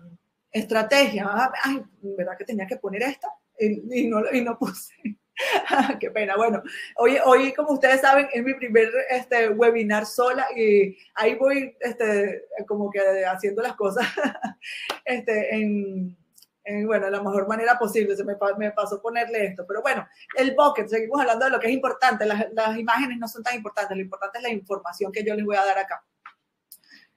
estrategia. 0.50 1.50
Ay, 1.64 1.82
¿verdad 2.02 2.37
que 2.37 2.44
tenía 2.44 2.66
que 2.66 2.76
poner 2.76 3.02
esta? 3.02 3.28
Y, 3.58 4.06
no, 4.08 4.22
y 4.30 4.42
no 4.42 4.58
puse. 4.58 4.94
Qué 6.01 6.11
pena. 6.11 6.37
Bueno, 6.37 6.62
hoy, 6.96 7.18
hoy, 7.24 7.53
como 7.53 7.72
ustedes 7.72 8.01
saben, 8.01 8.29
es 8.33 8.42
mi 8.42 8.55
primer 8.55 8.90
este, 9.11 9.51
webinar 9.51 10.07
sola 10.07 10.46
y 10.57 10.96
ahí 11.14 11.35
voy 11.37 11.77
este, 11.81 12.46
como 12.66 12.90
que 12.90 13.01
haciendo 13.24 13.62
las 13.62 13.74
cosas 13.74 14.07
este, 15.05 15.55
en, 15.55 16.16
en, 16.64 16.87
bueno, 16.87 17.09
la 17.09 17.22
mejor 17.22 17.46
manera 17.48 17.79
posible. 17.79 18.16
Se 18.16 18.24
me, 18.24 18.35
me, 18.59 18.72
pasó 18.72 19.01
ponerle 19.01 19.46
esto. 19.46 19.64
Pero 19.66 19.83
bueno, 19.83 20.07
el 20.37 20.55
bucket, 20.57 20.88
seguimos 20.88 21.20
hablando 21.20 21.44
de 21.44 21.51
lo 21.53 21.61
que 21.61 21.68
es 21.68 21.72
importante. 21.72 22.27
Las, 22.27 22.46
las, 22.53 22.77
imágenes 22.77 23.18
no 23.18 23.29
son 23.29 23.42
tan 23.42 23.55
importantes. 23.55 23.96
Lo 23.96 24.03
importante 24.03 24.38
es 24.38 24.42
la 24.42 24.51
información 24.51 25.12
que 25.12 25.24
yo 25.24 25.35
les 25.35 25.44
voy 25.44 25.57
a 25.57 25.64
dar 25.64 25.79
acá. 25.79 26.05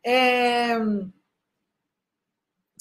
Eh, 0.03 0.79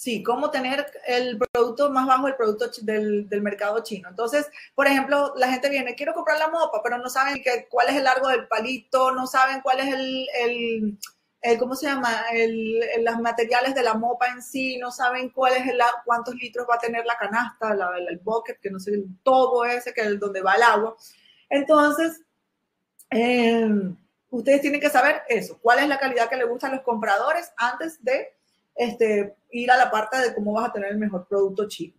Sí, 0.00 0.22
cómo 0.22 0.50
tener 0.50 0.86
el 1.06 1.36
producto 1.36 1.90
más 1.90 2.06
bajo, 2.06 2.26
el 2.26 2.34
producto 2.34 2.70
del, 2.80 3.28
del, 3.28 3.42
mercado 3.42 3.80
chino. 3.80 4.08
Entonces, 4.08 4.46
por 4.74 4.86
ejemplo, 4.86 5.34
la 5.36 5.50
gente 5.52 5.68
viene, 5.68 5.94
quiero 5.94 6.14
comprar 6.14 6.38
la 6.38 6.48
mopa, 6.48 6.80
pero 6.82 6.96
no 6.96 7.10
saben 7.10 7.42
que, 7.42 7.68
cuál 7.68 7.90
es 7.90 7.96
el 7.96 8.04
largo 8.04 8.28
del 8.28 8.48
palito, 8.48 9.12
no 9.12 9.26
saben 9.26 9.60
cuál 9.60 9.80
es 9.80 9.88
el, 9.88 10.26
el, 10.42 10.98
el 11.42 11.58
¿cómo 11.58 11.74
se 11.76 11.84
llama? 11.84 12.24
El, 12.32 12.80
los 13.04 13.18
materiales 13.20 13.74
de 13.74 13.82
la 13.82 13.92
mopa 13.92 14.28
en 14.28 14.42
sí, 14.42 14.78
no 14.78 14.90
saben 14.90 15.28
cuál 15.28 15.52
es 15.52 15.68
el, 15.68 15.78
cuántos 16.06 16.34
litros 16.34 16.66
va 16.66 16.76
a 16.76 16.78
tener 16.78 17.04
la 17.04 17.18
canasta, 17.18 17.74
la, 17.74 17.90
el 17.98 18.20
bucket, 18.20 18.58
que 18.58 18.70
no 18.70 18.80
sé, 18.80 18.92
el 18.92 19.04
todo 19.22 19.66
ese, 19.66 19.92
que 19.92 20.00
es 20.00 20.18
donde 20.18 20.40
va 20.40 20.54
el 20.54 20.62
agua. 20.62 20.96
Entonces, 21.50 22.22
eh, 23.10 23.68
ustedes 24.30 24.62
tienen 24.62 24.80
que 24.80 24.88
saber 24.88 25.20
eso, 25.28 25.58
cuál 25.60 25.80
es 25.80 25.88
la 25.88 25.98
calidad 25.98 26.30
que 26.30 26.38
le 26.38 26.44
gusta 26.44 26.68
a 26.68 26.74
los 26.74 26.80
compradores 26.80 27.52
antes 27.58 28.02
de 28.02 28.39
este, 28.80 29.36
ir 29.50 29.70
a 29.70 29.76
la 29.76 29.90
parte 29.90 30.16
de 30.16 30.34
cómo 30.34 30.54
vas 30.54 30.70
a 30.70 30.72
tener 30.72 30.90
el 30.90 30.98
mejor 30.98 31.26
producto 31.28 31.68
chino. 31.68 31.94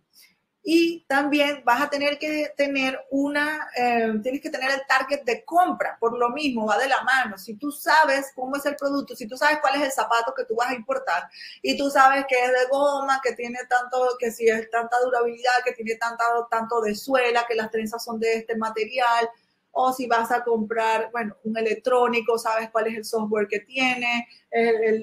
Y 0.64 1.04
también 1.08 1.62
vas 1.64 1.80
a 1.80 1.90
tener 1.90 2.18
que 2.18 2.52
tener 2.56 2.98
una, 3.10 3.68
eh, 3.76 4.12
tienes 4.22 4.40
que 4.40 4.50
tener 4.50 4.70
el 4.70 4.86
target 4.88 5.22
de 5.22 5.44
compra, 5.44 5.96
por 6.00 6.16
lo 6.16 6.30
mismo, 6.30 6.66
va 6.66 6.78
de 6.78 6.88
la 6.88 7.02
mano. 7.02 7.38
Si 7.38 7.54
tú 7.54 7.70
sabes 7.70 8.32
cómo 8.34 8.56
es 8.56 8.66
el 8.66 8.74
producto, 8.74 9.14
si 9.14 9.26
tú 9.28 9.36
sabes 9.36 9.58
cuál 9.60 9.76
es 9.76 9.82
el 9.82 9.92
zapato 9.92 10.32
que 10.36 10.44
tú 10.44 10.56
vas 10.56 10.70
a 10.70 10.74
importar 10.74 11.28
y 11.62 11.76
tú 11.76 11.88
sabes 11.90 12.24
que 12.28 12.36
es 12.36 12.48
de 12.48 12.66
goma, 12.70 13.20
que 13.22 13.32
tiene 13.32 13.58
tanto, 13.68 14.16
que 14.18 14.30
si 14.32 14.48
es 14.48 14.68
tanta 14.70 15.00
durabilidad, 15.00 15.62
que 15.64 15.72
tiene 15.72 15.96
tanta, 15.96 16.24
tanto 16.50 16.80
de 16.80 16.94
suela, 16.94 17.44
que 17.48 17.56
las 17.56 17.70
trenzas 17.70 18.04
son 18.04 18.18
de 18.20 18.38
este 18.38 18.56
material, 18.56 19.28
o 19.72 19.92
si 19.92 20.06
vas 20.06 20.30
a 20.30 20.44
comprar, 20.44 21.10
bueno, 21.10 21.36
un 21.44 21.56
electrónico, 21.56 22.38
sabes 22.38 22.70
cuál 22.70 22.88
es 22.88 22.94
el 22.94 23.04
software 23.04 23.48
que 23.48 23.60
tiene, 23.60 24.28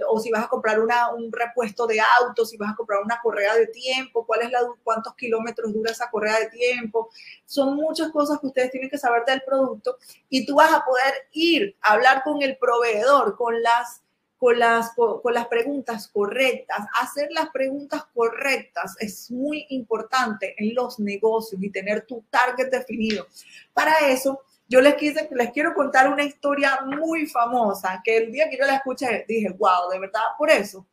o 0.07 0.19
si 0.19 0.29
vas 0.29 0.45
a 0.45 0.47
comprar 0.47 0.79
una, 0.79 1.11
un 1.11 1.31
repuesto 1.31 1.87
de 1.87 1.99
auto, 2.19 2.45
si 2.45 2.55
vas 2.55 2.73
a 2.73 2.75
comprar 2.75 3.01
una 3.03 3.19
correa 3.21 3.55
de 3.55 3.67
tiempo, 3.67 4.25
cuál 4.25 4.43
es 4.43 4.51
la, 4.51 4.59
cuántos 4.83 5.15
kilómetros 5.15 5.73
dura 5.73 5.91
esa 5.91 6.09
correa 6.11 6.39
de 6.39 6.49
tiempo. 6.49 7.09
Son 7.45 7.75
muchas 7.75 8.11
cosas 8.11 8.39
que 8.39 8.47
ustedes 8.47 8.71
tienen 8.71 8.89
que 8.89 8.99
saber 8.99 9.25
del 9.25 9.41
producto 9.41 9.97
y 10.29 10.45
tú 10.45 10.55
vas 10.55 10.71
a 10.71 10.85
poder 10.85 11.13
ir 11.31 11.75
a 11.81 11.93
hablar 11.93 12.21
con 12.23 12.41
el 12.43 12.57
proveedor, 12.57 13.35
con 13.35 13.61
las 13.61 14.03
con 14.37 14.57
las, 14.57 14.93
con 14.95 15.33
las 15.33 15.47
preguntas 15.47 16.07
correctas. 16.07 16.87
Hacer 17.01 17.27
las 17.31 17.49
preguntas 17.49 18.05
correctas 18.13 18.95
es 18.99 19.29
muy 19.29 19.65
importante 19.67 20.55
en 20.57 20.73
los 20.73 20.97
negocios 20.97 21.61
y 21.61 21.69
tener 21.69 22.05
tu 22.05 22.23
target 22.29 22.71
definido. 22.71 23.27
Para 23.73 23.99
eso, 24.07 24.41
yo 24.69 24.81
les, 24.81 24.95
quise, 24.95 25.27
les 25.31 25.51
quiero 25.51 25.73
contar 25.73 26.07
una 26.13 26.23
historia 26.23 26.81
muy 26.85 27.25
famosa 27.25 28.01
que 28.03 28.17
el 28.17 28.31
día 28.31 28.49
que 28.49 28.57
yo 28.57 28.65
la 28.65 28.75
escuché 28.75 29.25
dije, 29.27 29.49
wow, 29.57 29.89
de 29.91 29.99
verdad, 29.99 30.21
por 30.37 30.51
eso 30.51 30.87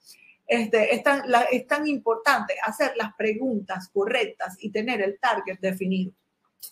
este, 0.47 0.95
es, 0.95 1.03
tan, 1.03 1.25
es 1.53 1.67
tan 1.67 1.87
importante 1.87 2.55
hacer 2.65 2.97
las 2.97 3.15
preguntas 3.15 3.91
correctas 3.93 4.57
y 4.61 4.71
tener 4.71 5.03
el 5.03 5.19
target 5.21 5.59
definido. 5.61 6.13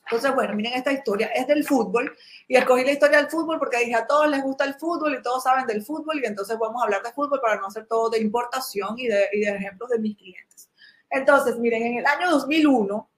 Entonces, 0.07 0.35
bueno, 0.35 0.55
miren 0.55 0.73
esta 0.73 0.93
historia, 0.93 1.27
es 1.29 1.47
del 1.47 1.65
fútbol 1.65 2.17
y 2.49 2.57
escogí 2.57 2.85
la 2.85 2.93
historia 2.93 3.19
del 3.19 3.31
fútbol 3.31 3.59
porque 3.59 3.79
dije 3.79 3.95
a 3.95 4.07
todos 4.07 4.29
les 4.29 4.43
gusta 4.43 4.65
el 4.65 4.75
fútbol 4.75 5.15
y 5.15 5.23
todos 5.23 5.43
saben 5.43 5.67
del 5.67 5.83
fútbol 5.83 6.21
y 6.23 6.27
entonces 6.27 6.59
vamos 6.59 6.81
a 6.81 6.87
hablar 6.87 7.03
de 7.03 7.13
fútbol 7.13 7.41
para 7.41 7.61
no 7.61 7.67
hacer 7.67 7.87
todo 7.87 8.09
de 8.09 8.19
importación 8.19 8.99
y 8.99 9.09
de, 9.09 9.29
y 9.33 9.41
de 9.41 9.51
ejemplos 9.51 9.91
de 9.91 9.99
mis 9.99 10.17
clientes. 10.17 10.71
Entonces, 11.11 11.59
miren, 11.59 11.83
en 11.83 11.99
el 11.99 12.07
año 12.07 12.31
2001, 12.31 13.11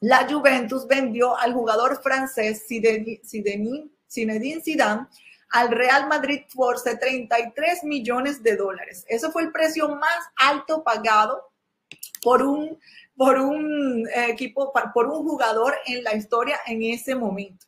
la 0.00 0.28
Juventus 0.28 0.86
vendió 0.86 1.36
al 1.38 1.52
jugador 1.52 2.02
francés 2.02 2.66
Zinedine 2.66 3.90
Zidane 4.62 5.06
al 5.50 5.70
Real 5.70 6.08
Madrid 6.08 6.42
por 6.54 6.82
33 6.82 7.84
millones 7.84 8.42
de 8.42 8.56
dólares. 8.56 9.04
Eso 9.08 9.30
fue 9.30 9.42
el 9.42 9.52
precio 9.52 9.88
más 9.88 10.18
alto 10.36 10.82
pagado 10.82 11.52
por 12.22 12.42
un 12.42 12.78
por 13.16 13.38
un 13.38 14.08
eh, 14.08 14.30
equipo, 14.30 14.72
por 14.92 15.06
un 15.06 15.22
jugador 15.22 15.74
en 15.86 16.02
la 16.02 16.14
historia 16.14 16.58
en 16.66 16.82
ese 16.82 17.14
momento. 17.14 17.66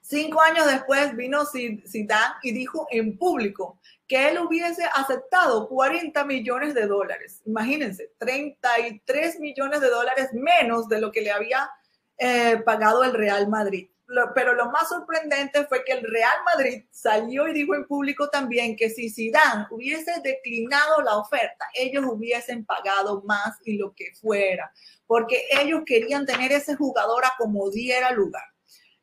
Cinco 0.00 0.40
años 0.40 0.66
después 0.66 1.14
vino 1.14 1.44
Zidane 1.46 2.34
y 2.42 2.52
dijo 2.52 2.88
en 2.90 3.16
público 3.16 3.78
que 4.12 4.28
él 4.28 4.38
hubiese 4.38 4.84
aceptado 4.92 5.70
40 5.70 6.22
millones 6.26 6.74
de 6.74 6.86
dólares. 6.86 7.40
Imagínense, 7.46 8.12
33 8.18 9.40
millones 9.40 9.80
de 9.80 9.88
dólares 9.88 10.28
menos 10.34 10.86
de 10.88 11.00
lo 11.00 11.10
que 11.10 11.22
le 11.22 11.30
había 11.30 11.70
eh, 12.18 12.60
pagado 12.62 13.04
el 13.04 13.14
Real 13.14 13.48
Madrid 13.48 13.88
pero 14.34 14.54
lo 14.54 14.70
más 14.70 14.88
sorprendente 14.88 15.64
fue 15.64 15.84
que 15.84 15.92
el 15.92 16.02
Real 16.02 16.36
Madrid 16.44 16.84
salió 16.90 17.48
y 17.48 17.54
dijo 17.54 17.74
en 17.74 17.86
público 17.86 18.28
también 18.28 18.76
que 18.76 18.90
si 18.90 19.10
Zidane 19.10 19.66
hubiese 19.70 20.20
declinado 20.22 21.00
la 21.02 21.16
oferta, 21.16 21.66
ellos 21.74 22.04
hubiesen 22.06 22.64
pagado 22.64 23.22
más 23.22 23.56
y 23.64 23.78
lo 23.78 23.94
que 23.94 24.12
fuera, 24.20 24.72
porque 25.06 25.46
ellos 25.58 25.82
querían 25.86 26.26
tener 26.26 26.52
ese 26.52 26.76
jugador 26.76 27.24
a 27.24 27.32
como 27.38 27.70
diera 27.70 28.10
lugar. 28.12 28.44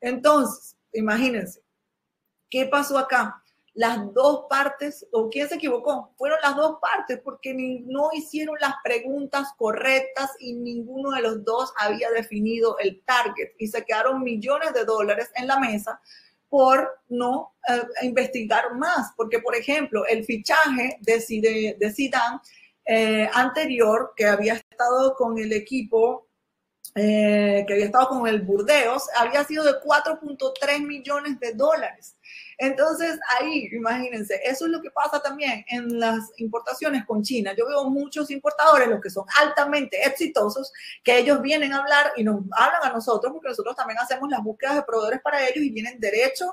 Entonces, 0.00 0.76
imagínense, 0.92 1.62
¿qué 2.48 2.66
pasó 2.66 2.98
acá? 2.98 3.39
Las 3.74 4.12
dos 4.12 4.46
partes, 4.48 5.06
o 5.12 5.30
quién 5.30 5.48
se 5.48 5.54
equivocó, 5.54 6.12
fueron 6.16 6.38
las 6.42 6.56
dos 6.56 6.78
partes 6.80 7.20
porque 7.22 7.54
no 7.86 8.10
hicieron 8.12 8.56
las 8.60 8.74
preguntas 8.82 9.48
correctas 9.56 10.30
y 10.40 10.54
ninguno 10.54 11.10
de 11.12 11.22
los 11.22 11.44
dos 11.44 11.72
había 11.78 12.10
definido 12.10 12.78
el 12.78 13.02
target 13.04 13.52
y 13.58 13.68
se 13.68 13.84
quedaron 13.84 14.22
millones 14.22 14.74
de 14.74 14.84
dólares 14.84 15.30
en 15.36 15.46
la 15.46 15.58
mesa 15.58 16.00
por 16.48 17.00
no 17.08 17.54
eh, 17.68 17.80
investigar 18.02 18.74
más, 18.74 19.12
porque 19.16 19.38
por 19.38 19.54
ejemplo 19.54 20.04
el 20.06 20.24
fichaje 20.24 20.98
de, 21.00 21.76
de 21.78 21.92
Zidane 21.92 22.40
eh, 22.84 23.30
anterior 23.32 24.14
que 24.16 24.26
había 24.26 24.54
estado 24.54 25.14
con 25.14 25.38
el 25.38 25.52
equipo 25.52 26.26
eh, 26.96 27.64
que 27.68 27.72
había 27.74 27.86
estado 27.86 28.08
con 28.08 28.26
el 28.26 28.42
Burdeos, 28.42 29.06
había 29.16 29.44
sido 29.44 29.62
de 29.62 29.74
4.3 29.74 30.84
millones 30.84 31.38
de 31.38 31.52
dólares. 31.54 32.16
Entonces, 32.62 33.18
ahí, 33.38 33.70
imagínense, 33.72 34.38
eso 34.44 34.66
es 34.66 34.70
lo 34.70 34.82
que 34.82 34.90
pasa 34.90 35.18
también 35.22 35.64
en 35.68 35.98
las 35.98 36.30
importaciones 36.36 37.06
con 37.06 37.22
China. 37.22 37.54
Yo 37.56 37.66
veo 37.66 37.88
muchos 37.88 38.30
importadores, 38.30 38.86
los 38.86 39.00
que 39.00 39.08
son 39.08 39.24
altamente 39.40 40.06
exitosos, 40.06 40.70
que 41.02 41.18
ellos 41.18 41.40
vienen 41.40 41.72
a 41.72 41.78
hablar 41.78 42.12
y 42.18 42.22
nos 42.22 42.42
hablan 42.52 42.82
a 42.82 42.92
nosotros, 42.92 43.32
porque 43.32 43.48
nosotros 43.48 43.74
también 43.74 43.98
hacemos 43.98 44.28
las 44.28 44.42
búsquedas 44.42 44.76
de 44.76 44.82
proveedores 44.82 45.22
para 45.22 45.42
ellos 45.48 45.64
y 45.64 45.70
vienen 45.70 45.98
derecho 45.98 46.52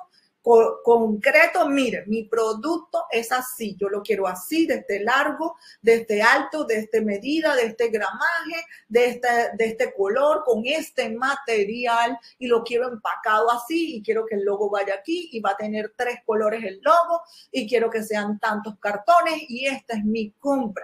concreto, 0.84 1.68
mire, 1.68 2.06
mi 2.08 2.24
producto 2.24 3.06
es 3.12 3.32
así, 3.32 3.76
yo 3.80 3.90
lo 3.90 4.02
quiero 4.02 4.28
así, 4.28 4.66
de 4.66 4.76
este 4.76 5.02
largo, 5.02 5.58
de 5.82 5.96
este 5.96 6.22
alto, 6.22 6.64
de 6.64 6.80
este 6.80 7.02
medida, 7.02 7.56
de 7.56 7.66
este 7.66 7.90
gramaje, 7.90 8.66
este, 8.90 9.28
de 9.58 9.66
este 9.66 9.94
color, 9.94 10.44
con 10.46 10.64
este 10.66 11.10
material 11.10 12.18
y 12.40 12.48
lo 12.48 12.64
quiero 12.64 12.88
empacado 12.88 13.52
así 13.52 13.96
y 13.96 14.04
quiero 14.04 14.26
que 14.26 14.36
el 14.36 14.44
logo 14.44 14.70
vaya 14.70 14.96
aquí 14.96 15.30
y 15.32 15.40
va 15.40 15.52
a 15.52 15.58
tener 15.58 15.94
tres 15.96 16.20
colores 16.26 16.64
el 16.64 16.80
logo 16.82 17.22
y 17.52 17.68
quiero 17.68 17.90
que 17.90 18.04
sean 18.04 18.40
tantos 18.40 18.78
cartones 18.80 19.44
y 19.50 19.66
esta 19.66 19.96
es 19.96 20.04
mi 20.04 20.32
compra. 20.40 20.84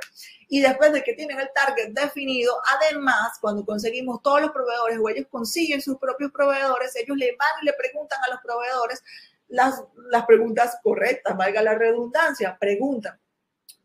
Y 0.49 0.59
después 0.59 0.93
de 0.93 1.03
que 1.03 1.13
tienen 1.13 1.39
el 1.39 1.49
target 1.55 1.93
definido, 1.93 2.53
además, 2.77 3.37
cuando 3.41 3.65
conseguimos 3.65 4.21
todos 4.21 4.41
los 4.41 4.51
proveedores 4.51 4.99
o 5.01 5.09
ellos 5.09 5.25
consiguen 5.31 5.81
sus 5.81 5.97
propios 5.97 6.31
proveedores, 6.31 6.95
ellos 6.95 7.17
le 7.17 7.35
van 7.35 7.49
y 7.61 7.65
le 7.65 7.73
preguntan 7.73 8.19
a 8.23 8.31
los 8.31 8.41
proveedores 8.41 9.01
las, 9.53 9.83
las 10.09 10.25
preguntas 10.25 10.77
correctas, 10.83 11.37
valga 11.37 11.61
la 11.61 11.75
redundancia, 11.75 12.57
preguntan, 12.59 13.19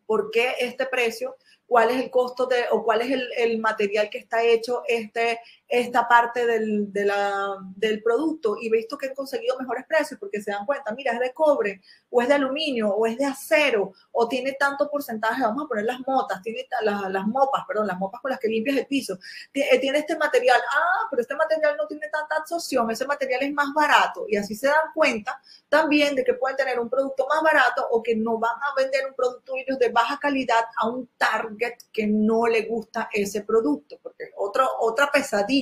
¿por 0.07 0.31
qué 0.31 0.55
este 0.59 0.87
precio? 0.87 1.37
cuál 1.69 1.91
es 1.91 2.03
el 2.03 2.11
costo 2.11 2.47
de, 2.47 2.65
o 2.71 2.83
cuál 2.83 3.03
es 3.03 3.11
el, 3.11 3.29
el 3.37 3.59
material 3.59 4.09
que 4.09 4.19
está 4.19 4.43
hecho 4.43 4.83
este, 4.89 5.39
esta 5.69 6.09
parte 6.09 6.47
del, 6.47 6.91
de 6.93 7.05
la, 7.05 7.57
del 7.77 8.03
producto 8.03 8.57
y 8.59 8.71
visto 8.71 8.97
que 8.97 9.09
han 9.09 9.15
conseguido 9.15 9.59
mejores 9.59 9.85
precios 9.87 10.19
porque 10.19 10.41
se 10.41 10.51
dan 10.51 10.65
cuenta, 10.65 10.95
mira, 10.95 11.13
es 11.13 11.21
de 11.21 11.33
cobre 11.35 11.83
o 12.09 12.23
es 12.23 12.29
de 12.29 12.35
aluminio 12.35 12.89
o 12.89 13.07
es 13.07 13.19
de 13.19 13.27
acero 13.27 13.93
o 14.13 14.27
tiene 14.27 14.53
tanto 14.53 14.89
porcentaje, 14.91 15.43
vamos 15.43 15.65
a 15.65 15.69
poner 15.69 15.85
las 15.85 16.01
motas, 16.07 16.41
tiene 16.43 16.67
las, 16.81 17.11
las 17.11 17.27
mopas, 17.27 17.65
perdón, 17.69 17.87
las 17.87 17.99
mopas 17.99 18.23
con 18.23 18.31
las 18.31 18.41
que 18.41 18.49
limpias 18.49 18.79
el 18.79 18.87
piso, 18.87 19.19
eh, 19.53 19.79
tiene 19.79 19.99
este 19.99 20.17
material, 20.17 20.59
ah, 20.75 21.07
pero 21.11 21.21
este 21.21 21.37
material 21.37 21.77
no 21.77 21.87
tiene 21.87 22.09
tanta 22.09 22.37
absorción, 22.37 22.91
ese 22.91 23.07
material 23.07 23.43
es 23.43 23.53
más 23.53 23.73
barato 23.75 24.25
y 24.27 24.37
así 24.37 24.55
se 24.55 24.69
dan 24.69 24.93
cuenta 24.95 25.39
también 25.69 26.15
de 26.15 26.25
que 26.25 26.35
pueden 26.35 26.57
tener 26.57 26.81
un 26.81 26.89
producto 26.89 27.27
más 27.29 27.43
barato 27.43 27.87
o 27.91 28.03
que 28.03 28.17
no 28.17 28.39
van 28.39 28.57
a 28.57 28.75
vender 28.75 29.07
un 29.07 29.15
producto 29.15 29.53
de 29.79 29.89
baja 29.91 30.19
calidad 30.19 30.65
a 30.81 30.89
un 30.89 31.11
target 31.19 31.75
que 31.93 32.07
no 32.07 32.47
le 32.47 32.63
gusta 32.63 33.11
ese 33.13 33.43
producto, 33.43 33.99
porque 34.03 34.31
otro, 34.37 34.67
otra 34.81 35.11
pesadilla 35.13 35.58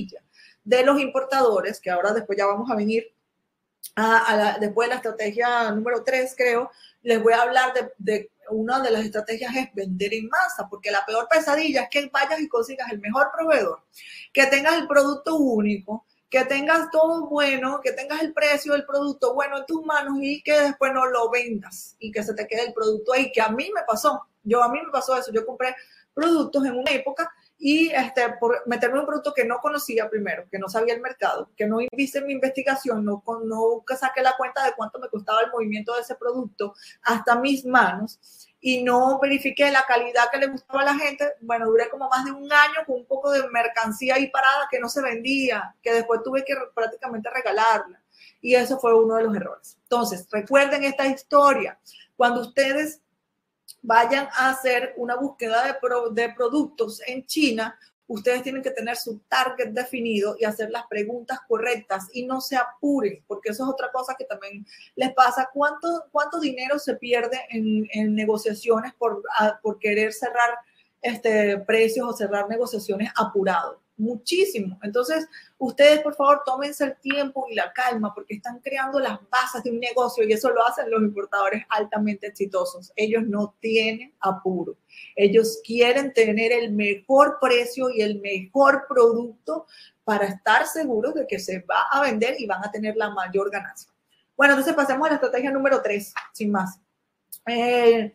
de 0.64 0.84
los 0.84 1.00
importadores, 1.00 1.80
que 1.80 1.90
ahora 1.90 2.12
después 2.12 2.36
ya 2.36 2.46
vamos 2.46 2.70
a 2.70 2.74
venir 2.74 3.12
a, 3.94 4.58
después 4.60 4.88
de 4.88 4.94
la 4.94 4.96
estrategia 4.96 5.70
número 5.70 6.02
3, 6.02 6.34
creo, 6.36 6.70
les 7.02 7.22
voy 7.22 7.32
a 7.32 7.42
hablar 7.42 7.72
de, 7.72 7.92
de, 7.98 8.30
una 8.50 8.80
de 8.80 8.90
las 8.90 9.04
estrategias 9.04 9.54
es 9.56 9.74
vender 9.74 10.12
en 10.14 10.28
masa, 10.28 10.68
porque 10.68 10.90
la 10.90 11.04
peor 11.06 11.28
pesadilla 11.28 11.82
es 11.82 11.88
que 11.90 12.10
vayas 12.12 12.40
y 12.40 12.48
consigas 12.48 12.90
el 12.90 13.00
mejor 13.00 13.30
proveedor, 13.34 13.82
que 14.32 14.46
tengas 14.46 14.74
el 14.74 14.86
producto 14.86 15.36
único, 15.36 16.04
que 16.28 16.44
tengas 16.44 16.90
todo 16.90 17.28
bueno, 17.28 17.80
que 17.82 17.92
tengas 17.92 18.20
el 18.20 18.32
precio 18.32 18.72
del 18.72 18.84
producto 18.84 19.34
bueno 19.34 19.58
en 19.58 19.66
tus 19.66 19.84
manos 19.84 20.18
y 20.20 20.42
que 20.42 20.60
después 20.60 20.92
no 20.92 21.06
lo 21.06 21.30
vendas 21.30 21.96
y 21.98 22.10
que 22.10 22.22
se 22.22 22.34
te 22.34 22.46
quede 22.46 22.66
el 22.66 22.74
producto 22.74 23.12
ahí, 23.12 23.30
que 23.32 23.40
a 23.40 23.48
mí 23.48 23.70
me 23.74 23.82
pasó. 23.86 24.22
Yo 24.42 24.62
a 24.62 24.68
mí 24.68 24.78
me 24.84 24.90
pasó 24.90 25.16
eso, 25.16 25.32
yo 25.32 25.44
compré 25.44 25.74
productos 26.14 26.64
en 26.64 26.78
una 26.78 26.90
época 26.92 27.32
y 27.58 27.88
este, 27.88 28.28
por 28.38 28.66
meterme 28.66 28.96
en 28.96 29.00
un 29.00 29.06
producto 29.06 29.32
que 29.34 29.44
no 29.44 29.58
conocía 29.58 30.10
primero, 30.10 30.46
que 30.50 30.58
no 30.58 30.68
sabía 30.68 30.94
el 30.94 31.00
mercado, 31.00 31.50
que 31.56 31.66
no 31.66 31.78
hice 31.96 32.20
mi 32.20 32.34
investigación, 32.34 33.04
no, 33.04 33.22
no 33.44 33.84
saqué 33.98 34.22
la 34.22 34.36
cuenta 34.36 34.64
de 34.64 34.72
cuánto 34.76 34.98
me 34.98 35.08
costaba 35.08 35.40
el 35.40 35.50
movimiento 35.50 35.94
de 35.94 36.02
ese 36.02 36.16
producto 36.16 36.74
hasta 37.02 37.38
mis 37.40 37.64
manos 37.64 38.20
y 38.60 38.82
no 38.82 39.18
verifiqué 39.20 39.70
la 39.70 39.84
calidad 39.86 40.24
que 40.30 40.38
le 40.38 40.48
gustaba 40.48 40.82
a 40.82 40.86
la 40.86 40.94
gente. 40.96 41.34
Bueno, 41.40 41.66
duré 41.66 41.88
como 41.88 42.08
más 42.08 42.24
de 42.24 42.32
un 42.32 42.52
año 42.52 42.80
con 42.86 42.96
un 42.96 43.06
poco 43.06 43.30
de 43.30 43.48
mercancía 43.48 44.16
ahí 44.16 44.28
parada 44.28 44.66
que 44.70 44.80
no 44.80 44.88
se 44.88 45.02
vendía, 45.02 45.74
que 45.82 45.92
después 45.92 46.22
tuve 46.22 46.44
que 46.44 46.54
prácticamente 46.74 47.30
regalarla. 47.30 48.02
Y 48.40 48.54
eso 48.54 48.78
fue 48.78 48.94
uno 48.94 49.16
de 49.16 49.24
los 49.24 49.36
errores. 49.36 49.78
Entonces, 49.82 50.26
recuerden 50.30 50.84
esta 50.84 51.06
historia. 51.06 51.78
Cuando 52.16 52.40
ustedes 52.40 53.02
vayan 53.86 54.28
a 54.32 54.50
hacer 54.50 54.94
una 54.96 55.14
búsqueda 55.14 55.62
de, 55.64 55.74
de 56.10 56.34
productos 56.34 57.00
en 57.06 57.24
China, 57.24 57.78
ustedes 58.08 58.42
tienen 58.42 58.62
que 58.62 58.72
tener 58.72 58.96
su 58.96 59.20
target 59.28 59.68
definido 59.68 60.36
y 60.38 60.44
hacer 60.44 60.70
las 60.70 60.86
preguntas 60.88 61.38
correctas 61.46 62.08
y 62.12 62.26
no 62.26 62.40
se 62.40 62.56
apuren, 62.56 63.22
porque 63.28 63.50
eso 63.50 63.62
es 63.62 63.70
otra 63.70 63.92
cosa 63.92 64.16
que 64.18 64.24
también 64.24 64.66
les 64.96 65.14
pasa. 65.14 65.48
¿Cuánto, 65.52 66.04
cuánto 66.10 66.40
dinero 66.40 66.80
se 66.80 66.96
pierde 66.96 67.38
en, 67.50 67.86
en 67.92 68.14
negociaciones 68.14 68.92
por, 68.94 69.22
por 69.62 69.78
querer 69.78 70.12
cerrar 70.12 70.58
este, 71.00 71.58
precios 71.58 72.08
o 72.08 72.12
cerrar 72.12 72.48
negociaciones 72.48 73.12
apurado? 73.16 73.85
Muchísimo. 73.96 74.78
Entonces, 74.82 75.26
ustedes 75.58 76.00
por 76.00 76.14
favor 76.14 76.42
tómense 76.44 76.84
el 76.84 76.96
tiempo 76.96 77.46
y 77.50 77.54
la 77.54 77.72
calma 77.72 78.14
porque 78.14 78.34
están 78.34 78.60
creando 78.60 79.00
las 79.00 79.18
bases 79.30 79.62
de 79.62 79.70
un 79.70 79.80
negocio 79.80 80.24
y 80.24 80.32
eso 80.32 80.50
lo 80.50 80.66
hacen 80.66 80.90
los 80.90 81.02
importadores 81.02 81.64
altamente 81.68 82.26
exitosos. 82.28 82.92
Ellos 82.96 83.24
no 83.26 83.56
tienen 83.60 84.14
apuro. 84.20 84.76
Ellos 85.14 85.60
quieren 85.64 86.12
tener 86.12 86.52
el 86.52 86.72
mejor 86.72 87.38
precio 87.40 87.90
y 87.90 88.02
el 88.02 88.20
mejor 88.20 88.86
producto 88.88 89.66
para 90.04 90.26
estar 90.26 90.66
seguros 90.66 91.14
de 91.14 91.26
que 91.26 91.38
se 91.38 91.60
va 91.60 91.86
a 91.90 92.02
vender 92.02 92.36
y 92.38 92.46
van 92.46 92.64
a 92.64 92.70
tener 92.70 92.96
la 92.96 93.10
mayor 93.10 93.50
ganancia. 93.50 93.90
Bueno, 94.36 94.52
entonces 94.52 94.74
pasemos 94.74 95.06
a 95.06 95.10
la 95.10 95.14
estrategia 95.16 95.50
número 95.50 95.80
tres, 95.82 96.12
sin 96.32 96.50
más. 96.52 96.78
Eh, 97.46 98.14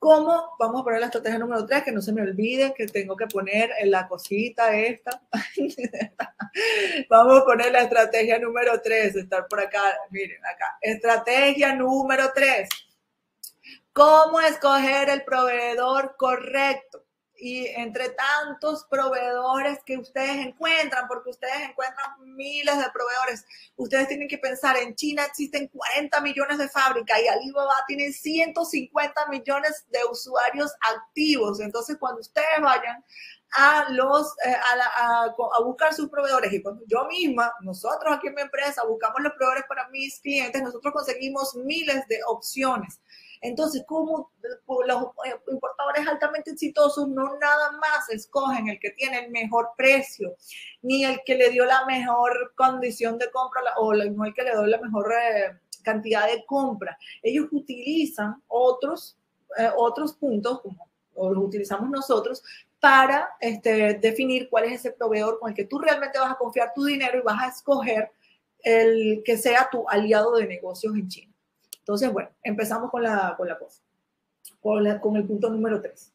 ¿Cómo? 0.00 0.56
Vamos 0.58 0.80
a 0.80 0.84
poner 0.84 0.98
la 1.00 1.06
estrategia 1.06 1.38
número 1.38 1.66
3, 1.66 1.84
que 1.84 1.92
no 1.92 2.00
se 2.00 2.14
me 2.14 2.22
olvide 2.22 2.72
que 2.74 2.86
tengo 2.86 3.14
que 3.14 3.26
poner 3.26 3.68
en 3.78 3.90
la 3.90 4.08
cosita 4.08 4.74
esta. 4.74 5.22
Vamos 7.10 7.42
a 7.42 7.44
poner 7.44 7.70
la 7.70 7.82
estrategia 7.82 8.38
número 8.38 8.80
3, 8.80 9.16
estar 9.16 9.46
por 9.46 9.60
acá, 9.60 9.82
miren 10.10 10.40
acá. 10.46 10.78
Estrategia 10.80 11.74
número 11.74 12.32
3. 12.34 12.66
¿Cómo 13.92 14.40
escoger 14.40 15.10
el 15.10 15.22
proveedor 15.22 16.16
correcto? 16.16 17.04
Y 17.40 17.66
entre 17.68 18.10
tantos 18.10 18.84
proveedores 18.90 19.78
que 19.84 19.98
ustedes 19.98 20.46
encuentran, 20.46 21.08
porque 21.08 21.30
ustedes 21.30 21.70
encuentran 21.70 22.10
miles 22.34 22.76
de 22.76 22.90
proveedores, 22.92 23.44
ustedes 23.76 24.08
tienen 24.08 24.28
que 24.28 24.38
pensar, 24.38 24.76
en 24.76 24.94
China 24.94 25.24
existen 25.24 25.68
40 25.68 26.20
millones 26.20 26.58
de 26.58 26.68
fábricas 26.68 27.18
y 27.22 27.28
Alibaba 27.28 27.74
tiene 27.86 28.12
150 28.12 29.26
millones 29.28 29.86
de 29.90 30.00
usuarios 30.10 30.72
activos. 30.94 31.60
Entonces, 31.60 31.96
cuando 31.98 32.20
ustedes 32.20 32.60
vayan 32.60 33.04
a 33.52 33.86
los 33.90 34.28
eh, 34.44 34.54
a, 34.54 35.24
a, 35.24 35.62
buscar 35.64 35.92
sus 35.92 36.08
proveedores 36.08 36.52
y 36.52 36.62
cuando 36.62 36.84
yo 36.86 37.04
misma, 37.06 37.52
nosotros 37.62 38.14
aquí 38.16 38.28
en 38.28 38.34
mi 38.34 38.42
empresa 38.42 38.84
buscamos 38.86 39.20
los 39.22 39.32
proveedores 39.32 39.64
para 39.68 39.88
mis 39.88 40.20
clientes, 40.20 40.62
nosotros 40.62 40.92
conseguimos 40.92 41.56
miles 41.56 42.06
de 42.06 42.20
opciones. 42.28 43.00
Entonces, 43.42 43.84
como 43.86 44.30
los 44.86 45.02
eh, 45.24 45.34
importadores 45.50 46.06
altamente 46.06 46.50
exitosos 46.50 47.08
no 47.08 47.38
nada 47.38 47.72
más 47.72 48.08
escogen 48.10 48.68
el 48.68 48.78
que 48.78 48.90
tiene 48.90 49.24
el 49.24 49.30
mejor 49.30 49.70
precio, 49.76 50.36
ni 50.82 51.04
el 51.04 51.20
que 51.24 51.36
le 51.36 51.50
dio 51.50 51.64
la 51.64 51.86
mejor 51.86 52.52
condición 52.54 53.18
de 53.18 53.30
compra 53.30 53.62
o 53.78 53.94
no 53.94 54.24
el 54.24 54.34
que 54.34 54.42
le 54.42 54.50
dio 54.50 54.66
la 54.66 54.80
mejor 54.80 55.12
eh, 55.12 55.58
cantidad 55.82 56.26
de 56.26 56.44
compra. 56.44 56.98
Ellos 57.22 57.48
utilizan 57.50 58.42
otros, 58.46 59.16
eh, 59.56 59.70
otros 59.76 60.12
puntos, 60.14 60.60
como 60.60 60.88
los 61.32 61.44
utilizamos 61.44 61.88
nosotros, 61.90 62.42
para 62.78 63.30
este, 63.40 63.94
definir 63.94 64.48
cuál 64.48 64.64
es 64.64 64.80
ese 64.80 64.92
proveedor 64.92 65.38
con 65.38 65.50
el 65.50 65.56
que 65.56 65.66
tú 65.66 65.78
realmente 65.78 66.18
vas 66.18 66.32
a 66.32 66.38
confiar 66.38 66.72
tu 66.74 66.84
dinero 66.84 67.18
y 67.18 67.22
vas 67.22 67.42
a 67.42 67.48
escoger 67.48 68.10
el 68.62 69.22
que 69.24 69.36
sea 69.36 69.68
tu 69.70 69.88
aliado 69.88 70.36
de 70.36 70.46
negocios 70.46 70.94
en 70.94 71.08
China. 71.08 71.29
Entonces, 71.90 72.12
bueno, 72.12 72.30
empezamos 72.44 72.88
con 72.88 73.02
la, 73.02 73.34
con 73.36 73.48
la 73.48 73.58
cosa, 73.58 73.82
con, 74.60 74.98
con 75.00 75.16
el 75.16 75.26
punto 75.26 75.50
número 75.50 75.82
tres. 75.82 76.12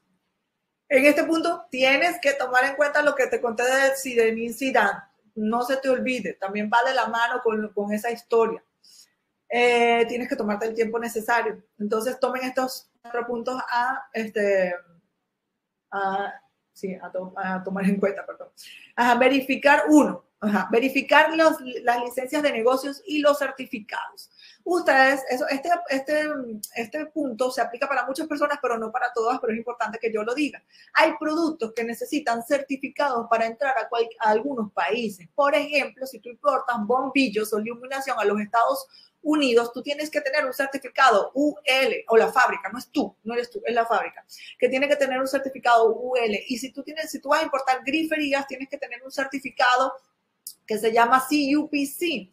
En 0.87 1.03
este 1.05 1.25
punto 1.25 1.65
tienes 1.69 2.17
que 2.21 2.31
tomar 2.31 2.63
en 2.63 2.77
cuenta 2.77 3.01
lo 3.01 3.13
que 3.13 3.27
te 3.27 3.41
conté 3.41 3.63
de 3.63 3.93
Zinedine 3.97 4.53
Zidane. 4.53 5.01
No 5.35 5.63
se 5.63 5.75
te 5.75 5.89
olvide, 5.89 6.35
también 6.35 6.69
va 6.73 6.77
de 6.87 6.95
la 6.95 7.07
mano 7.07 7.41
con, 7.43 7.73
con 7.73 7.91
esa 7.91 8.09
historia. 8.09 8.63
Eh, 9.49 10.05
tienes 10.07 10.29
que 10.29 10.37
tomarte 10.37 10.65
el 10.65 10.75
tiempo 10.75 10.97
necesario. 10.97 11.61
Entonces 11.77 12.21
tomen 12.21 12.45
estos 12.45 12.89
cuatro 13.01 13.27
puntos 13.27 13.61
a, 13.69 14.07
este, 14.13 14.73
a, 15.91 16.39
sí, 16.71 16.95
a, 16.95 17.11
a 17.35 17.63
tomar 17.65 17.83
en 17.83 17.99
cuenta, 17.99 18.25
perdón. 18.25 18.47
A 18.95 19.15
verificar 19.15 19.83
uno, 19.89 20.23
verificar 20.71 21.35
los, 21.35 21.59
las 21.83 22.01
licencias 22.01 22.41
de 22.41 22.53
negocios 22.53 23.03
y 23.05 23.19
los 23.19 23.39
certificados. 23.39 24.31
Ustedes, 24.67 25.23
eso, 25.29 25.47
este, 25.47 25.69
este, 25.89 26.23
este 26.75 27.05
punto 27.05 27.51
se 27.51 27.61
aplica 27.61 27.87
para 27.87 28.03
muchas 28.07 28.25
personas, 28.25 28.57
pero 28.59 28.79
no 28.79 28.91
para 28.91 29.13
todas, 29.13 29.39
pero 29.39 29.53
es 29.53 29.59
importante 29.59 29.99
que 30.01 30.11
yo 30.11 30.23
lo 30.23 30.33
diga. 30.33 30.63
Hay 30.95 31.13
productos 31.19 31.71
que 31.73 31.83
necesitan 31.83 32.41
certificados 32.41 33.27
para 33.29 33.45
entrar 33.45 33.75
a, 33.77 33.81
a 33.81 34.31
algunos 34.31 34.71
países. 34.71 35.29
Por 35.35 35.53
ejemplo, 35.53 36.07
si 36.07 36.17
tú 36.17 36.29
importas 36.29 36.77
bombillos 36.79 37.53
o 37.53 37.59
iluminación 37.59 38.17
a 38.19 38.25
los 38.25 38.41
Estados 38.41 38.87
Unidos, 39.21 39.71
tú 39.71 39.83
tienes 39.83 40.09
que 40.09 40.21
tener 40.21 40.43
un 40.43 40.53
certificado 40.53 41.31
UL, 41.35 42.03
o 42.07 42.17
la 42.17 42.31
fábrica, 42.31 42.67
no 42.73 42.79
es 42.79 42.89
tú, 42.89 43.15
no 43.23 43.35
eres 43.35 43.51
tú, 43.51 43.61
es 43.63 43.73
la 43.75 43.85
fábrica, 43.85 44.25
que 44.57 44.67
tiene 44.67 44.87
que 44.87 44.95
tener 44.95 45.19
un 45.19 45.27
certificado 45.27 45.93
UL. 45.93 46.39
Y 46.47 46.57
si 46.57 46.71
tú, 46.71 46.81
tienes, 46.81 47.11
si 47.11 47.19
tú 47.19 47.29
vas 47.29 47.41
a 47.41 47.43
importar 47.43 47.83
griferías, 47.85 48.47
tienes 48.47 48.67
que 48.67 48.79
tener 48.79 49.03
un 49.03 49.11
certificado 49.11 49.93
que 50.65 50.79
se 50.79 50.91
llama 50.91 51.23
CUPC 51.29 52.31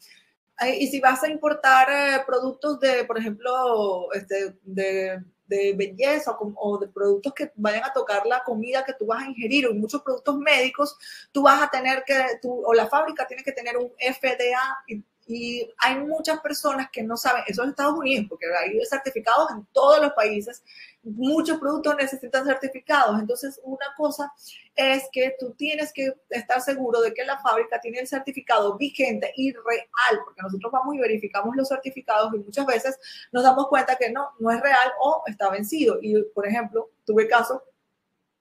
y 0.79 0.87
si 0.87 1.01
vas 1.01 1.23
a 1.23 1.29
importar 1.29 1.89
eh, 1.91 2.23
productos 2.27 2.79
de, 2.81 3.05
por 3.05 3.19
ejemplo, 3.19 4.13
este, 4.13 4.57
de, 4.63 5.23
de 5.47 5.75
belleza 5.75 6.37
o, 6.39 6.79
de 6.79 6.89
productos 6.89 7.35
que 7.35 7.53
vayan 7.57 7.85
a 7.85 7.93
tocar 7.93 8.27
la 8.27 8.43
comida 8.43 8.85
que 8.85 8.95
tú 8.95 9.07
vas 9.07 9.23
a 9.23 9.29
ingerir 9.29 9.67
o 9.67 9.75
muchos 9.75 10.03
productos 10.03 10.39
médicos, 10.39 10.97
tú 11.31 11.43
vas 11.43 11.63
a 11.63 11.71
tener 11.71 12.05
que, 12.05 12.15
tú, 12.41 12.63
o 12.65 12.73
la 12.73 12.87
fábrica 12.87 13.27
tiene 13.27 13.43
que 13.43 13.53
tener 13.53 13.77
un 13.77 13.91
FDA 13.99 15.03
y 15.27 15.71
hay 15.79 15.99
muchas 15.99 16.41
personas 16.41 16.89
que 16.91 17.03
no 17.03 17.17
saben, 17.17 17.45
eso 17.47 17.63
en 17.63 17.71
Estados 17.71 17.99
Unidos, 17.99 18.27
porque 18.29 18.47
hay 18.47 18.79
certificados 18.87 19.51
en 19.53 19.67
todos 19.73 20.01
los 20.01 20.13
países, 20.13 20.63
muchos 21.03 21.59
productos 21.59 21.97
necesitan 21.97 22.45
certificados. 22.45 23.19
Entonces, 23.21 23.61
una 23.65 23.87
cosa 23.97 24.33
es 24.75 25.09
que 25.13 25.35
tú 25.39 25.53
tienes 25.53 25.93
que 25.93 26.15
estar 26.31 26.61
seguro 26.61 27.01
de 27.01 27.13
que 27.13 27.25
la 27.25 27.39
fábrica 27.41 27.81
tiene 27.81 27.99
el 27.99 28.07
certificado 28.07 28.77
vigente 28.77 29.33
y 29.37 29.53
real, 29.53 30.21
porque 30.25 30.43
nosotros 30.43 30.71
vamos 30.73 30.95
y 30.95 30.99
verificamos 30.99 31.57
los 31.57 31.69
certificados 31.69 32.33
y 32.35 32.39
muchas 32.39 32.67
veces 32.67 32.99
nos 33.33 33.43
damos 33.43 33.69
cuenta 33.69 33.97
que 33.97 34.11
no, 34.11 34.31
no 34.39 34.51
es 34.51 34.61
real 34.61 34.93
o 35.01 35.23
está 35.27 35.51
vencido. 35.51 35.99
Y, 36.01 36.23
por 36.35 36.47
ejemplo, 36.47 36.91
tuve 37.05 37.27
caso, 37.27 37.65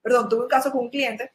perdón, 0.02 0.30
tuve 0.30 0.44
un 0.44 0.50
caso 0.50 0.72
con 0.72 0.82
un 0.82 0.90
cliente 0.90 1.32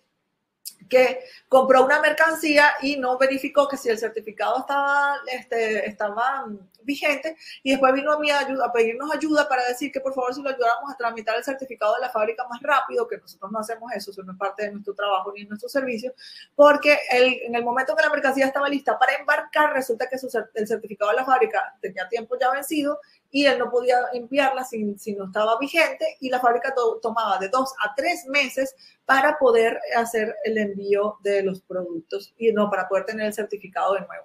que 0.88 1.20
compró 1.48 1.84
una 1.84 2.00
mercancía 2.00 2.70
y 2.80 2.96
no 2.96 3.18
verificó 3.18 3.66
que 3.66 3.76
si 3.76 3.88
el 3.88 3.98
certificado 3.98 4.60
estaba, 4.60 5.16
este, 5.26 5.88
estaba 5.88 6.46
vigente 6.86 7.36
y 7.62 7.72
después 7.72 7.92
vino 7.92 8.12
a 8.12 8.16
a, 8.16 8.38
ayuda, 8.38 8.66
a 8.66 8.72
pedirnos 8.72 9.12
ayuda 9.12 9.48
para 9.48 9.66
decir 9.66 9.92
que 9.92 10.00
por 10.00 10.14
favor 10.14 10.34
si 10.34 10.42
lo 10.42 10.48
ayudáramos 10.48 10.90
a 10.90 10.96
tramitar 10.96 11.36
el 11.36 11.44
certificado 11.44 11.94
de 11.96 12.00
la 12.00 12.10
fábrica 12.10 12.46
más 12.48 12.62
rápido, 12.62 13.06
que 13.06 13.18
nosotros 13.18 13.52
no 13.52 13.58
hacemos 13.58 13.92
eso, 13.92 14.10
eso 14.10 14.22
no 14.22 14.32
es 14.32 14.38
parte 14.38 14.64
de 14.64 14.72
nuestro 14.72 14.94
trabajo 14.94 15.32
ni 15.34 15.42
de 15.42 15.48
nuestro 15.48 15.68
servicio, 15.68 16.14
porque 16.54 16.98
el, 17.10 17.40
en 17.42 17.54
el 17.54 17.64
momento 17.64 17.94
que 17.94 18.02
la 18.02 18.10
mercancía 18.10 18.46
estaba 18.46 18.68
lista 18.68 18.98
para 18.98 19.14
embarcar, 19.14 19.72
resulta 19.72 20.08
que 20.08 20.16
el 20.54 20.66
certificado 20.66 21.10
de 21.10 21.16
la 21.16 21.24
fábrica 21.24 21.76
tenía 21.80 22.08
tiempo 22.08 22.38
ya 22.40 22.50
vencido 22.50 23.00
y 23.30 23.44
él 23.44 23.58
no 23.58 23.70
podía 23.70 23.98
enviarla 24.12 24.64
si, 24.64 24.96
si 24.98 25.14
no 25.14 25.26
estaba 25.26 25.58
vigente 25.58 26.16
y 26.20 26.30
la 26.30 26.40
fábrica 26.40 26.74
tomaba 27.02 27.38
de 27.38 27.48
dos 27.48 27.74
a 27.84 27.94
tres 27.94 28.24
meses 28.26 28.74
para 29.04 29.38
poder 29.38 29.80
hacer 29.96 30.34
el 30.44 30.58
envío 30.58 31.18
de 31.22 31.42
los 31.42 31.60
productos 31.60 32.34
y 32.38 32.52
no 32.52 32.70
para 32.70 32.88
poder 32.88 33.04
tener 33.04 33.26
el 33.26 33.34
certificado 33.34 33.94
de 33.94 34.00
nuevo. 34.00 34.24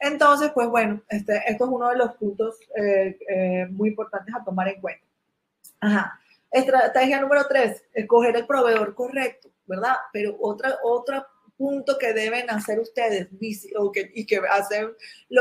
Entonces, 0.00 0.50
pues 0.54 0.68
bueno, 0.68 1.02
este, 1.08 1.42
esto 1.46 1.64
es 1.64 1.70
uno 1.70 1.90
de 1.90 1.96
los 1.96 2.14
puntos 2.14 2.56
eh, 2.74 3.18
eh, 3.28 3.66
muy 3.70 3.90
importantes 3.90 4.34
a 4.34 4.42
tomar 4.42 4.68
en 4.68 4.80
cuenta. 4.80 5.06
Ajá. 5.80 6.18
Estrategia 6.50 7.20
número 7.20 7.46
tres, 7.46 7.84
escoger 7.92 8.34
el 8.36 8.46
proveedor 8.46 8.94
correcto, 8.94 9.50
¿verdad? 9.66 9.94
Pero 10.12 10.36
otra, 10.40 10.78
otro 10.82 11.24
punto 11.56 11.98
que 11.98 12.12
deben 12.14 12.48
hacer 12.50 12.80
ustedes 12.80 13.28
o 13.76 13.92
que, 13.92 14.10
y 14.14 14.26
que 14.26 14.38
hacer 14.50 14.96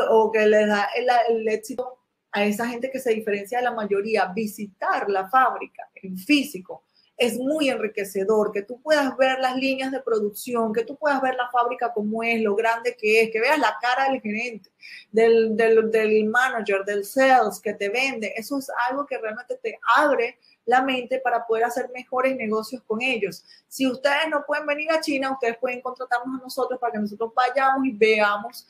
o 0.09 0.31
que 0.31 0.45
les 0.45 0.67
da 0.67 0.89
el, 0.95 1.07
el 1.29 1.47
éxito 1.47 1.99
a 2.31 2.43
esa 2.43 2.67
gente 2.67 2.91
que 2.91 2.99
se 2.99 3.13
diferencia 3.13 3.57
de 3.57 3.63
la 3.63 3.71
mayoría, 3.71 4.25
visitar 4.25 5.09
la 5.09 5.29
fábrica 5.29 5.89
en 5.95 6.17
físico 6.17 6.83
es 7.19 7.37
muy 7.37 7.69
enriquecedor, 7.69 8.51
que 8.53 8.61
tú 8.61 8.81
puedas 8.81 9.15
ver 9.17 9.39
las 9.39 9.55
líneas 9.57 9.91
de 9.91 9.99
producción, 9.99 10.71
que 10.71 10.85
tú 10.85 10.95
puedas 10.95 11.21
ver 11.21 11.35
la 11.35 11.49
fábrica 11.51 11.91
como 11.93 12.23
es, 12.23 12.41
lo 12.41 12.55
grande 12.55 12.95
que 12.97 13.21
es, 13.21 13.29
que 13.29 13.41
veas 13.41 13.59
la 13.59 13.75
cara 13.81 14.09
del 14.09 14.21
gerente, 14.21 14.71
del, 15.11 15.55
del, 15.55 15.91
del 15.91 16.25
manager, 16.25 16.83
del 16.85 17.05
sales 17.05 17.59
que 17.61 17.73
te 17.73 17.89
vende. 17.89 18.33
Eso 18.35 18.57
es 18.57 18.71
algo 18.89 19.05
que 19.05 19.17
realmente 19.17 19.55
te 19.61 19.79
abre 19.95 20.37
la 20.65 20.83
mente 20.83 21.19
para 21.19 21.45
poder 21.47 21.63
hacer 21.63 21.89
mejores 21.93 22.35
negocios 22.35 22.83
con 22.85 23.01
ellos. 23.01 23.43
Si 23.67 23.87
ustedes 23.87 24.29
no 24.29 24.43
pueden 24.45 24.67
venir 24.67 24.91
a 24.91 25.01
China, 25.01 25.31
ustedes 25.31 25.57
pueden 25.57 25.81
contratarnos 25.81 26.39
a 26.39 26.43
nosotros 26.43 26.79
para 26.79 26.93
que 26.93 26.99
nosotros 26.99 27.31
vayamos 27.35 27.85
y 27.85 27.91
veamos 27.91 28.67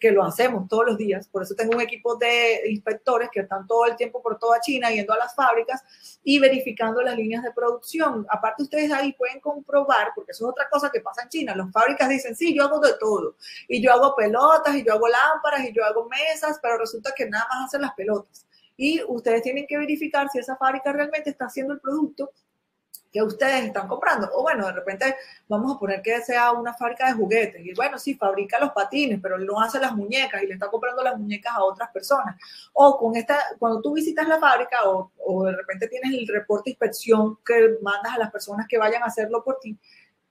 que 0.00 0.10
lo 0.10 0.24
hacemos 0.24 0.68
todos 0.68 0.86
los 0.86 0.98
días. 0.98 1.28
Por 1.28 1.42
eso 1.42 1.54
tengo 1.54 1.74
un 1.74 1.80
equipo 1.80 2.16
de 2.16 2.68
inspectores 2.68 3.30
que 3.32 3.40
están 3.40 3.66
todo 3.66 3.86
el 3.86 3.96
tiempo 3.96 4.20
por 4.20 4.38
toda 4.38 4.60
China 4.60 4.90
yendo 4.90 5.12
a 5.12 5.18
las 5.18 5.34
fábricas 5.34 5.82
y 6.22 6.38
verificando 6.38 7.00
las 7.00 7.16
líneas 7.16 7.42
de 7.42 7.52
producción. 7.52 8.26
Aparte, 8.28 8.64
ustedes 8.64 8.92
ahí 8.92 9.12
pueden 9.12 9.40
comprobar, 9.40 10.12
porque 10.14 10.32
eso 10.32 10.46
es 10.46 10.50
otra 10.50 10.68
cosa 10.68 10.90
que 10.90 11.00
pasa 11.00 11.22
en 11.22 11.28
China. 11.28 11.54
Las 11.56 11.70
fábricas 11.72 12.08
dicen, 12.08 12.34
sí, 12.34 12.54
yo 12.54 12.64
hago 12.64 12.80
de 12.80 12.94
todo. 12.98 13.36
Y 13.68 13.80
yo 13.80 13.92
hago 13.92 14.14
pelotas, 14.14 14.74
y 14.74 14.84
yo 14.84 14.94
hago 14.94 15.08
lámparas, 15.08 15.47
y 15.66 15.72
yo 15.72 15.84
hago 15.84 16.08
mesas, 16.08 16.58
pero 16.62 16.78
resulta 16.78 17.12
que 17.16 17.28
nada 17.28 17.46
más 17.50 17.66
hacen 17.66 17.82
las 17.82 17.94
pelotas 17.94 18.46
y 18.78 19.02
ustedes 19.08 19.42
tienen 19.42 19.66
que 19.66 19.76
verificar 19.76 20.28
si 20.30 20.38
esa 20.38 20.56
fábrica 20.56 20.92
realmente 20.92 21.30
está 21.30 21.46
haciendo 21.46 21.74
el 21.74 21.80
producto 21.80 22.30
que 23.12 23.22
ustedes 23.22 23.64
están 23.64 23.88
comprando. 23.88 24.30
O 24.34 24.42
bueno, 24.42 24.66
de 24.66 24.72
repente 24.72 25.16
vamos 25.48 25.74
a 25.74 25.78
poner 25.78 26.00
que 26.00 26.20
sea 26.20 26.52
una 26.52 26.74
fábrica 26.74 27.08
de 27.08 27.14
juguetes. 27.14 27.64
Y 27.64 27.74
bueno, 27.74 27.98
sí, 27.98 28.14
fabrica 28.14 28.60
los 28.60 28.70
patines, 28.70 29.18
pero 29.20 29.36
no 29.38 29.60
hace 29.60 29.80
las 29.80 29.94
muñecas 29.96 30.42
y 30.42 30.46
le 30.46 30.54
está 30.54 30.68
comprando 30.68 31.02
las 31.02 31.18
muñecas 31.18 31.54
a 31.54 31.64
otras 31.64 31.90
personas. 31.90 32.36
O 32.72 32.96
con 32.96 33.16
esta, 33.16 33.36
cuando 33.58 33.80
tú 33.80 33.94
visitas 33.94 34.28
la 34.28 34.38
fábrica 34.38 34.88
o, 34.88 35.10
o 35.24 35.44
de 35.44 35.56
repente 35.56 35.88
tienes 35.88 36.12
el 36.12 36.28
reporte 36.28 36.70
de 36.70 36.72
inspección 36.72 37.38
que 37.44 37.78
mandas 37.82 38.14
a 38.14 38.18
las 38.18 38.30
personas 38.30 38.66
que 38.68 38.78
vayan 38.78 39.02
a 39.02 39.06
hacerlo 39.06 39.42
por 39.42 39.58
ti, 39.58 39.76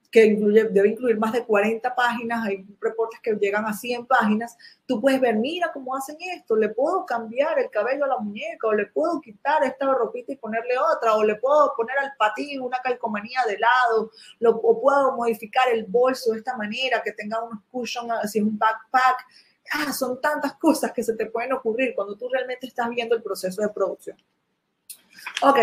que 0.10 0.26
incluye, 0.26 0.64
debe 0.66 0.90
incluir 0.90 1.18
más 1.18 1.34
de 1.34 1.44
40 1.44 1.94
páginas, 1.94 2.46
hay 2.46 2.66
reportes 2.80 3.20
que 3.22 3.34
llegan 3.34 3.66
a 3.66 3.74
100 3.74 4.06
páginas, 4.06 4.58
tú 4.86 5.02
puedes 5.02 5.20
ver, 5.20 5.36
mira 5.36 5.72
cómo 5.74 5.96
hacen 5.96 6.16
esto, 6.34 6.56
le 6.56 6.70
puedo 6.70 7.06
cambiar 7.06 7.60
el 7.60 7.70
cabello 7.70 8.06
a 8.06 8.08
la 8.08 8.18
muñeca, 8.18 8.68
o 8.68 8.74
le 8.74 8.86
puedo 8.86 9.20
quitar 9.20 9.64
esta 9.64 9.86
ropita 9.86 10.32
y 10.32 10.38
ponerle 10.38 10.78
otra, 10.78 11.16
o 11.16 11.24
le 11.24 11.36
puedo 11.36 11.74
poner 11.76 11.98
al 12.00 12.14
patín 12.18 12.62
una 12.62 12.80
calcomanía 12.82 13.42
de 13.48 13.60
lado, 13.60 14.12
lo, 14.40 14.52
o 14.52 14.82
puedo 14.82 15.16
modificar 15.16 15.68
el 15.70 15.86
bolso 15.86 16.32
de 16.32 16.40
esta 16.40 16.56
manera, 16.56 17.02
que 17.04 17.12
tenga 17.12 17.44
unos 17.44 17.60
cushions, 17.70 18.12
así 18.24 18.42
un 18.42 18.58
backpack. 18.58 19.26
Ah, 19.74 19.92
son 19.92 20.22
tantas 20.22 20.54
cosas 20.54 20.94
que 20.94 21.04
se 21.04 21.14
te 21.16 21.26
pueden 21.26 21.52
ocurrir 21.52 21.94
cuando 21.94 22.16
tú 22.16 22.30
realmente 22.30 22.68
estás 22.68 22.90
viendo 22.90 23.16
el 23.16 23.22
proceso 23.22 23.62
de 23.62 23.68
producción. 23.68 24.16
Ok, 25.42 25.58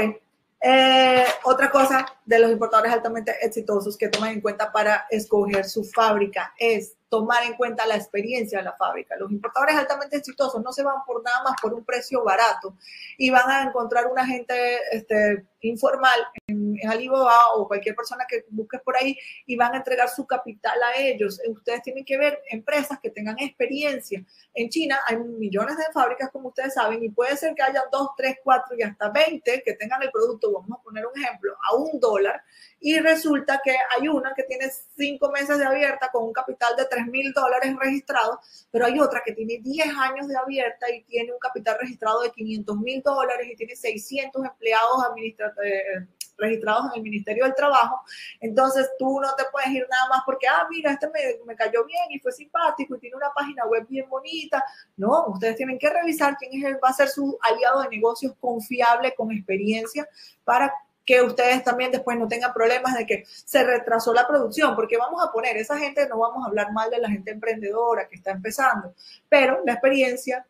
eh, 0.67 1.27
otra 1.43 1.71
cosa 1.71 2.07
de 2.25 2.39
los 2.39 2.51
importadores 2.51 2.91
altamente 2.91 3.37
exitosos 3.43 3.99
que 3.99 4.09
toman 4.09 4.31
en 4.31 4.41
cuenta 4.41 4.73
para 4.73 5.05
escoger 5.11 5.67
su 5.67 5.85
fábrica 5.85 6.55
es 6.59 6.97
tomar 7.11 7.45
en 7.45 7.53
cuenta 7.55 7.85
la 7.85 7.97
experiencia 7.97 8.61
de 8.61 8.65
la 8.65 8.73
fábrica. 8.73 9.15
Los 9.17 9.31
importadores 9.31 9.77
altamente 9.77 10.17
exitosos 10.17 10.63
no 10.63 10.73
se 10.73 10.83
van 10.83 11.05
por 11.07 11.23
nada 11.23 11.43
más 11.43 11.55
por 11.61 11.75
un 11.75 11.85
precio 11.85 12.25
barato 12.25 12.79
y 13.19 13.29
van 13.29 13.51
a 13.51 13.63
encontrar 13.65 14.07
una 14.07 14.25
gente 14.25 14.79
este, 14.91 15.45
informal 15.69 16.19
en, 16.47 16.65
Alibaba 16.89 17.55
o 17.55 17.67
cualquier 17.67 17.95
persona 17.95 18.25
que 18.29 18.45
busques 18.51 18.81
por 18.83 18.97
ahí 18.97 19.17
y 19.47 19.57
van 19.57 19.75
a 19.75 19.79
entregar 19.79 20.09
su 20.09 20.27
capital 20.27 20.79
a 20.83 21.01
ellos. 21.01 21.41
Ustedes 21.49 21.83
tienen 21.83 22.05
que 22.05 22.19
ver 22.19 22.43
empresas 22.51 22.99
que 23.01 23.11
tengan 23.11 23.37
experiencia. 23.39 24.25
En 24.53 24.69
China 24.69 24.99
hay 25.07 25.17
millones 25.17 25.77
de 25.77 25.85
fábricas, 25.93 26.31
como 26.31 26.49
ustedes 26.49 26.75
saben, 26.75 27.03
y 27.03 27.09
puede 27.11 27.37
ser 27.37 27.55
que 27.55 27.63
haya 27.63 27.85
dos, 27.91 28.11
tres, 28.17 28.37
cuatro 28.43 28.77
y 28.77 28.83
hasta 28.83 29.09
20 29.09 29.63
que 29.65 29.75
tengan 29.75 30.03
el 30.03 30.11
producto, 30.11 30.53
vamos 30.53 30.79
a 30.79 30.83
poner 30.83 31.07
un 31.07 31.23
ejemplo, 31.23 31.57
a 31.71 31.77
un 31.77 31.99
dólar 31.99 32.43
y 32.85 32.99
resulta 32.99 33.63
que 33.65 33.71
hay 33.71 34.09
una 34.09 34.35
que 34.35 34.43
tiene 34.43 34.71
cinco 34.95 35.31
meses 35.31 35.57
de 35.57 35.65
abierta 35.65 36.11
con 36.13 36.25
un 36.25 36.35
capital 36.35 36.77
de 36.77 36.85
3 36.85 37.07
mil 37.07 37.33
dólares 37.33 37.75
registrado, 37.81 38.39
pero 38.71 38.85
hay 38.85 39.01
otra 39.01 39.23
que 39.25 39.33
tiene 39.33 39.59
10 39.63 39.89
años 39.97 40.29
de 40.29 40.37
abierta 40.37 40.91
y 40.91 41.03
tiene 41.05 41.33
un 41.33 41.39
capital 41.39 41.79
registrado 41.81 42.21
de 42.21 42.31
500 42.31 42.77
mil 42.77 43.01
dólares 43.03 43.49
y 43.51 43.57
tiene 43.57 43.75
600 43.75 44.45
empleados 44.45 45.03
eh, 45.63 46.07
registrados 46.37 46.87
en 46.91 46.99
el 46.99 47.03
Ministerio 47.03 47.45
del 47.45 47.55
Trabajo. 47.55 48.01
Entonces 48.41 48.91
tú 48.99 49.21
no 49.21 49.35
te 49.35 49.45
puedes 49.53 49.71
ir 49.71 49.87
nada 49.91 50.09
más 50.09 50.23
porque, 50.27 50.47
ah, 50.49 50.67
mira, 50.71 50.93
este 50.93 51.09
me, 51.09 51.45
me 51.47 51.55
cayó 51.55 51.85
bien 51.85 52.05
y 52.11 52.19
fue 52.19 52.33
simpático 52.33 52.97
y 52.97 53.01
tiene 53.01 53.17
una 53.17 53.33
página 53.35 53.67
web 53.67 53.87
bien 53.89 54.09
bonita. 54.09 54.65
No, 54.97 55.27
ustedes 55.29 55.57
tienen 55.57 55.79
que 55.79 55.91
revisar 55.91 56.37
quién 56.37 56.53
es 56.55 56.65
el, 56.65 56.83
va 56.83 56.89
a 56.89 56.95
ser 56.95 57.09
su 57.09 57.39
aliado 57.43 57.83
de 57.83 57.89
negocios 57.89 58.35
confiable, 58.41 59.15
con 59.15 59.31
experiencia, 59.33 60.09
para 60.45 60.73
que 61.05 61.21
ustedes 61.21 61.63
también 61.63 61.93
después 61.93 62.19
no 62.19 62.27
tengan 62.29 62.53
problemas 62.53 62.97
de 62.97 63.07
que 63.07 63.25
se 63.27 63.63
retrasó 63.63 64.15
la 64.15 64.27
producción, 64.27 64.75
porque 64.75 64.97
vamos 64.97 65.23
a 65.23 65.31
poner, 65.31 65.57
esa 65.57 65.79
gente, 65.79 66.09
no 66.09 66.19
vamos 66.19 66.45
a 66.45 66.49
hablar 66.49 66.73
mal 66.73 66.91
de 66.91 66.99
la 66.99 67.11
gente 67.11 67.31
emprendedora 67.31 68.09
que 68.09 68.17
está 68.17 68.31
empezando, 68.31 68.95
pero 69.29 69.61
la 69.67 69.75
experiencia 69.75 70.47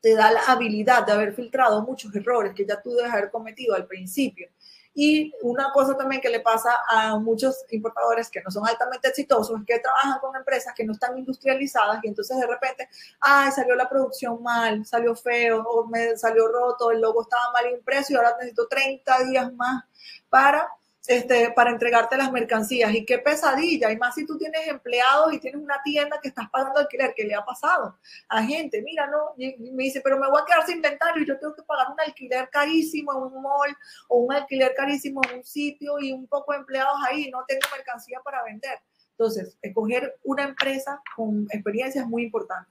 te 0.00 0.14
da 0.14 0.30
la 0.30 0.40
habilidad 0.46 1.06
de 1.06 1.12
haber 1.12 1.34
filtrado 1.34 1.82
muchos 1.82 2.14
errores 2.14 2.54
que 2.54 2.66
ya 2.66 2.80
tú 2.80 2.92
debes 2.92 3.12
haber 3.12 3.30
cometido 3.30 3.74
al 3.74 3.86
principio. 3.86 4.48
Y 4.92 5.32
una 5.42 5.70
cosa 5.72 5.96
también 5.96 6.20
que 6.20 6.28
le 6.28 6.40
pasa 6.40 6.70
a 6.88 7.16
muchos 7.16 7.64
importadores 7.70 8.28
que 8.28 8.42
no 8.42 8.50
son 8.50 8.66
altamente 8.66 9.08
exitosos 9.08 9.60
es 9.60 9.66
que 9.66 9.78
trabajan 9.78 10.18
con 10.20 10.34
empresas 10.34 10.74
que 10.74 10.84
no 10.84 10.92
están 10.92 11.16
industrializadas 11.16 12.00
y 12.02 12.08
entonces 12.08 12.36
de 12.36 12.46
repente, 12.46 12.88
ay, 13.20 13.52
salió 13.52 13.76
la 13.76 13.88
producción 13.88 14.42
mal, 14.42 14.84
salió 14.84 15.14
feo, 15.14 15.62
o 15.62 15.86
me 15.86 16.16
salió 16.16 16.48
roto, 16.48 16.90
el 16.90 17.00
logo 17.00 17.22
estaba 17.22 17.52
mal 17.52 17.70
impreso 17.70 18.12
y 18.12 18.16
ahora 18.16 18.34
necesito 18.38 18.66
30 18.66 19.24
días 19.24 19.52
más 19.54 19.84
para 20.28 20.68
este, 21.06 21.50
para 21.52 21.70
entregarte 21.70 22.16
las 22.16 22.30
mercancías. 22.30 22.92
Y 22.94 23.04
qué 23.04 23.18
pesadilla. 23.18 23.90
Y 23.90 23.96
más 23.96 24.14
si 24.14 24.26
tú 24.26 24.36
tienes 24.36 24.66
empleados 24.68 25.32
y 25.32 25.38
tienes 25.38 25.60
una 25.60 25.80
tienda 25.82 26.20
que 26.20 26.28
estás 26.28 26.48
pagando 26.50 26.80
alquiler, 26.80 27.14
¿qué 27.16 27.24
le 27.24 27.34
ha 27.34 27.44
pasado 27.44 27.98
a 28.28 28.42
gente? 28.42 28.82
Mira, 28.82 29.06
no, 29.06 29.34
y 29.36 29.56
me 29.72 29.84
dice, 29.84 30.00
pero 30.02 30.18
me 30.18 30.28
voy 30.28 30.40
a 30.40 30.44
quedar 30.44 30.66
sin 30.66 30.76
inventario 30.76 31.24
yo 31.24 31.38
tengo 31.38 31.54
que 31.54 31.62
pagar 31.62 31.88
un 31.92 32.00
alquiler 32.00 32.48
carísimo 32.50 33.12
en 33.12 33.34
un 33.34 33.42
mall 33.42 33.76
o 34.08 34.18
un 34.18 34.32
alquiler 34.32 34.74
carísimo 34.74 35.20
en 35.28 35.38
un 35.38 35.44
sitio 35.44 35.98
y 36.00 36.12
un 36.12 36.26
poco 36.26 36.52
de 36.52 36.58
empleados 36.58 36.96
ahí, 37.06 37.30
no 37.30 37.44
tengo 37.46 37.60
mercancía 37.76 38.20
para 38.24 38.42
vender. 38.44 38.78
Entonces, 39.12 39.58
escoger 39.60 40.18
una 40.24 40.44
empresa 40.44 41.00
con 41.14 41.46
experiencia 41.50 42.02
es 42.02 42.06
muy 42.06 42.24
importante. 42.24 42.70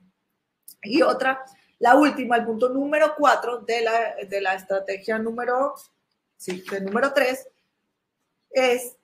Y 0.82 1.02
otra, 1.02 1.44
la 1.78 1.96
última, 1.96 2.38
el 2.38 2.46
punto 2.46 2.70
número 2.70 3.14
cuatro 3.18 3.60
de 3.60 3.82
la, 3.82 4.16
de 4.28 4.42
la 4.42 4.56
estrategia 4.56 5.20
número, 5.20 5.76
sí, 6.38 6.64
de 6.72 6.82
número 6.82 7.14
tres, 7.14 7.48
es 8.52 9.00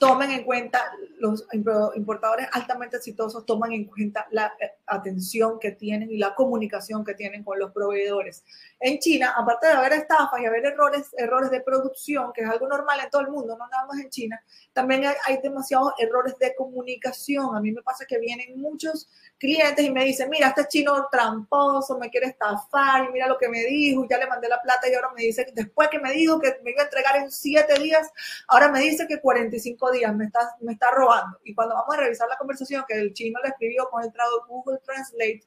tomen 0.00 0.30
en 0.30 0.44
cuenta, 0.44 0.80
los 1.18 1.46
importadores 1.94 2.48
altamente 2.52 2.96
exitosos 2.96 3.44
toman 3.44 3.72
en 3.72 3.84
cuenta 3.84 4.26
la 4.30 4.46
eh, 4.58 4.70
atención 4.86 5.58
que 5.60 5.72
tienen 5.72 6.10
y 6.10 6.16
la 6.16 6.34
comunicación 6.34 7.04
que 7.04 7.12
tienen 7.12 7.44
con 7.44 7.58
los 7.58 7.70
proveedores. 7.72 8.42
En 8.82 8.98
China, 8.98 9.34
aparte 9.36 9.66
de 9.66 9.74
haber 9.74 9.92
estafas 9.92 10.40
y 10.40 10.46
haber 10.46 10.64
errores, 10.64 11.10
errores 11.18 11.50
de 11.50 11.60
producción, 11.60 12.32
que 12.32 12.40
es 12.40 12.48
algo 12.48 12.66
normal 12.66 12.98
en 13.04 13.10
todo 13.10 13.20
el 13.20 13.28
mundo, 13.28 13.54
no 13.56 13.68
nada 13.68 13.86
más 13.86 14.00
en 14.00 14.08
China, 14.08 14.42
también 14.72 15.04
hay, 15.04 15.14
hay 15.26 15.38
demasiados 15.42 15.92
errores 15.98 16.38
de 16.38 16.54
comunicación. 16.54 17.54
A 17.54 17.60
mí 17.60 17.72
me 17.72 17.82
pasa 17.82 18.06
que 18.06 18.18
vienen 18.18 18.58
muchos 18.58 19.06
clientes 19.38 19.84
y 19.84 19.90
me 19.90 20.04
dicen, 20.04 20.30
mira, 20.30 20.48
este 20.48 20.66
chino 20.66 21.08
tramposo 21.12 21.98
me 21.98 22.08
quiere 22.08 22.28
estafar 22.28 23.04
y 23.04 23.12
mira 23.12 23.28
lo 23.28 23.36
que 23.36 23.48
me 23.48 23.64
dijo, 23.64 24.06
ya 24.08 24.16
le 24.16 24.26
mandé 24.26 24.48
la 24.48 24.62
plata 24.62 24.88
y 24.88 24.94
ahora 24.94 25.10
me 25.14 25.22
dice, 25.22 25.46
después 25.52 25.88
que 25.88 25.98
me 25.98 26.12
dijo 26.12 26.40
que 26.40 26.58
me 26.62 26.70
iba 26.70 26.80
a 26.80 26.84
entregar 26.84 27.16
en 27.16 27.30
siete 27.30 27.74
días, 27.78 28.10
ahora 28.48 28.70
me 28.70 28.80
dice 28.80 29.06
que 29.06 29.20
45 29.20 29.92
días 29.92 30.14
me 30.14 30.24
está, 30.24 30.56
me 30.60 30.72
está 30.72 30.90
robando. 30.90 31.38
Y 31.44 31.54
cuando 31.54 31.74
vamos 31.74 31.94
a 31.94 32.00
revisar 32.00 32.28
la 32.28 32.36
conversación 32.36 32.84
que 32.88 32.94
el 32.94 33.12
chino 33.12 33.40
le 33.42 33.50
escribió 33.50 33.88
con 33.90 34.02
el 34.02 34.10
traductor 34.10 34.48
Google 34.48 34.78
Translate, 34.84 35.42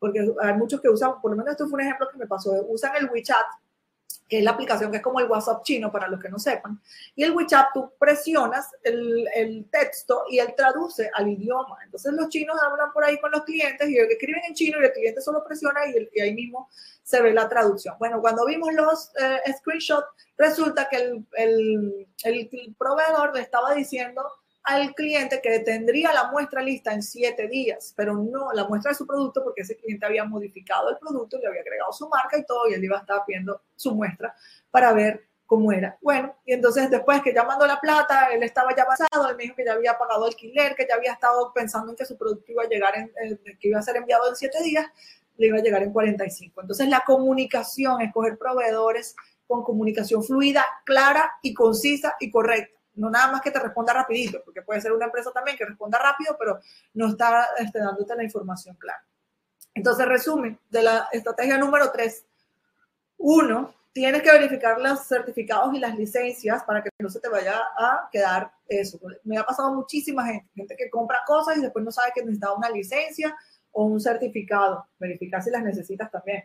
porque 0.00 0.26
hay 0.40 0.54
muchos 0.54 0.80
que 0.80 0.88
usan, 0.88 1.20
por 1.20 1.30
lo 1.30 1.36
menos 1.36 1.52
esto 1.52 1.68
fue 1.68 1.80
un 1.80 1.86
ejemplo 1.86 2.08
que 2.10 2.18
me 2.18 2.26
pasó, 2.26 2.50
usan 2.68 2.96
el 2.96 3.08
WeChat 3.08 3.46
que 4.30 4.38
es 4.38 4.44
la 4.44 4.52
aplicación 4.52 4.92
que 4.92 4.98
es 4.98 5.02
como 5.02 5.18
el 5.18 5.26
WhatsApp 5.26 5.64
chino 5.64 5.90
para 5.90 6.06
los 6.06 6.20
que 6.20 6.28
no 6.28 6.38
sepan. 6.38 6.80
Y 7.16 7.24
el 7.24 7.32
WeChat 7.32 7.72
tú 7.74 7.92
presionas 7.98 8.70
el, 8.84 9.26
el, 9.34 9.68
texto 9.70 10.22
y 10.30 10.38
él 10.38 10.54
traduce 10.56 11.10
al 11.14 11.28
idioma. 11.28 11.78
Entonces 11.84 12.12
los 12.12 12.28
chinos 12.28 12.56
hablan 12.62 12.92
por 12.92 13.02
ahí 13.02 13.18
con 13.18 13.32
los 13.32 13.42
clientes 13.42 13.90
y 13.90 13.98
escriben 13.98 14.42
en 14.48 14.54
chino 14.54 14.80
y 14.80 14.84
el 14.84 14.92
cliente 14.92 15.20
solo 15.20 15.42
presiona 15.44 15.80
y, 15.86 16.08
y 16.14 16.20
ahí 16.20 16.32
mismo 16.32 16.68
se 17.02 17.20
ve 17.20 17.32
la 17.32 17.48
traducción. 17.48 17.96
Bueno, 17.98 18.20
cuando 18.20 18.46
vimos 18.46 18.72
los 18.72 19.10
eh, 19.20 19.52
screenshots, 19.58 20.06
resulta 20.38 20.88
que 20.88 20.96
el, 20.96 21.26
el, 21.32 22.08
el 22.22 22.74
proveedor 22.78 23.34
le 23.34 23.40
estaba 23.40 23.74
diciendo 23.74 24.22
al 24.64 24.94
cliente 24.94 25.40
que 25.40 25.60
tendría 25.60 26.12
la 26.12 26.30
muestra 26.30 26.62
lista 26.62 26.92
en 26.92 27.02
siete 27.02 27.48
días, 27.48 27.94
pero 27.96 28.14
no 28.14 28.52
la 28.52 28.66
muestra 28.66 28.90
de 28.90 28.96
su 28.96 29.06
producto 29.06 29.42
porque 29.42 29.62
ese 29.62 29.76
cliente 29.76 30.06
había 30.06 30.24
modificado 30.24 30.90
el 30.90 30.98
producto, 30.98 31.38
le 31.38 31.48
había 31.48 31.62
agregado 31.62 31.92
su 31.92 32.08
marca 32.08 32.38
y 32.38 32.44
todo, 32.44 32.68
y 32.68 32.74
él 32.74 32.84
iba 32.84 32.98
a 32.98 33.00
estar 33.00 33.22
viendo 33.26 33.62
su 33.74 33.94
muestra 33.94 34.34
para 34.70 34.92
ver 34.92 35.28
cómo 35.46 35.72
era. 35.72 35.98
Bueno, 36.00 36.36
y 36.44 36.52
entonces 36.52 36.90
después 36.90 37.22
que 37.22 37.34
ya 37.34 37.42
mandó 37.42 37.66
la 37.66 37.80
plata, 37.80 38.28
él 38.32 38.42
estaba 38.42 38.74
ya 38.76 38.84
pasado, 38.84 39.30
él 39.30 39.36
me 39.36 39.44
dijo 39.44 39.56
que 39.56 39.64
ya 39.64 39.72
había 39.72 39.98
pagado 39.98 40.26
alquiler, 40.26 40.76
que 40.76 40.86
ya 40.88 40.94
había 40.94 41.12
estado 41.12 41.52
pensando 41.52 41.90
en 41.90 41.96
que 41.96 42.04
su 42.04 42.16
producto 42.16 42.52
iba 42.52 42.62
a 42.62 42.68
llegar, 42.68 42.94
en, 42.96 43.10
que 43.58 43.68
iba 43.68 43.78
a 43.78 43.82
ser 43.82 43.96
enviado 43.96 44.28
en 44.28 44.36
siete 44.36 44.62
días, 44.62 44.86
le 45.38 45.46
iba 45.48 45.58
a 45.58 45.62
llegar 45.62 45.82
en 45.82 45.92
45. 45.92 46.60
Entonces 46.60 46.88
la 46.88 47.02
comunicación, 47.04 48.00
escoger 48.02 48.38
proveedores 48.38 49.16
con 49.46 49.64
comunicación 49.64 50.22
fluida, 50.22 50.64
clara 50.84 51.32
y 51.42 51.54
concisa 51.54 52.14
y 52.20 52.30
correcta 52.30 52.79
no 53.00 53.10
nada 53.10 53.32
más 53.32 53.40
que 53.40 53.50
te 53.50 53.58
responda 53.58 53.92
rapidito, 53.92 54.42
porque 54.44 54.62
puede 54.62 54.80
ser 54.80 54.92
una 54.92 55.06
empresa 55.06 55.32
también 55.32 55.56
que 55.56 55.64
responda 55.64 55.98
rápido, 55.98 56.36
pero 56.38 56.60
no 56.94 57.08
está 57.08 57.48
este, 57.58 57.78
dándote 57.78 58.14
la 58.14 58.22
información 58.22 58.76
clara. 58.76 59.02
Entonces, 59.74 60.06
resumen 60.06 60.58
de 60.68 60.82
la 60.82 61.08
estrategia 61.12 61.56
número 61.56 61.90
tres. 61.90 62.26
Uno, 63.16 63.74
tienes 63.92 64.22
que 64.22 64.30
verificar 64.30 64.80
los 64.80 65.06
certificados 65.06 65.74
y 65.74 65.78
las 65.78 65.96
licencias 65.96 66.62
para 66.64 66.82
que 66.82 66.90
no 66.98 67.08
se 67.08 67.20
te 67.20 67.28
vaya 67.28 67.58
a 67.76 68.08
quedar 68.12 68.52
eso. 68.68 69.00
Me 69.24 69.38
ha 69.38 69.44
pasado 69.44 69.74
muchísima 69.74 70.26
gente, 70.26 70.48
gente 70.54 70.76
que 70.76 70.90
compra 70.90 71.20
cosas 71.26 71.56
y 71.56 71.62
después 71.62 71.84
no 71.84 71.90
sabe 71.90 72.12
que 72.14 72.20
necesita 72.20 72.52
una 72.52 72.68
licencia 72.68 73.34
o 73.72 73.84
un 73.84 74.00
certificado. 74.00 74.86
Verificar 74.98 75.42
si 75.42 75.50
las 75.50 75.62
necesitas 75.62 76.10
también. 76.10 76.44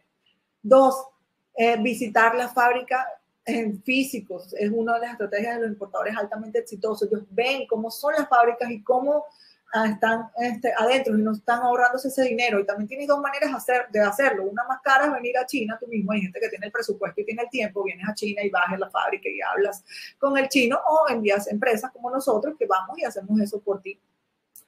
Dos, 0.62 1.08
eh, 1.56 1.78
visitar 1.82 2.36
la 2.36 2.48
fábrica 2.48 3.08
en 3.46 3.82
físicos. 3.84 4.54
Es 4.58 4.72
una 4.72 4.96
de 4.96 5.02
las 5.02 5.12
estrategias 5.12 5.56
de 5.56 5.62
los 5.62 5.72
importadores 5.72 6.16
altamente 6.18 6.60
exitosos. 6.60 7.08
Ellos 7.08 7.24
ven 7.30 7.68
cómo 7.68 7.92
son 7.92 8.14
las 8.14 8.28
fábricas 8.28 8.70
y 8.72 8.82
cómo 8.84 9.26
ah, 9.74 9.88
están 9.88 10.30
este, 10.40 10.74
adentro 10.78 11.18
y 11.18 11.22
no 11.22 11.34
están 11.34 11.62
ahorrándose 11.62 12.08
ese 12.08 12.24
dinero. 12.24 12.60
Y 12.60 12.66
también 12.66 12.88
tienes 12.88 13.08
dos 13.08 13.20
maneras 13.20 13.52
de, 13.52 13.56
hacer, 13.56 13.88
de 13.92 14.00
hacerlo. 14.02 14.46
Una 14.46 14.64
más 14.64 14.82
cara 14.82 15.06
es 15.06 15.14
venir 15.14 15.38
a 15.38 15.46
China 15.46 15.78
tú 15.80 15.88
mismo. 15.88 16.12
Hay 16.12 16.22
gente 16.22 16.40
que 16.40 16.50
tiene 16.50 16.66
el 16.66 16.72
presupuesto 16.72 17.22
y 17.22 17.26
tiene 17.26 17.44
el 17.44 17.50
tiempo. 17.50 17.84
Vienes 17.84 18.08
a 18.10 18.14
China 18.16 18.44
y 18.44 18.50
vas 18.50 18.72
a 18.72 18.78
la 18.78 18.90
fábrica 18.90 19.30
y 19.30 19.40
hablas 19.42 19.84
con 20.18 20.38
el 20.38 20.50
chino 20.50 20.80
o 20.88 21.10
envías 21.10 21.48
empresas 21.48 21.92
como 21.92 22.10
nosotros 22.10 22.56
que 22.58 22.66
vamos 22.66 22.98
y 22.98 23.04
hacemos 23.04 23.40
eso 23.40 23.60
por 23.60 23.82
ti. 23.82 24.00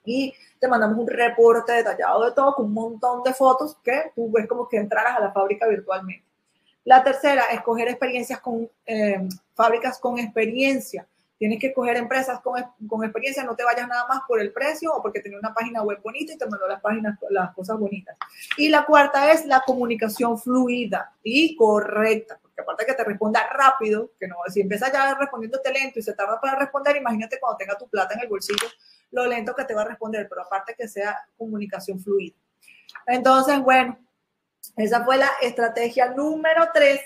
Y 0.06 0.34
te 0.60 0.68
mandamos 0.68 0.98
un 1.00 1.08
reporte 1.08 1.74
detallado 1.74 2.24
de 2.24 2.32
todo 2.32 2.54
con 2.56 2.66
un 2.66 2.74
montón 2.74 3.24
de 3.24 3.34
fotos 3.34 3.76
que 3.84 4.12
tú 4.16 4.32
ves 4.32 4.48
como 4.48 4.70
que 4.70 4.78
entraras 4.78 5.18
a 5.18 5.20
la 5.20 5.34
fábrica 5.34 5.68
virtualmente. 5.68 6.27
La 6.88 7.04
tercera, 7.04 7.44
escoger 7.52 7.90
experiencias 7.90 8.40
con 8.40 8.70
eh, 8.86 9.28
fábricas 9.54 10.00
con 10.00 10.20
experiencia 10.20 11.06
Tienes 11.38 11.60
que 11.60 11.72
coger 11.72 11.98
empresas 11.98 12.40
con, 12.42 12.60
con, 12.88 13.04
experiencia, 13.04 13.44
no 13.44 13.56
te 13.56 13.64
vayas 13.64 13.88
nada 13.88 14.08
más 14.08 14.22
por 14.28 14.42
el 14.42 14.52
precio 14.52 14.92
o 14.92 15.02
porque 15.04 15.20
tenía 15.20 15.38
una 15.38 15.54
página 15.54 15.84
web 15.84 16.00
bonita 16.04 16.34
y 16.34 16.38
te 16.38 16.48
mandó 16.48 16.68
las 16.68 16.82
páginas, 16.82 17.18
las 17.30 17.54
cosas 17.54 17.78
bonitas. 17.78 18.18
Y 18.58 18.70
la 18.70 18.86
cuarta 18.86 19.32
es 19.32 19.46
la 19.46 19.62
comunicación 19.64 20.40
fluida 20.40 21.14
y 21.22 21.56
correcta, 21.56 22.40
porque 22.42 22.62
aparte 22.62 22.86
que 22.88 22.94
te 22.94 23.04
responda 23.04 23.48
rápido, 23.50 24.12
que 24.20 24.28
no, 24.28 24.38
si 24.48 24.62
empiezas 24.62 24.92
ya 24.92 25.14
respondiéndote 25.14 25.72
lento 25.72 26.00
y 26.00 26.02
se 26.02 26.14
tarda 26.14 26.42
para 26.42 26.58
responder, 26.58 26.96
imagínate 26.96 27.40
cuando 27.40 27.58
tenga 27.58 27.78
tu 27.78 27.88
plata 27.88 28.16
en 28.16 28.22
el 28.22 28.30
bolsillo, 28.30 28.68
lo 29.12 29.28
lento 29.28 29.54
que 29.54 29.64
te 29.64 29.76
va 29.76 29.84
a 29.84 29.86
responder, 29.86 30.28
pero 30.28 30.42
aparte 30.42 30.74
que 30.76 30.88
sea 30.88 31.16
comunicación 31.38 32.00
fluida. 32.00 32.36
Entonces, 33.06 33.60
bueno, 33.60 33.96
esa 34.76 35.04
fue 35.04 35.18
la 35.18 35.32
estrategia 35.42 36.10
número 36.10 36.70
tres 36.74 37.02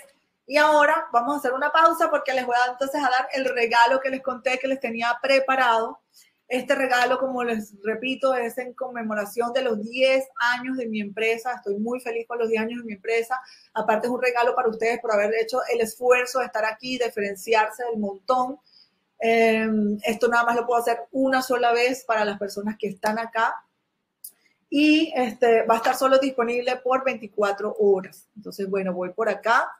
y 0.46 0.56
ahora 0.56 1.06
vamos 1.12 1.34
a 1.34 1.38
hacer 1.38 1.52
una 1.52 1.72
pausa 1.72 2.10
porque 2.10 2.34
les 2.34 2.44
voy 2.44 2.56
a 2.56 2.72
entonces 2.72 3.00
a 3.02 3.08
dar 3.08 3.28
el 3.32 3.44
regalo 3.46 4.00
que 4.00 4.10
les 4.10 4.22
conté 4.22 4.58
que 4.58 4.68
les 4.68 4.80
tenía 4.80 5.16
preparado. 5.22 6.00
Este 6.48 6.74
regalo, 6.74 7.18
como 7.18 7.44
les 7.44 7.72
repito, 7.82 8.34
es 8.34 8.58
en 8.58 8.74
conmemoración 8.74 9.54
de 9.54 9.62
los 9.62 9.82
10 9.82 10.28
años 10.58 10.76
de 10.76 10.86
mi 10.86 11.00
empresa. 11.00 11.54
Estoy 11.54 11.78
muy 11.78 12.00
feliz 12.00 12.26
con 12.28 12.38
los 12.38 12.50
10 12.50 12.60
años 12.60 12.80
de 12.80 12.84
mi 12.84 12.92
empresa. 12.92 13.40
Aparte 13.72 14.08
es 14.08 14.12
un 14.12 14.20
regalo 14.20 14.54
para 14.54 14.68
ustedes 14.68 15.00
por 15.00 15.12
haber 15.12 15.32
hecho 15.40 15.60
el 15.72 15.80
esfuerzo 15.80 16.40
de 16.40 16.46
estar 16.46 16.66
aquí, 16.66 16.98
diferenciarse 16.98 17.84
del 17.84 17.98
montón. 17.98 18.58
Em, 19.18 19.96
esto 20.02 20.28
nada 20.28 20.44
más 20.44 20.56
lo 20.56 20.66
puedo 20.66 20.80
hacer 20.80 20.98
una 21.12 21.40
sola 21.40 21.72
vez 21.72 22.04
para 22.04 22.24
las 22.24 22.38
personas 22.38 22.76
que 22.78 22.88
están 22.88 23.18
acá. 23.18 23.64
Y 24.74 25.12
este, 25.14 25.66
va 25.66 25.74
a 25.74 25.76
estar 25.76 25.94
solo 25.94 26.18
disponible 26.18 26.76
por 26.76 27.04
24 27.04 27.76
horas. 27.78 28.26
Entonces, 28.34 28.70
bueno, 28.70 28.94
voy 28.94 29.10
por 29.10 29.28
acá 29.28 29.70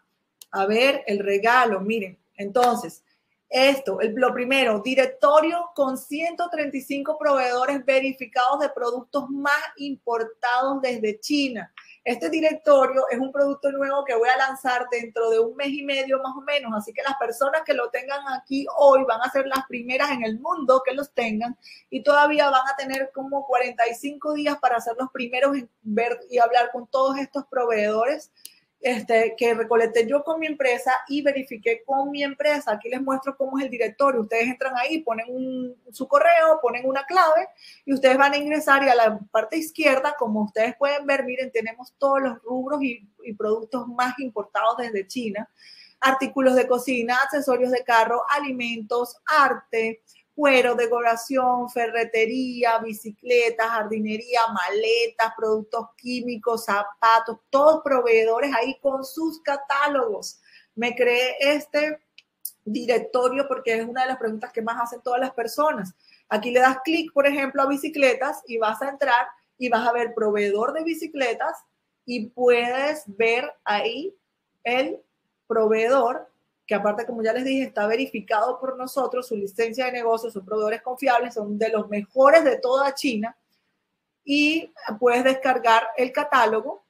a 0.51 0.67
ver 0.67 1.03
el 1.07 1.21
regalo, 1.21 1.81
miren. 1.81 2.19
Entonces, 2.37 3.03
esto, 3.49 4.03
el, 4.03 4.13
lo 4.15 4.35
primero, 4.35 4.81
directorio 4.81 5.71
con 5.75 5.97
135 5.97 7.17
proveedores 7.19 7.83
verificados 7.87 8.61
de 8.61 8.69
productos 8.69 9.31
más 9.31 9.63
importados 9.79 10.83
desde 10.83 11.19
China. 11.21 11.73
Este 12.05 12.29
directorio 12.31 13.05
es 13.13 13.19
un 13.21 13.31
producto 13.31 13.71
nuevo 13.71 14.05
que 14.05 14.17
voy 14.17 14.29
a 14.29 14.37
lanzar 14.37 14.89
dentro 14.91 15.31
de 15.31 15.39
un 15.39 15.55
mes 15.55 15.69
y 15.69 15.85
medio 15.85 16.19
más 16.19 16.35
o 16.37 16.41
menos, 16.41 16.73
así 16.77 16.93
que 16.93 17.03
las 17.03 17.17
personas 17.17 17.63
que 17.65 17.75
lo 17.75 17.91
tengan 17.91 18.21
aquí 18.37 18.67
hoy 18.77 19.05
van 19.05 19.21
a 19.21 19.31
ser 19.31 19.47
las 19.47 19.65
primeras 19.69 20.11
en 20.11 20.25
el 20.25 20.41
mundo 20.41 20.83
que 20.85 20.95
los 20.95 21.13
tengan 21.13 21.57
y 21.91 22.03
todavía 22.03 22.51
van 22.51 22.67
a 22.69 22.77
tener 22.77 23.13
como 23.15 23.47
45 23.47 24.35
días 24.35 24.59
para 24.59 24.81
ser 24.81 24.95
los 24.99 25.13
primeros 25.13 25.57
en 25.57 25.71
ver 25.83 26.19
y 26.29 26.39
hablar 26.39 26.71
con 26.73 26.89
todos 26.89 27.19
estos 27.19 27.47
proveedores 27.47 28.33
este, 28.83 29.37
que 29.39 29.55
recolecté 29.55 30.07
yo 30.09 30.25
con 30.25 30.41
mi 30.41 30.47
empresa 30.47 30.93
y 31.09 31.23
verifiqué 31.23 31.85
con 31.87 32.11
mi 32.11 32.25
empresa. 32.25 32.73
Aquí 32.73 32.89
les 32.89 33.01
muestro 33.01 33.37
cómo 33.37 33.59
es 33.59 33.65
el 33.65 33.71
directorio. 33.71 34.23
Ustedes 34.23 34.49
entran 34.49 34.75
ahí, 34.77 35.03
ponen 35.03 35.75
su 35.93 36.09
correo, 36.09 36.59
ponen 36.61 36.87
una 36.89 37.05
clave 37.07 37.49
y 37.85 37.95
ustedes 37.95 38.19
van 38.19 38.33
a 38.33 38.37
ingresar 38.37 38.83
y 38.83 38.89
a 38.89 38.95
la 38.97 39.21
parte 39.31 39.57
izquierda, 39.57 40.17
como 40.19 40.43
ustedes 40.43 40.75
pueden 40.77 41.07
ver, 41.07 41.25
miren, 41.25 41.53
tenemos 41.53 41.95
todos 41.97 42.21
los 42.21 42.43
rubros 42.43 42.83
y, 42.83 43.09
y 43.23 43.35
productos 43.35 43.87
más 43.87 44.19
importados 44.19 44.77
desde 44.79 45.07
China. 45.07 45.49
Artículos 46.01 46.57
de 46.57 46.67
cocina, 46.67 47.17
accesorios 47.23 47.71
de 47.71 47.85
carro, 47.85 48.23
alimentos, 48.29 49.17
arte, 49.25 50.03
cuero, 50.35 50.75
decoración, 50.75 51.69
ferretería, 51.71 52.79
bicicletas, 52.79 53.69
jardinería, 53.69 54.41
maletas, 54.53 55.33
productos 55.37 55.89
químicos, 55.97 56.65
zapatos, 56.65 57.39
todos 57.51 57.83
proveedores 57.85 58.53
ahí 58.55 58.79
con 58.81 59.05
sus 59.05 59.41
catálogos. 59.43 60.41
Me 60.75 60.95
creé 60.95 61.37
este 61.41 62.01
directorio 62.65 63.47
porque 63.47 63.75
es 63.75 63.87
una 63.87 64.03
de 64.03 64.09
las 64.09 64.19
preguntas 64.19 64.53
que 64.53 64.63
más 64.63 64.81
hacen 64.81 65.03
todas 65.03 65.21
las 65.21 65.33
personas. 65.33 65.95
Aquí 66.29 66.51
le 66.51 66.61
das 66.61 66.79
clic, 66.83 67.13
por 67.13 67.27
ejemplo, 67.27 67.63
a 67.63 67.67
bicicletas 67.67 68.43
y 68.47 68.57
vas 68.59 68.81
a 68.81 68.89
entrar 68.89 69.27
y 69.59 69.69
vas 69.69 69.87
a 69.87 69.93
ver 69.93 70.15
proveedor 70.15 70.73
de 70.73 70.83
bicicletas 70.83 71.57
y 72.07 72.29
puedes 72.31 73.05
ver 73.07 73.53
ahí 73.65 74.17
el 74.65 75.01
proveedor 75.47 76.32
que 76.67 76.75
aparte, 76.75 77.07
como 77.07 77.23
ya 77.23 77.33
les 77.33 77.45
dije, 77.45 77.65
está 77.65 77.87
verificado 77.87 78.59
por 78.61 78.77
nosotros, 78.77 79.27
su 79.27 79.37
licencia 79.37 79.87
de 79.87 79.93
negocio, 79.93 80.31
sus 80.31 80.45
proveedores 80.45 80.83
confiables, 80.83 81.35
son 81.35 81.59
de 81.59 81.69
los 81.69 81.89
mejores 81.89 82.45
de 82.45 82.59
toda 82.59 82.95
China. 82.95 83.37
Y 84.25 84.73
puedes 85.01 85.25
descargar 85.25 85.89
el 85.97 86.13
catálogo. 86.13 86.85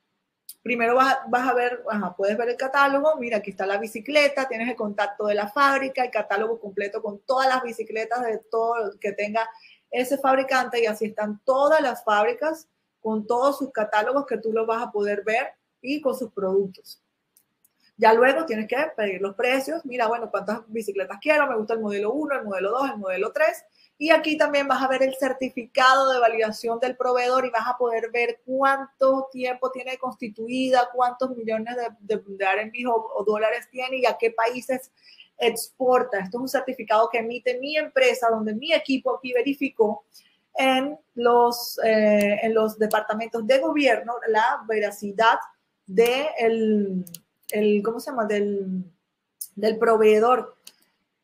Primero 0.62 0.94
vas, 0.94 1.18
a 1.32 1.54
ver, 1.54 1.82
puedes 2.16 2.36
ver 2.36 2.50
el 2.50 2.56
catálogo. 2.56 3.16
Mira, 3.16 3.38
aquí 3.38 3.50
está 3.50 3.66
la 3.66 3.78
bicicleta, 3.78 4.46
tienes 4.46 4.68
el 4.68 4.76
contacto 4.76 5.26
de 5.26 5.34
la 5.34 5.48
fábrica, 5.48 6.04
el 6.04 6.10
catálogo 6.10 6.60
completo 6.60 7.02
con 7.02 7.20
todas 7.20 7.48
las 7.48 7.62
bicicletas 7.62 8.22
de 8.22 8.38
todo 8.38 8.92
que 9.00 9.12
tenga 9.12 9.48
ese 9.90 10.18
fabricante. 10.18 10.82
Y 10.82 10.86
así 10.86 11.06
están 11.06 11.40
todas 11.44 11.80
las 11.80 12.04
fábricas 12.04 12.68
con 13.00 13.26
todos 13.26 13.58
sus 13.58 13.72
catálogos 13.72 14.26
que 14.26 14.38
tú 14.38 14.52
los 14.52 14.66
vas 14.66 14.82
a 14.82 14.92
poder 14.92 15.24
ver 15.24 15.54
y 15.80 16.00
con 16.00 16.16
sus 16.16 16.30
productos. 16.32 17.01
Ya 18.02 18.12
luego 18.12 18.44
tienes 18.46 18.66
que 18.66 18.76
pedir 18.96 19.20
los 19.20 19.36
precios. 19.36 19.84
Mira, 19.84 20.08
bueno, 20.08 20.28
cuántas 20.28 20.62
bicicletas 20.66 21.18
quiero. 21.22 21.46
Me 21.46 21.56
gusta 21.56 21.74
el 21.74 21.80
modelo 21.80 22.12
1, 22.12 22.34
el 22.34 22.44
modelo 22.44 22.70
2, 22.72 22.90
el 22.90 22.96
modelo 22.98 23.32
3. 23.32 23.64
Y 23.96 24.10
aquí 24.10 24.36
también 24.36 24.66
vas 24.66 24.82
a 24.82 24.88
ver 24.88 25.04
el 25.04 25.14
certificado 25.14 26.12
de 26.12 26.18
validación 26.18 26.80
del 26.80 26.96
proveedor 26.96 27.46
y 27.46 27.50
vas 27.50 27.68
a 27.68 27.78
poder 27.78 28.10
ver 28.10 28.40
cuánto 28.44 29.28
tiempo 29.30 29.70
tiene 29.70 29.98
constituida, 29.98 30.90
cuántos 30.92 31.30
millones 31.30 31.76
de, 32.00 32.20
dólares 33.24 33.68
tiene 33.70 33.98
y 33.98 34.06
a 34.06 34.16
qué 34.18 34.32
países 34.32 34.90
exporta. 35.38 36.18
Esto 36.18 36.38
es 36.38 36.42
un 36.42 36.48
certificado 36.48 37.08
que 37.08 37.18
emite 37.18 37.60
mi 37.60 37.76
empresa, 37.76 38.30
donde 38.30 38.52
mi 38.52 38.72
equipo 38.72 39.14
aquí 39.14 39.32
verificó 39.32 40.06
en 40.54 40.98
los, 41.14 41.78
eh, 41.84 42.40
en 42.42 42.52
los 42.52 42.76
departamentos 42.80 43.46
de 43.46 43.60
gobierno 43.60 44.14
la 44.26 44.64
veracidad 44.66 45.38
del... 45.86 47.04
De 47.04 47.21
el, 47.52 47.82
¿cómo 47.82 48.00
se 48.00 48.10
llama? 48.10 48.24
Del, 48.26 48.84
del 49.54 49.78
proveedor. 49.78 50.56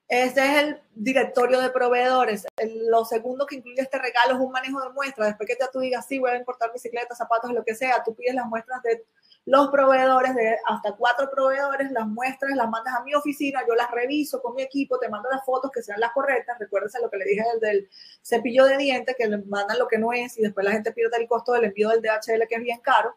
Este 0.09 0.41
es 0.41 0.63
el 0.63 0.81
directorio 0.95 1.61
de 1.61 1.69
proveedores. 1.69 2.47
lo 2.89 3.05
segundo 3.05 3.45
que 3.45 3.57
incluye 3.57 3.83
este 3.83 3.99
regalo 3.99 4.35
es 4.35 4.41
un 4.41 4.51
manejo 4.51 4.81
de 4.81 4.89
muestras. 4.91 5.29
Después 5.29 5.47
que 5.47 5.57
ya 5.61 5.71
tú 5.71 5.81
digas, 5.81 6.07
sí, 6.09 6.19
voy 6.19 6.31
a 6.31 6.37
importar 6.37 6.73
bicicletas, 6.73 7.19
zapatos, 7.19 7.53
lo 7.53 7.63
que 7.63 7.75
sea, 7.75 8.03
tú 8.03 8.15
pides 8.15 8.35
las 8.35 8.47
muestras 8.47 8.83
de 8.83 9.05
los 9.45 9.69
proveedores, 9.69 10.35
de 10.35 10.57
hasta 10.67 10.93
cuatro 10.97 11.31
proveedores, 11.31 11.91
las 11.91 12.07
muestras, 12.07 12.57
las 12.57 12.71
mandas 12.71 12.95
a 12.95 13.03
mi 13.03 13.15
oficina, 13.15 13.61
yo 13.69 13.75
las 13.75 13.91
reviso 13.91 14.41
con 14.41 14.55
mi 14.55 14.63
equipo, 14.63 14.99
te 14.99 15.11
mando 15.11 15.29
las 15.31 15.45
fotos 15.45 15.71
que 15.71 15.83
sean 15.83 16.01
las 16.01 16.13
correctas. 16.13 16.59
Recuérdense 16.59 17.01
lo 17.03 17.11
que 17.11 17.19
le 17.19 17.25
dije 17.27 17.45
del, 17.53 17.61
del 17.61 17.91
cepillo 18.23 18.65
de 18.65 18.79
dientes, 18.79 19.15
que 19.17 19.27
le 19.27 19.39
mandan 19.45 19.79
lo 19.79 19.89
que 19.89 19.99
no 19.99 20.15
es 20.15 20.39
y 20.39 20.43
después 20.43 20.65
la 20.65 20.73
gente 20.73 20.93
pierde 20.93 21.19
el 21.19 21.29
costo 21.29 21.53
del 21.53 21.65
envío 21.65 21.91
del 21.91 22.01
DHL, 22.01 22.49
que 22.49 22.55
es 22.55 22.63
bien 22.63 22.81
caro. 22.81 23.15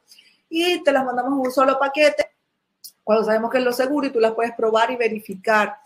Y 0.50 0.84
te 0.84 0.92
las 0.92 1.06
mandamos 1.06 1.32
en 1.32 1.40
un 1.40 1.52
solo 1.54 1.80
paquete 1.80 2.32
cuando 3.04 3.24
sabemos 3.24 3.52
que 3.52 3.58
es 3.58 3.64
lo 3.64 3.74
seguro 3.74 4.08
y 4.08 4.12
tú 4.12 4.20
las 4.20 4.34
puedes 4.34 4.54
probar 4.54 4.92
y 4.92 4.98
verificar. 4.98 5.78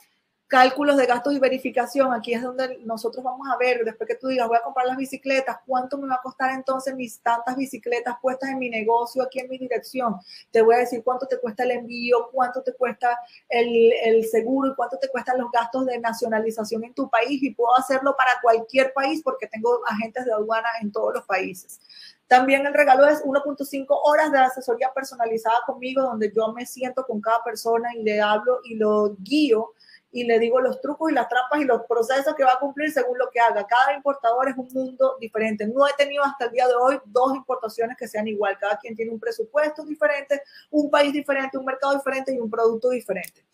Cálculos 0.47 0.95
de 0.97 1.07
gastos 1.07 1.33
y 1.33 1.39
verificación, 1.39 2.13
aquí 2.13 2.31
es 2.31 2.43
donde 2.43 2.77
nosotros 2.85 3.23
vamos 3.23 3.47
a 3.51 3.57
ver, 3.57 3.83
después 3.83 4.07
que 4.07 4.13
tú 4.13 4.27
digas, 4.27 4.47
voy 4.47 4.57
a 4.57 4.61
comprar 4.61 4.85
las 4.85 4.95
bicicletas, 4.95 5.57
¿cuánto 5.65 5.97
me 5.97 6.07
va 6.07 6.15
a 6.15 6.21
costar 6.21 6.51
entonces 6.51 6.95
mis 6.95 7.19
tantas 7.19 7.55
bicicletas 7.55 8.17
puestas 8.21 8.51
en 8.51 8.59
mi 8.59 8.69
negocio, 8.69 9.23
aquí 9.23 9.39
en 9.39 9.49
mi 9.49 9.57
dirección? 9.57 10.17
Te 10.51 10.61
voy 10.61 10.75
a 10.75 10.79
decir 10.79 11.03
cuánto 11.03 11.25
te 11.25 11.39
cuesta 11.39 11.63
el 11.63 11.71
envío, 11.71 12.29
cuánto 12.31 12.61
te 12.61 12.73
cuesta 12.73 13.19
el, 13.49 14.23
seguro 14.25 14.69
y 14.69 14.75
cuánto 14.75 14.99
te 14.99 15.09
cuestan 15.09 15.39
los 15.39 15.49
gastos 15.51 15.87
de 15.87 15.99
nacionalización 15.99 16.83
en 16.83 16.93
tu 16.93 17.09
país 17.09 17.41
y 17.41 17.55
puedo 17.55 17.75
hacerlo 17.75 18.15
para 18.15 18.39
cualquier 18.39 18.93
país 18.93 19.23
porque 19.23 19.47
tengo 19.47 19.81
agentes 19.87 20.25
de 20.25 20.33
aduana 20.33 20.69
en 20.79 20.91
todos 20.91 21.11
los 21.11 21.25
países. 21.25 21.79
También 22.27 22.65
el 22.65 22.73
regalo 22.73 23.07
es 23.07 23.23
1.5 23.23 23.85
horas 24.03 24.31
de 24.31 24.39
asesoría 24.39 24.91
personalizada 24.93 25.57
conmigo, 25.65 26.01
donde 26.01 26.31
yo 26.35 26.51
me 26.53 26.65
siento 26.65 27.05
con 27.05 27.21
cada 27.21 27.43
persona 27.43 27.89
y 27.95 28.03
le 28.03 28.19
hablo 28.19 28.61
y 28.63 28.75
lo 28.75 29.15
guío 29.19 29.73
y 30.11 30.23
le 30.23 30.39
digo 30.39 30.61
los 30.61 30.79
trucos 30.79 31.11
y 31.11 31.13
las 31.13 31.27
trampas 31.27 31.59
y 31.59 31.65
los 31.65 31.81
procesos 31.89 32.33
que 32.35 32.43
va 32.45 32.53
a 32.53 32.59
cumplir 32.59 32.89
según 32.89 33.17
lo 33.17 33.29
que 33.29 33.39
haga. 33.39 33.67
Cada 33.67 33.93
importador 33.93 34.47
es 34.47 34.55
un 34.55 34.69
mundo 34.71 35.17
diferente. 35.19 35.67
No 35.67 35.85
he 35.87 35.93
tenido 35.97 36.23
hasta 36.23 36.45
el 36.45 36.51
día 36.51 36.67
de 36.67 36.73
hoy 36.73 36.99
dos 37.05 37.35
importaciones 37.35 37.97
que 37.97 38.07
sean 38.07 38.25
igual. 38.27 38.57
Cada 38.57 38.77
quien 38.77 38.95
tiene 38.95 39.11
un 39.11 39.19
presupuesto 39.19 39.83
diferente, 39.83 40.41
un 40.71 40.89
país 40.89 41.11
diferente, 41.11 41.57
un 41.57 41.65
mercado 41.65 41.93
diferente 41.95 42.33
y 42.33 42.39
un 42.39 42.49
producto 42.49 42.89
diferente. 42.91 43.45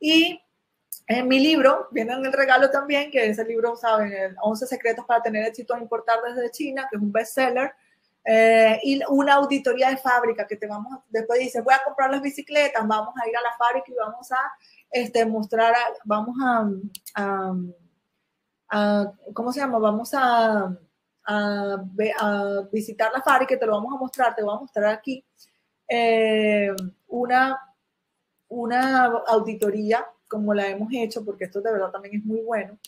Y 0.00 0.42
En 1.06 1.28
mi 1.28 1.40
libro, 1.40 1.88
viene 1.90 2.12
en 2.12 2.24
el 2.24 2.32
regalo 2.32 2.70
también, 2.70 3.10
que 3.10 3.26
ese 3.26 3.44
libro, 3.44 3.76
saben, 3.76 4.36
11 4.40 4.66
secretos 4.66 5.04
para 5.04 5.22
tener 5.22 5.44
éxito 5.46 5.74
a 5.74 5.80
importar 5.80 6.18
desde 6.22 6.50
China, 6.50 6.86
que 6.90 6.96
es 6.96 7.02
un 7.02 7.12
bestseller. 7.12 7.72
Eh, 8.24 8.78
y 8.84 9.00
una 9.08 9.34
auditoría 9.34 9.90
de 9.90 9.96
fábrica 9.96 10.46
que 10.46 10.56
te 10.56 10.68
vamos, 10.68 11.00
después 11.08 11.40
dices, 11.40 11.64
voy 11.64 11.74
a 11.74 11.82
comprar 11.84 12.10
las 12.10 12.22
bicicletas, 12.22 12.86
vamos 12.86 13.14
a 13.20 13.28
ir 13.28 13.36
a 13.36 13.42
la 13.42 13.52
fábrica 13.58 13.86
y 13.88 13.94
vamos 13.94 14.30
a 14.30 14.52
este, 14.90 15.26
mostrar, 15.26 15.74
vamos 16.04 16.36
a, 16.44 17.52
¿cómo 19.34 19.52
se 19.52 19.60
llama? 19.60 19.78
Vamos 19.78 20.14
a, 20.14 20.72
a, 21.24 21.84
visitar 22.72 23.10
la 23.12 23.22
fábrica 23.22 23.54
y 23.54 23.58
te 23.58 23.66
lo 23.66 23.72
vamos 23.72 23.94
a 23.94 23.98
mostrar, 23.98 24.34
te 24.34 24.42
voy 24.42 24.54
a 24.54 24.60
mostrar 24.60 24.94
aquí 24.94 25.24
eh, 25.88 26.70
una, 27.08 27.58
una 28.48 29.04
auditoría 29.26 30.06
como 30.28 30.54
la 30.54 30.68
hemos 30.68 30.88
hecho, 30.92 31.24
porque 31.24 31.44
esto 31.44 31.60
de 31.60 31.72
verdad 31.72 31.90
también 31.90 32.16
es 32.16 32.24
muy 32.24 32.40
bueno, 32.40 32.78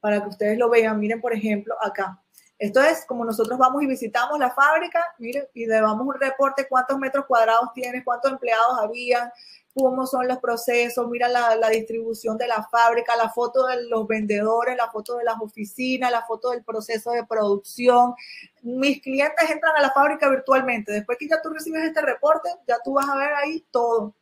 para 0.00 0.20
que 0.20 0.28
ustedes 0.28 0.58
lo 0.58 0.68
vean. 0.68 0.98
Miren, 1.00 1.20
por 1.20 1.32
ejemplo, 1.32 1.74
acá. 1.80 2.22
Esto 2.60 2.82
es 2.82 3.06
como 3.06 3.24
nosotros 3.24 3.58
vamos 3.58 3.82
y 3.82 3.86
visitamos 3.86 4.38
la 4.38 4.50
fábrica, 4.50 5.02
miren, 5.18 5.46
y 5.54 5.64
le 5.64 5.80
damos 5.80 6.06
un 6.06 6.12
reporte 6.20 6.68
cuántos 6.68 6.98
metros 6.98 7.24
cuadrados 7.24 7.70
tienes, 7.72 8.04
cuántos 8.04 8.30
empleados 8.30 8.78
había, 8.78 9.32
cómo 9.74 10.06
son 10.06 10.28
los 10.28 10.36
procesos, 10.40 11.08
mira 11.08 11.26
la, 11.28 11.56
la, 11.56 11.70
distribución 11.70 12.36
de 12.36 12.46
la 12.46 12.68
fábrica, 12.70 13.16
la 13.16 13.30
foto 13.30 13.66
de 13.66 13.84
los 13.84 14.06
vendedores, 14.06 14.76
la 14.76 14.90
foto 14.90 15.16
de 15.16 15.24
las 15.24 15.36
oficinas, 15.40 16.12
la 16.12 16.26
foto 16.26 16.50
del 16.50 16.62
proceso 16.62 17.12
de 17.12 17.24
producción. 17.24 18.14
Mis 18.60 19.00
clientes 19.00 19.48
entran 19.50 19.74
a 19.74 19.80
la 19.80 19.92
fábrica 19.92 20.28
virtualmente. 20.28 20.92
Después 20.92 21.16
que 21.16 21.28
ya 21.28 21.40
tú 21.40 21.48
recibes 21.48 21.82
este 21.82 22.02
reporte, 22.02 22.50
ya 22.68 22.76
tú 22.84 22.92
vas 22.92 23.08
a 23.08 23.16
ver 23.16 23.32
ahí 23.32 23.64
todo. 23.70 24.14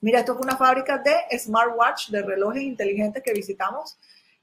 Mira, 0.00 0.18
esto 0.18 0.32
es 0.32 0.40
una 0.40 0.56
fábrica 0.56 0.98
de 0.98 1.38
smartwatch, 1.38 2.10
de 2.10 2.22
relojes 2.22 2.62
inteligentes 2.62 3.22
que 3.22 3.32
visitamos. 3.32 3.96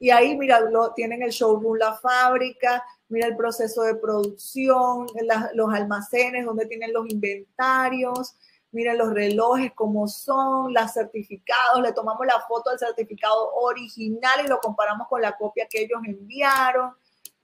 Y 0.05 0.11
ahí, 0.11 0.37
mira, 0.37 0.59
lo, 0.59 0.93
tienen 0.93 1.23
el 1.23 1.31
showroom, 1.31 1.77
la 1.79 1.93
fábrica, 1.93 2.85
mira 3.09 3.25
el 3.25 3.35
proceso 3.35 3.81
de 3.81 3.95
producción, 3.95 5.07
los 5.55 5.73
almacenes 5.73 6.45
donde 6.45 6.67
tienen 6.67 6.93
los 6.93 7.09
inventarios, 7.09 8.35
mira 8.71 8.93
los 8.93 9.11
relojes 9.11 9.71
como 9.73 10.07
son, 10.07 10.71
los 10.71 10.93
certificados, 10.93 11.81
le 11.81 11.91
tomamos 11.91 12.23
la 12.27 12.39
foto 12.47 12.69
del 12.69 12.77
certificado 12.77 13.51
original 13.55 14.45
y 14.45 14.47
lo 14.47 14.59
comparamos 14.59 15.07
con 15.07 15.23
la 15.23 15.35
copia 15.35 15.65
que 15.67 15.81
ellos 15.81 15.99
enviaron. 16.05 16.93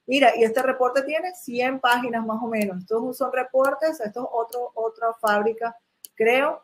Mira, 0.05 0.37
y 0.37 0.43
este 0.43 0.61
reporte 0.61 1.01
tiene 1.01 1.33
100 1.33 1.79
páginas 1.79 2.23
más 2.23 2.37
o 2.43 2.47
menos. 2.47 2.77
Estos 2.77 3.17
son 3.17 3.33
reportes, 3.33 3.99
esto 4.01 4.21
es 4.21 4.55
otra 4.75 5.13
fábrica, 5.19 5.75
creo. 6.13 6.61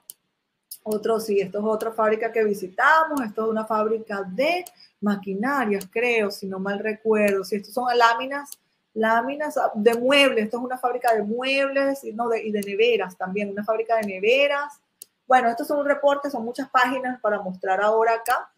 Otro, 0.83 1.19
sí, 1.19 1.39
esto 1.39 1.57
es 1.57 1.65
otra 1.65 1.91
fábrica 1.91 2.31
que 2.31 2.43
visitamos. 2.43 3.19
Esto 3.21 3.45
es 3.45 3.49
una 3.49 3.65
fábrica 3.65 4.21
de 4.21 4.63
maquinarias, 5.01 5.87
creo, 5.91 6.31
si 6.31 6.47
no 6.47 6.59
mal 6.59 6.79
recuerdo. 6.79 7.43
Si 7.43 7.55
estos 7.55 7.73
son 7.73 7.85
láminas 7.97 8.57
láminas 8.97 9.55
de 9.75 9.93
muebles. 9.93 10.45
Esto 10.45 10.57
es 10.57 10.63
una 10.63 10.77
fábrica 10.77 11.13
de 11.13 11.23
muebles 11.23 12.03
no, 12.13 12.27
de, 12.29 12.43
y 12.43 12.51
de 12.51 12.61
neveras 12.61 13.15
también, 13.15 13.51
una 13.51 13.63
fábrica 13.63 13.95
de 13.97 14.07
neveras. 14.07 14.81
Bueno, 15.27 15.49
estos 15.49 15.67
son 15.67 15.79
un 15.79 15.85
reporte, 15.85 16.29
son 16.29 16.43
muchas 16.43 16.69
páginas 16.69 17.19
para 17.21 17.39
mostrar 17.39 17.81
ahora 17.81 18.15
acá. 18.15 18.49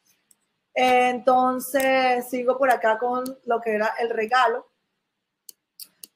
Entonces, 0.73 2.29
sigo 2.29 2.57
por 2.57 2.71
acá 2.71 2.97
con 2.97 3.25
lo 3.45 3.59
que 3.59 3.73
era 3.73 3.93
el 3.99 4.09
regalo. 4.09 4.67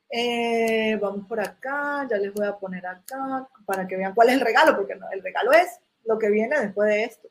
Eh, 0.10 0.98
vamos 1.02 1.28
por 1.28 1.40
acá, 1.40 2.08
ya 2.10 2.18
les 2.18 2.34
voy 2.34 2.46
a 2.46 2.56
poner 2.56 2.86
acá 2.86 3.48
para 3.66 3.88
que 3.88 3.98
vean 3.98 4.14
cuál 4.14 4.30
es 4.30 4.36
el 4.36 4.42
regalo, 4.42 4.76
porque 4.76 4.96
no, 4.96 5.10
el 5.12 5.24
regalo 5.24 5.52
es 5.52 5.80
lo 6.06 6.20
que 6.20 6.30
viene 6.30 6.60
después 6.60 6.88
de 6.88 7.04
esto. 7.04 7.30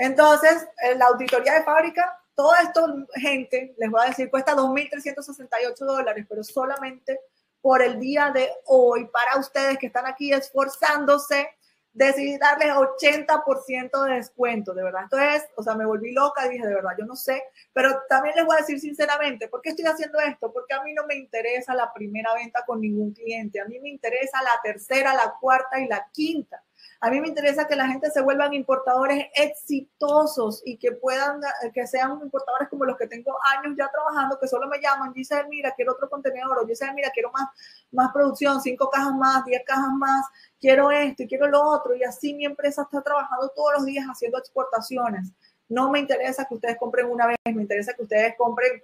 Entonces, 0.00 0.66
la 0.96 1.06
auditoría 1.06 1.54
de 1.54 1.62
fábrica 1.62 2.20
todo 2.40 2.54
esto, 2.54 2.86
gente, 3.16 3.74
les 3.76 3.90
voy 3.90 4.00
a 4.02 4.08
decir, 4.08 4.30
cuesta 4.30 4.56
2.368 4.56 5.76
dólares, 5.80 6.24
pero 6.26 6.42
solamente 6.42 7.20
por 7.60 7.82
el 7.82 8.00
día 8.00 8.30
de 8.32 8.48
hoy, 8.64 9.06
para 9.08 9.38
ustedes 9.38 9.76
que 9.76 9.88
están 9.88 10.06
aquí 10.06 10.32
esforzándose, 10.32 11.50
decidí 11.92 12.38
darles 12.38 12.72
80% 12.72 14.04
de 14.04 14.14
descuento, 14.14 14.72
de 14.72 14.84
verdad. 14.84 15.02
Esto 15.04 15.18
es, 15.18 15.46
o 15.54 15.62
sea, 15.62 15.74
me 15.74 15.84
volví 15.84 16.14
loca 16.14 16.48
dije, 16.48 16.66
de 16.66 16.76
verdad, 16.76 16.92
yo 16.98 17.04
no 17.04 17.14
sé, 17.14 17.42
pero 17.74 18.00
también 18.08 18.34
les 18.36 18.46
voy 18.46 18.54
a 18.54 18.60
decir 18.60 18.80
sinceramente, 18.80 19.48
¿por 19.48 19.60
qué 19.60 19.68
estoy 19.70 19.84
haciendo 19.84 20.18
esto? 20.20 20.50
Porque 20.50 20.72
a 20.72 20.82
mí 20.82 20.94
no 20.94 21.04
me 21.06 21.16
interesa 21.16 21.74
la 21.74 21.92
primera 21.92 22.32
venta 22.32 22.64
con 22.64 22.80
ningún 22.80 23.12
cliente, 23.12 23.60
a 23.60 23.66
mí 23.66 23.78
me 23.80 23.90
interesa 23.90 24.40
la 24.40 24.58
tercera, 24.62 25.12
la 25.12 25.34
cuarta 25.38 25.78
y 25.78 25.88
la 25.88 26.08
quinta. 26.10 26.64
A 27.02 27.10
mí 27.10 27.18
me 27.18 27.28
interesa 27.28 27.66
que 27.66 27.76
la 27.76 27.88
gente 27.88 28.10
se 28.10 28.20
vuelvan 28.20 28.52
importadores 28.52 29.28
exitosos 29.34 30.60
y 30.66 30.76
que 30.76 30.92
puedan, 30.92 31.40
que 31.72 31.86
sean 31.86 32.20
importadores 32.22 32.68
como 32.68 32.84
los 32.84 32.98
que 32.98 33.06
tengo 33.06 33.34
años 33.56 33.74
ya 33.78 33.90
trabajando, 33.90 34.38
que 34.38 34.46
solo 34.46 34.68
me 34.68 34.80
llaman, 34.82 35.14
dice, 35.14 35.42
mira, 35.48 35.72
quiero 35.74 35.92
otro 35.92 36.10
contenedor, 36.10 36.58
o 36.58 36.64
dice, 36.66 36.92
mira, 36.92 37.10
quiero 37.10 37.32
más, 37.32 37.48
más 37.90 38.12
producción, 38.12 38.60
cinco 38.60 38.90
cajas 38.90 39.14
más, 39.14 39.46
diez 39.46 39.62
cajas 39.64 39.92
más, 39.94 40.26
quiero 40.60 40.90
esto 40.90 41.22
y 41.22 41.26
quiero 41.26 41.48
lo 41.48 41.62
otro. 41.62 41.94
Y 41.94 42.04
así 42.04 42.34
mi 42.34 42.44
empresa 42.44 42.82
está 42.82 43.00
trabajando 43.00 43.48
todos 43.56 43.72
los 43.78 43.86
días 43.86 44.04
haciendo 44.06 44.36
exportaciones. 44.36 45.32
No 45.70 45.90
me 45.90 46.00
interesa 46.00 46.44
que 46.44 46.54
ustedes 46.54 46.76
compren 46.76 47.06
una 47.06 47.26
vez, 47.26 47.38
me 47.46 47.62
interesa 47.62 47.94
que 47.94 48.02
ustedes 48.02 48.34
compren 48.36 48.82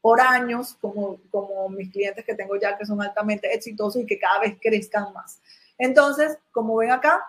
por 0.00 0.20
años, 0.20 0.76
como, 0.80 1.20
como 1.30 1.68
mis 1.68 1.92
clientes 1.92 2.24
que 2.24 2.34
tengo 2.34 2.56
ya 2.56 2.76
que 2.76 2.84
son 2.84 3.00
altamente 3.00 3.54
exitosos 3.54 4.02
y 4.02 4.06
que 4.06 4.18
cada 4.18 4.40
vez 4.40 4.58
crezcan 4.60 5.12
más. 5.12 5.40
Entonces, 5.78 6.36
como 6.50 6.76
ven 6.76 6.90
acá, 6.90 7.24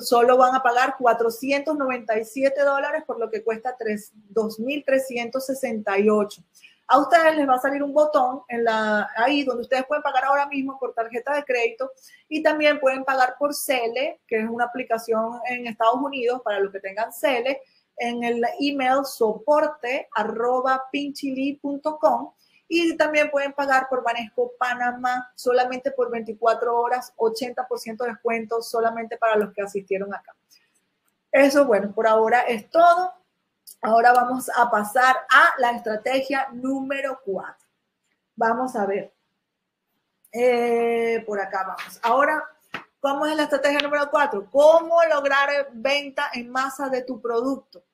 solo 0.00 0.36
van 0.36 0.54
a 0.54 0.62
pagar 0.62 0.96
497 0.98 2.60
dólares 2.62 3.02
por 3.06 3.18
lo 3.18 3.30
que 3.30 3.42
cuesta 3.42 3.74
2.368. 3.76 6.44
A 6.86 6.98
ustedes 6.98 7.34
les 7.36 7.48
va 7.48 7.54
a 7.54 7.60
salir 7.60 7.82
un 7.82 7.94
botón 7.94 8.42
en 8.48 8.64
la, 8.64 9.08
ahí 9.16 9.42
donde 9.42 9.62
ustedes 9.62 9.86
pueden 9.86 10.02
pagar 10.02 10.24
ahora 10.24 10.46
mismo 10.46 10.78
por 10.78 10.92
tarjeta 10.92 11.34
de 11.34 11.42
crédito 11.44 11.90
y 12.28 12.42
también 12.42 12.78
pueden 12.78 13.04
pagar 13.04 13.36
por 13.38 13.54
Cele, 13.54 14.20
que 14.26 14.40
es 14.40 14.48
una 14.48 14.66
aplicación 14.66 15.40
en 15.48 15.66
Estados 15.66 15.96
Unidos 15.96 16.42
para 16.44 16.60
los 16.60 16.70
que 16.70 16.80
tengan 16.80 17.10
Cele, 17.12 17.62
en 17.96 18.22
el 18.24 18.42
email 18.60 19.04
soporte 19.04 20.08
arroba 20.14 20.82
pinchili.com 20.90 22.32
y 22.74 22.96
también 22.96 23.30
pueden 23.30 23.52
pagar 23.52 23.88
por 23.88 24.02
Banesco 24.02 24.52
Panamá 24.58 25.30
solamente 25.36 25.92
por 25.92 26.10
24 26.10 26.76
horas, 26.76 27.12
80% 27.16 27.98
de 27.98 28.08
descuento 28.08 28.62
solamente 28.62 29.16
para 29.16 29.36
los 29.36 29.52
que 29.52 29.62
asistieron 29.62 30.12
acá. 30.12 30.34
Eso, 31.30 31.64
bueno, 31.64 31.92
por 31.92 32.06
ahora 32.06 32.40
es 32.40 32.68
todo. 32.70 33.12
Ahora 33.80 34.12
vamos 34.12 34.50
a 34.56 34.70
pasar 34.70 35.16
a 35.30 35.54
la 35.58 35.72
estrategia 35.72 36.48
número 36.52 37.20
4. 37.24 37.54
Vamos 38.36 38.74
a 38.76 38.86
ver. 38.86 39.12
Eh, 40.32 41.22
por 41.26 41.40
acá 41.40 41.64
vamos. 41.66 42.00
Ahora, 42.02 42.42
¿cómo 42.98 43.26
es 43.26 43.36
la 43.36 43.44
estrategia 43.44 43.78
número 43.80 44.10
4? 44.10 44.48
¿Cómo 44.50 45.04
lograr 45.04 45.68
venta 45.72 46.30
en 46.32 46.50
masa 46.50 46.88
de 46.88 47.02
tu 47.02 47.20
producto? 47.20 47.84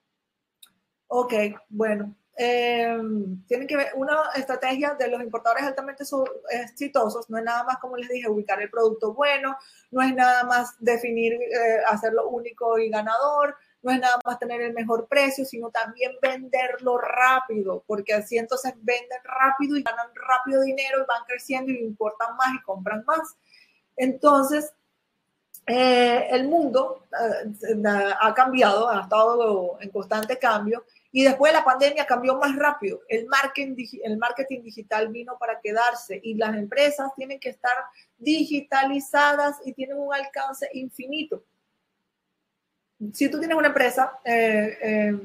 Ok, 1.08 1.34
bueno, 1.68 2.14
eh, 2.42 2.98
tienen 3.46 3.66
que 3.68 3.76
ver 3.76 3.88
una 3.96 4.16
estrategia 4.34 4.94
de 4.94 5.08
los 5.08 5.20
importadores 5.20 5.62
altamente 5.62 6.04
exitosos, 6.48 7.28
no 7.28 7.36
es 7.36 7.44
nada 7.44 7.64
más, 7.64 7.76
como 7.76 7.98
les 7.98 8.08
dije, 8.08 8.30
ubicar 8.30 8.62
el 8.62 8.70
producto 8.70 9.12
bueno, 9.12 9.58
no 9.90 10.00
es 10.00 10.14
nada 10.14 10.44
más 10.44 10.74
definir, 10.78 11.34
eh, 11.34 11.82
hacerlo 11.86 12.30
único 12.30 12.78
y 12.78 12.88
ganador, 12.88 13.56
no 13.82 13.92
es 13.92 14.00
nada 14.00 14.18
más 14.24 14.38
tener 14.38 14.62
el 14.62 14.72
mejor 14.72 15.06
precio, 15.06 15.44
sino 15.44 15.68
también 15.70 16.12
venderlo 16.22 16.96
rápido, 16.96 17.84
porque 17.86 18.14
así 18.14 18.38
entonces 18.38 18.72
venden 18.76 19.20
rápido 19.22 19.76
y 19.76 19.82
ganan 19.82 20.08
rápido 20.14 20.62
dinero 20.62 20.96
y 21.02 21.06
van 21.06 21.24
creciendo 21.26 21.70
y 21.70 21.78
importan 21.78 22.36
más 22.36 22.54
y 22.54 22.62
compran 22.62 23.04
más. 23.06 23.36
Entonces, 23.98 24.72
eh, 25.66 26.26
el 26.30 26.48
mundo 26.48 27.06
ha 28.18 28.32
cambiado, 28.32 28.88
ha 28.88 29.02
estado 29.02 29.76
en 29.82 29.90
constante 29.90 30.38
cambio 30.38 30.86
y 31.12 31.24
después 31.24 31.52
de 31.52 31.58
la 31.58 31.64
pandemia 31.64 32.06
cambió 32.06 32.36
más 32.36 32.54
rápido. 32.56 33.00
El 33.08 33.26
marketing, 33.26 33.74
el 34.04 34.16
marketing 34.16 34.62
digital 34.62 35.08
vino 35.08 35.36
para 35.38 35.60
quedarse 35.60 36.20
y 36.22 36.34
las 36.34 36.56
empresas 36.56 37.10
tienen 37.16 37.40
que 37.40 37.50
estar 37.50 37.74
digitalizadas 38.18 39.56
y 39.64 39.72
tienen 39.72 39.98
un 39.98 40.14
alcance 40.14 40.68
infinito. 40.72 41.44
Si 43.12 43.28
tú 43.30 43.38
tienes 43.38 43.56
una 43.56 43.68
empresa, 43.68 44.18
eh, 44.24 44.78
eh, 44.82 45.18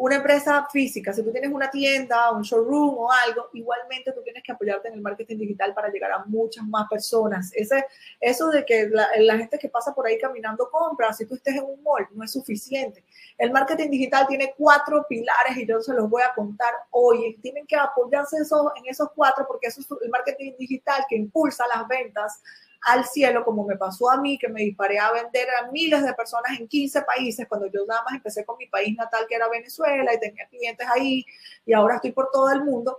una 0.00 0.16
empresa 0.16 0.66
física, 0.72 1.12
si 1.12 1.22
tú 1.22 1.30
tienes 1.30 1.52
una 1.52 1.70
tienda, 1.70 2.32
un 2.32 2.40
showroom 2.40 2.96
o 2.96 3.12
algo, 3.12 3.50
igualmente 3.52 4.12
tú 4.12 4.22
tienes 4.22 4.42
que 4.42 4.50
apoyarte 4.50 4.88
en 4.88 4.94
el 4.94 5.02
marketing 5.02 5.36
digital 5.36 5.74
para 5.74 5.90
llegar 5.90 6.10
a 6.10 6.24
muchas 6.24 6.64
más 6.64 6.88
personas. 6.88 7.50
Ese, 7.54 7.84
eso 8.18 8.48
de 8.48 8.64
que 8.64 8.88
la, 8.88 9.36
gente 9.36 9.58
que 9.58 9.68
pasa 9.68 9.94
por 9.94 10.06
ahí 10.06 10.18
caminando 10.18 10.70
compra, 10.70 11.12
si 11.12 11.26
tú 11.26 11.34
estés 11.34 11.56
en 11.56 11.64
un 11.64 11.82
mall, 11.82 12.08
no 12.12 12.24
es 12.24 12.32
suficiente. 12.32 13.04
El 13.36 13.52
marketing 13.52 13.90
digital 13.90 14.26
tiene 14.26 14.54
cuatro 14.56 15.04
pilares 15.06 15.58
y 15.58 15.66
yo 15.66 15.82
se 15.82 15.92
los 15.92 16.08
voy 16.08 16.22
a 16.22 16.32
contar 16.34 16.72
hoy. 16.88 17.38
Tienen 17.42 17.66
que 17.66 17.76
apoyarse 17.76 18.38
en 18.38 18.86
esos 18.86 19.10
cuatro 19.14 19.44
porque 19.46 19.66
eso 19.66 19.82
es 19.82 19.88
el 20.02 20.08
marketing 20.08 20.52
digital 20.58 21.04
que 21.10 21.16
impulsa 21.16 21.66
las 21.68 21.86
ventas 21.86 22.40
al 22.82 23.04
cielo, 23.04 23.44
como 23.44 23.64
me 23.64 23.76
pasó 23.76 24.10
a 24.10 24.20
mí, 24.20 24.38
que 24.38 24.48
me 24.48 24.62
disparé 24.62 24.98
a 24.98 25.12
vender 25.12 25.48
a 25.60 25.70
miles 25.70 26.02
de 26.02 26.14
personas 26.14 26.58
en 26.58 26.66
15 26.66 27.02
países, 27.02 27.46
cuando 27.48 27.66
yo 27.66 27.84
nada 27.86 28.02
más 28.04 28.14
empecé 28.14 28.44
con 28.44 28.56
mi 28.56 28.66
país 28.66 28.96
natal, 28.96 29.26
que 29.28 29.34
era 29.34 29.48
Venezuela, 29.48 30.14
y 30.14 30.20
tenía 30.20 30.46
clientes 30.48 30.86
ahí, 30.88 31.24
y 31.66 31.72
ahora 31.72 31.96
estoy 31.96 32.12
por 32.12 32.30
todo 32.30 32.50
el 32.50 32.64
mundo, 32.64 32.96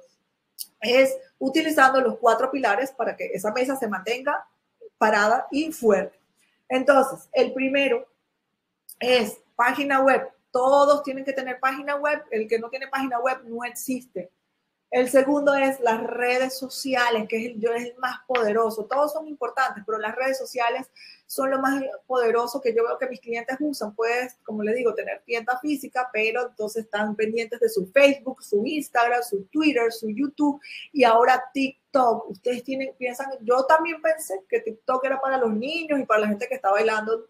es 0.79 1.17
utilizando 1.39 2.01
los 2.01 2.17
cuatro 2.17 2.51
pilares 2.51 2.91
para 2.91 3.15
que 3.15 3.25
esa 3.34 3.51
mesa 3.51 3.75
se 3.75 3.88
mantenga 3.88 4.45
parada 4.97 5.47
y 5.51 5.71
fuerte. 5.71 6.19
Entonces, 6.69 7.27
el 7.34 7.53
primero 7.53 8.07
es 8.99 9.41
página 9.55 10.01
web. 10.01 10.29
Todos 10.51 11.03
tienen 11.03 11.25
que 11.25 11.34
tener 11.34 11.59
página 11.59 11.95
web. 11.95 12.23
El 12.32 12.47
que 12.47 12.59
no 12.59 12.69
tiene 12.69 12.88
página 12.88 13.19
web 13.19 13.41
no 13.45 13.63
existe. 13.63 14.32
El 14.92 15.10
segundo 15.10 15.56
es 15.56 15.80
las 15.80 16.04
redes 16.04 16.58
sociales, 16.58 17.26
que 17.30 17.38
es 17.38 17.56
el, 17.56 17.66
es 17.76 17.86
el 17.86 17.96
más 17.98 18.20
poderoso. 18.28 18.86
Todos 18.86 19.14
son 19.14 19.26
importantes, 19.28 19.84
pero 19.86 19.98
las 19.98 20.14
redes 20.14 20.38
sociales 20.38 20.92
son 21.32 21.49
lo 21.49 21.59
más 21.59 21.82
poderoso 22.07 22.59
que 22.59 22.75
yo 22.75 22.84
veo 22.84 22.97
que 22.97 23.07
mis 23.07 23.21
clientes 23.21 23.55
usan. 23.61 23.95
Puedes, 23.95 24.36
como 24.43 24.63
les 24.63 24.75
digo, 24.75 24.93
tener 24.93 25.21
tienda 25.21 25.57
física, 25.59 26.09
pero 26.11 26.49
entonces 26.49 26.84
están 26.84 27.15
pendientes 27.15 27.57
de 27.61 27.69
su 27.69 27.88
Facebook, 27.88 28.43
su 28.43 28.65
Instagram, 28.65 29.23
su 29.23 29.45
Twitter, 29.45 29.93
su 29.93 30.09
YouTube 30.09 30.59
y 30.91 31.05
ahora 31.05 31.41
TikTok. 31.53 32.32
Ustedes 32.32 32.63
tienen, 32.65 32.93
piensan, 32.97 33.27
yo 33.43 33.65
también 33.65 34.01
pensé 34.01 34.43
que 34.49 34.59
TikTok 34.59 35.05
era 35.05 35.21
para 35.21 35.38
los 35.38 35.53
niños 35.53 36.01
y 36.01 36.05
para 36.05 36.21
la 36.21 36.27
gente 36.27 36.49
que 36.49 36.55
está 36.55 36.69
bailando 36.69 37.25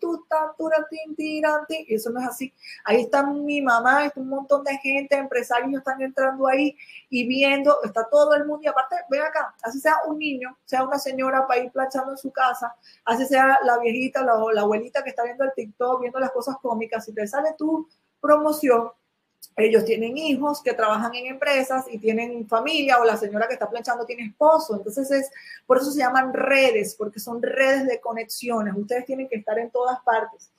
y 1.70 1.94
eso 1.94 2.10
no 2.10 2.20
es 2.20 2.28
así. 2.28 2.54
Ahí 2.86 3.02
está 3.02 3.24
mi 3.24 3.62
mamá, 3.62 4.06
está 4.06 4.20
un 4.20 4.30
montón 4.30 4.64
de 4.64 4.78
gente, 4.78 5.16
empresarios 5.16 5.74
están 5.74 6.02
entrando 6.02 6.48
ahí 6.48 6.76
y 7.10 7.28
viendo, 7.28 7.84
está 7.84 8.08
todo 8.10 8.34
el 8.36 8.46
mundo 8.46 8.64
y 8.64 8.68
aparte, 8.68 8.96
ven 9.10 9.22
acá, 9.22 9.54
así 9.62 9.80
sea 9.80 9.96
un 10.08 10.18
niño, 10.18 10.58
sea 10.66 10.84
una 10.84 10.98
señora 10.98 11.46
para 11.48 11.64
ir 11.64 11.72
planchando 11.72 12.12
en 12.12 12.18
su 12.18 12.32
casa, 12.32 12.76
así 13.06 13.26
sea 13.26 13.60
la 13.64 13.78
vieja 13.80 13.91
la, 14.24 14.34
la 14.54 14.62
abuelita 14.62 15.04
que 15.04 15.10
está 15.10 15.24
viendo 15.24 15.44
el 15.44 15.52
TikTok, 15.56 16.02
viendo 16.02 16.20
las 16.20 16.32
cosas 16.32 16.58
cómicas, 16.62 17.06
si 17.06 17.14
te 17.14 17.28
sale 17.28 17.56
tu 17.58 17.88
promoción, 18.20 18.90
ellos 19.58 19.86
tienen 19.86 20.18
hijos 20.18 20.62
que 20.62 20.74
trabajan 20.74 21.14
en 21.16 21.28
empresas 21.28 21.86
y 21.92 21.98
tienen 21.98 22.48
familia 22.48 23.00
o 23.00 23.06
la 23.06 23.18
señora 23.18 23.48
que 23.48 23.54
está 23.54 23.70
planchando 23.70 24.06
tiene 24.06 24.28
esposo. 24.28 24.76
Entonces 24.76 25.12
es 25.12 25.32
por 25.66 25.78
eso 25.78 25.92
se 25.92 26.00
llaman 26.00 26.34
redes, 26.34 26.96
porque 26.96 27.20
son 27.20 27.42
redes 27.42 27.88
de 27.88 28.00
conexiones. 28.00 28.74
Ustedes 28.76 29.06
tienen 29.06 29.28
que 29.28 29.36
estar 29.38 29.60
en 29.60 29.70
todas 29.70 30.00
partes 30.02 30.52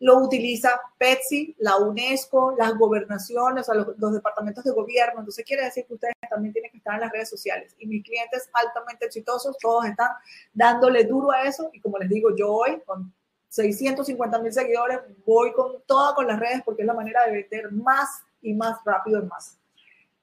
lo 0.00 0.18
utiliza 0.18 0.80
Pepsi, 0.96 1.56
la 1.58 1.76
UNESCO, 1.76 2.54
las 2.56 2.76
gobernaciones, 2.76 3.66
los, 3.96 4.12
departamentos 4.12 4.62
de 4.64 4.70
gobierno. 4.70 5.20
Entonces 5.20 5.44
quiere 5.44 5.64
decir 5.64 5.86
que 5.86 5.94
ustedes 5.94 6.14
también 6.30 6.52
tienen 6.52 6.70
que 6.70 6.78
estar 6.78 6.94
en 6.94 7.00
las 7.00 7.12
redes 7.12 7.28
sociales. 7.28 7.74
Y 7.78 7.86
mis 7.86 8.04
clientes 8.04 8.48
altamente 8.52 9.06
exitosos, 9.06 9.56
todos 9.58 9.86
están 9.86 10.10
dándole 10.52 11.04
duro 11.04 11.32
a 11.32 11.42
eso. 11.42 11.70
Y 11.72 11.80
como 11.80 11.98
les 11.98 12.08
digo, 12.08 12.34
yo 12.36 12.52
hoy 12.52 12.80
con 12.86 13.12
650 13.48 14.38
mil 14.38 14.52
seguidores 14.52 15.00
voy 15.26 15.52
con 15.52 15.82
toda 15.86 16.14
con 16.14 16.26
las 16.26 16.38
redes 16.38 16.62
porque 16.64 16.82
es 16.82 16.86
la 16.86 16.94
manera 16.94 17.24
de 17.24 17.32
vender 17.32 17.72
más 17.72 18.22
y 18.40 18.54
más 18.54 18.78
rápido 18.84 19.22
y 19.22 19.26
más. 19.26 19.58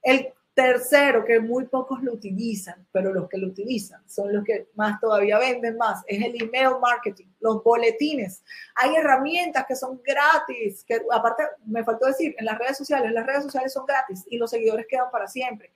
El 0.01 0.33
Tercero, 0.55 1.25
que 1.25 1.41
muy 1.41 1.65
pocos 1.65 2.01
lo 2.01 2.13
utilizan, 2.13 2.87
pero 2.93 3.13
los 3.13 3.27
que 3.27 3.37
lo 3.37 3.47
utilizan 3.47 4.01
son 4.07 4.31
los 4.31 4.41
que 4.45 4.69
más 4.75 5.01
todavía 5.01 5.37
venden 5.37 5.75
más, 5.75 6.01
es 6.07 6.23
el 6.23 6.41
email 6.41 6.79
marketing, 6.79 7.25
los 7.41 7.61
boletines. 7.61 8.41
Hay 8.75 8.95
herramientas 8.95 9.65
que 9.67 9.75
son 9.75 10.01
gratis, 10.01 10.85
que 10.85 11.01
aparte 11.11 11.43
me 11.65 11.83
faltó 11.83 12.05
decir, 12.05 12.33
en 12.37 12.45
las 12.45 12.57
redes 12.57 12.77
sociales, 12.77 13.11
las 13.11 13.25
redes 13.25 13.43
sociales 13.43 13.73
son 13.73 13.85
gratis 13.85 14.23
y 14.29 14.37
los 14.37 14.49
seguidores 14.49 14.87
quedan 14.87 15.11
para 15.11 15.27
siempre. 15.27 15.73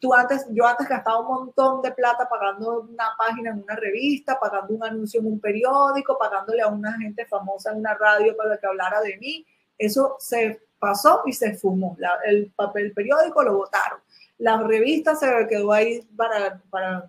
Tú 0.00 0.14
antes, 0.14 0.46
yo 0.52 0.66
antes 0.66 0.88
gastaba 0.88 1.20
un 1.20 1.26
montón 1.26 1.82
de 1.82 1.92
plata 1.92 2.26
pagando 2.26 2.80
una 2.80 3.10
página 3.18 3.50
en 3.50 3.62
una 3.62 3.76
revista, 3.76 4.40
pagando 4.40 4.72
un 4.72 4.84
anuncio 4.84 5.20
en 5.20 5.26
un 5.26 5.38
periódico, 5.38 6.16
pagándole 6.16 6.62
a 6.62 6.68
una 6.68 6.96
gente 6.98 7.26
famosa 7.26 7.72
en 7.72 7.78
una 7.80 7.92
radio 7.92 8.34
para 8.38 8.56
que 8.56 8.66
hablara 8.66 9.02
de 9.02 9.18
mí. 9.18 9.46
Eso 9.76 10.16
se 10.18 10.62
pasó 10.78 11.22
y 11.26 11.34
se 11.34 11.54
fumó. 11.54 11.98
el 12.24 12.50
papel 12.56 12.92
periódico 12.94 13.42
lo 13.42 13.58
votaron 13.58 14.00
la 14.38 14.62
revista 14.62 15.14
se 15.14 15.26
quedó 15.48 15.72
ahí 15.72 16.02
para, 16.16 16.60
para 16.70 17.08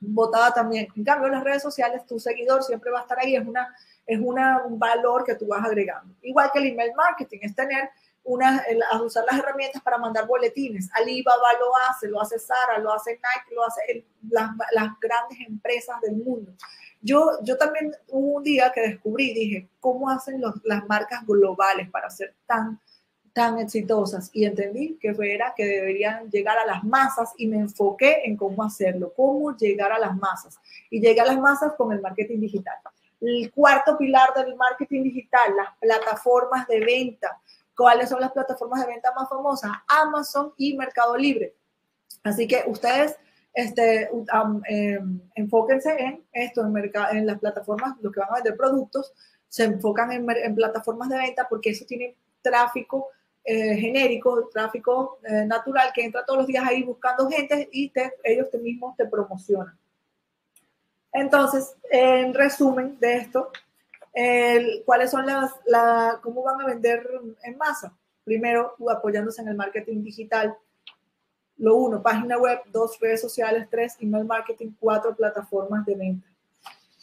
votada 0.00 0.52
también. 0.52 0.88
En 0.94 1.04
cambio, 1.04 1.28
en 1.28 1.34
las 1.34 1.44
redes 1.44 1.62
sociales, 1.62 2.06
tu 2.06 2.18
seguidor 2.18 2.62
siempre 2.62 2.90
va 2.90 3.00
a 3.00 3.02
estar 3.02 3.18
ahí, 3.18 3.36
es, 3.36 3.46
una, 3.46 3.74
es 4.06 4.20
una, 4.20 4.62
un 4.64 4.78
valor 4.78 5.24
que 5.24 5.34
tú 5.34 5.46
vas 5.46 5.64
agregando. 5.64 6.14
Igual 6.22 6.50
que 6.52 6.58
el 6.58 6.66
email 6.66 6.92
marketing, 6.94 7.38
es 7.42 7.54
tener 7.54 7.88
una, 8.24 8.64
usar 9.04 9.24
las 9.30 9.40
herramientas 9.40 9.82
para 9.82 9.98
mandar 9.98 10.26
boletines. 10.26 10.88
Alibaba 10.94 11.52
lo 11.58 11.72
hace, 11.88 12.08
lo 12.08 12.20
hace 12.20 12.38
Sara, 12.38 12.78
lo 12.78 12.92
hace 12.92 13.12
Nike, 13.12 13.54
lo 13.54 13.64
hace 13.64 14.06
las, 14.28 14.50
las, 14.72 14.88
grandes 15.00 15.38
empresas 15.46 16.00
del 16.00 16.16
mundo. 16.16 16.52
Yo, 17.00 17.38
yo 17.42 17.56
también 17.58 17.92
un 18.08 18.42
día 18.44 18.70
que 18.72 18.80
descubrí, 18.80 19.34
dije, 19.34 19.68
¿cómo 19.80 20.08
hacen 20.08 20.40
los, 20.40 20.54
las 20.62 20.86
marcas 20.86 21.26
globales 21.26 21.90
para 21.90 22.08
ser 22.10 22.34
tan 22.46 22.80
tan 23.32 23.58
exitosas 23.58 24.30
y 24.32 24.44
entendí 24.44 24.98
que 25.00 25.14
era 25.22 25.54
que 25.56 25.64
deberían 25.64 26.30
llegar 26.30 26.58
a 26.58 26.66
las 26.66 26.84
masas 26.84 27.32
y 27.38 27.46
me 27.46 27.56
enfoqué 27.56 28.22
en 28.24 28.36
cómo 28.36 28.62
hacerlo, 28.62 29.12
cómo 29.16 29.56
llegar 29.56 29.90
a 29.92 29.98
las 29.98 30.16
masas. 30.16 30.58
Y 30.90 31.00
llegué 31.00 31.20
a 31.20 31.26
las 31.26 31.38
masas 31.38 31.72
con 31.76 31.92
el 31.92 32.00
marketing 32.00 32.40
digital. 32.40 32.76
El 33.20 33.50
cuarto 33.52 33.96
pilar 33.96 34.34
del 34.34 34.54
marketing 34.56 35.04
digital, 35.04 35.54
las 35.56 35.76
plataformas 35.78 36.66
de 36.66 36.80
venta. 36.80 37.40
¿Cuáles 37.74 38.10
son 38.10 38.20
las 38.20 38.32
plataformas 38.32 38.80
de 38.80 38.92
venta 38.92 39.12
más 39.16 39.28
famosas? 39.28 39.70
Amazon 39.88 40.52
y 40.58 40.76
Mercado 40.76 41.16
Libre. 41.16 41.54
Así 42.22 42.46
que 42.46 42.64
ustedes 42.66 43.16
este, 43.54 44.10
em, 44.68 45.20
enfóquense 45.34 45.90
en 45.98 46.24
esto, 46.32 46.66
en, 46.66 46.92
en 47.12 47.26
las 47.26 47.38
plataformas, 47.38 47.96
lo 48.02 48.12
que 48.12 48.20
van 48.20 48.30
a 48.30 48.34
vender 48.36 48.56
productos, 48.56 49.12
se 49.48 49.64
enfocan 49.64 50.12
en, 50.12 50.26
en 50.30 50.54
plataformas 50.54 51.08
de 51.08 51.18
venta 51.18 51.46
porque 51.48 51.70
eso 51.70 51.84
tiene 51.86 52.16
tráfico 52.42 53.08
eh, 53.44 53.76
genérico, 53.76 54.48
tráfico 54.52 55.18
eh, 55.24 55.44
natural 55.44 55.92
que 55.94 56.04
entra 56.04 56.24
todos 56.24 56.40
los 56.40 56.46
días 56.46 56.64
ahí 56.66 56.82
buscando 56.82 57.28
gente 57.28 57.68
y 57.72 57.90
te, 57.90 58.14
ellos 58.24 58.48
mismos 58.60 58.96
te 58.96 59.06
promocionan. 59.06 59.76
Entonces, 61.12 61.76
en 61.90 62.32
resumen 62.32 62.98
de 62.98 63.16
esto, 63.16 63.50
¿cuáles 64.86 65.10
son 65.10 65.26
las, 65.26 65.52
la, 65.66 66.20
cómo 66.22 66.42
van 66.42 66.60
a 66.62 66.66
vender 66.66 67.06
en 67.42 67.58
masa? 67.58 67.92
Primero, 68.24 68.74
apoyándose 68.88 69.42
en 69.42 69.48
el 69.48 69.56
marketing 69.56 70.02
digital. 70.02 70.56
Lo 71.58 71.76
uno, 71.76 72.02
página 72.02 72.38
web, 72.38 72.60
dos, 72.72 72.98
redes 72.98 73.20
sociales, 73.20 73.68
tres, 73.70 73.96
email 74.00 74.24
marketing, 74.24 74.70
cuatro, 74.80 75.14
plataformas 75.14 75.84
de 75.84 75.94
venta. 75.94 76.31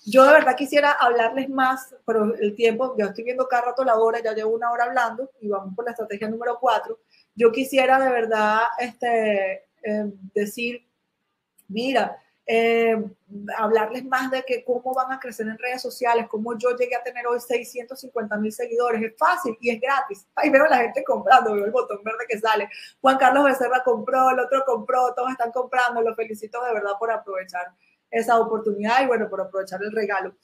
Yo 0.10 0.24
de 0.24 0.32
verdad 0.32 0.56
quisiera 0.56 0.94
hablarles 0.94 1.50
más, 1.50 1.96
pero 2.04 2.34
el 2.36 2.56
tiempo, 2.56 2.96
ya 2.98 3.06
estoy 3.06 3.26
viendo 3.26 3.48
cada 3.48 3.66
rato 3.66 3.84
la 3.84 3.96
hora, 3.96 4.20
ya 4.24 4.34
llevo 4.34 4.56
una 4.56 4.72
hora 4.72 4.86
hablando 4.86 5.30
y 5.40 5.50
vamos 5.50 5.76
por 5.76 5.86
la 5.86 5.92
estrategia 5.92 6.28
número 6.28 6.58
cuatro. 6.60 7.00
Yo 7.36 7.52
quisiera 7.52 8.00
de 8.00 8.10
verdad 8.10 8.62
este, 8.80 9.66
eh, 9.84 10.06
decir, 10.34 10.84
mira, 11.68 12.18
eh, 12.48 12.98
hablarles 13.56 14.04
más 14.06 14.32
de 14.32 14.42
que 14.42 14.64
cómo 14.64 14.96
van 14.96 15.12
a 15.12 15.20
crecer 15.20 15.48
en 15.48 15.60
redes 15.60 15.84
sociales, 15.84 16.26
cómo 16.28 16.58
yo 16.58 16.76
llegué 16.76 16.96
a 16.96 17.04
tener 17.04 17.28
hoy 17.28 17.40
650 17.40 18.36
mil 18.38 18.52
seguidores. 18.52 19.04
Es 19.04 19.16
fácil 19.16 19.56
y 19.62 19.70
es 19.70 19.80
gratis. 19.80 20.26
Ahí 20.34 20.50
veo 20.50 20.66
a 20.66 20.70
la 20.70 20.78
gente 20.78 21.04
comprando, 21.04 21.54
veo 21.54 21.66
el 21.66 21.72
botón 21.72 22.04
verde 22.04 22.26
que 22.28 22.40
sale. 22.40 22.68
Juan 23.00 23.18
Carlos 23.18 23.46
Becerra 23.46 23.84
compró, 23.84 24.32
el 24.32 24.40
otro 24.40 24.64
compró, 24.66 25.14
todos 25.14 25.30
están 25.30 25.52
comprando. 25.52 26.02
Los 26.02 26.16
felicito 26.16 26.64
de 26.64 26.74
verdad 26.74 26.94
por 26.98 27.12
aprovechar 27.12 27.68
esa 28.12 28.40
oportunidad 28.40 29.04
y 29.04 29.08
bueno, 29.08 29.30
por 29.30 29.42
aprovechar 29.42 29.82
el 29.84 29.92
regalo. 29.92 30.36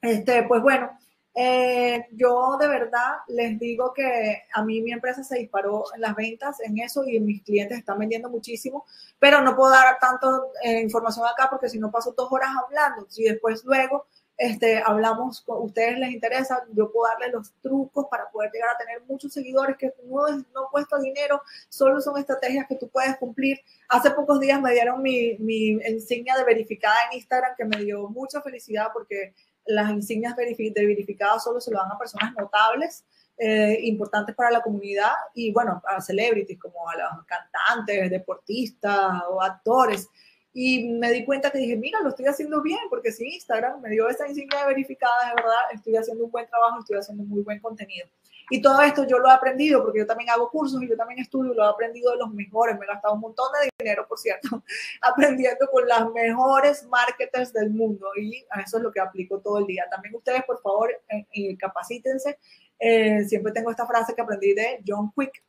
Este, 0.00 0.42
pues 0.42 0.62
bueno, 0.62 0.90
eh, 1.36 2.06
yo 2.12 2.56
de 2.60 2.68
verdad 2.68 3.16
les 3.26 3.58
digo 3.58 3.92
que 3.92 4.44
a 4.52 4.64
mí 4.64 4.80
mi 4.82 4.92
empresa 4.92 5.24
se 5.24 5.38
disparó 5.38 5.84
en 5.94 6.02
las 6.02 6.14
ventas, 6.14 6.60
en 6.60 6.78
eso, 6.78 7.04
y 7.04 7.18
mis 7.18 7.42
clientes 7.42 7.78
están 7.78 7.98
vendiendo 7.98 8.30
muchísimo, 8.30 8.84
pero 9.18 9.40
no 9.40 9.56
puedo 9.56 9.72
dar 9.72 9.98
tanto 9.98 10.52
eh, 10.62 10.80
información 10.80 11.26
acá 11.26 11.48
porque 11.50 11.68
si 11.68 11.78
no 11.78 11.90
paso 11.90 12.14
dos 12.16 12.28
horas 12.30 12.50
hablando. 12.64 13.06
Si 13.10 13.24
después 13.24 13.64
luego 13.64 14.06
este, 14.36 14.82
hablamos, 14.84 15.44
ustedes 15.46 15.98
les 15.98 16.10
interesa, 16.10 16.64
yo 16.72 16.90
puedo 16.90 17.10
darles 17.12 17.32
los 17.32 17.52
trucos 17.62 18.06
para 18.10 18.30
poder 18.30 18.50
llegar 18.52 18.70
a 18.70 18.78
tener 18.78 19.02
muchos 19.06 19.32
seguidores 19.32 19.76
que 19.76 19.92
no, 20.04 20.28
no 20.54 20.68
cuesta 20.70 20.98
dinero, 20.98 21.40
solo 21.68 22.00
son 22.00 22.18
estrategias 22.18 22.66
que 22.68 22.76
tú 22.76 22.88
puedes 22.88 23.16
cumplir. 23.18 23.60
Hace 23.88 24.10
pocos 24.10 24.40
días 24.40 24.60
me 24.60 24.72
dieron 24.72 25.02
mi, 25.02 25.36
mi 25.38 25.78
insignia 25.88 26.36
de 26.36 26.44
verificada 26.44 26.96
en 27.10 27.18
Instagram 27.18 27.54
que 27.56 27.64
me 27.64 27.84
dio 27.84 28.08
mucha 28.08 28.42
felicidad 28.42 28.88
porque 28.92 29.34
las 29.66 29.90
insignias 29.90 30.36
de 30.36 30.86
verificadas 30.86 31.44
solo 31.44 31.60
se 31.60 31.70
lo 31.70 31.78
dan 31.78 31.92
a 31.92 31.98
personas 31.98 32.32
notables. 32.38 33.04
Eh, 33.36 33.80
importantes 33.82 34.32
para 34.36 34.52
la 34.52 34.62
comunidad 34.62 35.10
y 35.34 35.52
bueno, 35.52 35.82
a 35.88 36.00
celebrities 36.00 36.56
como 36.56 36.88
a 36.88 36.96
los 36.96 37.26
cantantes, 37.26 38.08
deportistas 38.08 39.22
o 39.28 39.42
actores. 39.42 40.08
Y 40.56 40.88
me 40.88 41.10
di 41.10 41.24
cuenta 41.24 41.50
que 41.50 41.58
dije, 41.58 41.76
mira, 41.76 42.00
lo 42.00 42.10
estoy 42.10 42.26
haciendo 42.26 42.62
bien, 42.62 42.78
porque 42.88 43.10
si 43.10 43.26
Instagram 43.26 43.80
me 43.80 43.90
dio 43.90 44.08
esa 44.08 44.28
insignia 44.28 44.64
verificada, 44.66 45.28
de 45.28 45.34
verdad, 45.34 45.60
estoy 45.72 45.96
haciendo 45.96 46.24
un 46.24 46.30
buen 46.30 46.46
trabajo, 46.46 46.78
estoy 46.78 46.96
haciendo 46.96 47.24
muy 47.24 47.42
buen 47.42 47.60
contenido. 47.60 48.06
Y 48.50 48.60
todo 48.60 48.80
esto 48.82 49.06
yo 49.06 49.18
lo 49.18 49.28
he 49.28 49.32
aprendido 49.32 49.82
porque 49.82 50.00
yo 50.00 50.06
también 50.06 50.30
hago 50.30 50.50
cursos 50.50 50.82
y 50.82 50.88
yo 50.88 50.96
también 50.96 51.18
estudio 51.18 51.54
lo 51.54 51.64
he 51.64 51.68
aprendido 51.68 52.12
de 52.12 52.18
los 52.18 52.32
mejores. 52.32 52.78
Me 52.78 52.84
he 52.84 52.88
gastado 52.88 53.14
un 53.14 53.20
montón 53.20 53.46
de 53.52 53.70
dinero, 53.78 54.06
por 54.06 54.18
cierto, 54.18 54.62
aprendiendo 55.00 55.66
con 55.72 55.88
las 55.88 56.10
mejores 56.12 56.84
marketers 56.84 57.52
del 57.52 57.70
mundo 57.70 58.06
y 58.16 58.44
a 58.50 58.60
eso 58.60 58.76
es 58.76 58.82
lo 58.82 58.92
que 58.92 59.00
aplico 59.00 59.40
todo 59.40 59.58
el 59.58 59.66
día. 59.66 59.86
También 59.90 60.14
ustedes, 60.14 60.44
por 60.44 60.60
favor, 60.60 60.90
eh, 61.08 61.26
eh, 61.32 61.56
capacítense. 61.56 62.38
Eh, 62.78 63.24
siempre 63.24 63.52
tengo 63.52 63.70
esta 63.70 63.86
frase 63.86 64.14
que 64.14 64.22
aprendí 64.22 64.52
de 64.52 64.82
John 64.86 65.10
Quick. 65.16 65.42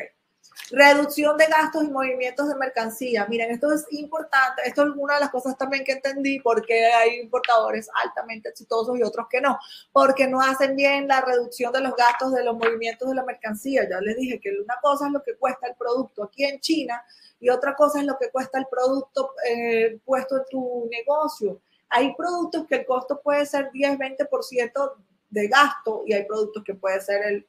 Reducción 0.71 1.37
de 1.37 1.47
gastos 1.47 1.85
y 1.85 1.89
movimientos 1.89 2.49
de 2.49 2.57
mercancía. 2.57 3.27
Miren, 3.29 3.51
esto 3.51 3.73
es 3.73 3.87
importante. 3.91 4.63
Esto 4.65 4.83
es 4.83 4.91
una 4.97 5.15
de 5.15 5.21
las 5.21 5.31
cosas 5.31 5.57
también 5.57 5.85
que 5.85 5.93
entendí 5.93 6.41
porque 6.41 6.87
hay 6.87 7.21
importadores 7.21 7.89
altamente 8.03 8.49
exitosos 8.49 8.99
y 8.99 9.03
otros 9.03 9.27
que 9.31 9.41
no, 9.41 9.59
porque 9.93 10.27
no 10.27 10.41
hacen 10.41 10.75
bien 10.75 11.07
la 11.07 11.21
reducción 11.21 11.73
de 11.73 11.81
los 11.81 11.95
gastos 11.95 12.33
de 12.33 12.45
los 12.45 12.57
movimientos 12.57 13.09
de 13.09 13.15
la 13.15 13.25
mercancía. 13.25 13.89
Ya 13.89 14.01
les 14.01 14.17
dije 14.17 14.41
que 14.41 14.51
una 14.61 14.77
cosa 14.83 15.07
es 15.07 15.13
lo 15.13 15.23
que 15.23 15.37
cuesta 15.37 15.69
el 15.69 15.77
producto 15.77 16.25
aquí 16.25 16.45
en 16.45 16.61
China 16.61 17.03
y 17.39 17.49
otra 17.49 17.75
cosa 17.75 18.01
es 18.01 18.07
lo 18.07 18.19
que 18.19 18.31
cuesta 18.31 18.59
el 18.59 18.67
producto 18.71 19.35
eh, 19.49 19.99
puesto 20.05 20.37
en 20.37 20.45
tu 20.51 20.89
negocio. 20.91 21.61
Hay 21.89 22.15
productos 22.15 22.67
que 22.67 22.77
el 22.77 22.87
costo 22.87 23.21
puede 23.23 23.47
ser 23.47 23.71
10, 23.71 23.99
20% 23.99 24.93
de 25.31 25.49
gasto 25.49 26.03
y 26.07 26.13
hay 26.13 26.25
productos 26.25 26.65
que 26.65 26.75
puede 26.75 27.01
ser 27.01 27.25
el 27.25 27.47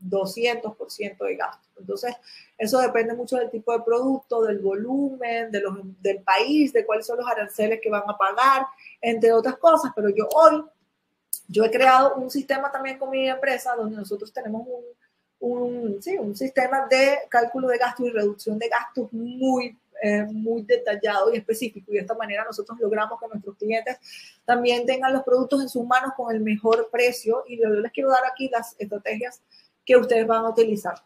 200% 0.00 1.24
de 1.24 1.36
gasto. 1.36 1.68
Entonces, 1.78 2.14
eso 2.58 2.78
depende 2.80 3.14
mucho 3.14 3.36
del 3.36 3.50
tipo 3.50 3.72
de 3.72 3.84
producto, 3.84 4.42
del 4.42 4.58
volumen, 4.58 5.50
de 5.50 5.60
los, 5.60 5.78
del 6.00 6.22
país, 6.22 6.72
de 6.72 6.84
cuáles 6.84 7.06
son 7.06 7.18
los 7.18 7.26
aranceles 7.28 7.80
que 7.82 7.90
van 7.90 8.04
a 8.06 8.16
pagar, 8.16 8.66
entre 9.00 9.32
otras 9.32 9.56
cosas. 9.58 9.92
Pero 9.94 10.08
yo 10.10 10.28
hoy, 10.34 10.64
yo 11.48 11.64
he 11.64 11.70
creado 11.70 12.16
un 12.16 12.30
sistema 12.30 12.70
también 12.70 12.98
con 12.98 13.10
mi 13.10 13.28
empresa 13.28 13.74
donde 13.76 13.96
nosotros 13.96 14.32
tenemos 14.32 14.66
un, 14.66 14.84
un, 15.38 16.02
sí, 16.02 16.16
un 16.18 16.34
sistema 16.34 16.86
de 16.88 17.18
cálculo 17.28 17.68
de 17.68 17.78
gastos 17.78 18.06
y 18.06 18.10
reducción 18.10 18.58
de 18.58 18.68
gastos 18.68 19.12
muy 19.12 19.76
eh, 20.02 20.24
muy 20.24 20.60
detallado 20.62 21.32
y 21.32 21.38
específico 21.38 21.90
y 21.90 21.94
de 21.94 22.00
esta 22.00 22.14
manera 22.14 22.44
nosotros 22.44 22.78
logramos 22.78 23.18
que 23.18 23.28
nuestros 23.28 23.56
clientes 23.56 23.96
también 24.44 24.84
tengan 24.84 25.10
los 25.10 25.22
productos 25.22 25.62
en 25.62 25.70
sus 25.70 25.86
manos 25.86 26.12
con 26.14 26.34
el 26.34 26.42
mejor 26.42 26.90
precio 26.92 27.44
y 27.48 27.58
yo 27.58 27.70
les 27.70 27.90
quiero 27.92 28.10
dar 28.10 28.20
aquí 28.30 28.50
las 28.50 28.76
estrategias 28.78 29.40
que 29.86 29.96
ustedes 29.96 30.26
van 30.26 30.44
a 30.44 30.50
utilizar. 30.50 30.96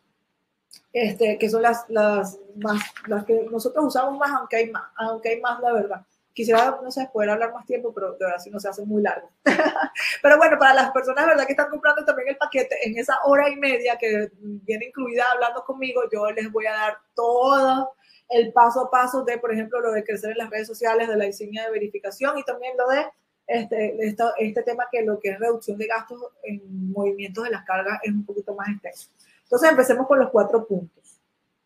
Este, 0.92 1.38
que 1.38 1.48
son 1.48 1.62
las, 1.62 1.88
las, 1.88 2.38
más, 2.56 2.82
las 3.06 3.24
que 3.24 3.46
nosotros 3.50 3.84
usamos 3.84 4.18
más, 4.18 4.30
aunque 4.32 4.56
hay 4.56 4.70
más, 4.70 4.82
aunque 4.96 5.28
hay 5.28 5.40
más, 5.40 5.60
la 5.60 5.72
verdad. 5.72 6.06
Quisiera, 6.32 6.78
no 6.82 6.90
sé, 6.90 7.08
poder 7.12 7.30
hablar 7.30 7.52
más 7.52 7.66
tiempo, 7.66 7.92
pero 7.92 8.12
de 8.12 8.24
verdad 8.24 8.38
si 8.38 8.50
no 8.50 8.58
se 8.58 8.68
hace 8.68 8.84
muy 8.84 9.02
largo. 9.02 9.30
pero 10.22 10.36
bueno, 10.38 10.58
para 10.58 10.74
las 10.74 10.90
personas, 10.90 11.26
¿verdad? 11.26 11.44
Que 11.44 11.52
están 11.52 11.70
comprando 11.70 12.04
también 12.04 12.28
el 12.28 12.36
paquete, 12.36 12.76
en 12.82 12.98
esa 12.98 13.18
hora 13.24 13.48
y 13.50 13.56
media 13.56 13.96
que 13.98 14.30
viene 14.40 14.86
incluida 14.86 15.24
hablando 15.32 15.62
conmigo, 15.64 16.02
yo 16.10 16.30
les 16.30 16.50
voy 16.50 16.66
a 16.66 16.72
dar 16.72 16.98
todo 17.14 17.92
el 18.28 18.52
paso 18.52 18.86
a 18.86 18.90
paso 18.90 19.22
de, 19.24 19.38
por 19.38 19.52
ejemplo, 19.52 19.80
lo 19.80 19.92
de 19.92 20.04
crecer 20.04 20.30
en 20.30 20.38
las 20.38 20.50
redes 20.50 20.68
sociales, 20.68 21.08
de 21.08 21.16
la 21.16 21.26
insignia 21.26 21.64
de 21.64 21.72
verificación 21.72 22.38
y 22.38 22.44
también 22.44 22.76
lo 22.76 22.88
de 22.88 23.06
este, 23.51 23.96
este 24.38 24.62
tema 24.62 24.86
que 24.90 25.03
lo 25.03 25.18
que 25.18 25.30
es 25.30 25.38
reducción 25.38 25.76
de 25.76 25.86
gastos 25.86 26.22
en 26.42 26.92
movimientos 26.92 27.44
de 27.44 27.51
las 27.51 27.64
cargas 27.64 27.98
es 28.03 28.12
un 28.12 28.24
poquito 28.24 28.55
más 28.55 28.68
extenso. 28.68 29.11
Entonces 29.42 29.70
empecemos 29.70 30.07
con 30.07 30.20
los 30.20 30.30
cuatro 30.30 30.66
puntos. 30.66 31.20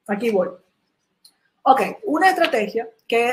Aquí 0.07 0.31
voy. 0.31 0.49
Ok, 1.63 1.81
una 2.05 2.31
estrategia 2.31 2.89
que, 3.07 3.33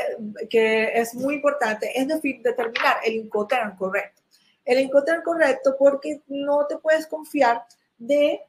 que 0.49 0.99
es 0.99 1.15
muy 1.15 1.35
importante 1.35 1.91
es 1.93 2.07
determinar 2.07 2.97
el 3.05 3.15
Incoterm 3.15 3.75
correcto. 3.77 4.21
El 4.65 4.79
Incoterm 4.79 5.23
correcto 5.23 5.75
porque 5.77 6.21
no 6.27 6.65
te 6.67 6.77
puedes 6.77 7.07
confiar 7.07 7.63
de, 7.97 8.41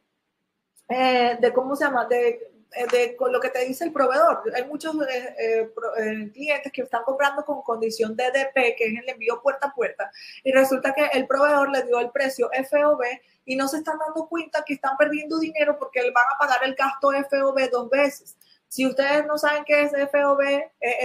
eh, 0.89 1.39
de 1.41 1.53
¿cómo 1.53 1.77
se 1.77 1.85
llama? 1.85 2.07
De 2.07 2.52
eh, 2.75 2.87
de 2.91 3.17
lo 3.31 3.41
que 3.41 3.51
te 3.51 3.65
dice 3.65 3.85
el 3.85 3.93
proveedor. 3.93 4.43
Hay 4.55 4.65
muchos 4.65 4.95
eh, 5.09 5.35
eh, 5.39 6.31
clientes 6.33 6.73
que 6.73 6.83
están 6.83 7.03
comprando 7.05 7.45
con 7.45 7.63
condición 7.63 8.17
de 8.17 8.25
DP, 8.25 8.77
que 8.77 8.87
es 8.87 8.99
el 9.03 9.09
envío 9.09 9.41
puerta 9.43 9.69
a 9.69 9.75
puerta, 9.75 10.11
y 10.43 10.53
resulta 10.53 10.95
que 10.95 11.07
el 11.13 11.27
proveedor 11.27 11.71
le 11.71 11.83
dio 11.85 11.99
el 12.01 12.11
precio 12.11 12.51
FOB 12.69 13.03
y 13.45 13.57
no 13.57 13.69
se 13.69 13.79
están 13.79 13.99
dando 13.99 14.29
cuenta 14.29 14.65
que 14.65 14.75
están 14.75 14.97
perdiendo 14.97 15.39
dinero 15.39 15.79
porque 15.79 16.01
van 16.01 16.25
a 16.35 16.39
pagar 16.39 16.65
el 16.65 16.75
gasto 16.75 17.11
FOB 17.11 17.71
dos 17.71 17.91
veces. 17.91 18.37
Si 18.69 18.87
ustedes 18.87 19.27
no 19.27 19.37
saben 19.37 19.65
qué 19.65 19.83
es 19.83 19.93
FOB, 19.93 20.41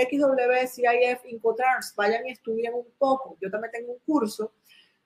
XW, 0.09 0.67
CIF, 0.67 1.25
Incotrans, 1.25 1.93
vayan 1.95 2.25
y 2.25 2.31
estudien 2.31 2.73
un 2.73 2.87
poco. 2.97 3.37
Yo 3.41 3.51
también 3.51 3.71
tengo 3.71 3.91
un 3.91 3.99
curso 4.05 4.53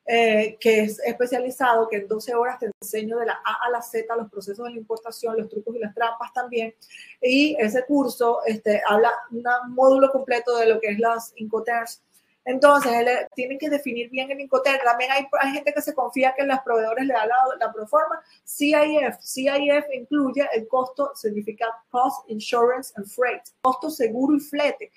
eh, 0.06 0.58
que 0.60 0.82
es 0.82 1.00
especializado, 1.00 1.88
que 1.88 1.98
en 1.98 2.08
12 2.08 2.34
horas 2.34 2.58
te 2.60 2.72
enseño 2.82 3.18
de 3.20 3.28
la 3.28 3.34
A 3.34 3.68
a 3.68 3.70
la 3.70 3.82
Z 3.82 4.14
los 4.16 4.32
procesos 4.32 4.66
de 4.66 4.72
la 4.72 4.78
importación, 4.78 5.38
los 5.38 5.48
trucos 5.48 5.76
y 5.76 5.80
las 5.80 5.94
trampas 5.94 6.34
también. 6.34 6.74
Y 7.22 7.56
ese 7.60 7.86
curso 7.86 8.40
este, 8.46 8.82
habla 8.88 9.12
un 9.30 9.44
módulo 9.74 10.12
completo 10.12 10.58
de 10.58 10.66
lo 10.68 10.80
que 10.80 10.90
es 10.90 11.00
las 11.00 11.34
Incoterms. 11.36 12.02
Entonces, 12.44 12.92
tienen 13.36 13.60
que 13.60 13.70
definir 13.70 14.10
bien 14.10 14.32
el 14.32 14.40
Incoterm. 14.40 14.84
También 14.84 15.12
hay, 15.12 15.28
hay, 15.40 15.52
gente 15.52 15.72
que 15.72 15.82
se 15.82 15.94
confía 15.94 16.34
que 16.36 16.44
los 16.44 16.60
proveedores 16.62 17.06
le 17.06 17.14
dan 17.14 17.30
la, 17.30 17.36
la 17.60 17.72
proforma. 17.72 18.20
CIF, 18.44 19.20
CIF 19.22 19.86
incluye 19.94 20.50
el 20.52 20.68
costo, 20.68 21.12
significa 21.14 21.68
Cost, 21.92 22.28
Insurance 22.30 22.92
and 22.96 23.06
Freight, 23.06 23.44
costo 23.62 23.92
seguro 23.92 24.36
y 24.36 24.40
flete 24.40 24.92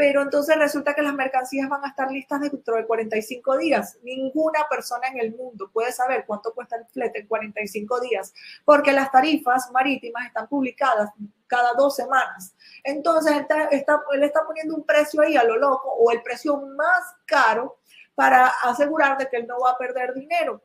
pero 0.00 0.22
entonces 0.22 0.56
resulta 0.56 0.94
que 0.94 1.02
las 1.02 1.12
mercancías 1.12 1.68
van 1.68 1.84
a 1.84 1.88
estar 1.88 2.10
listas 2.10 2.40
dentro 2.40 2.74
de 2.76 2.86
45 2.86 3.58
días. 3.58 3.98
Ninguna 4.02 4.60
persona 4.66 5.08
en 5.08 5.20
el 5.20 5.36
mundo 5.36 5.68
puede 5.70 5.92
saber 5.92 6.24
cuánto 6.26 6.54
cuesta 6.54 6.76
el 6.76 6.86
flete 6.86 7.20
en 7.20 7.26
45 7.26 8.00
días, 8.00 8.32
porque 8.64 8.92
las 8.92 9.12
tarifas 9.12 9.70
marítimas 9.72 10.26
están 10.26 10.48
publicadas 10.48 11.10
cada 11.46 11.74
dos 11.74 11.96
semanas. 11.96 12.54
Entonces, 12.82 13.30
él 13.30 13.40
está, 13.72 13.98
él 14.10 14.22
está 14.22 14.46
poniendo 14.46 14.74
un 14.74 14.86
precio 14.86 15.20
ahí 15.20 15.36
a 15.36 15.44
lo 15.44 15.58
loco 15.58 15.90
o 15.90 16.10
el 16.12 16.22
precio 16.22 16.56
más 16.56 17.02
caro 17.26 17.76
para 18.14 18.46
asegurar 18.46 19.18
de 19.18 19.28
que 19.28 19.36
él 19.36 19.46
no 19.46 19.60
va 19.60 19.72
a 19.72 19.78
perder 19.78 20.14
dinero. 20.14 20.62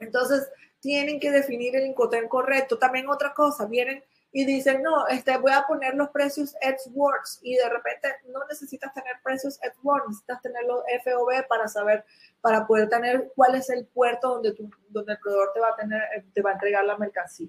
Entonces, 0.00 0.50
tienen 0.80 1.20
que 1.20 1.30
definir 1.30 1.76
el 1.76 1.86
incoterm 1.86 2.26
correcto. 2.26 2.80
También 2.80 3.08
otra 3.08 3.32
cosa, 3.32 3.66
vienen 3.66 4.02
y 4.32 4.44
dicen, 4.44 4.82
no, 4.82 5.06
este, 5.08 5.36
voy 5.38 5.52
a 5.52 5.66
poner 5.66 5.94
los 5.94 6.10
precios 6.10 6.54
AdWords 6.62 7.40
y 7.42 7.54
de 7.54 7.68
repente 7.68 8.08
no 8.28 8.40
necesitas 8.48 8.92
tener 8.92 9.16
precios 9.22 9.58
AdWords, 9.62 10.08
necesitas 10.08 10.42
tener 10.42 10.64
los 10.64 10.82
FOB 11.04 11.46
para 11.48 11.68
saber, 11.68 12.04
para 12.40 12.66
poder 12.66 12.88
tener 12.88 13.32
cuál 13.34 13.54
es 13.54 13.70
el 13.70 13.86
puerto 13.86 14.28
donde, 14.34 14.52
tu, 14.52 14.70
donde 14.88 15.12
el 15.12 15.18
proveedor 15.18 15.52
te 15.54 15.60
va, 15.60 15.68
a 15.68 15.76
tener, 15.76 16.02
te 16.34 16.42
va 16.42 16.50
a 16.50 16.52
entregar 16.54 16.84
la 16.84 16.98
mercancía. 16.98 17.48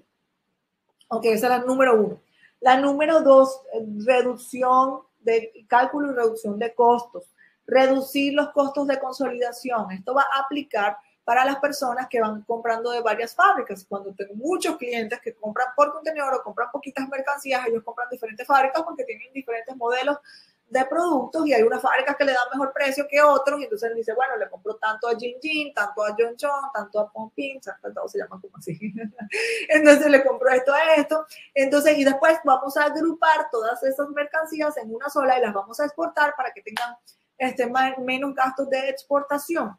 Ok, 1.08 1.26
esa 1.26 1.46
es 1.46 1.60
la 1.60 1.66
número 1.66 1.94
uno. 1.94 2.22
La 2.60 2.80
número 2.80 3.20
dos, 3.20 3.62
reducción 4.04 5.02
de 5.20 5.66
cálculo 5.68 6.10
y 6.10 6.14
reducción 6.14 6.58
de 6.58 6.74
costos. 6.74 7.34
Reducir 7.66 8.34
los 8.34 8.50
costos 8.50 8.86
de 8.86 8.98
consolidación. 8.98 9.90
Esto 9.92 10.14
va 10.14 10.22
a 10.32 10.40
aplicar 10.40 10.96
para 11.28 11.44
las 11.44 11.56
personas 11.56 12.08
que 12.08 12.22
van 12.22 12.40
comprando 12.44 12.90
de 12.90 13.02
varias 13.02 13.34
fábricas. 13.34 13.84
Cuando 13.86 14.14
tengo 14.14 14.32
muchos 14.32 14.78
clientes 14.78 15.20
que 15.20 15.34
compran 15.34 15.66
por 15.76 15.92
contenedor 15.92 16.32
o 16.32 16.42
compran 16.42 16.70
poquitas 16.72 17.06
mercancías, 17.06 17.66
ellos 17.66 17.82
compran 17.84 18.08
diferentes 18.08 18.46
fábricas 18.46 18.82
porque 18.82 19.04
tienen 19.04 19.30
diferentes 19.34 19.76
modelos 19.76 20.16
de 20.70 20.86
productos 20.86 21.46
y 21.46 21.52
hay 21.52 21.62
unas 21.62 21.82
fábricas 21.82 22.16
que 22.16 22.24
le 22.24 22.32
dan 22.32 22.48
mejor 22.50 22.72
precio 22.72 23.06
que 23.06 23.20
otros 23.20 23.60
y 23.60 23.64
entonces 23.64 23.94
dice, 23.94 24.14
bueno, 24.14 24.38
le 24.38 24.48
compro 24.48 24.76
tanto 24.76 25.06
a 25.06 25.18
Jin 25.18 25.36
Jin, 25.38 25.74
tanto 25.74 26.02
a 26.02 26.16
John 26.18 26.34
John, 26.40 26.70
tanto 26.72 26.98
a 26.98 27.12
Pompin, 27.12 27.60
todo 27.60 28.08
se 28.08 28.20
llama 28.20 28.40
como 28.40 28.56
así. 28.56 28.78
entonces 29.68 30.10
le 30.10 30.24
compro 30.24 30.48
esto 30.48 30.72
a 30.72 30.94
esto. 30.94 31.26
Entonces, 31.52 31.98
y 31.98 32.04
después 32.04 32.38
vamos 32.42 32.74
a 32.78 32.84
agrupar 32.84 33.50
todas 33.52 33.82
esas 33.82 34.08
mercancías 34.08 34.78
en 34.78 34.94
una 34.94 35.10
sola 35.10 35.38
y 35.38 35.42
las 35.42 35.52
vamos 35.52 35.78
a 35.78 35.84
exportar 35.84 36.34
para 36.38 36.54
que 36.54 36.62
tengan 36.62 36.96
este, 37.36 37.70
menos 37.98 38.34
gastos 38.34 38.70
de 38.70 38.88
exportación 38.88 39.76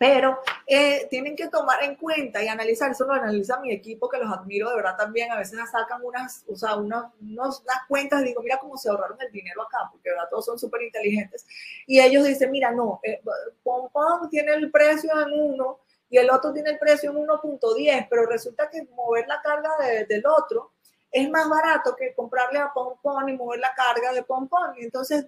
pero 0.00 0.38
eh, 0.66 1.08
tienen 1.10 1.36
que 1.36 1.48
tomar 1.48 1.82
en 1.82 1.94
cuenta 1.94 2.42
y 2.42 2.48
analizar, 2.48 2.90
eso 2.90 3.04
lo 3.04 3.12
analiza 3.12 3.60
mi 3.60 3.70
equipo, 3.70 4.08
que 4.08 4.16
los 4.16 4.32
admiro 4.32 4.70
de 4.70 4.76
verdad 4.76 4.96
también, 4.96 5.30
a 5.30 5.36
veces 5.36 5.58
sacan 5.70 6.02
unas, 6.02 6.42
o 6.48 6.56
sea, 6.56 6.76
unas, 6.76 7.12
unas 7.20 7.62
cuentas 7.86 8.22
y 8.22 8.28
digo, 8.28 8.40
mira 8.40 8.56
cómo 8.58 8.78
se 8.78 8.88
ahorraron 8.88 9.18
el 9.20 9.30
dinero 9.30 9.60
acá, 9.60 9.90
porque 9.92 10.08
de 10.08 10.14
verdad 10.14 10.30
todos 10.30 10.46
son 10.46 10.58
súper 10.58 10.84
inteligentes, 10.84 11.44
y 11.86 12.00
ellos 12.00 12.24
dicen, 12.24 12.50
mira, 12.50 12.70
no, 12.70 12.98
eh, 13.02 13.20
Pompón 13.62 14.30
tiene 14.30 14.54
el 14.54 14.70
precio 14.70 15.10
en 15.20 15.38
uno 15.38 15.80
y 16.08 16.16
el 16.16 16.30
otro 16.30 16.50
tiene 16.54 16.70
el 16.70 16.78
precio 16.78 17.10
en 17.10 17.18
1.10, 17.18 18.06
pero 18.08 18.24
resulta 18.24 18.70
que 18.70 18.82
mover 18.94 19.28
la 19.28 19.42
carga 19.42 19.70
del 20.08 20.24
otro 20.26 20.72
es 21.12 21.28
más 21.28 21.46
barato 21.46 21.94
que 21.94 22.14
comprarle 22.14 22.58
a 22.58 22.72
Pompón 22.72 23.28
y 23.28 23.36
mover 23.36 23.60
la 23.60 23.74
carga 23.74 24.14
de 24.14 24.22
Pompón, 24.22 24.72
y 24.78 24.84
entonces 24.84 25.26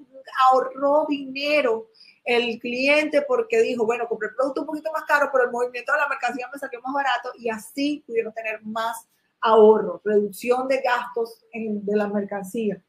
ahorró 0.51 1.05
dinero 1.07 1.89
el 2.25 2.59
cliente 2.59 3.23
porque 3.23 3.61
dijo, 3.61 3.85
bueno, 3.85 4.09
compré 4.09 4.29
el 4.29 4.35
producto 4.35 4.61
un 4.63 4.67
poquito 4.67 4.93
más 4.93 5.05
caro, 5.05 5.29
pero 5.33 5.45
el 5.45 5.51
movimiento 5.51 5.93
de 5.93 5.99
la 5.99 6.09
mercancía 6.09 6.49
me 6.53 6.59
salió 6.59 6.81
más 6.83 6.95
barato 6.95 7.31
y 7.39 7.49
así 7.49 8.05
pudieron 8.07 8.33
tener 8.33 8.63
más 8.63 9.09
ahorro, 9.41 10.01
reducción 10.05 10.69
de 10.69 10.81
gastos 10.81 11.45
de 11.53 11.97
la 11.97 12.07
mercancía. 12.07 12.83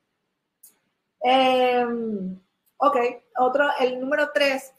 Em, 1.20 2.40
ok, 2.78 2.98
otro, 3.40 3.70
el 3.80 4.00
número 4.00 4.30
tres, 4.34 4.74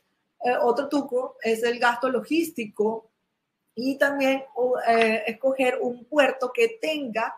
eh, 0.45 0.57
otro 0.61 0.89
truco 0.89 1.37
es 1.43 1.63
el 1.65 1.79
gasto 1.79 2.09
logístico 2.09 3.11
y 3.75 3.99
también 3.99 4.45
eh, 4.87 5.25
escoger 5.27 5.79
un 5.81 6.05
puerto 6.05 6.53
que 6.53 6.79
tenga 6.81 7.35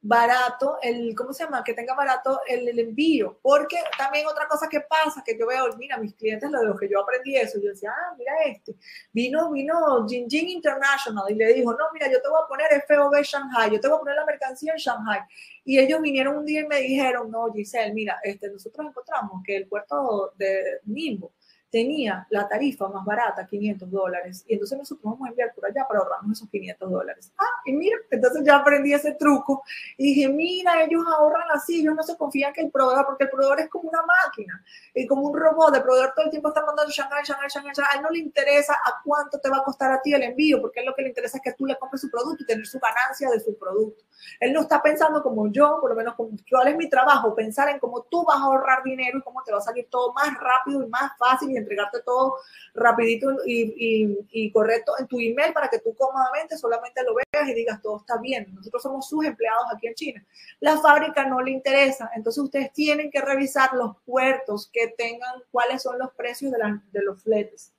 barato, 0.00 0.78
el, 0.80 1.14
¿cómo 1.16 1.32
se 1.32 1.44
llama? 1.44 1.64
Que 1.64 1.74
tenga 1.74 1.94
barato 1.94 2.40
el, 2.46 2.68
el, 2.68 2.78
envío. 2.78 3.38
Porque 3.42 3.76
también 3.96 4.26
otra 4.26 4.46
cosa 4.46 4.68
que 4.68 4.80
pasa, 4.80 5.22
que 5.24 5.36
yo 5.38 5.46
veo, 5.46 5.64
mira, 5.76 5.96
mis 5.98 6.14
clientes, 6.14 6.50
lo 6.50 6.60
de 6.60 6.66
los 6.66 6.78
que 6.78 6.88
yo 6.88 7.00
aprendí 7.00 7.36
eso, 7.36 7.58
yo 7.60 7.70
decía, 7.70 7.90
ah, 7.90 8.14
mira 8.16 8.32
este, 8.46 8.76
vino, 9.12 9.50
vino 9.50 10.06
Jin 10.08 10.28
Jin 10.28 10.48
International 10.48 11.24
y 11.28 11.34
le 11.34 11.52
dijo, 11.52 11.72
no, 11.72 11.84
mira, 11.92 12.10
yo 12.10 12.22
te 12.22 12.28
voy 12.28 12.40
a 12.42 12.46
poner 12.46 12.84
FOB 12.86 13.22
Shanghai, 13.22 13.70
yo 13.72 13.80
te 13.80 13.88
voy 13.88 13.96
a 13.96 14.00
poner 14.00 14.16
la 14.16 14.24
mercancía 14.24 14.72
en 14.72 14.78
Shanghai. 14.78 15.20
Y 15.64 15.78
ellos 15.78 16.00
vinieron 16.00 16.36
un 16.38 16.46
día 16.46 16.60
y 16.60 16.66
me 16.66 16.80
dijeron, 16.80 17.30
no, 17.30 17.52
Giselle, 17.52 17.92
mira, 17.92 18.18
este, 18.22 18.50
nosotros 18.50 18.86
encontramos 18.86 19.42
que 19.44 19.56
el 19.56 19.66
puerto 19.66 20.32
de 20.36 20.80
Nimbo 20.84 21.32
tenía 21.70 22.26
la 22.30 22.48
tarifa 22.48 22.88
más 22.88 23.04
barata, 23.04 23.46
500 23.46 23.90
dólares, 23.90 24.44
y 24.46 24.54
entonces 24.54 24.78
nosotros 24.78 25.04
vamos 25.04 25.26
a 25.26 25.30
enviar 25.30 25.52
por 25.54 25.66
allá 25.66 25.86
para 25.86 26.00
ahorrarnos 26.00 26.38
esos 26.38 26.48
500 26.48 26.90
dólares. 26.90 27.32
Ah, 27.38 27.44
y 27.64 27.72
mira, 27.72 27.96
entonces 28.10 28.42
ya 28.44 28.56
aprendí 28.56 28.92
ese 28.92 29.14
truco 29.14 29.62
y 29.96 30.14
dije, 30.14 30.28
mira, 30.28 30.82
ellos 30.82 31.04
ahorran 31.06 31.48
así, 31.52 31.80
ellos 31.80 31.94
no 31.94 32.02
se 32.02 32.16
confían 32.16 32.52
que 32.52 32.62
el 32.62 32.70
proveedor, 32.70 33.06
porque 33.06 33.24
el 33.24 33.30
proveedor 33.30 33.60
es 33.60 33.68
como 33.68 33.88
una 33.88 34.02
máquina 34.02 34.64
y 34.94 35.06
como 35.06 35.28
un 35.28 35.38
robot, 35.38 35.74
el 35.74 35.82
proveedor 35.82 36.12
todo 36.14 36.24
el 36.24 36.30
tiempo 36.30 36.48
está 36.48 36.64
mandando 36.64 36.90
Shanghai, 36.90 37.22
Shanghai, 37.24 37.48
Shanghai, 37.48 37.72
Shanghai, 37.74 37.94
a 37.94 37.96
él 37.98 38.02
no 38.02 38.10
le 38.10 38.18
interesa 38.18 38.74
a 38.74 39.02
cuánto 39.04 39.38
te 39.38 39.50
va 39.50 39.58
a 39.58 39.62
costar 39.64 39.92
a 39.92 40.00
ti 40.00 40.14
el 40.14 40.22
envío, 40.22 40.60
porque 40.60 40.82
lo 40.82 40.94
que 40.94 41.02
le 41.02 41.08
interesa 41.08 41.36
es 41.38 41.42
que 41.42 41.52
tú 41.52 41.66
le 41.66 41.76
compres 41.76 42.00
su 42.00 42.10
producto 42.10 42.44
y 42.44 42.46
tener 42.46 42.66
su 42.66 42.78
ganancia 42.78 43.30
de 43.30 43.40
su 43.40 43.56
producto. 43.58 44.04
Él 44.40 44.52
no 44.52 44.62
está 44.62 44.82
pensando 44.82 45.22
como 45.22 45.50
yo, 45.52 45.78
por 45.80 45.90
lo 45.90 45.96
menos 45.96 46.14
cuál 46.16 46.68
es 46.68 46.76
mi 46.76 46.88
trabajo, 46.88 47.34
pensar 47.34 47.68
en 47.68 47.78
cómo 47.78 48.02
tú 48.02 48.24
vas 48.24 48.38
a 48.38 48.44
ahorrar 48.44 48.82
dinero 48.82 49.18
y 49.18 49.22
cómo 49.22 49.42
te 49.42 49.52
va 49.52 49.58
a 49.58 49.62
salir 49.62 49.88
todo 49.90 50.12
más 50.12 50.32
rápido 50.38 50.82
y 50.82 50.88
más 50.88 51.12
fácil 51.18 51.57
entregarte 51.58 52.00
todo 52.02 52.36
rapidito 52.74 53.30
y, 53.44 54.50
correcto 54.52 54.94
en 54.98 55.06
tu 55.06 55.20
email 55.20 55.52
para 55.52 55.68
que 55.68 55.78
tú 55.78 55.94
cómodamente 55.94 56.56
solamente 56.56 57.02
lo 57.02 57.14
veas 57.14 57.48
y 57.48 57.54
digas 57.54 57.80
todo 57.82 57.98
está 57.98 58.18
bien. 58.18 58.54
Nosotros 58.54 58.82
somos 58.82 59.08
sus 59.08 59.24
empleados 59.24 59.64
aquí 59.74 59.86
en 59.86 59.94
China. 59.94 60.26
La 60.60 60.78
fábrica 60.78 61.24
no 61.24 61.40
le 61.40 61.50
interesa, 61.50 62.10
entonces 62.14 62.42
ustedes 62.42 62.72
tienen 62.72 63.10
que 63.10 63.20
revisar 63.20 63.74
los 63.74 63.96
puertos 64.04 64.68
que 64.72 64.88
tengan 64.88 65.42
cuáles 65.50 65.82
son 65.82 65.98
los 65.98 66.12
precios 66.12 66.52
de, 66.52 66.58
de 66.92 67.02
los 67.02 67.22
fletes. 67.22 67.72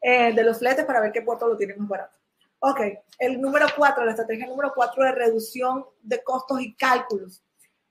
Eh, 0.00 0.32
de 0.32 0.44
los 0.44 0.58
fletes 0.58 0.84
para 0.84 1.00
ver 1.00 1.10
qué 1.10 1.22
puerto 1.22 1.48
lo 1.48 1.56
tienen 1.56 1.78
más 1.80 1.88
barato. 1.88 2.16
Ok, 2.60 2.80
el 3.18 3.40
número 3.40 3.66
cuatro, 3.76 4.04
la 4.04 4.12
estrategia 4.12 4.46
número 4.46 4.72
cuatro 4.74 5.04
de 5.04 5.12
reducción 5.12 5.84
de 6.02 6.22
costos 6.22 6.60
y 6.60 6.74
cálculos. 6.74 7.42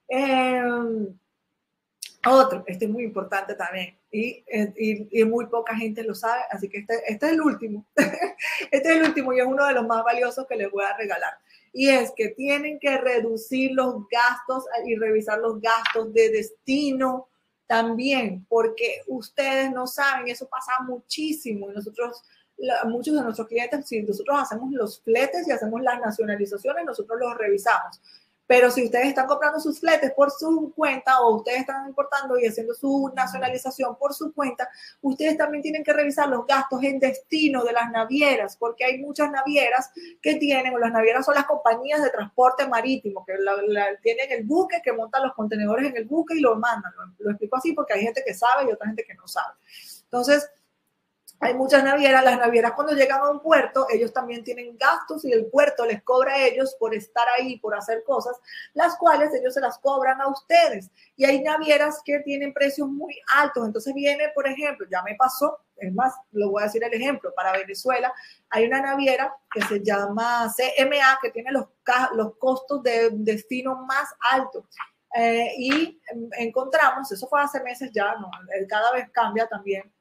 Eh, 0.08 0.64
otro, 2.26 2.64
este 2.68 2.86
es 2.86 2.92
muy 2.92 3.04
importante 3.04 3.56
también 3.56 3.97
y, 4.10 4.44
y, 5.12 5.26
muy 5.26 5.48
poca 5.48 5.76
gente 5.76 6.04
lo 6.04 6.16
sabe, 6.16 6.42
así 6.50 6.70
que 6.70 6.80
este, 6.80 6.94
este 7.08 7.26
es 7.26 7.32
el 7.34 7.42
último. 7.42 7.86
este 8.72 8.90
es 8.90 8.96
el 8.96 9.04
último 9.04 9.34
y 9.34 9.40
es 9.40 9.46
uno 9.46 9.66
de 9.66 9.74
los 9.74 9.86
más 9.86 10.04
valiosos 10.04 10.48
que 10.48 10.56
les 10.56 10.72
voy 10.72 10.86
a 10.86 10.96
regalar. 10.96 11.34
Y 11.74 11.90
es 11.90 12.12
que 12.16 12.30
tienen 12.30 12.80
que 12.80 12.98
reducir 12.98 13.72
los 13.74 14.08
gastos 14.10 14.66
y 14.86 14.96
revisar 14.96 15.40
los 15.40 15.60
gastos 15.62 16.14
de 16.14 16.30
destino 16.30 17.28
también, 17.68 18.46
porque 18.48 19.02
ustedes 19.08 19.72
no 19.72 19.86
saben, 19.88 20.30
eso 20.30 20.48
pasa 20.48 20.72
muchísimo. 20.86 21.70
Y 21.70 21.74
nosotros, 21.74 22.24
muchos 22.86 23.14
de 23.14 23.22
nuestros 23.22 23.48
clientes, 23.48 23.88
si 23.88 24.02
nosotros 24.02 24.38
hacemos 24.42 24.72
los 24.72 25.02
fletes 25.02 25.46
y 25.48 25.52
hacemos 25.52 25.82
las 25.82 26.00
nacionalizaciones, 26.00 26.86
nosotros 26.86 27.20
los 27.20 27.38
revisamos 27.38 28.02
pero 28.48 28.72
si 28.72 28.86
ustedes 28.86 29.08
están 29.08 29.28
comprando 29.28 29.60
sus 29.60 29.80
fletes 29.80 30.12
por 30.14 30.32
su 30.32 30.74
cuenta 30.74 31.20
o 31.22 31.36
ustedes 31.36 31.60
están 31.60 31.88
importando 31.88 32.40
y 32.40 32.48
haciendo 32.48 32.74
su 32.74 33.12
nacionalización 33.14 33.98
por 33.98 34.14
su 34.14 34.34
cuenta, 34.34 34.70
ustedes 35.02 35.38
también 35.38 35.62
tienen 35.62 35.84
que 35.84 35.94
revisar 35.94 36.30
los 36.30 36.48
gastos 36.48 36.82
en 36.84 37.00
destino 37.00 37.64
de 37.64 37.74
las 37.74 37.92
navieras, 37.92 38.56
porque 38.58 38.86
hay 38.86 39.00
muchas 39.00 39.30
navieras 39.30 39.92
que 40.22 40.36
tienen, 40.36 40.74
o 40.74 40.80
las 40.80 40.94
navieras 40.94 41.26
son 41.26 41.36
las 41.36 41.46
compañías 41.46 42.02
de 42.02 42.10
transporte 42.10 42.68
marítimo, 42.68 43.26
que 43.26 43.36
tienen 44.02 44.32
el 44.32 44.46
buque, 44.46 44.82
que 44.82 44.94
montan 44.94 45.24
los 45.24 45.34
contenedores 45.34 45.90
en 45.90 45.98
el 45.98 46.06
buque 46.06 46.36
y 46.36 46.40
lo 46.40 46.56
mandan. 46.56 46.94
lo 47.20 47.32
explico 47.32 47.58
así 47.58 47.74
porque 47.74 47.94
hay 47.94 48.02
gente 48.02 48.24
que 48.26 48.34
sabe 48.34 48.70
y 48.70 48.72
otra 48.72 48.88
gente 48.88 49.04
que 49.04 49.14
no 49.14 49.28
sabe. 49.28 49.54
Entonces, 50.04 50.50
hay 51.40 51.54
muchas 51.54 51.84
navieras, 51.84 52.24
las 52.24 52.40
navieras 52.40 52.72
cuando 52.74 52.94
llegan 52.94 53.22
a 53.22 53.30
un 53.30 53.40
puerto, 53.42 53.86
ellos 53.90 54.12
también 54.12 54.44
tienen 54.44 54.76
gastos 54.78 55.24
y 55.24 55.32
el 55.32 55.46
puerto 55.46 55.86
les 55.86 56.02
cobra 56.02 56.34
a 56.34 56.46
ellos 56.46 56.76
por 56.80 56.96
estar 56.96 57.28
ahí, 57.38 57.60
por 57.60 57.76
hacer 57.76 58.04
cosas, 58.04 58.36
las 58.74 58.98
cuales 58.98 59.32
ellos 59.36 59.54
se 59.54 59.62
las 59.62 59.78
cobran 59.78 60.20
a 60.20 60.28
ustedes. 60.28 60.90
Y 61.16 61.26
hay 61.26 61.44
navieras 61.44 62.02
que 62.04 62.20
tienen 62.20 62.54
precios 62.54 62.88
muy 62.90 63.20
altos. 63.36 63.68
Entonces 63.68 63.94
viene, 63.94 64.30
por 64.34 64.48
ejemplo, 64.48 64.88
ya 64.90 65.04
me 65.04 65.16
pasó, 65.16 65.60
es 65.76 65.94
más, 65.94 66.14
lo 66.32 66.50
voy 66.50 66.64
a 66.64 66.66
decir 66.66 66.84
el 66.84 66.94
ejemplo, 66.94 67.32
para 67.36 67.52
Venezuela 67.52 68.12
hay 68.50 68.66
una 68.66 68.82
naviera 68.82 69.32
que 69.52 69.62
se 69.62 69.84
llama 69.84 70.52
CMA, 70.56 71.20
que 71.22 71.30
tiene 71.30 71.52
los, 71.52 71.66
los 72.14 72.36
costos 72.38 72.82
de 72.82 73.10
destino 73.12 73.76
más 73.86 74.10
altos. 74.32 74.66
Eh, 75.16 75.54
y 75.58 76.02
encontramos, 76.40 77.12
eso 77.12 77.28
fue 77.28 77.42
hace 77.42 77.62
meses 77.62 77.92
ya, 77.94 78.16
no, 78.16 78.30
cada 78.68 78.92
vez 78.92 79.10
cambia 79.12 79.48
también 79.48 79.92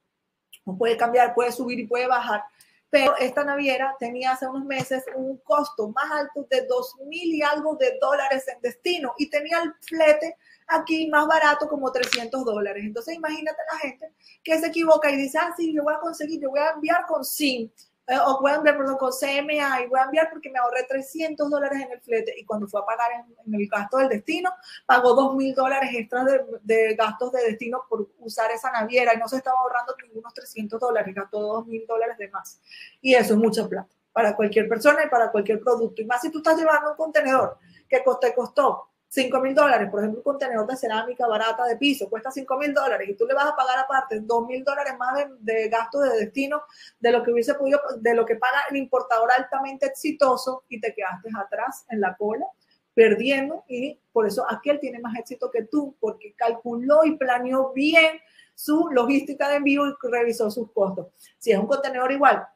puede 0.74 0.96
cambiar, 0.96 1.34
puede 1.34 1.52
subir 1.52 1.78
y 1.78 1.86
puede 1.86 2.06
bajar. 2.06 2.42
Pero 2.88 3.16
esta 3.18 3.44
naviera 3.44 3.94
tenía 3.98 4.32
hace 4.32 4.46
unos 4.46 4.64
meses 4.64 5.04
un 5.14 5.38
costo 5.38 5.88
más 5.88 6.10
alto 6.10 6.46
de 6.48 6.66
dos 6.66 6.94
mil 7.06 7.34
y 7.34 7.42
algo 7.42 7.76
de 7.76 7.98
dólares 8.00 8.46
en 8.48 8.60
destino 8.60 9.12
y 9.18 9.28
tenía 9.28 9.60
el 9.62 9.72
flete 9.82 10.36
aquí 10.68 11.08
más 11.08 11.26
barato 11.26 11.68
como 11.68 11.90
300 11.90 12.44
dólares. 12.44 12.84
Entonces 12.84 13.14
imagínate 13.16 13.58
la 13.72 13.78
gente 13.78 14.12
que 14.42 14.58
se 14.58 14.68
equivoca 14.68 15.10
y 15.10 15.16
dice, 15.16 15.38
ah, 15.38 15.52
sí, 15.56 15.72
yo 15.74 15.82
voy 15.82 15.94
a 15.94 16.00
conseguir, 16.00 16.40
yo 16.40 16.50
voy 16.50 16.60
a 16.60 16.70
enviar 16.70 17.06
con 17.06 17.24
SIM 17.24 17.70
eh, 18.08 18.18
o 18.24 18.40
voy 18.40 18.52
a 18.52 18.56
enviar, 18.56 18.76
perdón, 18.76 18.96
con 18.98 19.10
CMA 19.10 19.82
y 19.82 19.88
voy 19.88 19.98
a 19.98 20.04
enviar 20.04 20.30
porque 20.30 20.48
me 20.48 20.60
ahorré 20.60 20.84
300 20.84 21.50
dólares 21.50 21.82
en 21.82 21.90
el 21.90 22.00
flete 22.00 22.34
y 22.38 22.44
cuando 22.44 22.68
fue 22.68 22.80
a 22.80 22.84
pagar 22.84 23.10
en, 23.12 23.54
el 23.54 23.68
gasto 23.68 23.98
del 23.98 24.08
destino, 24.08 24.52
pagó 24.86 25.14
2 25.14 25.34
mil 25.34 25.54
dólares 25.54 25.90
extras 25.92 26.24
de, 26.62 26.94
gastos 26.94 27.32
de 27.32 27.42
destino 27.42 27.82
por 27.88 28.08
usar 28.18 28.50
esa 28.52 28.70
naviera 28.70 29.12
y 29.12 29.18
no 29.18 29.26
se 29.26 29.38
estaba 29.38 29.58
ahorrando 29.58 29.94
ningunos 30.04 30.32
300 30.34 30.78
dólares, 30.78 31.14
gastó 31.14 31.40
2 31.40 31.66
mil 31.66 31.84
dólares 31.86 32.16
de 32.18 32.28
más. 32.28 32.60
Y 33.00 33.14
eso 33.14 33.34
es 33.34 33.40
mucha 33.40 33.68
plata 33.68 33.92
para 34.12 34.36
cualquier 34.36 34.68
persona 34.68 35.04
y 35.04 35.08
para 35.08 35.30
cualquier 35.32 35.60
producto. 35.60 36.00
Y 36.00 36.06
más 36.06 36.22
si 36.22 36.30
tú 36.30 36.38
estás 36.38 36.56
llevando 36.56 36.92
un 36.92 36.96
contenedor 36.96 37.58
que 37.88 38.02
te 38.20 38.34
costó 38.34 38.88
5 39.08 39.40
mil 39.40 39.54
dólares, 39.54 39.88
por 39.90 40.00
ejemplo, 40.00 40.20
un 40.20 40.24
contenedor 40.24 40.66
de 40.66 40.76
cerámica 40.76 41.26
barata 41.26 41.64
de 41.64 41.76
piso 41.76 42.10
cuesta 42.10 42.30
5 42.30 42.58
mil 42.58 42.74
dólares 42.74 43.08
y 43.08 43.14
tú 43.14 43.24
le 43.26 43.34
vas 43.34 43.46
a 43.46 43.56
pagar 43.56 43.78
aparte 43.78 44.20
2 44.20 44.46
mil 44.46 44.64
dólares 44.64 44.94
más 44.98 45.14
de, 45.38 45.68
gasto 45.68 46.00
de 46.00 46.18
destino 46.18 46.62
de 46.98 47.12
lo 47.12 47.22
que 47.22 47.32
hubiese 47.32 47.54
podido, 47.54 47.80
de 47.98 48.14
lo 48.14 48.26
que 48.26 48.36
paga 48.36 48.64
el 48.70 48.76
importador 48.76 49.30
altamente 49.36 49.86
exitoso 49.86 50.64
y 50.68 50.80
te 50.80 50.92
quedaste 50.92 51.28
atrás 51.38 51.84
en 51.88 52.00
la 52.00 52.16
cola 52.16 52.46
perdiendo 52.94 53.64
y 53.68 54.00
por 54.10 54.26
eso 54.26 54.44
aquel 54.50 54.80
tiene 54.80 54.98
más 55.00 55.16
éxito 55.18 55.50
que 55.50 55.64
tú 55.64 55.94
porque 56.00 56.34
calculó 56.34 57.04
y 57.04 57.16
planeó 57.16 57.72
bien 57.72 58.18
su 58.54 58.88
logística 58.90 59.48
de 59.48 59.56
envío 59.56 59.86
y 59.86 59.94
revisó 60.10 60.50
sus 60.50 60.72
costos. 60.72 61.08
Si 61.38 61.52
es 61.52 61.58
un 61.58 61.66
contenedor 61.66 62.10
igual, 62.10 62.46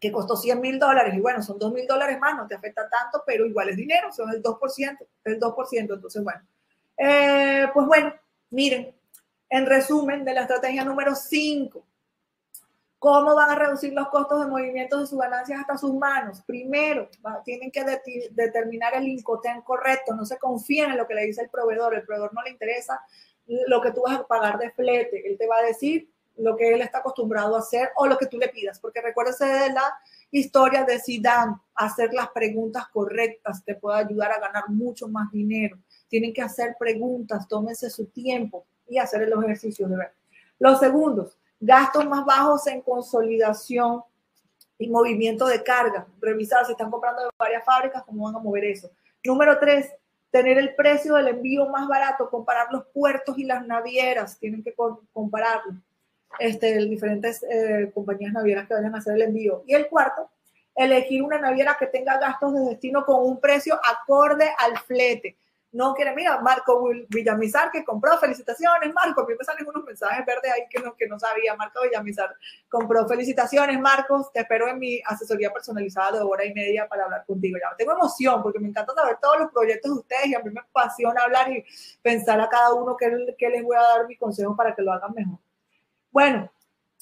que 0.00 0.12
costó 0.12 0.36
100 0.36 0.60
mil 0.60 0.78
dólares 0.78 1.14
y 1.14 1.20
bueno, 1.20 1.42
son 1.42 1.58
2 1.58 1.72
mil 1.72 1.86
dólares 1.86 2.18
más, 2.20 2.36
no 2.36 2.46
te 2.46 2.54
afecta 2.54 2.88
tanto, 2.88 3.22
pero 3.26 3.46
igual 3.46 3.70
es 3.70 3.76
dinero, 3.76 4.12
son 4.12 4.30
el 4.30 4.42
2%, 4.42 4.98
el 5.24 5.40
2%, 5.40 5.94
entonces 5.94 6.22
bueno. 6.22 6.42
Eh, 6.96 7.66
pues 7.72 7.86
bueno, 7.86 8.14
miren, 8.50 8.94
en 9.48 9.66
resumen 9.66 10.24
de 10.24 10.34
la 10.34 10.42
estrategia 10.42 10.84
número 10.84 11.14
5, 11.14 11.86
¿cómo 12.98 13.34
van 13.34 13.50
a 13.50 13.54
reducir 13.54 13.92
los 13.92 14.08
costos 14.08 14.40
de 14.40 14.50
movimiento 14.50 14.98
de 14.98 15.06
sus 15.06 15.18
ganancias 15.18 15.60
hasta 15.60 15.76
sus 15.76 15.94
manos? 15.94 16.42
Primero, 16.42 17.08
tienen 17.44 17.70
que 17.70 17.84
determinar 18.30 18.94
el 18.94 19.08
incoten 19.08 19.62
correcto, 19.62 20.14
no 20.14 20.24
se 20.24 20.38
confíen 20.38 20.90
en 20.90 20.98
lo 20.98 21.06
que 21.06 21.14
le 21.14 21.26
dice 21.26 21.42
el 21.42 21.50
proveedor, 21.50 21.94
el 21.94 22.04
proveedor 22.04 22.32
no 22.34 22.42
le 22.42 22.50
interesa 22.50 23.00
lo 23.46 23.80
que 23.82 23.92
tú 23.92 24.02
vas 24.02 24.20
a 24.20 24.26
pagar 24.26 24.58
de 24.58 24.70
flete, 24.70 25.28
él 25.28 25.36
te 25.36 25.46
va 25.46 25.58
a 25.58 25.62
decir 25.62 26.10
lo 26.36 26.56
que 26.56 26.74
él 26.74 26.80
está 26.82 26.98
acostumbrado 26.98 27.56
a 27.56 27.60
hacer 27.60 27.90
o 27.96 28.06
lo 28.06 28.18
que 28.18 28.26
tú 28.26 28.38
le 28.38 28.48
pidas, 28.48 28.78
porque 28.80 29.00
recuérdese 29.00 29.46
de 29.46 29.72
la 29.72 29.94
historia 30.30 30.84
de 30.84 31.00
hacer 31.74 32.12
las 32.12 32.28
preguntas 32.30 32.88
correctas 32.88 33.64
te 33.64 33.74
puede 33.74 33.98
ayudar 33.98 34.32
a 34.32 34.40
ganar 34.40 34.68
mucho 34.68 35.08
más 35.08 35.30
dinero. 35.30 35.78
Tienen 36.08 36.32
que 36.32 36.42
hacer 36.42 36.76
preguntas, 36.78 37.46
tómense 37.46 37.88
su 37.90 38.06
tiempo 38.06 38.66
y 38.88 38.98
hacer 38.98 39.28
los 39.28 39.44
ejercicios 39.44 39.88
de 39.88 39.96
ver. 39.96 40.12
Los 40.58 40.80
segundos, 40.80 41.38
gastos 41.60 42.06
más 42.06 42.24
bajos 42.24 42.66
en 42.66 42.80
consolidación 42.80 44.02
y 44.78 44.88
movimiento 44.88 45.46
de 45.46 45.62
carga. 45.62 46.06
Revisar 46.20 46.66
si 46.66 46.72
están 46.72 46.90
comprando 46.90 47.22
de 47.22 47.30
varias 47.38 47.64
fábricas, 47.64 48.02
cómo 48.04 48.24
van 48.24 48.36
a 48.36 48.40
mover 48.40 48.64
eso. 48.64 48.90
Número 49.24 49.58
tres, 49.58 49.90
tener 50.30 50.58
el 50.58 50.74
precio 50.74 51.14
del 51.14 51.28
envío 51.28 51.68
más 51.68 51.86
barato, 51.86 52.28
comparar 52.28 52.66
los 52.72 52.86
puertos 52.86 53.38
y 53.38 53.44
las 53.44 53.64
navieras, 53.66 54.36
tienen 54.38 54.64
que 54.64 54.74
compararlo 55.12 55.80
este, 56.38 56.76
diferentes 56.86 57.42
eh, 57.42 57.90
compañías 57.94 58.32
navieras 58.32 58.66
que 58.66 58.74
vayan 58.74 58.94
a 58.94 58.98
hacer 58.98 59.14
el 59.14 59.22
envío. 59.22 59.62
Y 59.66 59.74
el 59.74 59.88
cuarto, 59.88 60.30
elegir 60.74 61.22
una 61.22 61.38
naviera 61.38 61.76
que 61.78 61.86
tenga 61.86 62.18
gastos 62.18 62.54
de 62.54 62.60
destino 62.60 63.04
con 63.04 63.24
un 63.24 63.40
precio 63.40 63.78
acorde 63.82 64.50
al 64.58 64.78
flete. 64.78 65.36
No 65.74 65.92
quiere, 65.92 66.14
mira, 66.14 66.38
Marco 66.40 66.88
Villamizar 67.08 67.72
que 67.72 67.84
compró, 67.84 68.16
felicitaciones, 68.18 68.94
Marco, 68.94 69.26
me 69.26 69.44
salen 69.44 69.66
unos 69.66 69.82
mensajes 69.82 70.24
verdes 70.24 70.52
ahí 70.52 70.62
que 70.70 70.80
no, 70.80 70.94
que 70.94 71.08
no 71.08 71.18
sabía, 71.18 71.56
Marco 71.56 71.82
Villamizar 71.82 72.32
compró, 72.68 73.08
felicitaciones, 73.08 73.80
Marcos, 73.80 74.32
te 74.32 74.40
espero 74.40 74.68
en 74.68 74.78
mi 74.78 75.02
asesoría 75.04 75.52
personalizada 75.52 76.18
de 76.18 76.22
hora 76.22 76.44
y 76.44 76.54
media 76.54 76.86
para 76.86 77.06
hablar 77.06 77.24
contigo. 77.26 77.58
Ya 77.60 77.76
tengo 77.76 77.90
emoción 77.90 78.40
porque 78.40 78.60
me 78.60 78.68
encanta 78.68 78.94
saber 78.94 79.16
todos 79.20 79.40
los 79.40 79.50
proyectos 79.50 79.92
de 79.92 79.98
ustedes 79.98 80.26
y 80.26 80.34
a 80.36 80.38
mí 80.38 80.50
me 80.50 80.60
apasiona 80.60 81.22
hablar 81.22 81.50
y 81.50 81.64
pensar 82.00 82.40
a 82.40 82.48
cada 82.48 82.72
uno 82.72 82.96
que 82.96 83.48
les 83.48 83.62
voy 83.64 83.76
a 83.76 83.82
dar 83.82 84.06
mi 84.06 84.16
consejo 84.16 84.54
para 84.54 84.76
que 84.76 84.82
lo 84.82 84.92
hagan 84.92 85.12
mejor. 85.12 85.40
Bueno, 86.14 86.48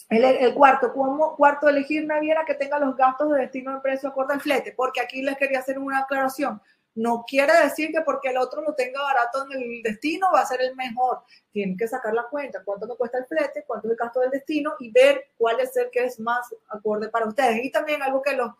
el, 0.08 0.54
cuarto, 0.54 0.90
¿cómo, 0.90 1.36
cuarto, 1.36 1.68
elegir 1.68 2.06
naviera 2.06 2.46
que 2.46 2.54
tenga 2.54 2.78
los 2.78 2.96
gastos 2.96 3.30
de 3.30 3.40
destino 3.40 3.70
en 3.70 3.82
precio 3.82 4.08
acorde 4.08 4.32
al 4.32 4.40
flete, 4.40 4.72
porque 4.72 5.02
aquí 5.02 5.20
les 5.20 5.36
quería 5.36 5.58
hacer 5.58 5.78
una 5.78 5.98
aclaración. 5.98 6.62
No 6.94 7.22
quiere 7.28 7.52
decir 7.62 7.92
que 7.92 8.00
porque 8.00 8.30
el 8.30 8.38
otro 8.38 8.62
lo 8.62 8.74
tenga 8.74 9.02
barato 9.02 9.44
en 9.44 9.60
el 9.60 9.82
destino 9.82 10.28
va 10.34 10.40
a 10.40 10.46
ser 10.46 10.62
el 10.62 10.74
mejor. 10.76 11.24
Tienen 11.50 11.76
que 11.76 11.86
sacar 11.86 12.14
la 12.14 12.24
cuenta, 12.30 12.62
cuánto 12.64 12.86
me 12.86 12.96
cuesta 12.96 13.18
el 13.18 13.26
flete, 13.26 13.64
cuánto 13.66 13.86
es 13.86 13.90
el 13.90 13.98
gasto 13.98 14.20
del 14.20 14.30
destino 14.30 14.76
y 14.78 14.90
ver 14.90 15.32
cuál 15.36 15.60
es 15.60 15.76
el 15.76 15.90
que 15.90 16.06
es 16.06 16.18
más 16.18 16.46
acorde 16.70 17.10
para 17.10 17.26
ustedes. 17.26 17.62
Y 17.62 17.70
también 17.70 18.02
algo 18.02 18.22
que 18.22 18.34
los 18.34 18.52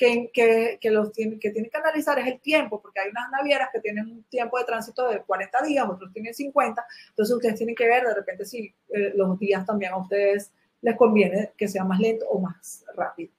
que, 0.00 0.90
los 0.90 1.12
tienen, 1.12 1.38
que 1.38 1.50
tienen 1.50 1.70
que 1.70 1.76
analizar 1.76 2.18
es 2.18 2.26
el 2.26 2.40
tiempo, 2.40 2.80
porque 2.80 3.00
hay 3.00 3.10
unas 3.10 3.30
navieras 3.30 3.68
que 3.70 3.80
tienen 3.80 4.06
un 4.06 4.22
tiempo 4.24 4.58
de 4.58 4.64
tránsito 4.64 5.08
de 5.08 5.20
40 5.20 5.62
días, 5.62 5.86
otros 5.86 6.10
tienen 6.12 6.32
50, 6.32 6.86
entonces 7.10 7.36
ustedes 7.36 7.56
tienen 7.56 7.74
que 7.74 7.86
ver 7.86 8.04
de 8.06 8.14
repente 8.14 8.46
si 8.46 8.74
eh, 8.88 9.12
los 9.14 9.38
días 9.38 9.66
también 9.66 9.92
a 9.92 9.98
ustedes 9.98 10.52
les 10.80 10.96
conviene 10.96 11.52
que 11.56 11.68
sea 11.68 11.84
más 11.84 12.00
lento 12.00 12.26
o 12.28 12.40
más 12.40 12.84
rápido. 12.94 13.30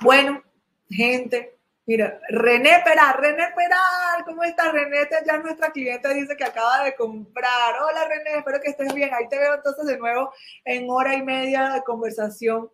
Bueno, 0.00 0.42
gente, 0.90 1.56
mira, 1.86 2.20
René 2.28 2.80
Peral, 2.84 3.14
René 3.18 3.44
Peral, 3.54 4.24
¿cómo 4.24 4.42
estás? 4.42 4.72
René 4.72 5.08
ya 5.24 5.38
nuestra 5.38 5.70
cliente 5.70 6.12
dice 6.14 6.36
que 6.36 6.44
acaba 6.44 6.84
de 6.84 6.96
comprar. 6.96 7.74
Hola 7.80 8.08
René, 8.08 8.38
espero 8.38 8.60
que 8.60 8.70
estés 8.70 8.92
bien. 8.92 9.10
Ahí 9.12 9.28
te 9.28 9.38
veo 9.38 9.54
entonces 9.54 9.86
de 9.86 9.98
nuevo 9.98 10.32
en 10.64 10.88
hora 10.90 11.14
y 11.14 11.22
media 11.22 11.70
de 11.70 11.82
conversación 11.82 12.70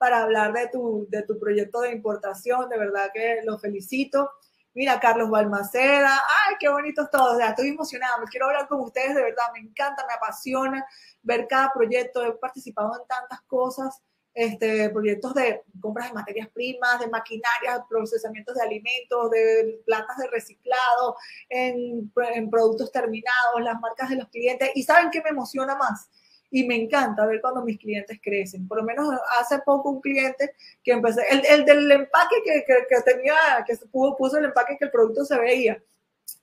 para 0.00 0.22
hablar 0.22 0.54
de 0.54 0.66
tu, 0.68 1.06
de 1.10 1.22
tu 1.24 1.38
proyecto 1.38 1.82
de 1.82 1.92
importación. 1.92 2.70
De 2.70 2.78
verdad 2.78 3.10
que 3.12 3.42
lo 3.44 3.58
felicito. 3.58 4.30
Mira, 4.72 4.98
Carlos 4.98 5.28
Balmaceda, 5.28 6.14
ay, 6.14 6.54
qué 6.58 6.68
bonitos 6.68 7.10
todos, 7.10 7.38
ya 7.38 7.48
estoy 7.48 7.70
emocionada, 7.70 8.18
me 8.18 8.26
quiero 8.26 8.46
hablar 8.46 8.68
con 8.68 8.80
ustedes, 8.80 9.16
de 9.16 9.22
verdad, 9.22 9.42
me 9.52 9.58
encanta, 9.58 10.06
me 10.06 10.14
apasiona 10.14 10.86
ver 11.22 11.48
cada 11.48 11.72
proyecto, 11.72 12.24
he 12.24 12.32
participado 12.34 12.92
en 13.00 13.04
tantas 13.08 13.40
cosas, 13.48 14.00
este, 14.32 14.88
proyectos 14.90 15.34
de 15.34 15.64
compras 15.80 16.06
de 16.08 16.14
materias 16.14 16.48
primas, 16.50 17.00
de 17.00 17.08
maquinaria, 17.08 17.84
procesamientos 17.88 18.54
de 18.54 18.62
alimentos, 18.62 19.30
de 19.32 19.82
plantas 19.84 20.18
de 20.18 20.28
reciclado, 20.28 21.16
en, 21.48 22.12
en 22.32 22.48
productos 22.48 22.92
terminados, 22.92 23.60
las 23.62 23.80
marcas 23.80 24.08
de 24.08 24.16
los 24.16 24.28
clientes, 24.28 24.70
y 24.76 24.84
¿saben 24.84 25.10
qué 25.10 25.20
me 25.20 25.30
emociona 25.30 25.74
más? 25.74 26.08
Y 26.50 26.66
me 26.66 26.76
encanta 26.76 27.26
ver 27.26 27.40
cuando 27.40 27.62
mis 27.62 27.78
clientes 27.78 28.18
crecen. 28.22 28.66
Por 28.66 28.78
lo 28.78 28.84
menos 28.84 29.08
hace 29.38 29.60
poco 29.60 29.90
un 29.90 30.00
cliente 30.00 30.54
que 30.82 30.92
empecé, 30.92 31.22
el, 31.30 31.42
el 31.46 31.64
del 31.64 31.90
empaque 31.90 32.36
que, 32.44 32.64
que, 32.64 33.00
tenía, 33.02 33.36
que 33.66 33.76
puso 33.90 34.36
el 34.38 34.46
empaque 34.46 34.76
que 34.78 34.86
el 34.86 34.90
producto 34.90 35.24
se 35.24 35.38
veía. 35.38 35.80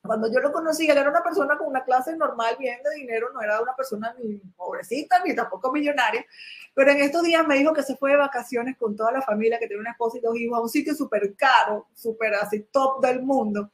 Cuando 0.02 0.32
yo 0.32 0.40
lo 0.40 0.52
conocí, 0.52 0.90
él 0.90 0.98
era 0.98 1.10
una 1.10 1.24
persona 1.24 1.58
con 1.58 1.68
una 1.68 1.84
clase 1.84 2.16
normal, 2.16 2.56
bien 2.60 2.82
de 2.84 2.96
dinero, 2.96 3.32
no 3.34 3.42
era 3.42 3.62
una 3.62 3.76
persona 3.76 4.14
ni 4.22 4.38
pobrecita 4.56 5.22
ni 5.24 5.36
tampoco 5.36 5.72
millonaria, 5.72 6.26
pero 6.74 6.92
en 6.92 7.00
estos 7.00 7.24
días 7.24 7.46
me 7.48 7.58
dijo 7.58 7.74
que 7.74 7.84
se 7.84 7.96
fue 7.96 8.12
de 8.12 8.18
vacaciones 8.18 8.78
con 8.78 8.96
toda 8.96 9.12
la 9.12 9.22
familia, 9.22 9.60
que 9.60 9.68
tiene 9.68 9.82
una 9.82 9.92
esposa 9.92 10.18
y 10.18 10.22
dos 10.22 10.38
hijos, 10.38 10.58
a 10.58 10.62
un 10.62 10.70
sitio 10.70 10.94
súper 10.94 11.36
caro, 11.36 11.88
súper 11.94 12.36
así 12.36 12.68
top 12.72 13.02
del 13.02 13.22
mundo. 13.22 13.72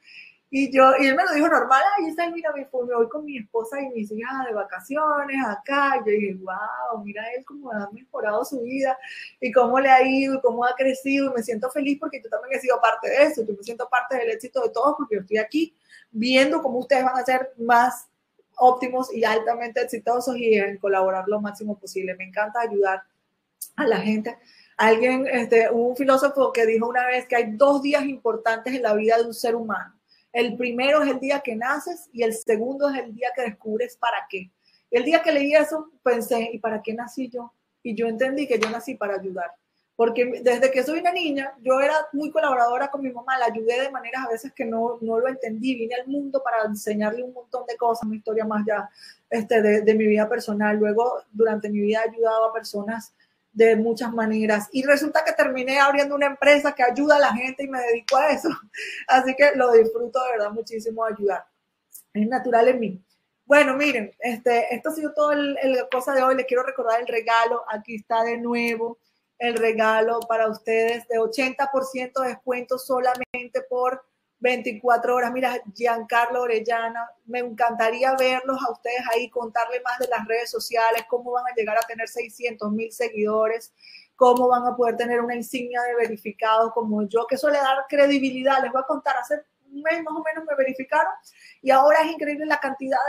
Y 0.55 0.69
yo, 0.71 0.91
y 0.99 1.07
él 1.07 1.15
me 1.15 1.23
lo 1.23 1.33
dijo 1.33 1.47
normal, 1.47 1.81
ay, 1.97 2.09
esa 2.09 2.29
mira, 2.29 2.51
me, 2.51 2.59
me 2.59 2.95
voy 2.95 3.09
con 3.09 3.25
mi 3.25 3.39
esposa 3.39 3.81
y 3.81 3.89
mis 3.89 4.11
hijas 4.11 4.45
de 4.45 4.53
vacaciones 4.53 5.37
acá. 5.47 5.95
Y 5.95 5.99
yo 6.01 6.11
dije, 6.11 6.37
wow, 6.43 7.03
mira 7.03 7.23
él 7.35 7.43
cómo 7.43 7.71
ha 7.71 7.89
mejorado 7.91 8.45
su 8.45 8.61
vida 8.61 8.95
y 9.41 9.51
cómo 9.51 9.79
le 9.79 9.89
ha 9.89 10.07
ido 10.07 10.35
y 10.35 10.41
cómo 10.41 10.63
ha 10.63 10.75
crecido. 10.75 11.31
Y 11.31 11.33
me 11.37 11.41
siento 11.41 11.71
feliz 11.71 11.97
porque 11.99 12.21
yo 12.23 12.29
también 12.29 12.55
he 12.55 12.61
sido 12.61 12.79
parte 12.79 13.09
de 13.09 13.23
eso. 13.23 13.41
Yo 13.43 13.55
me 13.55 13.63
siento 13.63 13.89
parte 13.89 14.15
del 14.15 14.29
éxito 14.29 14.61
de 14.61 14.69
todos 14.69 14.93
porque 14.95 15.15
yo 15.15 15.21
estoy 15.21 15.37
aquí 15.39 15.75
viendo 16.11 16.61
cómo 16.61 16.77
ustedes 16.77 17.03
van 17.03 17.17
a 17.17 17.25
ser 17.25 17.51
más 17.57 18.07
óptimos 18.55 19.11
y 19.11 19.23
altamente 19.23 19.81
exitosos 19.81 20.37
y 20.37 20.53
en 20.53 20.77
colaborar 20.77 21.23
lo 21.29 21.41
máximo 21.41 21.79
posible. 21.79 22.13
Me 22.13 22.25
encanta 22.25 22.61
ayudar 22.61 23.01
a 23.75 23.87
la 23.87 23.97
gente. 23.97 24.37
Alguien, 24.77 25.25
este, 25.25 25.71
un 25.71 25.95
filósofo 25.95 26.53
que 26.53 26.67
dijo 26.67 26.87
una 26.87 27.07
vez 27.07 27.27
que 27.27 27.37
hay 27.37 27.53
dos 27.53 27.81
días 27.81 28.03
importantes 28.03 28.71
en 28.75 28.83
la 28.83 28.93
vida 28.93 29.17
de 29.17 29.23
un 29.23 29.33
ser 29.33 29.55
humano 29.55 29.95
el 30.33 30.57
primero 30.57 31.01
es 31.03 31.09
el 31.09 31.19
día 31.19 31.39
que 31.39 31.55
naces 31.55 32.09
y 32.11 32.23
el 32.23 32.33
segundo 32.33 32.89
es 32.89 32.99
el 33.03 33.13
día 33.13 33.29
que 33.35 33.43
descubres 33.43 33.95
para 33.95 34.17
qué. 34.27 34.51
El 34.89 35.05
día 35.05 35.21
que 35.21 35.31
leí 35.31 35.53
eso, 35.55 35.91
pensé, 36.03 36.49
¿y 36.51 36.59
para 36.59 36.81
qué 36.81 36.93
nací 36.93 37.29
yo? 37.29 37.53
Y 37.83 37.95
yo 37.95 38.07
entendí 38.07 38.47
que 38.47 38.59
yo 38.59 38.69
nací 38.69 38.95
para 38.95 39.15
ayudar. 39.15 39.51
Porque 39.95 40.41
desde 40.41 40.71
que 40.71 40.83
soy 40.83 40.99
una 40.99 41.11
niña, 41.11 41.53
yo 41.61 41.79
era 41.79 41.93
muy 42.13 42.31
colaboradora 42.31 42.89
con 42.89 43.03
mi 43.03 43.11
mamá, 43.11 43.37
la 43.37 43.45
ayudé 43.45 43.79
de 43.79 43.91
maneras 43.91 44.25
a 44.25 44.31
veces 44.31 44.51
que 44.53 44.65
no, 44.65 44.97
no 45.01 45.19
lo 45.19 45.27
entendí. 45.27 45.75
Vine 45.75 45.95
al 45.95 46.07
mundo 46.07 46.41
para 46.43 46.65
enseñarle 46.65 47.21
un 47.21 47.33
montón 47.33 47.65
de 47.67 47.77
cosas, 47.77 48.07
una 48.07 48.15
historia 48.15 48.43
más 48.43 48.65
ya 48.65 48.89
este, 49.29 49.61
de, 49.61 49.81
de 49.81 49.93
mi 49.93 50.07
vida 50.07 50.27
personal. 50.27 50.77
Luego, 50.77 51.21
durante 51.31 51.69
mi 51.69 51.79
vida, 51.79 52.01
he 52.03 52.09
ayudado 52.09 52.45
a 52.45 52.53
personas 52.53 53.13
de 53.53 53.75
muchas 53.75 54.11
maneras. 54.11 54.67
Y 54.71 54.83
resulta 54.83 55.23
que 55.23 55.31
terminé 55.31 55.79
abriendo 55.79 56.15
una 56.15 56.25
empresa 56.25 56.73
que 56.73 56.83
ayuda 56.83 57.15
a 57.15 57.19
la 57.19 57.33
gente 57.33 57.63
y 57.63 57.69
me 57.69 57.79
dedico 57.79 58.17
a 58.17 58.31
eso. 58.31 58.49
Así 59.07 59.35
que 59.35 59.51
lo 59.55 59.71
disfruto 59.71 60.21
de 60.23 60.31
verdad 60.31 60.51
muchísimo 60.51 61.05
ayudar. 61.05 61.45
Es 62.13 62.27
natural 62.27 62.67
en 62.67 62.79
mí. 62.79 63.05
Bueno, 63.45 63.75
miren, 63.75 64.11
este, 64.19 64.73
esto 64.73 64.89
ha 64.89 64.93
sido 64.93 65.13
todo 65.13 65.31
el, 65.31 65.57
cosa 65.91 66.13
de 66.13 66.23
hoy. 66.23 66.35
Les 66.35 66.45
quiero 66.45 66.63
recordar 66.63 66.99
el 66.99 67.07
regalo. 67.07 67.63
Aquí 67.69 67.95
está 67.95 68.23
de 68.23 68.37
nuevo 68.37 68.99
el 69.37 69.55
regalo 69.55 70.19
para 70.21 70.47
ustedes 70.47 71.07
de 71.07 71.17
80% 71.19 72.21
de 72.21 72.27
descuento 72.29 72.77
solamente 72.77 73.61
por 73.69 74.03
24 74.43 75.15
horas. 75.15 75.31
Mira, 75.31 75.57
Giancarlo 75.73 76.41
Orellana, 76.41 77.09
me 77.25 77.39
encantaría 77.39 78.13
verlos 78.15 78.57
a 78.61 78.73
ustedes 78.73 79.01
ahí, 79.13 79.29
contarle 79.29 79.79
más 79.79 79.97
de 79.99 80.07
las 80.09 80.27
redes 80.27 80.51
sociales, 80.51 81.05
cómo 81.09 81.31
van 81.31 81.45
a 81.47 81.55
llegar 81.55 81.77
a 81.77 81.87
tener 81.87 82.09
600 82.09 82.69
mil 82.73 82.91
seguidores, 82.91 83.71
cómo 84.17 84.49
van 84.49 84.67
a 84.67 84.75
poder 84.75 84.97
tener 84.97 85.21
una 85.21 85.33
insignia 85.33 85.81
de 85.83 85.95
verificado 85.95 86.73
como 86.73 87.07
yo, 87.07 87.25
que 87.25 87.35
eso 87.35 87.49
le 87.49 87.57
da 87.57 87.85
credibilidad. 87.87 88.61
Les 88.61 88.69
voy 88.69 88.81
a 88.81 88.85
contar, 88.85 89.15
hace 89.15 89.45
un 89.71 89.81
mes 89.81 90.03
más 90.03 90.13
o 90.13 90.21
menos 90.21 90.43
me 90.45 90.55
verificaron 90.57 91.13
y 91.61 91.71
ahora 91.71 92.01
es 92.01 92.11
increíble 92.11 92.45
la 92.45 92.59
cantidad 92.59 92.99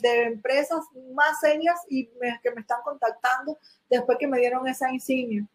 de, 0.00 0.22
empresas 0.22 0.80
más 1.12 1.38
serias 1.38 1.78
y 1.90 2.06
que 2.42 2.50
me 2.50 2.62
están 2.62 2.80
contactando 2.82 3.58
después 3.90 4.16
que 4.18 4.26
me 4.26 4.38
dieron 4.38 4.66
esa 4.66 4.90
insignia. 4.90 5.46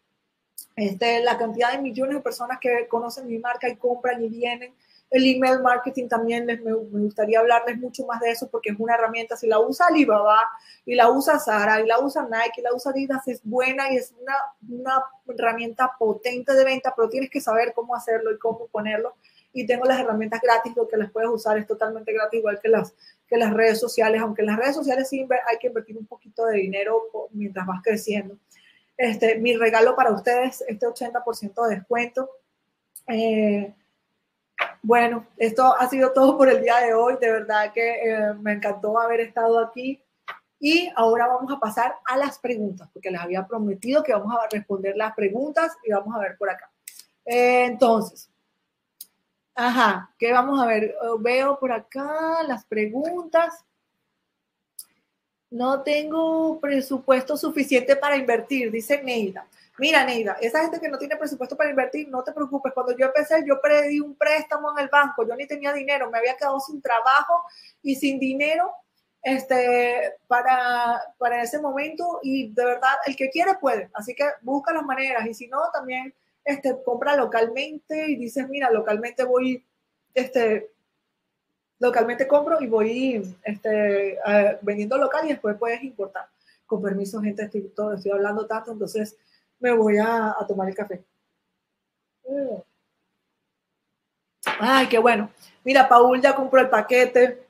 Este, 0.76 1.20
la 1.22 1.36
cantidad 1.36 1.72
de 1.72 1.78
millones 1.78 2.16
de 2.16 2.22
personas 2.22 2.58
que 2.60 2.86
conocen 2.86 3.26
mi 3.26 3.38
marca 3.38 3.68
y 3.68 3.76
compran 3.76 4.22
y 4.22 4.28
vienen 4.28 4.72
El 5.14 5.26
email 5.26 5.60
marketing 5.60 6.08
también 6.08 6.44
les, 6.44 6.60
me, 6.60 6.72
gustaría 6.72 7.38
hablarles 7.38 7.78
mucho 7.78 8.04
más 8.04 8.20
de 8.20 8.32
eso 8.32 8.50
porque 8.50 8.70
es 8.70 8.76
una 8.80 8.94
herramienta, 8.94 9.36
si 9.36 9.46
la 9.46 9.60
usa 9.60 9.86
Alibaba 9.86 10.40
y 10.84 10.96
la 10.96 11.08
usa 11.08 11.38
Sara 11.38 11.80
y 11.80 11.86
la 11.86 12.00
usa 12.00 12.24
Nike 12.24 12.60
y 12.60 12.62
la 12.62 12.74
usa 12.74 12.90
Adidas, 12.90 13.28
es 13.28 13.40
buena 13.44 13.92
y 13.92 13.96
es 13.96 14.12
una, 14.20 14.34
una 14.68 15.04
herramienta 15.28 15.92
potente 15.96 16.52
de 16.52 16.64
venta, 16.64 16.92
pero 16.96 17.08
tienes 17.08 17.30
que 17.30 17.40
saber 17.40 17.72
cómo 17.76 17.94
hacerlo 17.94 18.32
y 18.32 18.38
cómo 18.40 18.66
ponerlo. 18.66 19.14
Y 19.52 19.66
tengo 19.66 19.84
las 19.84 20.00
herramientas 20.00 20.40
gratis, 20.42 20.72
lo 20.74 20.88
que 20.88 20.96
las 20.96 21.12
puedes 21.12 21.30
usar 21.30 21.58
es 21.58 21.68
totalmente 21.68 22.12
gratis, 22.12 22.40
igual 22.40 22.58
que 22.60 22.68
las, 22.68 22.92
que 23.28 23.36
las 23.36 23.52
redes 23.54 23.78
sociales, 23.78 24.20
aunque 24.20 24.42
en 24.42 24.48
las 24.48 24.58
redes 24.58 24.74
sociales 24.74 25.08
sí 25.08 25.24
hay 25.48 25.58
que 25.58 25.68
invertir 25.68 25.96
un 25.96 26.06
poquito 26.06 26.44
de 26.46 26.56
dinero 26.56 27.04
mientras 27.30 27.64
vas 27.68 27.80
creciendo. 27.84 28.36
Este, 28.96 29.38
mi 29.38 29.56
regalo 29.56 29.94
para 29.94 30.10
ustedes, 30.10 30.64
este 30.66 30.86
80% 30.86 31.68
de 31.68 31.76
descuento. 31.76 32.30
Eh, 33.06 33.74
bueno, 34.82 35.26
esto 35.36 35.74
ha 35.78 35.88
sido 35.88 36.12
todo 36.12 36.36
por 36.36 36.48
el 36.48 36.62
día 36.62 36.78
de 36.78 36.94
hoy. 36.94 37.16
De 37.20 37.30
verdad 37.30 37.72
que 37.72 37.90
eh, 37.90 38.34
me 38.40 38.52
encantó 38.52 38.98
haber 38.98 39.20
estado 39.20 39.58
aquí. 39.58 40.00
Y 40.60 40.90
ahora 40.96 41.26
vamos 41.26 41.52
a 41.52 41.60
pasar 41.60 41.96
a 42.06 42.16
las 42.16 42.38
preguntas, 42.38 42.88
porque 42.92 43.10
les 43.10 43.20
había 43.20 43.46
prometido 43.46 44.02
que 44.02 44.12
vamos 44.12 44.34
a 44.34 44.48
responder 44.50 44.96
las 44.96 45.14
preguntas 45.14 45.76
y 45.84 45.92
vamos 45.92 46.14
a 46.16 46.20
ver 46.20 46.36
por 46.38 46.48
acá. 46.48 46.70
Eh, 47.24 47.64
entonces, 47.66 48.30
ajá, 49.54 50.10
¿qué 50.18 50.32
vamos 50.32 50.60
a 50.62 50.66
ver? 50.66 50.94
Veo 51.20 51.58
por 51.58 51.72
acá 51.72 52.42
las 52.46 52.64
preguntas. 52.64 53.64
No 55.50 55.82
tengo 55.82 56.58
presupuesto 56.60 57.36
suficiente 57.36 57.94
para 57.96 58.16
invertir, 58.16 58.70
dice 58.70 59.02
Neida. 59.02 59.46
Mira, 59.78 60.04
Neida, 60.04 60.36
esa 60.40 60.62
gente 60.62 60.78
que 60.78 60.88
no 60.88 60.98
tiene 60.98 61.16
presupuesto 61.16 61.56
para 61.56 61.70
invertir, 61.70 62.08
no 62.08 62.22
te 62.22 62.32
preocupes. 62.32 62.72
Cuando 62.72 62.96
yo 62.96 63.06
empecé, 63.06 63.44
yo 63.46 63.60
pedí 63.60 63.98
un 63.98 64.14
préstamo 64.14 64.70
en 64.72 64.84
el 64.84 64.88
banco, 64.88 65.26
yo 65.26 65.34
ni 65.34 65.46
tenía 65.46 65.72
dinero, 65.72 66.10
me 66.10 66.18
había 66.18 66.36
quedado 66.36 66.60
sin 66.60 66.80
trabajo 66.80 67.42
y 67.82 67.96
sin 67.96 68.20
dinero 68.20 68.70
este, 69.24 70.14
para, 70.28 71.00
para 71.18 71.42
ese 71.42 71.60
momento 71.60 72.20
y 72.22 72.52
de 72.52 72.64
verdad, 72.64 72.94
el 73.06 73.16
que 73.16 73.30
quiere 73.30 73.54
puede. 73.54 73.90
Así 73.94 74.14
que 74.14 74.24
busca 74.42 74.72
las 74.72 74.84
maneras 74.84 75.26
y 75.26 75.34
si 75.34 75.48
no, 75.48 75.58
también 75.72 76.14
este, 76.44 76.80
compra 76.84 77.16
localmente 77.16 78.10
y 78.10 78.16
dices, 78.16 78.48
mira, 78.48 78.70
localmente 78.70 79.24
voy, 79.24 79.64
este, 80.12 80.70
localmente 81.80 82.28
compro 82.28 82.60
y 82.60 82.68
voy 82.68 83.36
este, 83.42 84.18
vendiendo 84.62 84.98
local 84.98 85.24
y 85.24 85.30
después 85.30 85.56
puedes 85.58 85.82
importar. 85.82 86.28
Con 86.66 86.80
permiso, 86.80 87.20
gente, 87.20 87.42
estoy, 87.42 87.62
todo, 87.74 87.94
estoy 87.94 88.12
hablando 88.12 88.46
tanto, 88.46 88.72
entonces 88.72 89.16
me 89.58 89.72
voy 89.72 89.98
a, 89.98 90.34
tomar 90.46 90.68
el 90.68 90.74
café. 90.74 91.04
Mm. 92.28 92.56
Ay, 94.60 94.88
qué 94.88 94.98
bueno. 94.98 95.30
Mira, 95.64 95.88
Paul 95.88 96.20
ya 96.20 96.34
compró 96.34 96.60
el 96.60 96.68
paquete. 96.68 97.44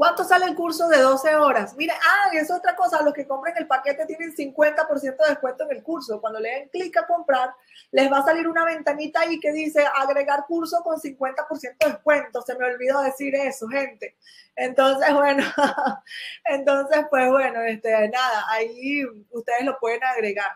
¿Cuánto 0.00 0.24
sale 0.24 0.46
el 0.46 0.54
curso 0.54 0.88
de 0.88 0.96
12 0.96 1.36
horas? 1.36 1.76
Mira, 1.76 1.94
ah, 2.02 2.30
y 2.32 2.38
es 2.38 2.50
otra 2.50 2.74
cosa, 2.74 3.02
los 3.02 3.12
que 3.12 3.26
compren 3.26 3.54
el 3.58 3.66
paquete 3.66 4.06
tienen 4.06 4.34
50% 4.34 5.02
de 5.02 5.28
descuento 5.28 5.64
en 5.64 5.76
el 5.76 5.82
curso. 5.82 6.22
Cuando 6.22 6.40
le 6.40 6.48
den 6.48 6.68
clic 6.70 6.96
a 6.96 7.06
comprar, 7.06 7.54
les 7.90 8.10
va 8.10 8.20
a 8.20 8.24
salir 8.24 8.48
una 8.48 8.64
ventanita 8.64 9.20
ahí 9.20 9.38
que 9.38 9.52
dice 9.52 9.84
agregar 9.94 10.46
curso 10.46 10.82
con 10.82 10.98
50% 10.98 11.76
de 11.78 11.92
descuento. 11.92 12.40
Se 12.40 12.56
me 12.56 12.64
olvidó 12.64 13.02
decir 13.02 13.34
eso, 13.34 13.68
gente. 13.68 14.16
Entonces, 14.56 15.12
bueno, 15.12 15.44
entonces, 16.46 17.04
pues 17.10 17.28
bueno, 17.28 17.60
este, 17.60 18.08
nada, 18.08 18.46
ahí 18.48 19.04
ustedes 19.32 19.64
lo 19.64 19.78
pueden 19.78 20.02
agregar. 20.02 20.50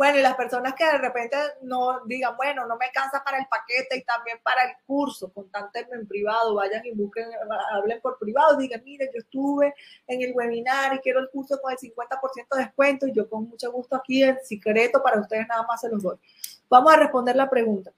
Bueno, 0.00 0.16
y 0.16 0.22
las 0.22 0.34
personas 0.34 0.72
que 0.72 0.86
de 0.86 0.96
repente 0.96 1.36
no 1.60 2.00
digan, 2.06 2.34
bueno, 2.34 2.64
no 2.66 2.78
me 2.78 2.90
cansa 2.90 3.22
para 3.22 3.36
el 3.36 3.46
paquete 3.48 3.98
y 3.98 4.02
también 4.02 4.38
para 4.42 4.64
el 4.64 4.70
curso, 4.86 5.30
contáctenme 5.30 5.94
en 5.96 6.08
privado, 6.08 6.54
vayan 6.54 6.86
y 6.86 6.92
busquen, 6.92 7.28
hablen 7.70 8.00
por 8.00 8.18
privado, 8.18 8.56
digan, 8.56 8.82
mire, 8.82 9.10
yo 9.12 9.18
estuve 9.18 9.74
en 10.06 10.22
el 10.22 10.32
webinar 10.32 10.94
y 10.94 11.00
quiero 11.00 11.20
el 11.20 11.28
curso 11.28 11.60
con 11.60 11.70
el 11.70 11.76
50% 11.76 12.46
de 12.50 12.62
descuento 12.62 13.06
y 13.08 13.12
yo 13.12 13.28
con 13.28 13.46
mucho 13.46 13.70
gusto 13.72 13.94
aquí 13.94 14.22
en 14.22 14.38
secreto 14.42 15.02
para 15.02 15.20
ustedes 15.20 15.46
nada 15.46 15.64
más 15.64 15.82
se 15.82 15.90
los 15.90 16.02
doy. 16.02 16.16
Vamos 16.70 16.94
a 16.94 16.96
responder 16.96 17.36
la 17.36 17.50
pregunta. 17.50 17.92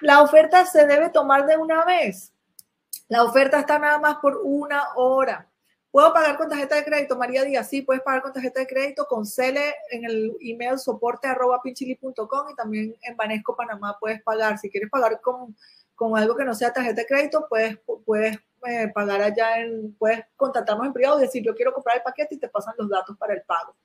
¿La 0.00 0.22
oferta 0.22 0.66
se 0.66 0.86
debe 0.86 1.10
tomar 1.10 1.46
de 1.46 1.56
una 1.56 1.84
vez? 1.84 2.32
La 3.06 3.22
oferta 3.22 3.60
está 3.60 3.78
nada 3.78 4.00
más 4.00 4.16
por 4.16 4.40
una 4.42 4.88
hora. 4.96 5.51
¿Puedo 5.92 6.10
pagar 6.14 6.38
con 6.38 6.48
tarjeta 6.48 6.76
de 6.76 6.84
crédito? 6.84 7.18
María 7.18 7.44
Díaz, 7.44 7.68
sí, 7.68 7.82
puedes 7.82 8.02
pagar 8.02 8.22
con 8.22 8.32
tarjeta 8.32 8.60
de 8.60 8.66
crédito, 8.66 9.04
con 9.06 9.26
Cele 9.26 9.74
en 9.90 10.06
el 10.06 10.34
email 10.40 10.78
soporte 10.78 11.28
arroba 11.28 11.60
pinchili.com 11.60 12.48
y 12.50 12.54
también 12.54 12.96
en 13.02 13.14
Banesco 13.14 13.54
Panamá 13.54 13.98
puedes 14.00 14.22
pagar. 14.22 14.56
Si 14.56 14.70
quieres 14.70 14.88
pagar 14.88 15.20
con, 15.20 15.54
con 15.94 16.16
algo 16.16 16.34
que 16.34 16.46
no 16.46 16.54
sea 16.54 16.72
tarjeta 16.72 17.02
de 17.02 17.06
crédito, 17.06 17.46
puedes, 17.46 17.78
puedes 18.06 18.38
eh, 18.66 18.90
pagar 18.94 19.20
allá 19.20 19.60
en, 19.60 19.94
puedes 19.98 20.24
contactarnos 20.34 20.86
en 20.86 20.94
privado 20.94 21.18
y 21.18 21.24
decir 21.24 21.44
yo 21.44 21.54
quiero 21.54 21.74
comprar 21.74 21.98
el 21.98 22.02
paquete 22.02 22.36
y 22.36 22.38
te 22.38 22.48
pasan 22.48 22.74
los 22.78 22.88
datos 22.88 23.14
para 23.18 23.34
el 23.34 23.42
pago. 23.42 23.76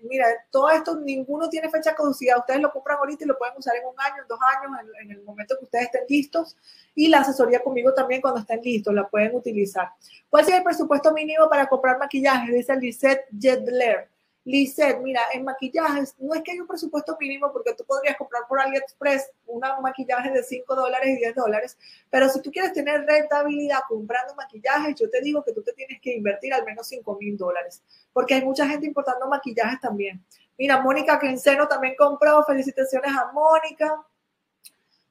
mira, 0.03 0.27
todo 0.51 0.69
esto, 0.69 0.95
ninguno 0.95 1.49
tiene 1.49 1.69
fecha 1.69 1.89
de 1.89 1.95
caducidad, 1.95 2.37
ustedes 2.37 2.61
lo 2.61 2.71
compran 2.71 2.99
ahorita 2.99 3.23
y 3.23 3.27
lo 3.27 3.37
pueden 3.37 3.57
usar 3.57 3.75
en 3.75 3.87
un 3.87 3.95
año, 3.97 4.21
en 4.21 4.27
dos 4.27 4.39
años, 4.55 4.79
en, 5.01 5.11
el 5.11 5.23
momento 5.23 5.55
que 5.57 5.65
ustedes 5.65 5.85
estén 5.85 6.03
listos, 6.07 6.55
y 6.93 7.07
la 7.07 7.19
asesoría 7.19 7.63
conmigo 7.63 7.93
también 7.95 8.21
cuando 8.21 8.39
estén 8.39 8.61
listos, 8.61 8.93
la 8.93 9.07
pueden 9.07 9.35
utilizar. 9.35 9.89
¿Cuál 10.29 10.45
ser 10.45 10.55
el 10.55 10.63
presupuesto 10.63 11.11
mínimo 11.13 11.49
para 11.49 11.67
comprar 11.67 11.97
maquillaje? 11.97 12.51
Dice 12.51 12.75
Lisette 12.75 13.25
Jedler. 13.37 14.07
Lizeth, 14.45 15.01
mira, 15.01 15.21
en 15.33 15.43
maquillajes 15.43 16.15
no 16.19 16.35
es 16.35 16.43
que 16.43 16.51
haya 16.51 16.61
un 16.61 16.67
presupuesto 16.67 17.17
mínimo 17.19 17.51
porque 17.51 17.73
tú 17.73 17.83
podrías 17.83 18.15
comprar 18.15 18.43
por 18.47 18.59
AliExpress 18.59 19.31
un 19.47 19.59
maquillaje 19.81 20.29
de 20.29 20.43
5 20.43 20.75
dólares 20.75 21.09
y 21.09 21.15
10 21.15 21.35
dólares, 21.35 21.77
pero 22.11 22.29
si 22.29 22.39
tú 22.43 22.51
quieres 22.51 22.71
tener 22.71 23.05
rentabilidad 23.05 23.79
comprando 23.89 24.35
maquillajes, 24.35 24.93
yo 24.95 25.09
te 25.09 25.19
digo 25.21 25.43
que 25.43 25.51
tú 25.51 25.63
te 25.63 25.73
tienes 25.73 25.99
que 25.99 26.13
invertir 26.13 26.53
al 26.53 26.63
menos 26.63 26.87
5 26.87 27.17
mil 27.19 27.35
dólares, 27.35 27.81
porque 28.13 28.35
hay 28.35 28.45
mucha 28.45 28.67
gente 28.67 28.85
importando 28.85 29.27
maquillajes 29.27 29.79
también. 29.79 30.23
Mira, 30.59 30.79
Mónica 30.79 31.19
Quinceno 31.19 31.67
también 31.67 31.95
compró, 31.97 32.43
felicitaciones 32.43 33.11
a 33.11 33.31
Mónica. 33.33 34.05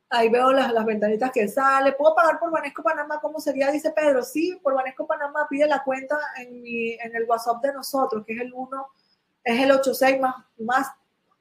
Ahí 0.09 0.29
veo 0.29 0.53
las, 0.53 0.73
las 0.73 0.87
ventanitas 0.87 1.33
que 1.33 1.49
sale. 1.49 1.93
¿Puedo 1.93 2.15
pagar 2.15 2.39
por 2.39 2.51
Banesco 2.51 2.83
Panamá? 2.83 3.19
¿Cómo 3.21 3.41
sería? 3.41 3.71
Dice 3.71 3.91
Pedro. 3.91 4.23
Sí, 4.23 4.59
por 4.63 4.75
Banesco 4.75 5.07
Panamá 5.07 5.47
pide 5.51 5.67
la 5.67 5.83
cuenta 5.83 6.17
en, 6.39 6.63
mi, 6.63 6.93
en 6.93 7.15
el 7.15 7.25
WhatsApp 7.25 7.61
de 7.63 7.73
nosotros, 7.75 8.25
que 8.25 8.35
es 8.35 8.41
el 8.41 8.55
1 8.55 8.87
es 9.45 9.61
el 9.61 9.71
86 9.71 10.21
más, 10.21 10.35
más, 10.59 10.89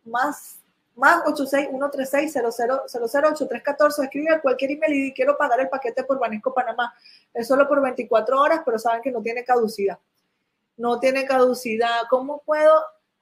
más, 0.03 0.59
más 0.95 1.23
86136008314. 1.23 4.03
Escribe 4.03 4.41
cualquier 4.41 4.71
email 4.71 4.93
y 4.93 5.13
quiero 5.13 5.37
pagar 5.37 5.61
el 5.61 5.69
paquete 5.69 6.03
por 6.03 6.19
Banesco 6.19 6.53
Panamá. 6.53 6.93
Es 7.33 7.47
solo 7.47 7.65
por 7.67 7.81
24 7.81 8.39
horas, 8.39 8.61
pero 8.65 8.77
saben 8.77 9.01
que 9.01 9.11
no 9.11 9.21
tiene 9.21 9.45
caducidad. 9.45 9.97
No 10.75 10.99
tiene 10.99 11.25
caducidad. 11.25 12.01
¿Cómo 12.09 12.41
puedo 12.45 12.73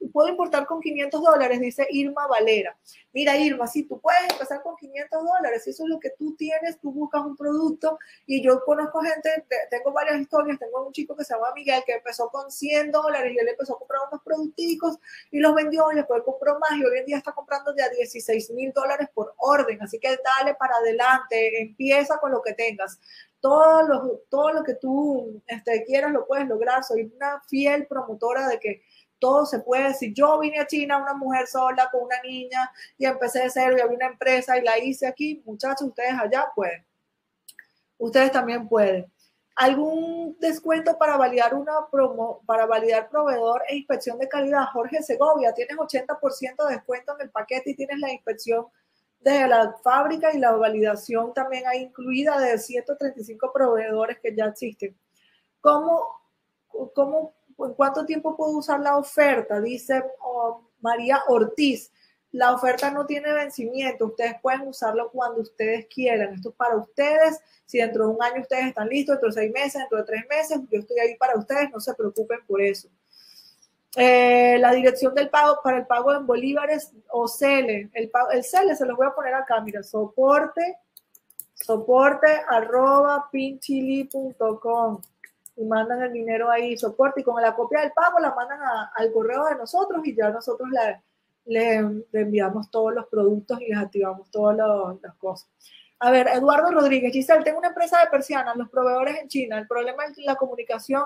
puedo 0.09 0.29
importar 0.29 0.65
con 0.65 0.81
500 0.81 1.21
dólares, 1.21 1.59
dice 1.59 1.87
Irma 1.89 2.27
Valera. 2.27 2.77
Mira, 3.13 3.37
Irma, 3.37 3.67
si 3.67 3.83
tú 3.83 3.99
puedes 3.99 4.21
empezar 4.29 4.61
con 4.63 4.75
500 4.75 5.23
dólares, 5.23 5.67
eso 5.67 5.83
es 5.83 5.89
lo 5.89 5.99
que 5.99 6.11
tú 6.11 6.35
tienes, 6.35 6.79
tú 6.79 6.91
buscas 6.91 7.21
un 7.23 7.35
producto 7.35 7.99
y 8.25 8.41
yo 8.41 8.63
conozco 8.63 9.01
gente, 9.01 9.45
tengo 9.69 9.91
varias 9.91 10.19
historias, 10.19 10.59
tengo 10.59 10.85
un 10.85 10.93
chico 10.93 11.15
que 11.15 11.23
se 11.23 11.33
llama 11.33 11.53
Miguel 11.55 11.83
que 11.85 11.93
empezó 11.93 12.29
con 12.29 12.51
100 12.51 12.91
dólares 12.91 13.33
y 13.33 13.39
él 13.39 13.47
empezó 13.47 13.75
a 13.75 13.79
comprar 13.79 14.01
unos 14.09 14.21
producticos 14.23 14.97
y 15.31 15.39
los 15.39 15.53
vendió 15.53 15.91
y 15.91 15.95
después 15.95 16.23
compró 16.23 16.57
más 16.59 16.79
y 16.79 16.83
hoy 16.83 16.99
en 16.99 17.05
día 17.05 17.17
está 17.17 17.33
comprando 17.33 17.73
de 17.73 17.83
a 17.83 17.89
16 17.89 18.51
mil 18.51 18.71
dólares 18.73 19.09
por 19.13 19.33
orden. 19.37 19.81
Así 19.81 19.99
que 19.99 20.09
dale 20.09 20.55
para 20.55 20.75
adelante, 20.75 21.61
empieza 21.61 22.17
con 22.17 22.31
lo 22.31 22.41
que 22.41 22.53
tengas 22.53 22.99
todo 23.41 23.87
lo, 23.87 24.21
todo 24.29 24.53
lo 24.53 24.63
que 24.63 24.75
tú 24.75 25.41
este, 25.47 25.83
quieras 25.83 26.11
lo 26.11 26.25
puedes 26.27 26.47
lograr. 26.47 26.83
Soy 26.83 27.11
una 27.15 27.41
fiel 27.47 27.87
promotora 27.87 28.47
de 28.47 28.59
que 28.59 28.83
todo 29.21 29.45
se 29.45 29.59
puede. 29.59 29.93
Si 29.93 30.13
yo 30.13 30.39
vine 30.39 30.59
a 30.59 30.65
China, 30.65 30.97
una 30.97 31.13
mujer 31.13 31.45
sola 31.47 31.89
con 31.91 32.03
una 32.05 32.19
niña 32.23 32.71
y 32.97 33.05
empecé 33.05 33.43
de 33.43 33.51
cero 33.51 33.75
y 33.77 33.81
había 33.81 33.95
una 33.95 34.07
empresa 34.07 34.57
y 34.57 34.63
la 34.63 34.79
hice 34.79 35.05
aquí, 35.05 35.41
muchachos, 35.45 35.87
ustedes 35.87 36.13
allá 36.19 36.47
pueden. 36.55 36.83
Ustedes 37.99 38.31
también 38.31 38.67
pueden. 38.67 39.05
¿Algún 39.55 40.35
descuento 40.39 40.97
para 40.97 41.17
validar 41.17 41.53
una 41.53 41.87
promo, 41.91 42.41
para 42.47 42.65
validar 42.65 43.09
proveedor 43.09 43.61
e 43.69 43.75
inspección 43.75 44.17
de 44.17 44.27
calidad? 44.27 44.65
Jorge 44.73 45.03
Segovia, 45.03 45.53
tienes 45.53 45.77
80% 45.77 46.67
de 46.67 46.73
descuento 46.73 47.13
en 47.13 47.21
el 47.21 47.29
paquete 47.29 47.69
y 47.69 47.75
tienes 47.75 47.99
la 47.99 48.11
inspección 48.11 48.65
de 49.19 49.47
la 49.47 49.75
fábrica 49.83 50.33
y 50.33 50.39
la 50.39 50.53
validación 50.53 51.31
también 51.35 51.67
hay 51.67 51.83
incluida 51.83 52.39
de 52.39 52.57
135 52.57 53.53
proveedores 53.53 54.17
que 54.19 54.35
ya 54.35 54.45
existen. 54.45 54.97
¿Cómo, 55.59 56.07
cómo, 56.95 57.35
en 57.65 57.73
cuánto 57.73 58.05
tiempo 58.05 58.35
puedo 58.35 58.57
usar 58.57 58.79
la 58.79 58.97
oferta? 58.97 59.59
Dice 59.59 60.03
oh, 60.19 60.61
María 60.81 61.21
Ortiz. 61.27 61.91
La 62.33 62.53
oferta 62.53 62.89
no 62.89 63.05
tiene 63.05 63.33
vencimiento, 63.33 64.05
ustedes 64.05 64.35
pueden 64.41 64.61
usarlo 64.61 65.11
cuando 65.11 65.41
ustedes 65.41 65.87
quieran. 65.87 66.33
Esto 66.33 66.49
es 66.49 66.55
para 66.55 66.77
ustedes. 66.77 67.41
Si 67.65 67.77
dentro 67.77 68.07
de 68.07 68.13
un 68.13 68.23
año 68.23 68.41
ustedes 68.41 68.67
están 68.67 68.87
listos, 68.87 69.15
dentro 69.15 69.29
de 69.29 69.33
seis 69.33 69.51
meses, 69.51 69.73
dentro 69.81 69.97
de 69.97 70.03
tres 70.05 70.23
meses, 70.29 70.59
yo 70.71 70.79
estoy 70.79 70.99
ahí 70.99 71.17
para 71.17 71.37
ustedes, 71.37 71.69
no 71.71 71.81
se 71.81 71.93
preocupen 71.93 72.39
por 72.47 72.61
eso. 72.61 72.87
Eh, 73.97 74.57
la 74.59 74.71
dirección 74.71 75.13
del 75.13 75.29
pago 75.29 75.59
para 75.61 75.79
el 75.79 75.85
pago 75.85 76.13
en 76.13 76.25
bolívares 76.25 76.93
o 77.09 77.27
CELE. 77.27 77.89
El, 77.93 78.09
CELE 78.43 78.77
se 78.77 78.85
los 78.85 78.95
voy 78.95 79.07
a 79.07 79.13
poner 79.13 79.33
acá, 79.33 79.59
mira, 79.59 79.83
soporte, 79.83 80.77
soporte 81.53 82.27
arroba 82.47 83.27
pinchili.com 83.29 85.01
y 85.55 85.65
mandan 85.65 86.01
el 86.01 86.13
dinero 86.13 86.49
ahí, 86.49 86.77
soporte, 86.77 87.21
y 87.21 87.23
con 87.23 87.41
la 87.41 87.55
copia 87.55 87.81
del 87.81 87.91
pago 87.91 88.19
la 88.19 88.33
mandan 88.33 88.59
al 88.95 89.11
correo 89.11 89.45
de 89.45 89.55
nosotros 89.55 90.01
y 90.05 90.15
ya 90.15 90.29
nosotros 90.29 90.69
le, 90.69 91.03
le, 91.45 92.03
enviamos 92.13 92.71
todos 92.71 92.93
los 92.93 93.07
productos 93.07 93.61
y 93.61 93.67
les 93.67 93.77
activamos 93.77 94.29
todas 94.31 94.57
las 95.01 95.15
cosas. 95.15 95.49
A 95.99 96.09
ver, 96.09 96.27
Eduardo 96.29 96.71
Rodríguez, 96.71 97.11
Giselle, 97.13 97.43
tengo 97.43 97.59
una 97.59 97.67
empresa 97.67 97.99
de 97.99 98.09
persianas, 98.09 98.55
los 98.55 98.69
proveedores 98.69 99.19
en 99.19 99.27
China, 99.27 99.59
el 99.59 99.67
problema 99.67 100.05
es 100.05 100.17
la 100.17 100.35
comunicación 100.35 101.03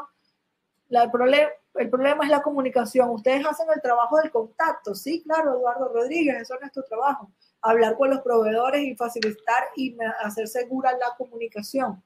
el, 0.90 1.12
problema, 1.12 1.50
el 1.76 1.90
problema 1.90 2.24
es 2.24 2.30
la 2.30 2.42
comunicación. 2.42 3.10
Ustedes 3.10 3.46
hacen 3.46 3.68
el 3.74 3.82
trabajo 3.82 4.18
del 4.18 4.32
contacto, 4.32 4.96
sí, 4.96 5.24
claro, 5.24 5.58
Eduardo 5.58 5.92
Rodríguez, 5.94 6.42
eso 6.42 6.56
es 6.62 6.72
tu 6.72 6.84
trabajo. 6.84 7.32
Hablar 7.62 7.98
con 7.98 8.10
los 8.10 8.22
proveedores 8.22 8.82
y 8.84 8.96
facilitar 8.96 9.64
y 9.76 9.98
hacer 10.24 10.48
segura 10.48 10.92
la 10.94 11.16
comunicación. 11.18 12.02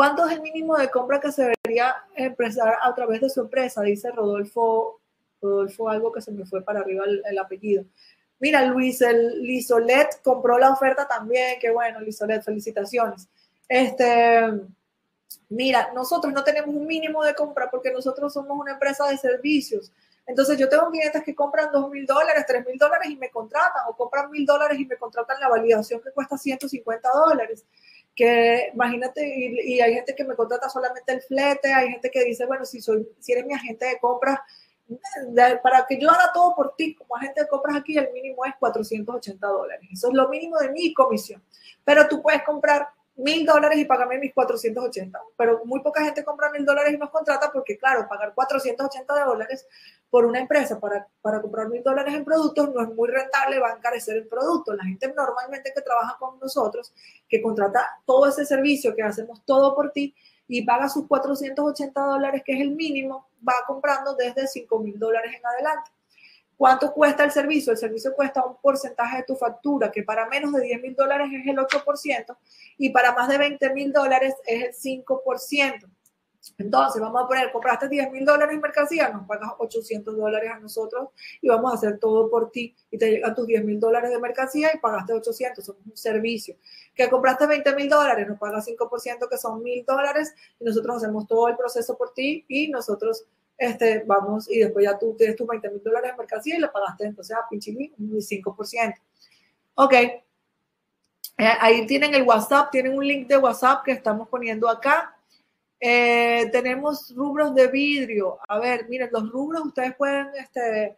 ¿Cuánto 0.00 0.26
es 0.26 0.32
el 0.32 0.40
mínimo 0.40 0.78
de 0.78 0.88
compra 0.88 1.20
que 1.20 1.30
se 1.30 1.42
debería 1.42 1.94
empezar 2.16 2.74
a 2.80 2.94
través 2.94 3.20
de 3.20 3.28
su 3.28 3.42
empresa? 3.42 3.82
Dice 3.82 4.10
Rodolfo, 4.10 4.98
Rodolfo, 5.42 5.90
algo 5.90 6.10
que 6.10 6.22
se 6.22 6.32
me 6.32 6.46
fue 6.46 6.62
para 6.62 6.80
arriba 6.80 7.04
el, 7.04 7.22
el 7.30 7.38
apellido. 7.38 7.84
Mira, 8.38 8.64
Luis, 8.64 9.02
el 9.02 9.42
Lisolet 9.42 10.22
compró 10.22 10.58
la 10.58 10.72
oferta 10.72 11.06
también. 11.06 11.58
Qué 11.60 11.68
bueno, 11.70 12.00
Lisolet, 12.00 12.42
felicitaciones. 12.42 13.28
Este, 13.68 14.40
mira, 15.50 15.92
nosotros 15.92 16.32
no 16.32 16.42
tenemos 16.44 16.74
un 16.74 16.86
mínimo 16.86 17.22
de 17.22 17.34
compra 17.34 17.70
porque 17.70 17.92
nosotros 17.92 18.32
somos 18.32 18.58
una 18.58 18.72
empresa 18.72 19.06
de 19.06 19.18
servicios. 19.18 19.92
Entonces 20.26 20.56
yo 20.56 20.70
tengo 20.70 20.88
clientes 20.88 21.22
que 21.22 21.34
compran 21.34 21.70
dos 21.72 21.90
mil 21.90 22.06
dólares, 22.06 22.46
tres 22.46 22.64
mil 22.64 22.78
dólares 22.78 23.10
y 23.10 23.16
me 23.16 23.28
contratan, 23.28 23.82
o 23.86 23.94
compran 23.94 24.30
mil 24.30 24.46
dólares 24.46 24.78
y 24.80 24.86
me 24.86 24.96
contratan 24.96 25.38
la 25.38 25.50
validación 25.50 26.00
que 26.00 26.10
cuesta 26.10 26.38
150 26.38 27.06
dólares. 27.10 27.66
Que 28.14 28.70
imagínate, 28.74 29.26
y, 29.26 29.80
hay 29.80 29.94
gente 29.94 30.14
que 30.14 30.24
me 30.24 30.34
contrata 30.34 30.68
solamente 30.68 31.12
el 31.12 31.22
flete, 31.22 31.72
hay 31.72 31.90
gente 31.90 32.10
que 32.10 32.24
dice, 32.24 32.46
bueno, 32.46 32.64
si, 32.64 32.80
soy, 32.80 33.08
si 33.18 33.32
eres 33.32 33.46
mi 33.46 33.54
agente 33.54 33.86
de 33.86 33.98
compras, 33.98 34.40
para 35.62 35.86
que 35.86 35.98
yo 35.98 36.10
haga 36.10 36.32
todo 36.32 36.54
por 36.54 36.74
ti, 36.74 36.94
como 36.94 37.16
agente 37.16 37.42
de 37.42 37.48
compras 37.48 37.76
aquí, 37.76 37.96
el 37.96 38.12
mínimo 38.12 38.44
es 38.44 38.54
480 38.58 39.46
dólares. 39.46 39.88
Eso 39.92 40.08
es 40.08 40.14
lo 40.14 40.28
mínimo 40.28 40.58
de 40.58 40.70
mi 40.70 40.92
comisión. 40.92 41.42
Pero 41.84 42.08
tú 42.08 42.20
puedes 42.22 42.42
comprar 42.42 42.88
mil 43.20 43.46
dólares 43.46 43.78
y 43.78 43.84
pagarme 43.84 44.18
mis 44.18 44.34
480. 44.34 45.18
Pero 45.36 45.64
muy 45.64 45.80
poca 45.80 46.04
gente 46.04 46.24
compra 46.24 46.50
mil 46.50 46.64
dólares 46.64 46.92
y 46.94 46.98
nos 46.98 47.10
contrata 47.10 47.50
porque, 47.52 47.78
claro, 47.78 48.06
pagar 48.08 48.34
480 48.34 49.24
dólares 49.24 49.66
por 50.10 50.24
una 50.24 50.40
empresa 50.40 50.80
para, 50.80 51.06
para 51.22 51.40
comprar 51.40 51.68
mil 51.68 51.82
dólares 51.82 52.14
en 52.14 52.24
productos 52.24 52.72
no 52.74 52.82
es 52.82 52.88
muy 52.88 53.08
rentable, 53.08 53.58
va 53.58 53.70
a 53.70 53.76
encarecer 53.76 54.16
el 54.16 54.26
producto. 54.26 54.74
La 54.74 54.84
gente 54.84 55.12
normalmente 55.14 55.72
que 55.74 55.82
trabaja 55.82 56.16
con 56.18 56.38
nosotros, 56.40 56.92
que 57.28 57.40
contrata 57.40 58.00
todo 58.04 58.28
ese 58.28 58.44
servicio, 58.44 58.94
que 58.94 59.02
hacemos 59.02 59.44
todo 59.44 59.74
por 59.74 59.92
ti 59.92 60.14
y 60.48 60.62
paga 60.62 60.88
sus 60.88 61.06
480 61.06 62.00
dólares, 62.00 62.42
que 62.44 62.54
es 62.54 62.60
el 62.60 62.72
mínimo, 62.72 63.28
va 63.46 63.54
comprando 63.66 64.14
desde 64.14 64.48
5 64.48 64.78
mil 64.80 64.98
dólares 64.98 65.32
en 65.36 65.46
adelante. 65.46 65.90
¿Cuánto 66.60 66.92
cuesta 66.92 67.24
el 67.24 67.30
servicio? 67.30 67.72
El 67.72 67.78
servicio 67.78 68.12
cuesta 68.12 68.44
un 68.44 68.58
porcentaje 68.60 69.16
de 69.16 69.22
tu 69.22 69.34
factura, 69.34 69.90
que 69.90 70.02
para 70.02 70.28
menos 70.28 70.52
de 70.52 70.60
10 70.60 70.82
mil 70.82 70.94
dólares 70.94 71.30
es 71.32 71.46
el 71.46 71.56
8% 71.56 72.36
y 72.76 72.90
para 72.90 73.14
más 73.14 73.30
de 73.30 73.38
20 73.38 73.72
mil 73.72 73.90
dólares 73.90 74.34
es 74.44 74.84
el 74.84 75.00
5%. 75.06 75.88
Entonces, 76.58 77.00
vamos 77.00 77.22
a 77.22 77.26
poner, 77.26 77.50
compraste 77.50 77.88
10 77.88 78.12
mil 78.12 78.26
dólares 78.26 78.54
en 78.54 78.60
mercancía, 78.60 79.08
nos 79.08 79.26
pagas 79.26 79.52
800 79.56 80.14
dólares 80.14 80.50
a 80.54 80.58
nosotros 80.58 81.08
y 81.40 81.48
vamos 81.48 81.72
a 81.72 81.76
hacer 81.76 81.98
todo 81.98 82.28
por 82.28 82.50
ti 82.50 82.76
y 82.90 82.98
te 82.98 83.10
llegan 83.10 83.34
tus 83.34 83.46
10 83.46 83.64
mil 83.64 83.80
dólares 83.80 84.10
de 84.10 84.18
mercancía 84.18 84.70
y 84.74 84.78
pagaste 84.80 85.14
800, 85.14 85.64
somos 85.64 85.80
un 85.86 85.96
servicio. 85.96 86.56
Que 86.94 87.08
compraste 87.08 87.46
20 87.46 87.74
mil 87.74 87.88
dólares, 87.88 88.28
nos 88.28 88.38
pagas 88.38 88.68
5% 88.68 89.30
que 89.30 89.38
son 89.38 89.62
mil 89.62 89.82
dólares 89.86 90.34
y 90.58 90.64
nosotros 90.64 90.98
hacemos 90.98 91.26
todo 91.26 91.48
el 91.48 91.56
proceso 91.56 91.96
por 91.96 92.12
ti 92.12 92.44
y 92.48 92.68
nosotros 92.68 93.24
este, 93.60 94.02
vamos, 94.06 94.50
y 94.50 94.60
después 94.60 94.86
ya 94.86 94.98
tú 94.98 95.14
tienes 95.18 95.36
tus 95.36 95.46
20 95.46 95.68
mil 95.68 95.82
dólares 95.82 96.12
de 96.12 96.16
mercancía 96.16 96.56
y 96.56 96.60
le 96.60 96.68
pagaste 96.68 97.04
entonces 97.04 97.36
a 97.36 97.46
Pinchini 97.46 97.92
un 97.98 98.12
5%. 98.12 98.94
Ok. 99.74 99.92
Eh, 99.92 100.22
ahí 101.36 101.86
tienen 101.86 102.14
el 102.14 102.22
WhatsApp, 102.22 102.70
tienen 102.70 102.96
un 102.96 103.06
link 103.06 103.28
de 103.28 103.36
WhatsApp 103.36 103.84
que 103.84 103.92
estamos 103.92 104.28
poniendo 104.30 104.66
acá. 104.66 105.14
Eh, 105.78 106.48
tenemos 106.50 107.14
rubros 107.14 107.54
de 107.54 107.68
vidrio. 107.68 108.38
A 108.48 108.58
ver, 108.58 108.88
miren, 108.88 109.10
los 109.12 109.30
rubros 109.30 109.66
ustedes 109.66 109.94
pueden 109.94 110.28
este, 110.38 110.96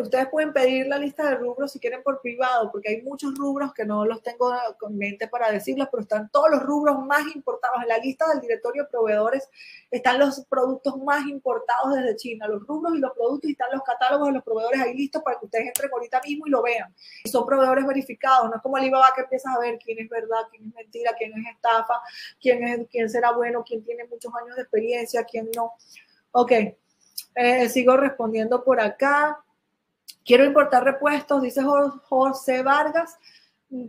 ustedes 0.00 0.28
pueden 0.28 0.52
pedir 0.52 0.86
la 0.86 0.98
lista 0.98 1.28
de 1.28 1.36
rubros 1.36 1.72
si 1.72 1.78
quieren 1.78 2.02
por 2.02 2.20
privado, 2.20 2.70
porque 2.72 2.88
hay 2.88 3.02
muchos 3.02 3.34
rubros 3.36 3.74
que 3.74 3.84
no 3.84 4.06
los 4.06 4.22
tengo 4.22 4.50
en 4.52 4.96
mente 4.96 5.28
para 5.28 5.50
decirlos, 5.50 5.88
pero 5.90 6.02
están 6.02 6.30
todos 6.30 6.50
los 6.50 6.62
rubros 6.62 6.98
más 7.04 7.22
importados. 7.34 7.82
En 7.82 7.88
la 7.88 7.98
lista 7.98 8.26
del 8.28 8.40
directorio 8.40 8.84
de 8.84 8.88
proveedores 8.88 9.48
están 9.90 10.18
los 10.18 10.44
productos 10.46 10.96
más 10.98 11.26
importados 11.26 11.94
desde 11.94 12.16
China, 12.16 12.48
los 12.48 12.66
rubros 12.66 12.94
y 12.96 12.98
los 12.98 13.12
productos, 13.12 13.50
y 13.50 13.52
están 13.52 13.68
los 13.72 13.82
catálogos 13.82 14.28
de 14.28 14.34
los 14.34 14.44
proveedores 14.44 14.80
ahí 14.80 14.94
listos 14.94 15.22
para 15.22 15.38
que 15.38 15.44
ustedes 15.44 15.66
entren 15.66 15.90
ahorita 15.92 16.20
mismo 16.24 16.46
y 16.46 16.50
lo 16.50 16.62
vean. 16.62 16.94
Son 17.30 17.44
proveedores 17.44 17.86
verificados, 17.86 18.48
no 18.48 18.56
es 18.56 18.62
como 18.62 18.76
Alibaba 18.76 19.12
que 19.14 19.22
empiezas 19.22 19.54
a 19.54 19.60
ver 19.60 19.78
quién 19.78 19.98
es 19.98 20.08
verdad, 20.08 20.46
quién 20.50 20.66
es 20.66 20.74
mentira, 20.74 21.12
quién 21.18 21.32
es 21.32 21.54
estafa, 21.54 22.00
quién, 22.40 22.64
es, 22.64 22.88
quién 22.90 23.10
será 23.10 23.32
bueno, 23.32 23.62
quién 23.66 23.84
tiene 23.84 24.04
muchos 24.06 24.32
años 24.34 24.56
de 24.56 24.62
experiencia, 24.62 25.24
quién 25.24 25.50
no. 25.54 25.74
Ok, 26.32 26.52
eh, 27.34 27.68
sigo 27.68 27.96
respondiendo 27.96 28.64
por 28.64 28.80
acá. 28.80 29.44
Quiero 30.28 30.44
importar 30.44 30.84
repuestos, 30.84 31.40
dice 31.40 31.62
José 31.62 32.62
Vargas. 32.62 33.16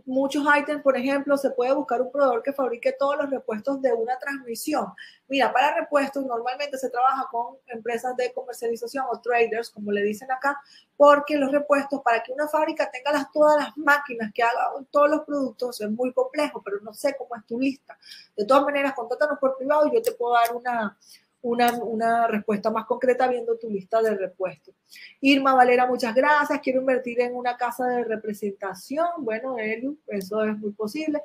Muchos 0.06 0.42
ítems, 0.58 0.82
por 0.82 0.96
ejemplo, 0.96 1.36
se 1.36 1.50
puede 1.50 1.74
buscar 1.74 2.00
un 2.00 2.10
proveedor 2.10 2.42
que 2.42 2.54
fabrique 2.54 2.96
todos 2.98 3.18
los 3.18 3.28
repuestos 3.28 3.82
de 3.82 3.92
una 3.92 4.18
transmisión. 4.18 4.86
Mira, 5.28 5.52
para 5.52 5.74
repuestos 5.74 6.24
normalmente 6.24 6.78
se 6.78 6.88
trabaja 6.88 7.28
con 7.30 7.58
empresas 7.66 8.16
de 8.16 8.32
comercialización 8.32 9.04
o 9.12 9.20
traders, 9.20 9.68
como 9.68 9.92
le 9.92 10.02
dicen 10.02 10.32
acá, 10.32 10.58
porque 10.96 11.36
los 11.36 11.52
repuestos, 11.52 12.00
para 12.02 12.22
que 12.22 12.32
una 12.32 12.48
fábrica 12.48 12.90
tenga 12.90 13.12
las, 13.12 13.30
todas 13.30 13.58
las 13.62 13.76
máquinas 13.76 14.32
que 14.32 14.42
hagan 14.42 14.86
todos 14.90 15.10
los 15.10 15.26
productos, 15.26 15.78
es 15.82 15.90
muy 15.90 16.10
complejo, 16.14 16.62
pero 16.64 16.80
no 16.80 16.94
sé 16.94 17.14
cómo 17.18 17.36
es 17.36 17.44
tu 17.44 17.60
lista. 17.60 17.98
De 18.34 18.46
todas 18.46 18.62
maneras, 18.62 18.94
contáctanos 18.94 19.38
por 19.38 19.58
privado 19.58 19.88
y 19.88 19.94
yo 19.94 20.00
te 20.00 20.12
puedo 20.12 20.32
dar 20.32 20.56
una, 20.56 20.96
una, 21.42 22.26
respuesta 22.26 22.70
más 22.70 22.86
concreta 22.86 23.28
viendo 23.28 23.56
tu 23.56 23.70
lista 23.70 24.02
de 24.02 24.16
repuestos. 24.16 24.74
Irma 25.20 25.54
Valera, 25.54 25.86
muchas 25.86 26.14
gracias. 26.14 26.60
Quiero 26.60 26.80
invertir 26.80 27.20
en 27.20 27.34
una 27.34 27.56
casa 27.56 27.86
de 27.86 28.04
representación. 28.04 29.08
Bueno, 29.18 29.58
Eliu, 29.58 29.98
eso 30.06 30.42
es 30.44 30.56
muy 30.58 30.72
posible. 30.72 31.22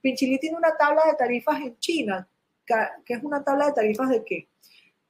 Pinchili 0.00 0.38
tiene 0.38 0.56
una 0.56 0.76
tabla 0.76 1.02
de 1.06 1.14
tarifas 1.14 1.60
en 1.60 1.78
China. 1.78 2.28
¿Qué 2.64 3.14
es 3.14 3.22
una 3.22 3.44
tabla 3.44 3.66
de 3.66 3.72
tarifas 3.72 4.08
de 4.08 4.24
qué? 4.24 4.48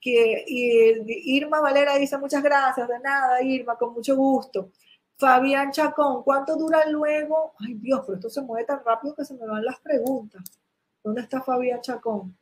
que 0.02 0.44
Irma 0.48 1.60
Valera 1.60 1.96
dice 1.96 2.18
muchas 2.18 2.42
gracias, 2.42 2.88
de 2.88 2.98
nada, 2.98 3.40
Irma, 3.40 3.76
con 3.76 3.94
mucho 3.94 4.16
gusto. 4.16 4.72
Fabián 5.16 5.70
Chacón, 5.70 6.24
¿cuánto 6.24 6.56
dura 6.56 6.84
luego? 6.88 7.54
Ay 7.60 7.74
Dios, 7.74 8.00
pero 8.04 8.16
esto 8.16 8.28
se 8.28 8.42
mueve 8.42 8.66
tan 8.66 8.84
rápido 8.84 9.14
que 9.14 9.24
se 9.24 9.34
me 9.34 9.46
van 9.46 9.64
las 9.64 9.78
preguntas. 9.78 10.42
¿Dónde 11.04 11.20
está 11.20 11.40
Fabián 11.40 11.80
Chacón? 11.80 12.36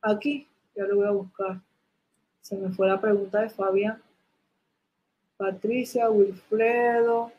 Aquí, 0.00 0.48
ya 0.74 0.84
lo 0.84 0.96
voy 0.96 1.06
a 1.06 1.10
buscar. 1.10 1.60
Se 2.40 2.56
me 2.56 2.70
fue 2.70 2.88
la 2.88 3.00
pregunta 3.00 3.40
de 3.40 3.48
Fabián. 3.48 4.02
Patricia, 5.36 6.10
Wilfredo. 6.10 7.32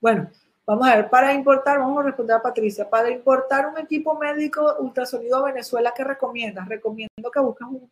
Bueno, 0.00 0.30
vamos 0.66 0.88
a 0.88 0.96
ver, 0.96 1.10
para 1.10 1.32
importar, 1.32 1.78
vamos 1.78 2.00
a 2.00 2.06
responder 2.06 2.36
a 2.36 2.42
Patricia, 2.42 2.88
para 2.88 3.10
importar 3.10 3.66
un 3.66 3.78
equipo 3.78 4.18
médico 4.18 4.76
ultrasonido 4.78 5.38
a 5.38 5.44
Venezuela, 5.44 5.92
¿qué 5.96 6.04
recomiendas? 6.04 6.68
Recomiendo 6.68 7.30
que 7.32 7.40
busques 7.40 7.66
un 7.68 7.90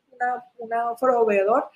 proveedor 1.00 1.70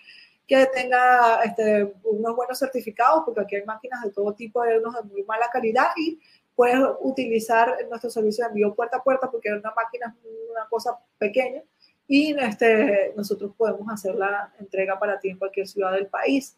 que 0.46 0.66
tenga 0.66 1.42
este, 1.44 1.94
unos 2.02 2.34
buenos 2.34 2.58
certificados, 2.58 3.22
porque 3.24 3.40
aquí 3.42 3.56
hay 3.56 3.64
máquinas 3.64 4.02
de 4.02 4.10
todo 4.10 4.34
tipo, 4.34 4.62
de 4.62 4.78
unos 4.78 4.94
de 4.96 5.02
muy 5.04 5.22
mala 5.22 5.48
calidad 5.48 5.86
y 5.96 6.20
puedes 6.56 6.80
utilizar 7.00 7.78
nuestro 7.88 8.10
servicio 8.10 8.44
de 8.44 8.48
envío 8.48 8.74
puerta 8.74 8.96
a 8.96 9.02
puerta 9.02 9.30
porque 9.30 9.52
una 9.52 9.72
máquina 9.74 10.14
es 10.22 10.50
una 10.50 10.68
cosa 10.68 10.98
pequeña 11.18 11.62
y 12.12 12.36
este, 12.40 13.12
nosotros 13.16 13.52
podemos 13.56 13.88
hacer 13.88 14.16
la 14.16 14.52
entrega 14.58 14.98
para 14.98 15.20
ti 15.20 15.28
en 15.28 15.38
cualquier 15.38 15.68
ciudad 15.68 15.92
del 15.92 16.08
país. 16.08 16.56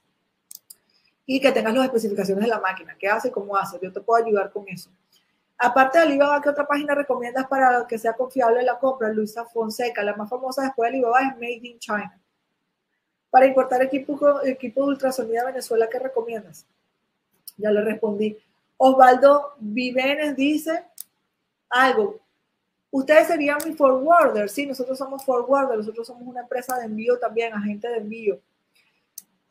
Y 1.26 1.38
que 1.40 1.52
tengas 1.52 1.74
las 1.74 1.84
especificaciones 1.84 2.44
de 2.44 2.48
la 2.48 2.58
máquina, 2.58 2.96
qué 2.98 3.06
hace, 3.06 3.30
cómo 3.30 3.54
hace. 3.54 3.78
Yo 3.82 3.92
te 3.92 4.00
puedo 4.00 4.24
ayudar 4.24 4.50
con 4.50 4.66
eso. 4.66 4.90
Aparte 5.58 5.98
de 5.98 6.04
Alibaba, 6.04 6.40
¿qué 6.40 6.48
otra 6.48 6.66
página 6.66 6.94
recomiendas 6.94 7.46
para 7.48 7.86
que 7.86 7.98
sea 7.98 8.14
confiable 8.14 8.62
la 8.62 8.78
compra? 8.78 9.10
Luisa 9.10 9.44
Fonseca, 9.44 10.02
la 10.02 10.16
más 10.16 10.30
famosa 10.30 10.62
después 10.62 10.90
de 10.90 10.96
Alibaba 10.96 11.20
es 11.20 11.34
Made 11.34 11.60
in 11.68 11.78
China. 11.78 12.18
Para 13.28 13.44
importar 13.44 13.82
equipo, 13.82 14.42
equipo 14.42 14.84
de 14.84 14.88
ultrasonido 14.88 15.42
a 15.42 15.50
Venezuela, 15.50 15.86
¿qué 15.92 15.98
recomiendas? 15.98 16.66
Ya 17.58 17.70
le 17.70 17.82
respondí. 17.82 18.38
Osvaldo 18.78 19.52
Vivenes 19.58 20.34
dice 20.34 20.86
algo. 21.68 22.22
Ustedes 22.92 23.26
serían 23.26 23.58
mi 23.66 23.74
forwarder. 23.74 24.48
Sí, 24.48 24.66
nosotros 24.66 24.96
somos 24.96 25.24
forwarder. 25.24 25.78
Nosotros 25.78 26.06
somos 26.06 26.22
una 26.22 26.42
empresa 26.42 26.78
de 26.78 26.84
envío 26.84 27.18
también, 27.18 27.52
agente 27.52 27.88
de 27.88 27.96
envío. 27.96 28.40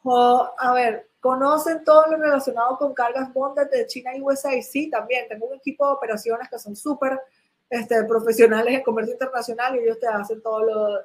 a 0.06 0.74
ver, 0.74 1.12
¿Conocen 1.22 1.84
todo 1.84 2.08
lo 2.08 2.18
relacionado 2.18 2.78
con 2.80 2.96
cargas 2.96 3.32
bonded 3.32 3.70
de 3.70 3.86
China 3.86 4.10
y 4.16 4.22
USA? 4.22 4.60
Sí, 4.64 4.90
también. 4.90 5.28
Tengo 5.30 5.46
un 5.46 5.56
equipo 5.56 5.86
de 5.86 5.94
operaciones 5.94 6.50
que 6.50 6.58
son 6.58 6.76
súper 6.76 7.20
este, 7.70 8.04
profesionales 8.06 8.74
en 8.74 8.82
comercio 8.82 9.14
internacional 9.14 9.76
y 9.76 9.84
ellos 9.84 10.00
te 10.00 10.08
hacen 10.08 10.42
todo 10.42 10.64
lo 10.64 11.00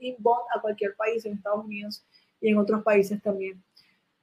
inbound 0.00 0.44
a 0.54 0.60
cualquier 0.60 0.94
país, 0.94 1.26
en 1.26 1.34
Estados 1.34 1.64
Unidos 1.64 2.04
y 2.40 2.50
en 2.50 2.58
otros 2.58 2.84
países 2.84 3.20
también. 3.20 3.60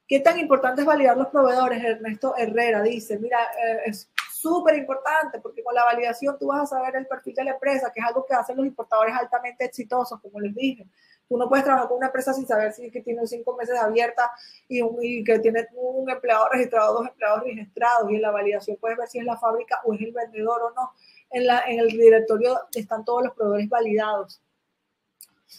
¿Qué 0.08 0.18
tan 0.20 0.38
importante 0.38 0.80
es 0.80 0.86
validar 0.86 1.14
los 1.14 1.28
proveedores? 1.28 1.84
Ernesto 1.84 2.34
Herrera 2.34 2.80
dice, 2.80 3.18
mira, 3.18 3.38
eh, 3.42 3.80
es 3.84 4.10
súper 4.40 4.76
importante 4.76 5.40
porque 5.40 5.62
con 5.62 5.74
la 5.74 5.84
validación 5.84 6.38
tú 6.38 6.46
vas 6.46 6.62
a 6.62 6.66
saber 6.66 6.96
el 6.96 7.06
perfil 7.06 7.34
de 7.34 7.44
la 7.44 7.50
empresa, 7.52 7.90
que 7.92 8.00
es 8.00 8.06
algo 8.06 8.24
que 8.24 8.34
hacen 8.34 8.56
los 8.56 8.66
importadores 8.66 9.14
altamente 9.14 9.64
exitosos, 9.64 10.20
como 10.20 10.40
les 10.40 10.54
dije. 10.54 10.86
Tú 11.28 11.36
no 11.36 11.48
puedes 11.48 11.64
trabajar 11.64 11.88
con 11.88 11.98
una 11.98 12.06
empresa 12.06 12.32
sin 12.32 12.46
saber 12.46 12.72
si 12.72 12.90
que 12.90 13.02
tiene 13.02 13.26
cinco 13.26 13.54
meses 13.54 13.78
abierta 13.78 14.30
y, 14.66 14.82
y, 15.02 15.24
que 15.24 15.38
tiene 15.40 15.66
un 15.74 16.08
empleado 16.08 16.48
registrado, 16.48 16.94
dos 16.94 17.08
empleados 17.08 17.42
registrados. 17.42 18.10
Y 18.10 18.16
en 18.16 18.22
la 18.22 18.30
validación 18.30 18.78
puedes 18.80 18.96
ver 18.96 19.08
si 19.08 19.18
es 19.18 19.24
la 19.24 19.36
fábrica 19.36 19.80
o 19.84 19.92
es 19.92 20.00
el 20.00 20.12
vendedor 20.12 20.62
o 20.62 20.70
no. 20.70 20.92
En, 21.30 21.46
la, 21.46 21.64
en 21.66 21.80
el 21.80 21.88
directorio 21.88 22.58
están 22.72 23.04
todos 23.04 23.24
los 23.24 23.34
proveedores 23.34 23.68
validados. 23.68 24.40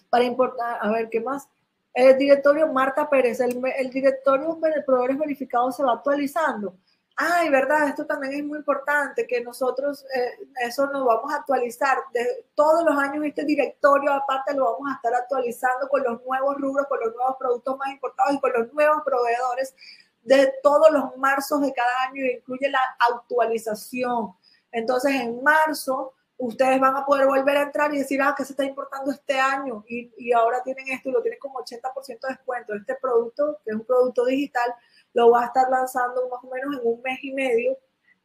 Para 0.09 0.23
importar, 0.23 0.79
a 0.81 0.89
ver, 0.89 1.09
¿qué 1.09 1.19
más? 1.19 1.47
El 1.93 2.17
directorio 2.17 2.67
Marta 2.71 3.07
Pérez, 3.07 3.39
el, 3.39 3.61
el 3.77 3.89
directorio 3.91 4.55
de 4.55 4.81
proveedores 4.81 5.19
verificados 5.19 5.75
se 5.75 5.83
va 5.83 5.93
actualizando. 5.93 6.75
Ay, 7.21 7.49
verdad, 7.49 7.89
esto 7.89 8.05
también 8.05 8.31
es 8.33 8.43
muy 8.45 8.59
importante, 8.59 9.27
que 9.27 9.41
nosotros 9.41 10.05
eh, 10.15 10.47
eso 10.65 10.87
nos 10.87 11.03
vamos 11.03 11.33
a 11.33 11.39
actualizar. 11.39 11.97
De 12.13 12.45
todos 12.55 12.81
los 12.85 12.97
años 12.97 13.25
este 13.25 13.43
directorio 13.43 14.13
aparte 14.13 14.53
lo 14.53 14.71
vamos 14.71 14.89
a 14.89 14.95
estar 14.95 15.13
actualizando 15.13 15.89
con 15.89 16.01
los 16.01 16.23
nuevos 16.23 16.55
rubros, 16.55 16.87
con 16.87 16.97
los 17.01 17.13
nuevos 17.13 17.35
productos 17.37 17.77
más 17.77 17.89
importados 17.89 18.35
y 18.35 18.39
con 18.39 18.53
los 18.53 18.71
nuevos 18.71 19.03
proveedores 19.03 19.75
de 20.23 20.53
todos 20.63 20.91
los 20.91 21.17
marzos 21.17 21.59
de 21.59 21.73
cada 21.73 22.03
año, 22.07 22.23
incluye 22.25 22.69
la 22.69 22.79
actualización. 23.11 24.33
Entonces, 24.71 25.11
en 25.15 25.43
marzo, 25.43 26.13
ustedes 26.37 26.79
van 26.79 26.95
a 26.95 27.05
poder 27.05 27.27
volver 27.27 27.57
a 27.57 27.63
entrar 27.63 27.93
y 27.93 27.97
decir, 27.97 28.21
ah, 28.21 28.33
que 28.37 28.45
se 28.45 28.53
está 28.53 28.63
importando 28.63 29.11
este 29.11 29.37
año 29.37 29.83
y, 29.89 30.09
y 30.17 30.31
ahora 30.31 30.63
tienen 30.63 30.87
esto 30.87 31.09
y 31.09 31.11
lo 31.11 31.21
tienen 31.21 31.39
como 31.39 31.59
80% 31.59 32.07
de 32.21 32.29
descuento. 32.29 32.73
Este 32.75 32.95
producto, 32.95 33.59
que 33.65 33.71
es 33.71 33.75
un 33.75 33.83
producto 33.83 34.23
digital, 34.23 34.73
lo 35.13 35.31
va 35.31 35.43
a 35.43 35.45
estar 35.47 35.69
lanzando 35.69 36.27
más 36.29 36.43
o 36.43 36.47
menos 36.53 36.79
en 36.79 36.87
un 36.87 37.01
mes 37.01 37.19
y 37.23 37.31
medio. 37.31 37.77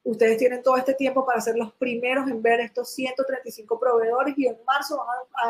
Ustedes 0.02 0.36
tienen 0.36 0.62
todo 0.62 0.77
este 0.77 0.94
tiempo 0.94 1.24
para 1.24 1.40
ser 1.40 1.56
los 1.56 1.73
primeros 1.73 2.28
en 2.28 2.43
ver 2.43 2.61
estos 2.61 2.90
135 2.90 3.81
proveedores 3.81 4.35
y 4.36 4.47
en 4.47 4.59
marzo 4.66 5.02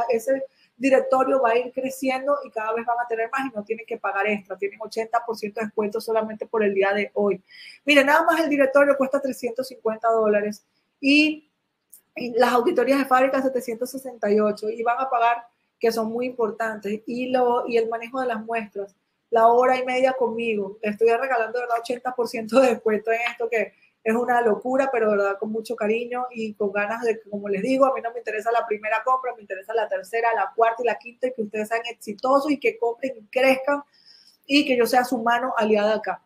ese 0.09 0.45
directorio 0.77 1.41
va 1.41 1.51
a 1.51 1.59
ir 1.59 1.73
creciendo 1.73 2.39
y 2.45 2.51
cada 2.51 2.73
vez 2.73 2.87
van 2.87 2.99
a 3.01 3.09
tener 3.09 3.29
más 3.31 3.51
y 3.51 3.57
no 3.57 3.65
tienen 3.65 3.85
que 3.87 3.99
pagar 3.99 4.27
extra, 4.29 4.57
tienen 4.57 4.79
80% 4.79 5.55
de 5.55 5.65
descuento 5.65 6.01
solamente 6.01 6.47
por 6.47 6.63
el 6.63 6.73
día 6.73 6.93
de 6.93 7.11
hoy. 7.15 7.43
Miren, 7.85 8.07
nada 8.07 8.25
más 8.25 8.41
el 8.41 8.49
directorio 8.49 8.97
cuesta 8.97 9.21
350 9.21 10.09
dólares 10.09 10.65
y, 11.01 11.51
las 12.17 12.53
auditorías 12.53 13.01
de 13.01 13.07
fábrica 13.07 13.43
768 13.43 14.71
y 14.71 14.85
van 14.85 15.01
a 15.01 15.11
pagar 15.11 15.49
que 15.81 15.91
son 15.91 16.13
muy 16.13 16.27
importantes 16.27 17.01
y, 17.07 17.31
lo, 17.31 17.67
y 17.67 17.77
el 17.77 17.89
manejo 17.89 18.21
de 18.21 18.29
las 18.29 18.41
muestras 18.41 18.95
la 19.35 19.49
hora 19.49 19.77
y 19.77 19.85
media 19.85 20.13
conmigo. 20.13 20.79
Estoy 20.81 21.09
regalando, 21.09 21.59
de 21.59 21.67
verdad, 21.67 21.83
80% 21.83 22.61
de 22.61 22.69
descuento 22.69 23.11
en 23.11 23.19
esto, 23.29 23.49
que 23.51 23.73
es 24.05 24.15
una 24.15 24.41
locura, 24.41 24.91
pero 24.93 25.11
verdad 25.11 25.39
con 25.41 25.51
mucho 25.51 25.75
cariño 25.75 26.27
y 26.31 26.55
con 26.55 26.71
ganas 26.71 27.03
de, 27.03 27.21
como 27.29 27.49
les 27.49 27.61
digo, 27.63 27.85
a 27.85 27.93
mí 27.93 28.01
no 28.01 28.13
me 28.13 28.21
interesa 28.21 28.53
la 28.53 28.65
primera 28.65 29.03
compra, 29.05 29.35
me 29.35 29.43
interesa 29.43 29.75
la 29.75 29.89
tercera, 29.89 30.33
la 30.37 30.53
cuarta 30.55 30.85
y 30.85 30.87
la 30.87 30.99
quinta, 30.99 31.27
y 31.27 31.33
que 31.33 31.43
ustedes 31.43 31.67
sean 31.67 31.81
exitosos 31.91 32.49
y 32.53 32.61
que 32.61 32.79
compren 32.79 33.13
y 33.17 33.27
crezcan 33.27 33.83
y 34.47 34.65
que 34.65 34.77
yo 34.77 34.87
sea 34.87 35.05
su 35.05 35.21
mano 35.21 35.53
aliada 35.57 35.97
acá. 35.97 36.23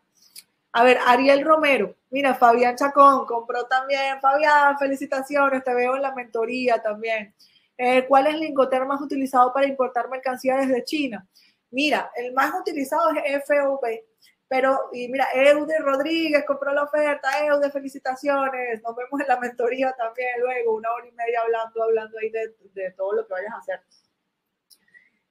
A 0.71 0.83
ver, 0.83 0.99
Ariel 1.07 1.43
Romero, 1.43 1.95
mira, 2.11 2.35
Fabián 2.35 2.75
Chacón 2.75 3.25
compró 3.25 3.65
también. 3.65 4.21
Fabián, 4.21 4.77
felicitaciones, 4.77 5.63
te 5.63 5.73
veo 5.73 5.95
en 5.95 6.03
la 6.03 6.13
mentoría 6.13 6.79
también. 6.79 7.33
Eh, 7.75 8.05
¿Cuál 8.07 8.27
es 8.27 8.35
el 8.35 8.41
lingoter 8.41 8.85
más 8.85 9.01
utilizado 9.01 9.51
para 9.51 9.65
importar 9.65 10.09
mercancía 10.09 10.57
desde 10.57 10.83
China? 10.83 11.25
Mira, 11.71 12.11
el 12.15 12.33
más 12.33 12.53
utilizado 12.59 13.09
es 13.11 13.43
FV, 13.43 14.03
pero, 14.47 14.89
y 14.91 15.07
mira, 15.09 15.27
Eude 15.33 15.77
Rodríguez 15.77 16.43
compró 16.45 16.73
la 16.73 16.83
oferta, 16.83 17.45
Eude, 17.45 17.69
felicitaciones, 17.69 18.81
nos 18.81 18.95
vemos 18.95 19.21
en 19.21 19.27
la 19.27 19.39
mentoría 19.39 19.93
también 19.93 20.39
luego, 20.39 20.75
una 20.75 20.91
hora 20.91 21.07
y 21.07 21.11
media 21.11 21.41
hablando, 21.41 21.83
hablando 21.83 22.17
ahí 22.17 22.31
de, 22.31 22.91
todo 22.97 23.13
lo 23.13 23.27
que 23.27 23.33
vayas 23.33 23.53
a 23.53 23.57
hacer. 23.59 23.81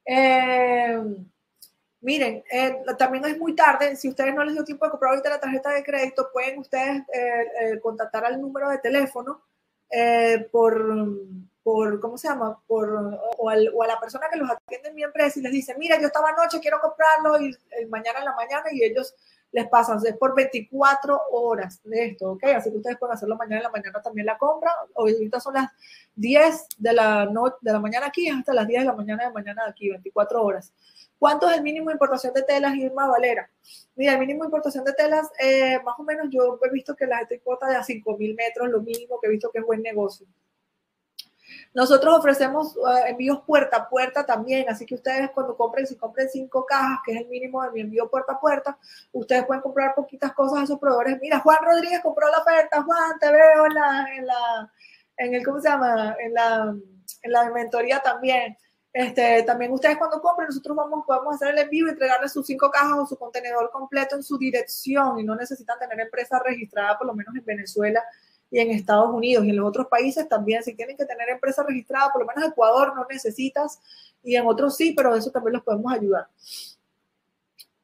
Eh, 0.05 1.03
miren, 2.01 2.45
eh, 2.49 2.83
también 2.97 3.25
es 3.25 3.39
muy 3.39 3.57
tarde, 3.57 3.97
si 3.97 4.09
ustedes 4.09 4.33
no 4.33 4.45
les 4.45 4.55
dio 4.55 4.65
tiempo 4.65 4.85
de 4.85 4.93
comprar 4.93 5.11
ahorita 5.11 5.31
la 5.31 5.41
tarjeta 5.41 5.71
de 5.71 5.83
crédito, 5.83 6.31
pueden 6.33 6.61
ustedes 6.61 7.03
eh, 7.13 7.81
contactar 7.83 8.25
al 8.25 8.41
número 8.41 8.71
de 8.71 8.79
teléfono 8.79 9.43
por 10.53 10.77
por, 11.69 12.01
¿cómo 12.01 12.17
se 12.17 12.29
llama? 12.29 12.59
Por, 12.67 13.21
o, 13.37 13.51
a 13.51 13.87
la 13.87 14.01
persona 14.01 14.27
que 14.33 14.39
los 14.39 14.51
atiende 14.51 14.89
en 14.89 14.95
mi 14.95 15.03
empresa 15.03 15.39
y 15.39 15.43
les 15.43 15.53
dice, 15.53 15.75
mira, 15.77 16.01
yo 16.01 16.07
estaba 16.07 16.31
anoche, 16.31 16.61
quiero 16.61 16.81
comprarlo 16.81 17.39
y, 17.39 17.55
mañana 17.91 18.21
en 18.21 18.25
la 18.25 18.35
mañana 18.35 18.65
y 18.73 18.83
ellos 18.83 19.15
les 19.53 19.69
pasan, 19.69 19.99
es 20.07 20.17
por 20.17 20.35
24 20.35 21.21
horas 21.31 21.83
de 21.85 22.07
esto, 22.07 22.33
¿ok? 22.33 22.45
Así 22.57 22.71
que 22.71 22.79
ustedes 22.79 22.97
pueden 22.97 23.17
hacerlo 23.17 23.37
mañana 23.37 23.59
en 23.59 23.63
la 23.65 23.71
mañana 23.71 24.01
también 24.01 24.25
la 24.25 24.39
compra. 24.39 24.73
Ahorita 24.97 25.41
son 25.41 25.55
las 25.55 25.71
10 26.17 26.69
de 26.79 26.93
la, 26.95 27.29
de 27.61 27.73
la 27.73 27.81
mañana 27.81 28.07
aquí 28.07 28.31
hasta 28.31 28.55
las 28.55 28.67
10 28.67 28.81
de 28.81 28.87
la 28.87 28.95
mañana 28.95 29.25
de 29.27 29.33
mañana 29.35 29.65
de 29.65 29.71
aquí, 29.71 29.91
24 29.91 30.43
horas. 30.43 30.73
¿Cuánto 31.19 31.51
es 31.51 31.59
el 31.59 31.63
mínimo 31.63 31.89
de 31.89 31.97
importación 31.97 32.33
de 32.33 32.45
telas, 32.45 32.77
Irma 32.77 33.09
Valera? 33.09 33.51
Mira, 33.95 34.15
el 34.15 34.21
mínimo 34.21 34.45
de 34.45 34.47
importación 34.47 34.85
de 34.85 34.95
telas, 34.95 35.29
eh, 35.39 35.79
más 35.85 35.97
o 35.99 36.03
menos 36.03 36.29
yo 36.31 36.59
he 36.65 36.71
visto 36.71 36.97
que 36.97 37.07
la 37.07 37.19
gente 37.19 37.35
importa 37.35 37.67
de 37.67 37.77
a 37.77 37.83
5.000 37.83 38.35
metros, 38.35 38.71
lo 38.71 38.81
mínimo 38.81 39.21
que 39.21 39.27
he 39.27 39.31
visto 39.31 39.51
que 39.51 39.59
es 39.59 39.67
buen 39.67 39.83
negocio. 39.83 40.27
Nosotros 41.75 42.19
ofrecemos 42.19 42.77
eh, 42.77 43.09
envíos 43.09 43.41
puerta 43.47 43.77
a 43.79 43.89
puerta 43.89 44.25
también, 44.25 44.69
así 44.69 44.87
que 44.87 44.95
ustedes 44.95 45.31
cuando 45.31 45.57
compren, 45.57 45.87
si 45.87 45.97
compren 45.97 46.29
cinco 46.29 46.65
cajas, 46.67 47.01
que 47.05 47.13
es 47.13 47.21
el 47.21 47.29
mínimo 47.29 47.63
de 47.63 47.71
mi 47.71 47.81
envío 47.81 48.09
puerta 48.09 48.35
a 48.35 48.41
puerta, 48.41 48.79
ustedes 49.13 49.45
pueden 49.47 49.63
comprar 49.63 49.95
poquitas 49.95 50.33
cosas 50.33 50.61
a 50.61 50.65
esos 50.65 50.79
proveedores. 50.79 51.19
Mira, 51.21 51.41
Juan 51.41 51.59
Rodríguez 51.63 52.01
compró 52.03 52.29
la 52.31 52.39
oferta, 52.39 52.83
Juan, 52.83 53.19
te 53.19 53.31
veo 53.31 53.67
en 53.67 53.75
la, 53.75 54.07
en 54.17 54.27
la, 54.27 54.73
en 55.17 55.35
el, 55.35 55.45
¿cómo 55.45 55.61
se 55.61 55.69
llama? 55.69 56.17
En 56.19 56.35
la, 56.35 56.75
en 57.23 57.33
la 57.33 57.51
mentoría 57.51 58.01
también. 58.01 58.57
Este, 58.93 59.43
también 59.43 59.71
ustedes 59.71 59.99
cuando 59.99 60.21
compren, 60.21 60.49
nosotros 60.49 60.77
vamos, 60.77 61.05
podemos 61.07 61.35
hacer 61.35 61.49
el 61.49 61.59
envío 61.59 61.87
y 61.87 61.91
entregarles 61.91 62.33
sus 62.33 62.47
cinco 62.47 62.71
cajas 62.71 62.99
o 62.99 63.07
su 63.07 63.17
contenedor 63.17 63.71
completo 63.71 64.17
en 64.17 64.23
su 64.23 64.39
dirección 64.39 65.21
y 65.21 65.25
no 65.25 65.37
necesitan 65.37 65.79
tener 65.79 66.01
empresa 66.01 66.41
registrada, 66.45 66.97
por 66.97 67.07
lo 67.07 67.15
menos 67.15 67.35
en 67.37 67.45
Venezuela, 67.45 68.03
y 68.51 68.61
en 68.61 68.71
Estados 68.71 69.13
Unidos 69.13 69.45
y 69.45 69.51
en 69.51 69.57
los 69.57 69.69
otros 69.69 69.87
países 69.89 70.29
también, 70.29 70.63
si 70.63 70.75
tienen 70.75 70.97
que 70.97 71.05
tener 71.05 71.29
empresa 71.29 71.63
registrada, 71.63 72.11
por 72.13 72.23
lo 72.23 72.29
menos 72.29 72.51
Ecuador 72.51 72.95
no 72.95 73.07
necesitas 73.11 73.81
y 74.23 74.37
en 74.37 74.47
otros 74.47 74.77
sí, 74.77 74.93
pero 74.97 75.15
eso 75.15 75.31
también 75.31 75.55
los 75.55 75.63
podemos 75.63 75.93
ayudar. 75.93 76.29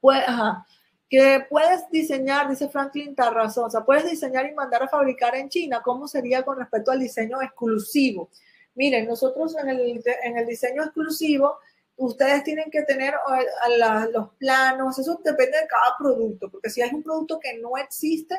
Pues, 0.00 0.22
ajá 0.26 0.66
que 1.14 1.46
puedes 1.48 1.88
diseñar, 1.90 2.48
dice 2.48 2.68
Franklin 2.68 3.14
Tarrazón, 3.14 3.66
o 3.66 3.70
sea, 3.70 3.84
puedes 3.84 4.10
diseñar 4.10 4.46
y 4.46 4.52
mandar 4.54 4.82
a 4.82 4.88
fabricar 4.88 5.36
en 5.36 5.48
China, 5.48 5.80
¿cómo 5.80 6.08
sería 6.08 6.42
con 6.42 6.58
respecto 6.58 6.90
al 6.90 6.98
diseño 6.98 7.40
exclusivo? 7.40 8.30
Miren, 8.74 9.06
nosotros 9.06 9.56
en 9.56 9.68
el, 9.68 10.02
en 10.24 10.38
el 10.38 10.44
diseño 10.44 10.82
exclusivo, 10.82 11.58
ustedes 11.96 12.42
tienen 12.42 12.68
que 12.68 12.82
tener 12.82 13.14
los 14.12 14.30
planos, 14.38 14.98
eso 14.98 15.20
depende 15.22 15.58
de 15.58 15.68
cada 15.68 15.96
producto, 15.96 16.50
porque 16.50 16.68
si 16.68 16.82
hay 16.82 16.90
un 16.92 17.04
producto 17.04 17.38
que 17.38 17.58
no 17.58 17.76
existe, 17.76 18.34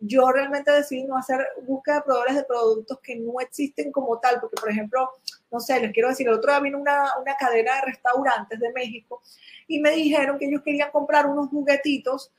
yo 0.00 0.30
realmente 0.30 0.70
decidí 0.70 1.04
no 1.04 1.16
hacer 1.16 1.46
búsqueda 1.66 1.96
de 1.96 2.02
proveedores 2.02 2.36
de 2.36 2.44
productos 2.44 2.98
que 3.00 3.16
no 3.16 3.40
existen 3.40 3.90
como 3.90 4.18
tal, 4.20 4.40
porque 4.40 4.60
por 4.60 4.70
ejemplo, 4.70 5.10
no 5.50 5.60
sé, 5.60 5.80
les 5.80 5.92
quiero 5.92 6.08
decir, 6.08 6.28
el 6.28 6.34
otro 6.34 6.52
día 6.52 6.60
vino 6.60 6.78
una, 6.78 7.18
una 7.20 7.36
cadena 7.36 7.76
de 7.76 7.82
restaurantes 7.82 8.60
de 8.60 8.72
México 8.72 9.22
y 9.66 9.80
me 9.80 9.90
dijeron 9.90 10.38
que 10.38 10.46
ellos 10.46 10.62
querían 10.62 10.90
comprar 10.90 11.26
unos 11.26 11.48
juguetitos 11.48 12.32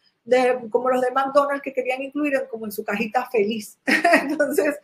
como 0.69 0.89
los 0.89 1.01
de 1.01 1.11
McDonald's 1.11 1.61
que 1.61 1.73
querían 1.73 2.01
incluir 2.01 2.47
como 2.49 2.65
en 2.65 2.71
su 2.71 2.83
cajita 2.83 3.29
feliz. 3.31 3.77
entonces, 3.85 4.77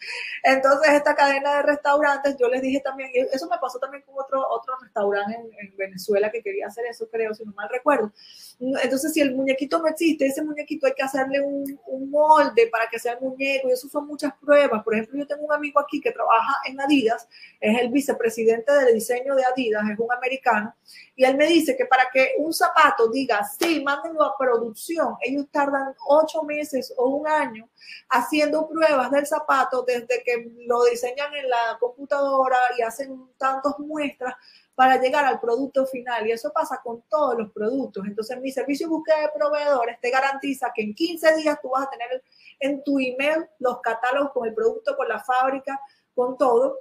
entonces 0.43 0.91
esta 0.93 1.15
cadena 1.15 1.57
de 1.57 1.61
restaurantes, 1.63 2.35
yo 2.39 2.47
les 2.47 2.61
dije 2.61 2.79
también, 2.81 3.11
eso 3.31 3.47
me 3.49 3.57
pasó 3.59 3.79
también 3.79 4.03
con 4.03 4.15
otro, 4.17 4.45
otro 4.49 4.75
restaurante 4.81 5.35
en, 5.59 5.75
Venezuela 5.75 6.31
que 6.31 6.41
quería 6.41 6.67
hacer 6.67 6.85
eso, 6.85 7.07
creo, 7.09 7.33
si 7.33 7.43
no 7.43 7.51
mal 7.51 7.67
recuerdo. 7.69 8.11
Entonces, 8.59 9.13
si 9.13 9.19
el 9.19 9.35
muñequito 9.35 9.79
no 9.79 9.87
existe, 9.87 10.25
ese 10.25 10.41
muñequito 10.41 10.87
hay 10.87 10.93
que 10.93 11.03
hacerle 11.03 11.41
un, 11.41 11.79
un 11.87 12.09
molde 12.09 12.67
para 12.67 12.87
que 12.89 12.97
sea 12.97 13.13
el 13.13 13.21
muñeco 13.21 13.67
y 13.67 13.71
eso 13.73 13.89
son 13.89 14.07
muchas 14.07 14.33
pruebas. 14.35 14.83
Por 14.83 14.93
ejemplo, 14.93 15.19
yo 15.19 15.27
tengo 15.27 15.43
un 15.45 15.53
amigo 15.53 15.79
aquí 15.79 15.99
que 15.99 16.11
trabaja 16.11 16.55
en 16.65 16.79
Adidas, 16.79 17.27
es 17.59 17.77
el 17.79 17.89
vicepresidente 17.89 18.71
de 18.71 18.93
diseño 18.93 19.35
de 19.35 19.43
Adidas, 19.43 19.83
es 19.91 19.99
un 19.99 20.11
americano, 20.11 20.73
y 21.15 21.23
él 21.23 21.35
me 21.37 21.47
dice 21.47 21.75
que 21.75 21.85
para 21.85 22.09
que 22.11 22.33
un 22.37 22.53
zapato 22.53 23.07
diga, 23.09 23.41
sí, 23.43 23.81
mándenlo 23.83 24.23
a 24.23 24.37
producción, 24.37 25.15
ellos 25.21 25.34
tardan 25.43 25.93
ocho 26.07 26.43
meses 26.43 26.93
o 26.97 27.09
un 27.09 27.27
año 27.27 27.69
haciendo 28.09 28.67
pruebas 28.67 29.11
del 29.11 29.27
zapato 29.27 29.83
desde 29.83 30.23
que 30.23 30.51
lo 30.65 30.83
diseñan 30.85 31.33
en 31.35 31.49
la 31.49 31.77
computadora 31.79 32.57
y 32.77 32.81
hacen 32.81 33.29
tantas 33.37 33.77
muestras 33.79 34.35
para 34.75 34.99
llegar 34.99 35.25
al 35.25 35.39
producto 35.39 35.85
final. 35.85 36.27
Y 36.27 36.31
eso 36.31 36.51
pasa 36.53 36.81
con 36.83 37.01
todos 37.09 37.37
los 37.37 37.51
productos. 37.51 38.05
Entonces, 38.05 38.39
mi 38.39 38.51
servicio 38.51 38.87
de 38.87 38.91
búsqueda 38.91 39.21
de 39.21 39.29
proveedores 39.29 39.99
te 40.01 40.09
garantiza 40.09 40.71
que 40.73 40.83
en 40.83 40.93
15 40.93 41.35
días 41.37 41.59
tú 41.61 41.69
vas 41.69 41.87
a 41.87 41.89
tener 41.89 42.23
en 42.59 42.83
tu 42.83 42.99
email 42.99 43.47
los 43.59 43.79
catálogos 43.81 44.31
con 44.33 44.47
el 44.47 44.53
producto, 44.53 44.95
con 44.95 45.07
la 45.07 45.23
fábrica, 45.23 45.79
con 46.13 46.37
todo. 46.37 46.79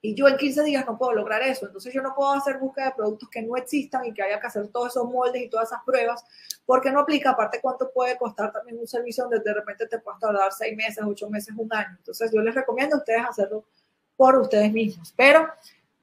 Y 0.00 0.14
yo 0.14 0.28
en 0.28 0.36
15 0.36 0.62
días 0.62 0.86
no 0.86 0.96
puedo 0.96 1.12
lograr 1.12 1.42
eso. 1.42 1.66
Entonces 1.66 1.92
yo 1.92 2.02
no 2.02 2.14
puedo 2.14 2.32
hacer 2.32 2.58
búsqueda 2.58 2.86
de 2.86 2.92
productos 2.92 3.28
que 3.28 3.42
no 3.42 3.56
existan 3.56 4.04
y 4.04 4.14
que 4.14 4.22
haya 4.22 4.40
que 4.40 4.46
hacer 4.46 4.68
todos 4.68 4.88
esos 4.88 5.10
moldes 5.10 5.42
y 5.42 5.48
todas 5.48 5.68
esas 5.68 5.82
pruebas, 5.84 6.24
porque 6.64 6.90
no 6.90 7.00
aplica. 7.00 7.30
Aparte, 7.30 7.60
cuánto 7.60 7.90
puede 7.92 8.16
costar 8.16 8.52
también 8.52 8.78
un 8.78 8.86
servicio 8.86 9.24
donde 9.24 9.40
de 9.40 9.54
repente 9.54 9.86
te 9.86 9.98
puedas 9.98 10.20
tardar 10.20 10.52
seis 10.52 10.76
meses, 10.76 11.02
ocho 11.06 11.28
meses, 11.28 11.54
un 11.56 11.72
año. 11.72 11.96
Entonces 11.98 12.30
yo 12.32 12.40
les 12.42 12.54
recomiendo 12.54 12.96
a 12.96 12.98
ustedes 12.98 13.22
hacerlo 13.28 13.64
por 14.16 14.36
ustedes 14.36 14.72
mismos. 14.72 15.12
Pero 15.16 15.48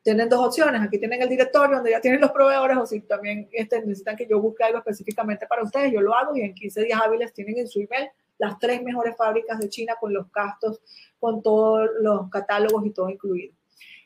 tienen 0.05 0.29
dos 0.29 0.45
opciones. 0.45 0.81
Aquí 0.83 0.99
tienen 0.99 1.21
el 1.23 1.29
directorio 1.29 1.77
donde 1.77 1.89
ya 1.89 1.99
tienen 1.99 2.21
los 2.21 2.31
proveedores 2.31 2.77
o 2.77 2.85
si 2.85 3.01
también 3.01 3.49
este, 3.51 3.79
necesitan 3.79 4.15
que 4.15 4.27
yo 4.27 4.39
busque 4.39 4.63
algo 4.63 4.77
específicamente 4.77 5.47
para 5.47 5.63
ustedes, 5.63 5.91
yo 5.91 5.99
lo 5.99 6.13
hago 6.13 6.35
y 6.35 6.41
en 6.41 6.53
15 6.53 6.83
días 6.83 7.01
hábiles 7.03 7.33
tienen 7.33 7.57
en 7.57 7.67
su 7.67 7.79
email 7.79 8.09
las 8.37 8.59
tres 8.59 8.83
mejores 8.83 9.15
fábricas 9.17 9.57
de 9.57 9.67
China 9.67 9.95
con 9.99 10.13
los 10.13 10.31
gastos, 10.31 10.79
con 11.19 11.41
todos 11.41 11.89
los 12.01 12.29
catálogos 12.29 12.85
y 12.85 12.91
todo 12.91 13.09
incluido. 13.09 13.55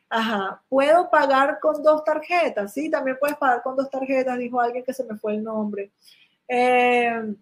Ajá, 0.09 0.63
¿puedo 0.69 1.09
pagar 1.09 1.59
con 1.59 1.83
dos 1.83 2.03
tarjetas? 2.03 2.73
Sí, 2.73 2.89
también 2.89 3.17
puedes 3.19 3.37
pagar 3.37 3.61
con 3.61 3.75
dos 3.75 3.89
tarjetas, 3.89 4.37
dijo 4.39 4.59
alguien 4.59 4.83
que 4.83 4.93
se 4.93 5.03
me 5.03 5.15
fue 5.17 5.35
el 5.35 5.43
nombre. 5.43 5.91
Eh, 6.47 7.35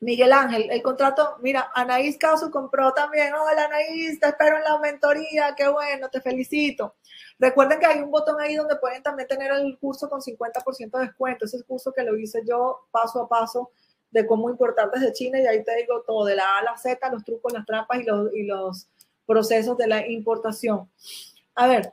Miguel 0.00 0.32
Ángel, 0.32 0.68
el 0.70 0.82
contrato, 0.82 1.36
mira, 1.40 1.70
Anaís 1.74 2.18
Caso 2.18 2.50
compró 2.50 2.92
también. 2.92 3.32
Hola 3.32 3.64
Anaís, 3.64 4.20
te 4.20 4.28
espero 4.28 4.58
en 4.58 4.64
la 4.64 4.78
mentoría, 4.78 5.54
qué 5.56 5.68
bueno, 5.68 6.10
te 6.10 6.20
felicito. 6.20 6.96
Recuerden 7.38 7.80
que 7.80 7.86
hay 7.86 8.00
un 8.00 8.10
botón 8.10 8.38
ahí 8.40 8.56
donde 8.56 8.76
pueden 8.76 9.02
también 9.02 9.26
tener 9.26 9.50
el 9.52 9.78
curso 9.78 10.10
con 10.10 10.20
50% 10.20 10.98
de 10.98 11.06
descuento. 11.06 11.46
Ese 11.46 11.56
es 11.56 11.62
el 11.62 11.66
curso 11.66 11.92
que 11.94 12.02
lo 12.02 12.16
hice 12.18 12.42
yo 12.46 12.88
paso 12.90 13.22
a 13.22 13.28
paso 13.28 13.70
de 14.10 14.26
cómo 14.26 14.50
importar 14.50 14.90
desde 14.90 15.14
China 15.14 15.40
y 15.40 15.46
ahí 15.46 15.64
te 15.64 15.74
digo 15.76 16.02
todo, 16.06 16.26
de 16.26 16.36
la 16.36 16.44
A 16.44 16.58
a 16.58 16.62
la 16.64 16.76
Z, 16.76 17.10
los 17.10 17.24
trucos, 17.24 17.52
las 17.54 17.64
trampas 17.64 18.00
y 18.00 18.04
los, 18.04 18.34
y 18.34 18.42
los 18.42 18.88
procesos 19.26 19.78
de 19.78 19.86
la 19.86 20.06
importación. 20.06 20.90
A 21.56 21.66
ver, 21.66 21.92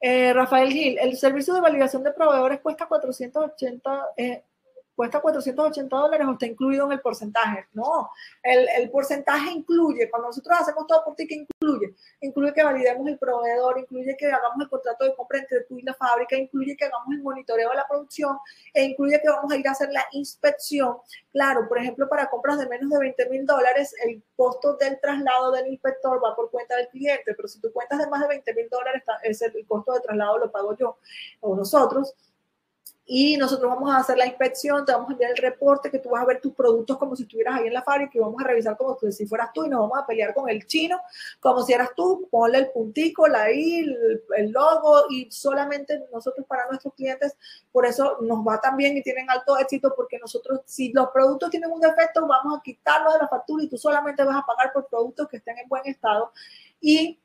eh, 0.00 0.32
Rafael 0.32 0.72
Gil, 0.72 0.98
el 0.98 1.16
servicio 1.16 1.54
de 1.54 1.60
validación 1.60 2.02
de 2.02 2.12
proveedores 2.12 2.60
cuesta 2.60 2.86
480, 2.86 4.06
eh, 4.16 4.44
cuesta 4.94 5.20
480 5.20 5.96
dólares 5.96 6.26
o 6.26 6.32
está 6.32 6.46
incluido 6.46 6.86
en 6.86 6.92
el 6.92 7.00
porcentaje. 7.00 7.66
No, 7.72 8.10
el, 8.42 8.68
el, 8.76 8.90
porcentaje 8.90 9.50
incluye, 9.50 10.10
cuando 10.10 10.28
nosotros 10.28 10.58
hacemos 10.60 10.86
todo 10.86 11.04
por 11.04 11.14
ti, 11.14 11.26
¿qué 11.26 11.34
incluye? 11.34 11.94
Incluye 12.20 12.52
que 12.52 12.62
validemos 12.62 13.06
el 13.08 13.18
proveedor, 13.18 13.78
incluye 13.78 14.16
que 14.16 14.26
hagamos 14.26 14.60
el 14.60 14.68
contrato 14.68 15.04
de 15.04 15.14
compra 15.14 15.38
entre 15.38 15.62
tú 15.62 15.78
y 15.78 15.82
la 15.82 15.94
fábrica, 15.94 16.36
incluye 16.36 16.76
que 16.76 16.84
hagamos 16.84 17.14
el 17.14 17.22
monitoreo 17.22 17.70
de 17.70 17.76
la 17.76 17.86
producción 17.88 18.38
e 18.74 18.84
incluye 18.84 19.20
que 19.20 19.28
vamos 19.28 19.50
a 19.52 19.56
ir 19.56 19.66
a 19.66 19.72
hacer 19.72 19.90
la 19.92 20.04
inspección. 20.12 20.96
Claro, 21.32 21.68
por 21.68 21.78
ejemplo, 21.78 22.08
para 22.08 22.28
compras 22.28 22.58
de 22.58 22.68
menos 22.68 22.90
de 22.90 22.98
20 22.98 23.28
mil 23.30 23.46
dólares, 23.46 23.94
el 24.04 24.22
costo 24.36 24.76
del 24.76 25.00
traslado 25.00 25.52
del 25.52 25.68
inspector 25.68 26.22
va 26.22 26.36
por 26.36 26.50
cuenta 26.50 26.76
del 26.76 26.88
cliente, 26.88 27.34
pero 27.34 27.48
si 27.48 27.60
tú 27.60 27.72
cuentas 27.72 27.98
de 27.98 28.06
más 28.08 28.20
de 28.20 28.28
20 28.28 28.54
mil 28.54 28.68
dólares, 28.68 29.02
el 29.22 29.66
costo 29.66 29.92
de 29.94 30.00
traslado 30.00 30.38
lo 30.38 30.50
pago 30.50 30.76
yo 30.76 30.98
o 31.40 31.56
nosotros 31.56 32.14
y 33.04 33.36
nosotros 33.36 33.68
vamos 33.68 33.92
a 33.92 33.98
hacer 33.98 34.16
la 34.16 34.26
inspección, 34.26 34.84
te 34.84 34.92
vamos 34.92 35.08
a 35.08 35.12
enviar 35.12 35.32
el 35.32 35.36
reporte, 35.36 35.90
que 35.90 35.98
tú 35.98 36.10
vas 36.10 36.22
a 36.22 36.26
ver 36.26 36.40
tus 36.40 36.54
productos 36.54 36.96
como 36.98 37.16
si 37.16 37.24
estuvieras 37.24 37.58
ahí 37.58 37.66
en 37.66 37.74
la 37.74 37.82
fábrica 37.82 38.12
y 38.14 38.20
vamos 38.20 38.40
a 38.42 38.46
revisar 38.46 38.76
como 38.76 38.96
si 39.10 39.26
fueras 39.26 39.50
tú 39.52 39.64
y 39.64 39.68
nos 39.68 39.80
vamos 39.80 39.98
a 39.98 40.06
pelear 40.06 40.32
con 40.32 40.48
el 40.48 40.66
chino 40.66 41.00
como 41.40 41.62
si 41.62 41.72
eras 41.72 41.90
tú, 41.96 42.28
ponle 42.30 42.58
el 42.58 42.70
puntico, 42.70 43.26
la 43.26 43.50
I, 43.50 43.80
el, 43.80 44.22
el 44.36 44.50
logo 44.52 45.06
y 45.10 45.30
solamente 45.30 46.00
nosotros 46.12 46.46
para 46.46 46.66
nuestros 46.68 46.94
clientes, 46.94 47.36
por 47.72 47.86
eso 47.86 48.18
nos 48.20 48.38
va 48.38 48.60
tan 48.60 48.76
bien 48.76 48.96
y 48.96 49.02
tienen 49.02 49.28
alto 49.28 49.58
éxito 49.58 49.92
porque 49.96 50.18
nosotros, 50.18 50.60
si 50.64 50.92
los 50.92 51.08
productos 51.10 51.50
tienen 51.50 51.70
un 51.70 51.80
defecto, 51.80 52.26
vamos 52.26 52.58
a 52.58 52.62
quitarlo 52.62 53.12
de 53.12 53.18
la 53.18 53.28
factura 53.28 53.64
y 53.64 53.68
tú 53.68 53.76
solamente 53.76 54.22
vas 54.22 54.36
a 54.36 54.46
pagar 54.46 54.72
por 54.72 54.86
productos 54.86 55.28
que 55.28 55.38
estén 55.38 55.58
en 55.58 55.68
buen 55.68 55.82
estado 55.86 56.32
y 56.80 57.18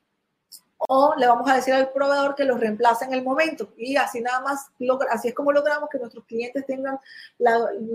o 0.77 1.15
le 1.17 1.27
vamos 1.27 1.49
a 1.49 1.55
decir 1.55 1.73
al 1.73 1.91
proveedor 1.91 2.35
que 2.35 2.45
los 2.45 2.59
reemplace 2.59 3.05
en 3.05 3.13
el 3.13 3.23
momento. 3.23 3.73
Y 3.77 3.95
así 3.95 4.21
nada 4.21 4.41
más, 4.41 4.71
así 5.09 5.29
es 5.29 5.33
como 5.33 5.51
logramos 5.51 5.89
que 5.89 5.97
nuestros 5.97 6.25
clientes 6.25 6.65
tengan 6.65 6.99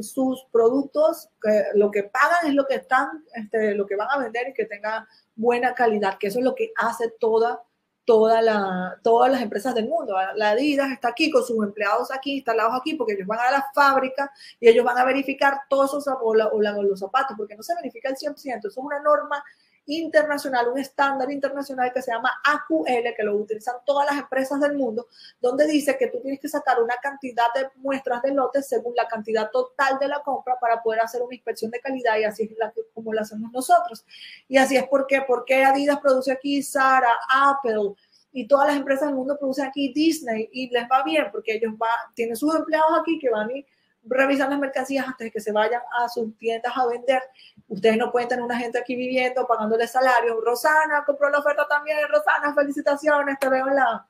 sus 0.02 0.46
productos, 0.50 1.28
que 1.40 1.64
lo 1.74 1.90
que 1.90 2.04
pagan 2.04 2.46
es 2.46 2.54
lo 2.54 2.66
que 2.66 2.76
están, 2.76 3.24
este, 3.34 3.74
lo 3.74 3.86
que 3.86 3.96
van 3.96 4.08
a 4.10 4.18
vender 4.18 4.48
y 4.48 4.54
que 4.54 4.64
tenga 4.64 5.06
buena 5.36 5.74
calidad, 5.74 6.18
que 6.18 6.28
eso 6.28 6.40
es 6.40 6.44
lo 6.44 6.54
que 6.54 6.72
hace 6.76 7.10
toda, 7.20 7.62
toda 8.04 8.42
la, 8.42 8.98
todas 9.04 9.30
las 9.30 9.42
empresas 9.42 9.74
del 9.74 9.88
mundo. 9.88 10.16
La 10.34 10.50
Adidas 10.50 10.90
está 10.90 11.08
aquí 11.08 11.30
con 11.30 11.44
sus 11.44 11.64
empleados 11.64 12.10
aquí, 12.10 12.36
instalados 12.36 12.74
aquí, 12.74 12.94
porque 12.94 13.12
ellos 13.12 13.28
van 13.28 13.40
a 13.40 13.50
la 13.52 13.66
fábrica 13.72 14.32
y 14.58 14.68
ellos 14.68 14.84
van 14.84 14.98
a 14.98 15.04
verificar 15.04 15.60
todos 15.68 15.90
esos 15.90 16.14
o, 16.20 16.34
los 16.34 16.98
zapatos, 16.98 17.36
porque 17.36 17.54
no 17.54 17.62
se 17.62 17.76
verifica 17.76 18.08
el 18.08 18.16
100%, 18.16 18.58
eso 18.58 18.68
es 18.68 18.76
una 18.76 18.98
norma 18.98 19.42
internacional, 19.86 20.68
un 20.68 20.78
estándar 20.78 21.30
internacional 21.30 21.92
que 21.92 22.02
se 22.02 22.12
llama 22.12 22.30
AQL, 22.44 23.14
que 23.16 23.22
lo 23.22 23.36
utilizan 23.36 23.76
todas 23.84 24.06
las 24.10 24.20
empresas 24.20 24.60
del 24.60 24.76
mundo, 24.76 25.08
donde 25.40 25.66
dice 25.66 25.96
que 25.98 26.08
tú 26.08 26.20
tienes 26.20 26.40
que 26.40 26.48
sacar 26.48 26.82
una 26.82 26.96
cantidad 27.02 27.46
de 27.54 27.68
muestras 27.76 28.22
de 28.22 28.32
lotes 28.32 28.68
según 28.68 28.94
la 28.94 29.08
cantidad 29.08 29.50
total 29.50 29.98
de 29.98 30.08
la 30.08 30.22
compra 30.22 30.58
para 30.60 30.82
poder 30.82 31.00
hacer 31.00 31.22
una 31.22 31.34
inspección 31.34 31.70
de 31.70 31.80
calidad 31.80 32.18
y 32.18 32.24
así 32.24 32.44
es 32.44 32.50
como 32.94 33.12
lo 33.12 33.20
hacemos 33.20 33.50
nosotros. 33.52 34.04
Y 34.48 34.56
así 34.56 34.76
es 34.76 34.86
porque, 34.88 35.22
porque 35.26 35.64
Adidas 35.64 36.00
produce 36.00 36.32
aquí, 36.32 36.62
Sara, 36.62 37.18
Apple, 37.28 37.94
y 38.32 38.46
todas 38.48 38.68
las 38.68 38.76
empresas 38.76 39.08
del 39.08 39.14
mundo 39.14 39.36
producen 39.38 39.66
aquí 39.66 39.92
Disney 39.92 40.48
y 40.52 40.70
les 40.70 40.84
va 40.84 41.02
bien 41.04 41.26
porque 41.30 41.54
ellos 41.54 41.74
tienen 42.14 42.34
sus 42.34 42.54
empleados 42.54 42.98
aquí 43.00 43.18
que 43.18 43.28
van 43.28 43.50
y 43.50 43.66
revisan 44.04 44.50
las 44.50 44.58
mercancías 44.58 45.06
antes 45.06 45.26
de 45.26 45.30
que 45.30 45.40
se 45.40 45.52
vayan 45.52 45.82
a 45.98 46.08
sus 46.08 46.36
tiendas 46.38 46.72
a 46.76 46.86
vender. 46.86 47.22
Ustedes 47.68 47.96
no 47.96 48.10
pueden 48.10 48.28
tener 48.28 48.44
una 48.44 48.58
gente 48.58 48.78
aquí 48.78 48.96
viviendo, 48.96 49.46
pagándole 49.46 49.86
salario. 49.86 50.40
Rosana 50.40 51.04
compró 51.06 51.30
la 51.30 51.38
oferta 51.38 51.66
también. 51.68 51.98
Rosana, 52.08 52.54
felicitaciones, 52.54 53.38
te 53.38 53.48
veo 53.48 53.68
en 53.68 53.76
la, 53.76 54.06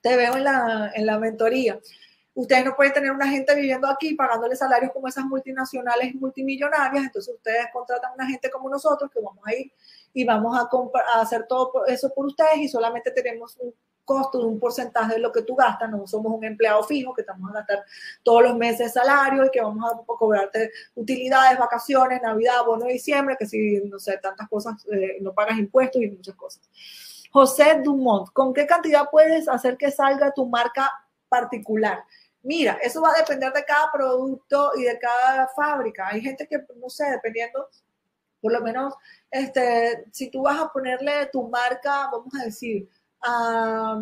te 0.00 0.16
veo 0.16 0.36
en 0.36 0.44
la, 0.44 0.92
en 0.94 1.06
la 1.06 1.18
mentoría. 1.18 1.78
Ustedes 2.36 2.64
no 2.64 2.74
pueden 2.74 2.92
tener 2.92 3.12
una 3.12 3.28
gente 3.28 3.54
viviendo 3.54 3.88
aquí 3.88 4.14
pagándole 4.14 4.56
salarios 4.56 4.90
como 4.92 5.06
esas 5.06 5.24
multinacionales 5.24 6.14
multimillonarias. 6.16 7.04
Entonces 7.04 7.34
ustedes 7.34 7.66
contratan 7.72 8.12
una 8.14 8.26
gente 8.26 8.50
como 8.50 8.68
nosotros 8.68 9.10
que 9.10 9.20
vamos 9.20 9.42
a 9.46 9.54
ir 9.54 9.72
y 10.12 10.24
vamos 10.24 10.56
a, 10.58 10.68
a 11.16 11.20
hacer 11.20 11.46
todo 11.46 11.86
eso 11.86 12.12
por 12.12 12.26
ustedes 12.26 12.56
y 12.58 12.68
solamente 12.68 13.10
tenemos 13.12 13.56
un 13.60 13.72
costo 14.04 14.38
de 14.38 14.46
un 14.46 14.60
porcentaje 14.60 15.14
de 15.14 15.20
lo 15.20 15.32
que 15.32 15.42
tú 15.42 15.54
gastas, 15.54 15.90
no 15.90 16.06
somos 16.06 16.32
un 16.32 16.44
empleado 16.44 16.82
fijo 16.84 17.14
que 17.14 17.22
estamos 17.22 17.50
a 17.50 17.54
gastar 17.54 17.84
todos 18.22 18.42
los 18.42 18.56
meses 18.56 18.92
salario 18.92 19.44
y 19.44 19.50
que 19.50 19.60
vamos 19.60 19.90
a 19.90 19.96
cobrarte 20.06 20.70
utilidades, 20.94 21.58
vacaciones, 21.58 22.22
Navidad, 22.22 22.64
bono 22.66 22.86
de 22.86 22.92
diciembre, 22.92 23.36
que 23.38 23.46
si, 23.46 23.80
no 23.84 23.98
sé, 23.98 24.18
tantas 24.18 24.48
cosas, 24.48 24.74
eh, 24.92 25.18
no 25.20 25.32
pagas 25.32 25.58
impuestos 25.58 26.02
y 26.02 26.10
muchas 26.10 26.34
cosas. 26.34 26.62
José 27.30 27.80
Dumont, 27.82 28.28
¿con 28.32 28.54
qué 28.54 28.66
cantidad 28.66 29.08
puedes 29.10 29.48
hacer 29.48 29.76
que 29.76 29.90
salga 29.90 30.32
tu 30.32 30.46
marca 30.46 30.90
particular. 31.34 32.04
Mira, 32.42 32.78
eso 32.82 33.00
va 33.00 33.10
a 33.10 33.18
depender 33.18 33.52
de 33.52 33.64
cada 33.64 33.90
producto 33.90 34.72
y 34.76 34.82
de 34.84 34.98
cada 34.98 35.48
fábrica. 35.48 36.08
Hay 36.08 36.20
gente 36.20 36.46
que, 36.46 36.58
no 36.76 36.88
sé, 36.88 37.10
dependiendo, 37.10 37.68
por 38.40 38.52
lo 38.52 38.60
menos, 38.60 38.94
este, 39.30 40.04
si 40.12 40.30
tú 40.30 40.42
vas 40.42 40.60
a 40.60 40.68
ponerle 40.68 41.26
tu 41.32 41.48
marca, 41.48 42.08
vamos 42.12 42.32
a 42.40 42.44
decir, 42.44 42.88
a 43.24 44.00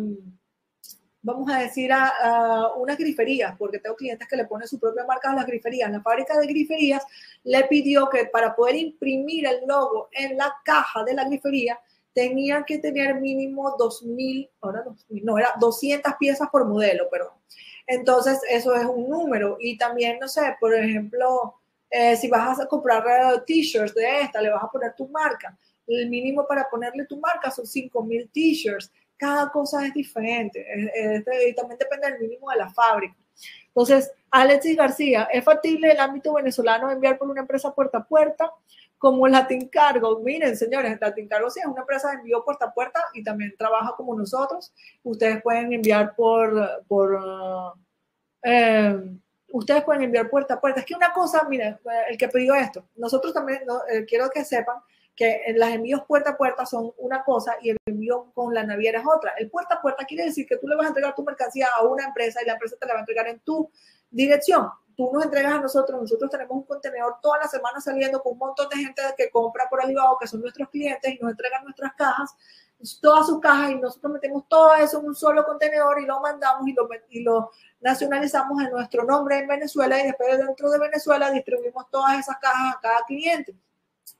vamos 1.23 1.49
a 1.49 1.59
decir, 1.59 1.91
a, 1.91 2.73
unas 2.75 2.97
griferías, 2.97 3.55
porque 3.57 3.79
tengo 3.79 3.95
clientes 3.95 4.27
que 4.27 4.35
le 4.35 4.45
ponen 4.45 4.67
su 4.67 4.79
propia 4.79 5.05
marca 5.05 5.31
a 5.31 5.35
las 5.35 5.47
griferías. 5.47 5.89
La 5.89 6.01
fábrica 6.01 6.37
de 6.37 6.45
griferías 6.45 7.03
le 7.43 7.63
pidió 7.63 8.09
que 8.09 8.25
para 8.25 8.55
poder 8.55 8.75
imprimir 8.75 9.47
el 9.47 9.65
logo 9.65 10.09
en 10.11 10.37
la 10.37 10.53
caja 10.63 11.03
de 11.03 11.13
la 11.13 11.23
grifería, 11.23 11.79
tenían 12.13 12.63
que 12.65 12.77
tener 12.77 13.19
mínimo 13.19 13.75
2.000, 13.77 14.49
ahora 14.61 14.83
2.000, 14.83 15.23
no, 15.23 15.37
era 15.37 15.53
200 15.59 16.13
piezas 16.19 16.47
por 16.51 16.67
modelo, 16.67 17.09
perdón. 17.09 17.33
Entonces, 17.87 18.39
eso 18.49 18.75
es 18.75 18.85
un 18.85 19.09
número. 19.09 19.57
Y 19.59 19.77
también, 19.77 20.19
no 20.19 20.27
sé, 20.27 20.55
por 20.59 20.75
ejemplo, 20.75 21.55
eh, 21.89 22.15
si 22.17 22.27
vas 22.27 22.59
a 22.59 22.67
comprar 22.67 23.03
eh, 23.07 23.41
t-shirts 23.47 23.95
de 23.95 24.21
esta, 24.21 24.41
le 24.41 24.49
vas 24.49 24.63
a 24.63 24.69
poner 24.69 24.93
tu 24.95 25.07
marca. 25.07 25.57
El 25.87 26.09
mínimo 26.09 26.45
para 26.47 26.69
ponerle 26.69 27.05
tu 27.05 27.19
marca 27.19 27.49
son 27.49 27.65
5.000 27.65 28.29
t-shirts 28.31 28.91
cada 29.17 29.51
cosa 29.51 29.85
es 29.85 29.93
diferente 29.93 30.65
y 31.49 31.55
también 31.55 31.79
depende 31.79 32.11
del 32.11 32.19
mínimo 32.19 32.49
de 32.49 32.57
la 32.57 32.69
fábrica. 32.69 33.15
Entonces, 33.67 34.11
Alexis 34.29 34.77
García, 34.77 35.27
¿es 35.31 35.43
factible 35.43 35.91
el 35.91 35.99
ámbito 35.99 36.33
venezolano 36.33 36.91
enviar 36.91 37.17
por 37.17 37.29
una 37.29 37.41
empresa 37.41 37.73
puerta 37.73 37.99
a 37.99 38.03
puerta 38.03 38.51
como 38.97 39.27
Latin 39.27 39.67
Cargo? 39.69 40.19
Miren, 40.19 40.55
señores, 40.55 40.97
Latin 41.01 41.27
Cargo 41.27 41.49
sí 41.49 41.59
es 41.59 41.65
una 41.65 41.81
empresa 41.81 42.09
de 42.09 42.15
envío 42.15 42.43
puerta 42.43 42.65
a 42.65 42.73
puerta 42.73 42.99
y 43.13 43.23
también 43.23 43.55
trabaja 43.57 43.93
como 43.97 44.15
nosotros. 44.15 44.73
Ustedes 45.03 45.41
pueden 45.41 45.73
enviar 45.73 46.15
por, 46.15 46.83
por 46.87 47.19
eh, 48.43 49.17
ustedes 49.53 49.83
pueden 49.83 50.03
enviar 50.03 50.29
puerta 50.29 50.55
a 50.55 50.61
puerta. 50.61 50.81
Es 50.81 50.85
que 50.85 50.95
una 50.95 51.11
cosa, 51.11 51.47
miren, 51.47 51.77
el 52.09 52.17
que 52.17 52.27
pidió 52.27 52.55
esto, 52.55 52.85
nosotros 52.95 53.33
también 53.33 53.61
eh, 53.89 54.05
quiero 54.05 54.29
que 54.29 54.43
sepan 54.43 54.77
que 55.15 55.43
los 55.55 55.69
envíos 55.69 56.01
puerta 56.07 56.31
a 56.31 56.37
puerta 56.37 56.65
son 56.65 56.91
una 56.97 57.23
cosa 57.23 57.55
y 57.61 57.69
el 57.69 57.77
envío 57.85 58.31
con 58.33 58.53
la 58.53 58.63
naviera 58.63 58.99
es 58.99 59.05
otra. 59.05 59.33
El 59.37 59.49
puerta 59.49 59.75
a 59.75 59.81
puerta 59.81 60.05
quiere 60.05 60.25
decir 60.25 60.47
que 60.47 60.57
tú 60.57 60.67
le 60.67 60.75
vas 60.75 60.85
a 60.85 60.89
entregar 60.89 61.13
tu 61.13 61.23
mercancía 61.23 61.67
a 61.75 61.83
una 61.83 62.05
empresa 62.05 62.41
y 62.41 62.45
la 62.45 62.53
empresa 62.53 62.75
te 62.79 62.87
la 62.87 62.93
va 62.93 62.99
a 62.99 63.01
entregar 63.01 63.27
en 63.27 63.39
tu 63.41 63.69
dirección. 64.09 64.69
Tú 64.95 65.11
nos 65.11 65.25
entregas 65.25 65.53
a 65.53 65.59
nosotros, 65.59 65.99
nosotros 66.01 66.29
tenemos 66.29 66.55
un 66.55 66.63
contenedor 66.63 67.15
toda 67.21 67.39
la 67.39 67.47
semana 67.47 67.79
saliendo 67.81 68.21
con 68.21 68.33
un 68.33 68.39
montón 68.39 68.69
de 68.69 68.77
gente 68.77 69.01
que 69.17 69.29
compra 69.29 69.67
por 69.69 69.81
Alibaba, 69.81 70.17
que 70.19 70.27
son 70.27 70.41
nuestros 70.41 70.69
clientes 70.69 71.11
y 71.11 71.17
nos 71.19 71.31
entregan 71.31 71.63
nuestras 71.63 71.93
cajas, 71.93 72.35
todas 73.01 73.25
sus 73.27 73.39
cajas 73.39 73.71
y 73.71 73.75
nosotros 73.75 74.13
metemos 74.13 74.47
todo 74.47 74.75
eso 74.75 74.99
en 74.99 75.07
un 75.07 75.15
solo 75.15 75.45
contenedor 75.45 75.99
y 76.01 76.05
lo 76.05 76.19
mandamos 76.19 76.67
y 76.67 76.73
lo, 76.73 76.87
y 77.09 77.23
lo 77.23 77.51
nacionalizamos 77.81 78.61
en 78.61 78.71
nuestro 78.71 79.03
nombre 79.03 79.39
en 79.39 79.47
Venezuela 79.47 79.99
y 79.99 80.03
después 80.05 80.37
dentro 80.37 80.69
de 80.69 80.79
Venezuela 80.79 81.31
distribuimos 81.31 81.89
todas 81.89 82.19
esas 82.19 82.37
cajas 82.37 82.75
a 82.75 82.79
cada 82.79 83.01
cliente. 83.05 83.55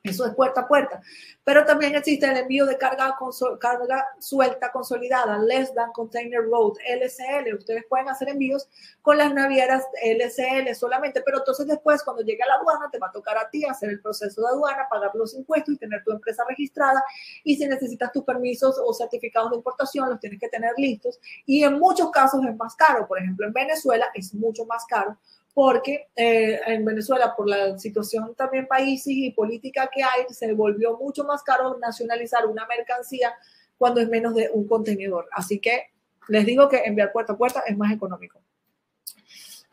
Eso 0.04 0.26
es 0.26 0.36
puerta 0.36 0.62
a 0.62 0.68
puerta. 0.68 1.02
Pero 1.46 1.64
también 1.64 1.96
existe 1.96 2.26
el 2.26 2.36
envío 2.36 2.66
de 2.66 2.78
carga, 2.78 3.16
carga 3.60 4.06
suelta 4.20 4.70
consolidada, 4.70 5.38
Less 5.40 5.74
Than 5.74 5.94
Container 5.94 6.42
Road, 6.44 6.74
LCL. 6.86 7.56
Ustedes 7.58 7.86
pueden 7.88 8.10
hacer 8.10 8.28
envíos 8.28 8.68
con 9.02 9.18
las 9.18 9.34
navieras 9.34 9.86
LCL 10.04 10.76
solamente, 10.76 11.22
pero 11.22 11.38
entonces 11.38 11.68
después 11.68 12.04
cuando 12.04 12.22
llegue 12.22 12.44
a 12.44 12.48
la 12.48 12.56
aduana 12.56 12.90
te 12.92 13.00
va 13.00 13.08
a 13.08 13.12
tocar 13.12 13.38
a 13.38 13.50
ti 13.50 13.64
hacer 13.66 13.92
el 13.92 14.02
proceso 14.02 14.42
de 14.42 14.48
aduana, 14.48 14.88
pagar 14.90 15.12
los 15.14 15.34
impuestos 15.36 15.76
y 15.76 15.78
tener 15.78 16.04
tu 16.04 16.12
empresa 16.12 16.44
registrada. 16.50 17.02
Y 17.46 17.56
si 17.56 17.66
necesitas 17.66 18.12
tus 18.12 18.26
permisos 18.26 18.78
o 18.86 18.94
certificados 18.94 19.52
de 19.52 19.58
importación, 19.58 20.10
los 20.10 20.20
tienes 20.20 20.40
que 20.40 20.50
tener 20.50 20.74
listos. 20.76 21.18
Y 21.46 21.64
en 21.64 21.80
muchos 21.80 22.12
casos 22.12 22.46
es 22.46 22.56
más 22.58 22.76
caro. 22.76 23.08
Por 23.08 23.20
ejemplo, 23.20 23.48
en 23.48 23.54
Venezuela 23.54 24.08
es 24.14 24.34
mucho 24.34 24.66
más 24.66 24.86
caro 24.86 25.18
porque 25.54 26.08
eh, 26.16 26.60
en 26.66 26.84
Venezuela, 26.84 27.36
por 27.36 27.48
la 27.48 27.78
situación 27.78 28.34
también 28.36 28.68
país 28.68 29.04
y 29.06 29.32
política 29.32 29.90
que 29.94 30.04
hay, 30.04 30.26
se 30.30 30.52
volvió 30.54 30.98
mucho 30.98 31.24
más 31.24 31.44
caro 31.44 31.78
nacionalizar 31.80 32.48
una 32.48 32.66
mercancía 32.66 33.34
cuando 33.78 34.02
es 34.02 34.10
menos 34.10 34.34
de 34.34 34.50
un 34.52 34.68
contenedor. 34.68 35.28
Así 35.32 35.60
que 35.60 35.92
les 36.28 36.46
digo 36.46 36.68
que 36.70 36.78
enviar 36.86 37.12
puerta 37.12 37.34
a 37.34 37.38
puerta 37.38 37.64
es 37.68 37.78
más 37.78 37.92
económico. 37.92 38.42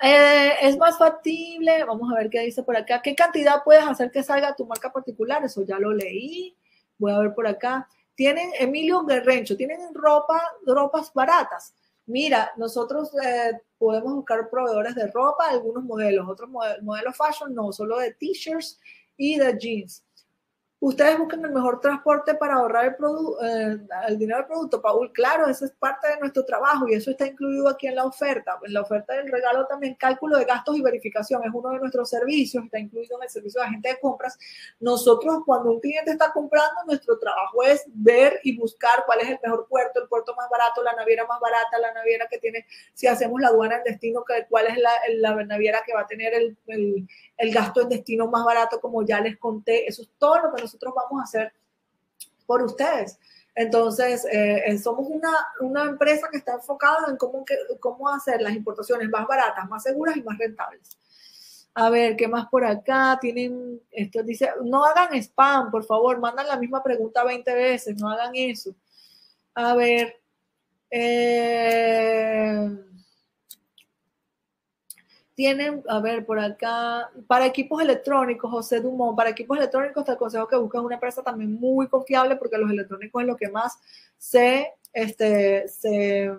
Eh, 0.03 0.53
es 0.63 0.77
más 0.79 0.99
factible, 0.99 1.85
vamos 1.85 2.11
a 2.11 2.17
ver 2.17 2.31
qué 2.31 2.41
dice 2.41 2.63
por 2.63 2.77
acá. 2.77 3.01
¿Qué 3.03 3.15
cantidad 3.15 3.63
puedes 3.65 3.85
hacer 3.85 4.11
que 4.11 4.23
salga 4.23 4.57
tu 4.57 4.67
marca 4.67 4.93
particular? 4.93 5.45
Eso 5.45 5.63
ya 5.63 5.79
lo 5.79 5.93
leí. 5.93 6.57
Voy 6.99 7.13
a 7.13 7.19
ver 7.19 7.35
por 7.35 7.47
acá. 7.47 7.89
Tienen 8.15 8.51
Emilio 8.59 9.05
Guerrencho, 9.05 9.57
tienen 9.57 9.95
ropa, 9.95 10.43
ropas 10.67 11.13
baratas. 11.15 11.75
Mira, 12.11 12.51
nosotros 12.57 13.11
eh, 13.25 13.53
podemos 13.79 14.13
buscar 14.15 14.51
proveedores 14.51 14.97
de 14.97 15.07
ropa, 15.07 15.49
algunos 15.49 15.85
modelos, 15.85 16.29
otros 16.29 16.51
modelos 16.51 17.17
fashion, 17.17 17.55
no, 17.55 17.73
solo 17.73 17.99
de 18.01 18.13
t-shirts 18.15 18.81
y 19.17 19.39
de 19.39 19.57
jeans. 19.57 20.05
Ustedes 20.83 21.19
buscan 21.19 21.45
el 21.45 21.51
mejor 21.51 21.79
transporte 21.79 22.35
para 22.37 22.55
ahorrar 22.55 22.87
el, 22.87 22.95
eh, 23.47 23.79
el 24.09 24.19
dinero 24.19 24.39
del 24.39 24.47
producto, 24.47 24.81
Paul. 24.81 25.13
Claro, 25.13 25.47
eso 25.47 25.67
es 25.67 25.73
parte 25.73 26.09
de 26.09 26.19
nuestro 26.19 26.43
trabajo 26.47 26.89
y 26.89 26.95
eso 26.95 27.11
está 27.11 27.27
incluido 27.27 27.69
aquí 27.69 27.87
en 27.87 27.97
la 27.97 28.07
oferta. 28.07 28.59
En 28.65 28.73
la 28.73 28.81
oferta 28.81 29.13
del 29.13 29.31
regalo 29.31 29.67
también 29.67 29.95
cálculo 29.97 30.39
de 30.39 30.47
gastos 30.47 30.79
y 30.79 30.81
verificación 30.81 31.45
es 31.45 31.51
uno 31.53 31.69
de 31.69 31.81
nuestros 31.81 32.09
servicios, 32.09 32.65
está 32.65 32.79
incluido 32.79 33.19
en 33.19 33.25
el 33.25 33.29
servicio 33.29 33.61
de 33.61 33.67
agente 33.67 33.91
de 33.91 34.01
compras. 34.01 34.39
Nosotros, 34.79 35.41
cuando 35.45 35.71
un 35.71 35.81
cliente 35.81 36.13
está 36.13 36.33
comprando, 36.33 36.83
nuestro 36.87 37.19
trabajo 37.19 37.63
es 37.63 37.85
ver 37.89 38.41
y 38.43 38.57
buscar 38.57 39.03
cuál 39.05 39.21
es 39.21 39.29
el 39.29 39.39
mejor 39.43 39.67
puerto, 39.69 40.01
el 40.01 40.09
puerto 40.09 40.35
más 40.35 40.49
barato, 40.49 40.83
la 40.83 40.95
naviera 40.95 41.27
más 41.27 41.41
barata, 41.41 41.79
la 41.79 41.93
naviera 41.93 42.27
que 42.27 42.39
tiene, 42.39 42.65
si 42.95 43.07
hacemos 43.07 43.39
la 43.39 43.49
aduana 43.49 43.77
en 43.77 43.85
destino, 43.85 44.25
cuál 44.49 44.69
es 44.69 44.79
la, 44.79 44.93
la 45.17 45.45
naviera 45.45 45.83
que 45.85 45.93
va 45.93 46.01
a 46.01 46.07
tener 46.07 46.33
el, 46.33 46.57
el, 46.69 47.07
el 47.37 47.53
gasto 47.53 47.83
en 47.83 47.91
destino 47.91 48.29
más 48.29 48.47
barato, 48.47 48.81
como 48.81 49.05
ya 49.05 49.21
les 49.21 49.37
conté. 49.37 49.87
Eso 49.87 50.01
es 50.01 50.09
todo 50.17 50.37
lo 50.37 50.55
que 50.55 50.63
nosotros 50.63 50.70
vamos 50.95 51.21
a 51.21 51.25
hacer 51.25 51.53
por 52.47 52.63
ustedes. 52.63 53.19
Entonces, 53.55 54.25
eh, 54.27 54.63
eh, 54.67 54.79
somos 54.79 55.07
una, 55.09 55.33
una, 55.61 55.85
empresa 55.85 56.29
que 56.31 56.39
está 56.39 56.55
enfocada 56.55 57.09
en 57.09 57.17
cómo, 57.17 57.45
cómo 57.81 58.09
hacer 58.09 58.41
las 58.41 58.55
importaciones 58.55 59.09
más 59.09 59.27
baratas, 59.27 59.69
más 59.69 59.83
seguras 59.83 60.17
y 60.17 60.23
más 60.23 60.39
rentables. 60.39 60.97
A 61.75 61.91
ver, 61.91 62.17
¿qué 62.17 62.27
más 62.27 62.49
por 62.49 62.65
acá? 62.65 63.19
Tienen, 63.21 63.81
esto 63.91 64.23
dice, 64.23 64.51
no 64.65 64.85
hagan 64.85 65.15
spam, 65.15 65.71
por 65.71 65.85
favor, 65.85 66.19
mandan 66.19 66.47
la 66.47 66.57
misma 66.57 66.83
pregunta 66.83 67.25
20 67.25 67.55
veces, 67.55 67.97
no 67.97 68.11
hagan 68.11 68.33
eso. 68.35 68.75
A 69.55 69.75
ver, 69.75 70.21
eh, 70.91 72.69
tienen, 75.41 75.83
a 75.89 76.01
ver, 76.01 76.27
por 76.27 76.39
acá, 76.39 77.11
para 77.27 77.47
equipos 77.47 77.81
electrónicos, 77.81 78.51
José 78.51 78.79
Dumont, 78.83 79.17
para 79.17 79.31
equipos 79.31 79.57
electrónicos 79.57 80.05
te 80.05 80.13
aconsejo 80.13 80.47
que 80.47 80.57
busques 80.57 80.83
una 80.83 80.97
empresa 80.97 81.23
también 81.23 81.55
muy 81.55 81.89
confiable 81.89 82.37
porque 82.37 82.59
los 82.59 82.71
electrónicos 82.71 83.23
es 83.23 83.27
lo 83.27 83.39
que 83.39 83.49
más 83.49 83.79
se, 84.19 84.75
este, 84.93 85.67
se, 85.67 86.31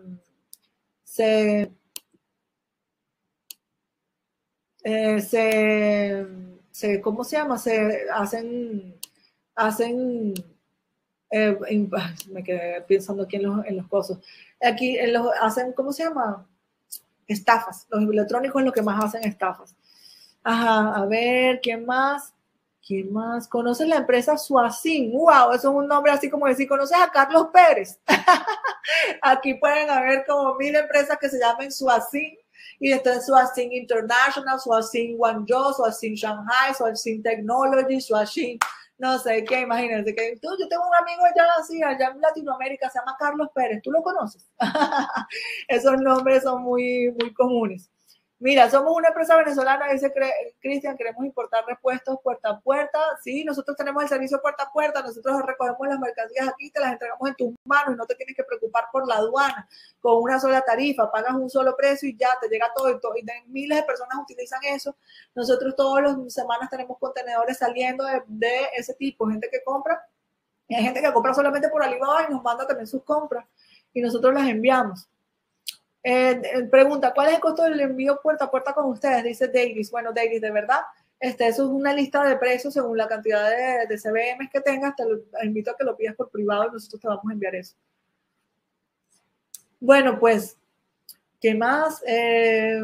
se, 1.04 1.72
eh, 4.84 5.20
se, 6.72 7.02
¿cómo 7.02 7.24
se 7.24 7.38
llama? 7.38 7.58
Se 7.58 8.06
hacen, 8.14 9.00
hacen, 9.56 10.36
eh, 11.32 11.58
me 12.30 12.44
quedé 12.44 12.82
pensando 12.82 13.24
aquí 13.24 13.38
en 13.38 13.44
los, 13.48 13.66
en 13.66 13.78
los 13.78 13.88
cosas. 13.88 14.20
Aquí 14.62 14.96
en 15.00 15.14
los, 15.14 15.28
hacen, 15.42 15.74
¿cómo 15.74 15.92
se 15.92 16.04
llama? 16.04 16.48
Estafas. 17.28 17.88
Los 17.90 18.04
electrónicos 18.04 18.62
es 18.62 18.66
lo 18.66 18.72
que 18.72 18.82
más 18.82 19.04
hacen 19.04 19.24
estafas. 19.24 19.76
Ajá, 20.44 20.96
a 20.96 21.06
ver, 21.06 21.60
¿quién 21.62 21.86
más? 21.86 22.34
¿Quién 22.86 23.14
más? 23.14 23.48
¿Conoces 23.48 23.88
la 23.88 23.98
empresa 23.98 24.38
Suacin? 24.38 25.12
¡Wow! 25.12 25.52
Eso 25.54 25.70
es 25.70 25.76
un 25.76 25.88
nombre 25.88 26.12
así 26.12 26.30
como 26.30 26.48
decir, 26.48 26.68
¿conoces 26.68 26.98
a 26.98 27.12
Carlos 27.12 27.48
Pérez? 27.54 28.00
Aquí 29.22 29.54
pueden 29.54 29.90
haber 29.90 30.26
como 30.26 30.56
mil 30.56 30.76
empresas 30.76 31.18
que 31.20 31.30
se 31.30 31.40
llamen 31.40 31.72
Suacin. 31.72 32.38
Y 32.80 32.92
está 32.92 33.22
Suacin 33.22 33.72
International, 33.72 34.60
Suacin 34.60 35.16
Guangzhou, 35.16 35.74
Suacin 35.74 36.16
Shanghai, 36.16 36.74
Suacin 36.76 37.22
Technology, 37.22 38.02
Suacin 38.02 38.58
no 39.02 39.18
sé 39.18 39.44
qué, 39.46 39.62
imagínense 39.62 40.14
que 40.14 40.38
tú, 40.40 40.50
yo 40.60 40.68
tengo 40.68 40.84
un 40.88 40.96
amigo 40.96 41.24
allá 41.26 41.50
así, 41.60 41.82
allá 41.82 42.12
en 42.14 42.22
Latinoamérica, 42.22 42.88
se 42.88 43.00
llama 43.00 43.16
Carlos 43.18 43.48
Pérez, 43.54 43.82
¿tú 43.82 43.92
lo 43.92 44.04
conoces? 44.04 44.48
Esos 45.68 46.00
nombres 46.02 46.44
son 46.44 46.62
muy, 46.62 47.12
muy 47.20 47.34
comunes. 47.34 47.90
Mira, 48.42 48.68
somos 48.72 48.98
una 48.98 49.10
empresa 49.10 49.38
venezolana, 49.38 49.88
dice 49.90 50.12
Cristian, 50.60 50.98
queremos 50.98 51.24
importar 51.24 51.64
repuestos 51.64 52.18
puerta 52.24 52.50
a 52.50 52.60
puerta. 52.60 53.00
Sí, 53.24 53.44
nosotros 53.44 53.78
tenemos 53.78 54.02
el 54.02 54.10
servicio 54.10 54.42
puerta 54.42 54.64
a 54.64 54.72
puerta, 54.72 55.04
nosotros 55.04 55.44
recogemos 55.46 55.88
las 55.88 56.00
mercancías 56.00 56.48
aquí, 56.48 56.72
te 56.72 56.80
las 56.80 56.94
entregamos 56.94 57.30
en 57.30 57.36
tus 57.36 57.54
manos 57.66 57.94
y 57.94 57.98
no 57.98 58.06
te 58.08 58.16
tienes 58.16 58.36
que 58.36 58.44
preocupar 58.44 58.86
por 58.92 59.08
la 59.08 59.18
aduana 59.18 59.70
con 60.00 60.24
una 60.24 60.40
sola 60.40 60.62
tarifa, 60.62 61.12
pagas 61.12 61.36
un 61.36 61.52
solo 61.52 61.76
precio 61.78 62.10
y 62.10 62.18
ya 62.18 62.30
te 62.42 62.50
llega 62.50 62.72
todo. 62.76 62.90
Y, 62.90 63.24
miles 63.46 63.78
de 63.78 63.84
personas 63.84 64.18
utilizan 64.20 64.60
eso. 64.64 64.96
Nosotros 65.36 65.76
todas 65.76 66.04
las 66.04 66.34
semanas 66.34 66.68
tenemos 66.72 66.98
contenedores 66.98 67.60
saliendo 67.60 68.06
de, 68.06 68.24
de 68.26 68.70
ese 68.76 68.96
tipo, 68.96 69.28
gente 69.28 69.50
que 69.52 69.64
compra. 69.64 70.04
Y 70.68 70.74
hay 70.74 70.82
gente 70.82 71.00
que 71.00 71.14
compra 71.14 71.36
solamente 71.36 71.70
por 71.70 71.84
Alibaba 71.84 72.26
y 72.28 72.34
nos 72.34 72.42
manda 72.42 72.66
también 72.66 72.88
sus 72.88 73.04
compras 73.04 73.46
y 73.94 74.02
nosotros 74.02 74.34
las 74.34 74.48
enviamos. 74.48 75.08
Eh, 76.04 76.68
pregunta, 76.72 77.14
¿cuál 77.14 77.30
es 77.30 77.36
el 77.36 77.40
costo 77.40 77.64
del 77.64 77.80
envío 77.80 78.20
puerta 78.22 78.46
a 78.46 78.52
puerta 78.52 78.74
con 78.74 78.86
ustedes? 78.86 79.24
Dice 79.24 79.48
Davis. 79.48 79.92
Bueno, 79.92 80.12
Davis, 80.14 80.42
de 80.42 80.52
verdad, 80.52 80.82
este, 81.20 81.48
eso 81.48 81.66
es 81.66 81.70
una 81.70 81.94
lista 81.94 82.24
de 82.24 82.38
precios 82.38 82.74
según 82.74 82.98
la 82.98 83.08
cantidad 83.08 83.48
de, 83.50 83.86
de 83.88 83.98
CBM 83.98 84.50
que 84.50 84.62
tengas. 84.62 84.96
Te 84.96 85.06
lo, 85.06 85.20
invito 85.44 85.72
a 85.72 85.78
que 85.78 85.84
lo 85.84 85.96
pidas 85.96 86.16
por 86.16 86.30
privado 86.30 86.68
y 86.68 86.72
nosotros 86.74 87.02
te 87.02 87.08
vamos 87.08 87.26
a 87.30 87.34
enviar 87.34 87.56
eso. 87.56 87.76
Bueno, 89.80 90.20
pues, 90.20 90.58
¿qué 91.40 91.54
más? 91.54 92.04
Eh, 92.08 92.82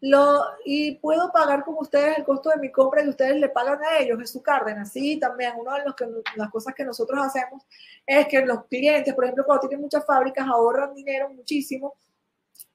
lo, 0.00 0.42
y 0.64 0.96
puedo 0.96 1.30
pagar 1.30 1.64
con 1.64 1.76
ustedes 1.78 2.18
el 2.18 2.24
costo 2.24 2.50
de 2.50 2.56
mi 2.56 2.72
compra 2.72 3.04
y 3.04 3.08
ustedes 3.08 3.36
le 3.36 3.48
pagan 3.48 3.78
a 3.84 3.98
ellos, 3.98 4.20
es 4.20 4.30
su 4.30 4.42
Cárdenas. 4.42 4.92
Sí, 4.92 5.18
también 5.20 5.52
una 5.56 5.76
de 5.78 5.84
los 5.84 5.94
que, 5.94 6.06
las 6.36 6.50
cosas 6.50 6.74
que 6.74 6.84
nosotros 6.84 7.20
hacemos 7.24 7.64
es 8.06 8.26
que 8.26 8.44
los 8.44 8.64
clientes, 8.66 9.14
por 9.14 9.24
ejemplo, 9.24 9.44
cuando 9.44 9.68
tienen 9.68 9.82
muchas 9.82 10.04
fábricas, 10.04 10.46
ahorran 10.48 10.94
dinero 10.94 11.28
muchísimo 11.30 11.94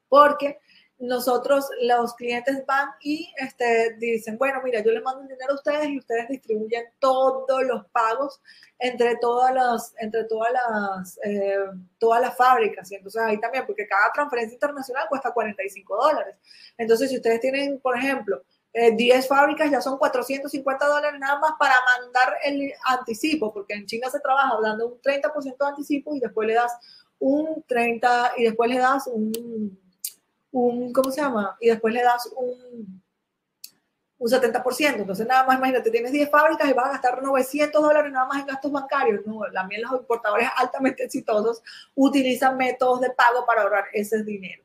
porque 0.10 0.60
nosotros, 0.98 1.68
los 1.82 2.14
clientes 2.16 2.66
van 2.66 2.90
y 3.02 3.34
este, 3.38 3.96
dicen, 4.00 4.38
bueno, 4.38 4.62
mira, 4.64 4.82
yo 4.82 4.92
les 4.92 5.04
mando 5.04 5.22
el 5.22 5.28
dinero 5.28 5.52
a 5.52 5.56
ustedes 5.56 5.90
y 5.90 6.00
ustedes 6.00 6.30
distribuyen 6.30 6.86
todos 7.00 7.64
los 7.64 7.86
pagos 7.88 8.42
entre 8.80 9.18
todas 9.18 9.54
las, 9.54 9.94
entre 10.00 10.24
todas 10.24 10.54
las, 10.54 11.20
eh, 11.24 11.58
todas 11.98 12.22
las 12.22 12.38
fábricas. 12.38 12.90
Y 12.92 12.96
entonces 12.96 13.22
ahí 13.22 13.40
también, 13.40 13.66
porque 13.66 13.88
cada 13.88 14.12
transferencia 14.14 14.54
internacional 14.54 15.08
cuesta 15.10 15.32
45 15.32 15.96
dólares. 15.98 16.36
Entonces, 16.78 17.10
si 17.10 17.18
ustedes 17.18 17.42
tienen, 17.42 17.80
por 17.80 17.98
ejemplo, 17.98 18.42
10 18.74 19.26
eh, 19.26 19.28
fábricas 19.28 19.72
ya 19.72 19.80
son 19.80 19.98
450 19.98 20.86
dólares 20.86 21.20
nada 21.20 21.40
más 21.40 21.54
para 21.58 21.76
mandar 21.98 22.36
el 22.44 22.74
anticipo, 22.86 23.54
porque 23.54 23.74
en 23.74 23.86
China 23.86 24.10
se 24.10 24.20
trabaja 24.20 24.58
dando 24.62 24.88
un 24.88 25.02
30% 25.02 25.58
de 25.58 25.66
anticipo 25.66 26.16
y 26.16 26.20
después 26.20 26.48
le 26.48 26.56
das 26.56 26.74
un 27.20 27.64
30 27.68 28.34
y 28.38 28.44
después 28.44 28.70
le 28.70 28.80
das 28.80 29.08
un 29.08 29.85
un, 30.56 30.94
¿cómo 30.94 31.12
se 31.12 31.22
llama? 31.22 31.58
Y 31.60 31.68
después 31.68 31.94
le 31.94 32.02
das 32.02 32.32
un, 32.38 33.04
un 34.18 34.30
70%. 34.32 34.96
Entonces, 34.96 35.28
nada 35.28 35.46
más, 35.46 35.58
imagínate, 35.58 35.92
tienes 35.92 36.14
10 36.14 36.30
fábricas 36.30 36.70
y 36.70 36.74
vas 36.74 36.88
a 36.88 36.92
gastar 36.92 37.22
900 37.22 37.82
dólares 37.82 38.12
nada 38.12 38.26
más 38.26 38.40
en 38.40 38.48
gastos 38.48 38.72
bancarios. 38.72 39.26
No, 39.26 39.42
también 39.54 39.82
los 39.82 39.92
importadores 39.92 40.48
altamente 40.56 41.04
exitosos 41.04 41.62
utilizan 41.94 42.56
métodos 42.56 43.02
de 43.02 43.10
pago 43.10 43.46
para 43.46 43.64
ahorrar 43.64 43.86
ese 43.92 44.24
dinero. 44.24 44.64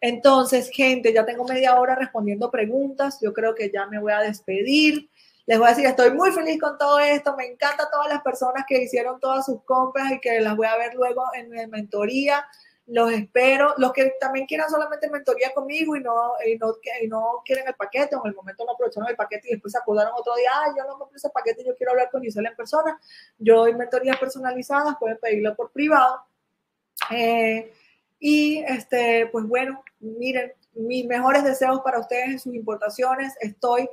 Entonces, 0.00 0.70
gente, 0.70 1.12
ya 1.12 1.26
tengo 1.26 1.44
media 1.44 1.78
hora 1.78 1.94
respondiendo 1.94 2.50
preguntas. 2.50 3.18
Yo 3.20 3.34
creo 3.34 3.54
que 3.54 3.70
ya 3.70 3.86
me 3.86 4.00
voy 4.00 4.12
a 4.12 4.20
despedir. 4.20 5.10
Les 5.44 5.58
voy 5.58 5.66
a 5.66 5.70
decir, 5.70 5.84
estoy 5.84 6.12
muy 6.12 6.30
feliz 6.30 6.58
con 6.58 6.78
todo 6.78 7.00
esto. 7.00 7.36
Me 7.36 7.46
encanta 7.46 7.90
todas 7.90 8.08
las 8.08 8.22
personas 8.22 8.64
que 8.66 8.82
hicieron 8.82 9.20
todas 9.20 9.44
sus 9.44 9.62
compras 9.64 10.10
y 10.12 10.20
que 10.20 10.40
las 10.40 10.56
voy 10.56 10.68
a 10.68 10.76
ver 10.78 10.94
luego 10.94 11.24
en 11.34 11.50
mi 11.50 11.66
mentoría 11.66 12.46
los 12.88 13.12
espero. 13.12 13.74
Los 13.76 13.92
que 13.92 14.14
también 14.20 14.46
quieran 14.46 14.68
solamente 14.68 15.10
mentoría 15.10 15.52
conmigo 15.54 15.96
y 15.96 16.00
no, 16.00 16.32
y 16.46 16.56
no, 16.56 16.74
y 17.02 17.06
no 17.06 17.42
quieren 17.44 17.68
el 17.68 17.74
paquete, 17.74 18.16
o 18.16 18.22
en 18.24 18.30
el 18.30 18.34
momento 18.34 18.64
no 18.64 18.72
aprovecharon 18.72 19.08
el 19.08 19.16
paquete 19.16 19.48
y 19.48 19.52
después 19.52 19.72
se 19.72 19.78
acordaron 19.78 20.12
otro 20.16 20.34
día, 20.36 20.50
ah, 20.54 20.74
yo 20.76 20.84
no 20.84 20.98
compré 20.98 21.16
ese 21.16 21.30
paquete, 21.30 21.64
yo 21.64 21.76
quiero 21.76 21.92
hablar 21.92 22.10
con 22.10 22.22
Gisela 22.22 22.48
en 22.48 22.56
persona. 22.56 22.98
Yo 23.38 23.58
doy 23.58 23.74
mentorías 23.74 24.18
personalizadas, 24.18 24.96
pueden 24.98 25.18
pedirlo 25.18 25.54
por 25.54 25.70
privado. 25.70 26.24
Eh, 27.10 27.72
y 28.18 28.58
este, 28.66 29.28
pues 29.30 29.46
bueno, 29.46 29.82
miren, 30.00 30.52
mis 30.72 31.06
mejores 31.06 31.44
deseos 31.44 31.80
para 31.80 32.00
ustedes 32.00 32.28
en 32.28 32.38
sus 32.38 32.54
importaciones. 32.54 33.34
Estoy 33.40 33.88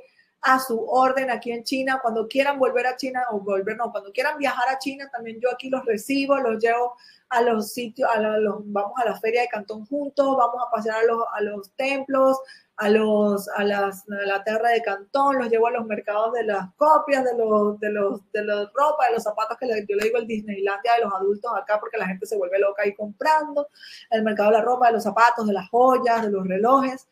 a 0.46 0.60
su 0.60 0.80
orden 0.88 1.28
aquí 1.28 1.50
en 1.50 1.64
China. 1.64 1.98
Cuando 2.00 2.28
quieran 2.28 2.58
volver 2.58 2.86
a 2.86 2.96
China 2.96 3.24
o 3.32 3.40
volver, 3.40 3.76
no, 3.76 3.90
cuando 3.90 4.12
quieran 4.12 4.38
viajar 4.38 4.68
a 4.68 4.78
China, 4.78 5.10
también 5.12 5.40
yo 5.40 5.50
aquí 5.50 5.68
los 5.68 5.84
recibo, 5.84 6.38
los 6.38 6.62
llevo 6.62 6.94
a 7.28 7.42
los 7.42 7.72
sitios, 7.72 8.08
a 8.08 8.20
los, 8.20 8.60
vamos 8.66 8.92
a 9.02 9.08
la 9.08 9.18
feria 9.18 9.42
de 9.42 9.48
Cantón 9.48 9.84
juntos, 9.86 10.36
vamos 10.36 10.62
a 10.64 10.70
pasear 10.70 10.98
a 10.98 11.04
los, 11.04 11.24
a 11.34 11.40
los 11.40 11.70
templos, 11.72 12.38
a, 12.76 12.88
los, 12.88 13.48
a, 13.48 13.64
las, 13.64 14.04
la 14.06 14.44
tierra 14.44 14.70
de 14.70 14.82
Cantón, 14.82 15.38
los 15.38 15.50
llevo 15.50 15.66
a 15.66 15.72
los 15.72 15.84
mercados 15.84 16.32
de 16.34 16.44
las 16.44 16.72
copias, 16.76 17.24
de 17.24 17.36
los, 17.36 17.80
de 17.80 17.90
los, 17.90 18.20
de 18.30 18.44
la 18.44 18.70
ropa, 18.72 19.06
de 19.08 19.14
los 19.14 19.24
zapatos 19.24 19.56
que 19.58 19.66
yo 19.66 19.96
le 19.96 20.04
digo 20.04 20.18
el 20.18 20.28
Disneylandia 20.28 20.92
de 20.96 21.04
los 21.04 21.12
adultos 21.12 21.50
acá 21.56 21.80
porque 21.80 21.98
la 21.98 22.06
gente 22.06 22.24
se 22.24 22.36
vuelve 22.36 22.60
loca 22.60 22.82
ahí 22.84 22.94
comprando, 22.94 23.66
el 24.10 24.22
mercado 24.22 24.50
de 24.50 24.58
la 24.58 24.62
ropa, 24.62 24.86
de 24.86 24.92
los 24.92 25.02
zapatos, 25.02 25.48
de 25.48 25.54
las 25.54 25.68
joyas, 25.70 26.22
de 26.22 26.30
los 26.30 26.46
relojes. 26.46 27.08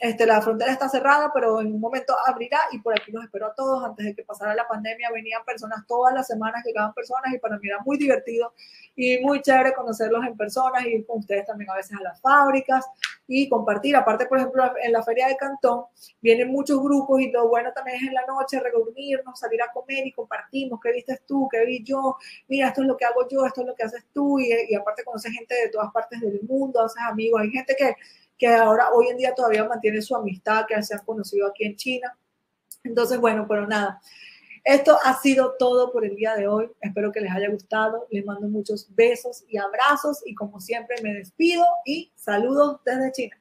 Este, 0.00 0.24
la 0.24 0.40
frontera 0.40 0.72
está 0.72 0.88
cerrada, 0.88 1.30
pero 1.34 1.60
en 1.60 1.74
un 1.74 1.78
momento 1.78 2.14
abrirá 2.26 2.58
y 2.72 2.78
por 2.78 2.98
aquí 2.98 3.12
los 3.12 3.22
espero 3.22 3.48
a 3.48 3.54
todos. 3.54 3.84
Antes 3.84 4.06
de 4.06 4.14
que 4.14 4.22
pasara 4.22 4.54
la 4.54 4.66
pandemia 4.66 5.10
venían 5.12 5.44
personas 5.44 5.86
todas 5.86 6.14
las 6.14 6.26
semanas, 6.26 6.64
llegaban 6.64 6.94
personas 6.94 7.34
y 7.34 7.38
para 7.38 7.58
mí 7.58 7.68
era 7.68 7.80
muy 7.84 7.98
divertido 7.98 8.54
y 8.96 9.18
muy 9.18 9.42
chévere 9.42 9.74
conocerlos 9.74 10.24
en 10.24 10.38
personas 10.38 10.86
ir 10.86 11.04
con 11.04 11.18
ustedes 11.18 11.44
también 11.44 11.70
a 11.70 11.74
veces 11.74 11.98
a 11.98 12.02
las 12.02 12.18
fábricas 12.22 12.86
y 13.28 13.46
compartir. 13.50 13.94
Aparte, 13.94 14.24
por 14.24 14.38
ejemplo, 14.38 14.72
en 14.82 14.90
la 14.90 15.02
feria 15.02 15.28
de 15.28 15.36
Cantón 15.36 15.84
vienen 16.22 16.48
muchos 16.48 16.82
grupos 16.82 17.20
y 17.20 17.30
lo 17.30 17.48
bueno 17.48 17.70
también 17.74 17.98
es 17.98 18.02
en 18.04 18.14
la 18.14 18.24
noche 18.24 18.58
reunirnos, 18.58 19.38
salir 19.38 19.60
a 19.62 19.70
comer 19.70 20.06
y 20.06 20.12
compartimos. 20.12 20.80
Qué 20.82 20.92
viste 20.92 21.20
tú, 21.26 21.46
qué 21.52 21.66
vi 21.66 21.84
yo, 21.84 22.16
mira, 22.48 22.68
esto 22.68 22.80
es 22.80 22.86
lo 22.86 22.96
que 22.96 23.04
hago 23.04 23.28
yo, 23.28 23.44
esto 23.44 23.60
es 23.60 23.66
lo 23.66 23.74
que 23.74 23.82
haces 23.82 24.06
tú. 24.14 24.38
Y, 24.38 24.50
y 24.70 24.74
aparte 24.74 25.04
conoces 25.04 25.30
gente 25.30 25.54
de 25.54 25.68
todas 25.68 25.92
partes 25.92 26.22
del 26.22 26.40
mundo, 26.48 26.82
haces 26.82 27.02
amigos, 27.06 27.42
hay 27.42 27.50
gente 27.50 27.76
que 27.76 27.94
que 28.40 28.48
ahora 28.48 28.90
hoy 28.90 29.08
en 29.08 29.18
día 29.18 29.34
todavía 29.34 29.64
mantiene 29.64 30.00
su 30.00 30.16
amistad, 30.16 30.64
que 30.66 30.82
se 30.82 30.94
han 30.94 31.04
conocido 31.04 31.46
aquí 31.46 31.64
en 31.64 31.76
China. 31.76 32.16
Entonces, 32.82 33.20
bueno, 33.20 33.44
pero 33.46 33.66
nada, 33.66 34.00
esto 34.64 34.98
ha 35.04 35.20
sido 35.20 35.56
todo 35.58 35.92
por 35.92 36.06
el 36.06 36.16
día 36.16 36.34
de 36.34 36.48
hoy. 36.48 36.70
Espero 36.80 37.12
que 37.12 37.20
les 37.20 37.30
haya 37.30 37.50
gustado. 37.50 38.06
Les 38.10 38.24
mando 38.24 38.48
muchos 38.48 38.86
besos 38.94 39.44
y 39.46 39.58
abrazos 39.58 40.22
y 40.24 40.34
como 40.34 40.58
siempre 40.58 40.96
me 41.02 41.12
despido 41.12 41.66
y 41.84 42.12
saludos 42.16 42.80
desde 42.86 43.12
China. 43.12 43.39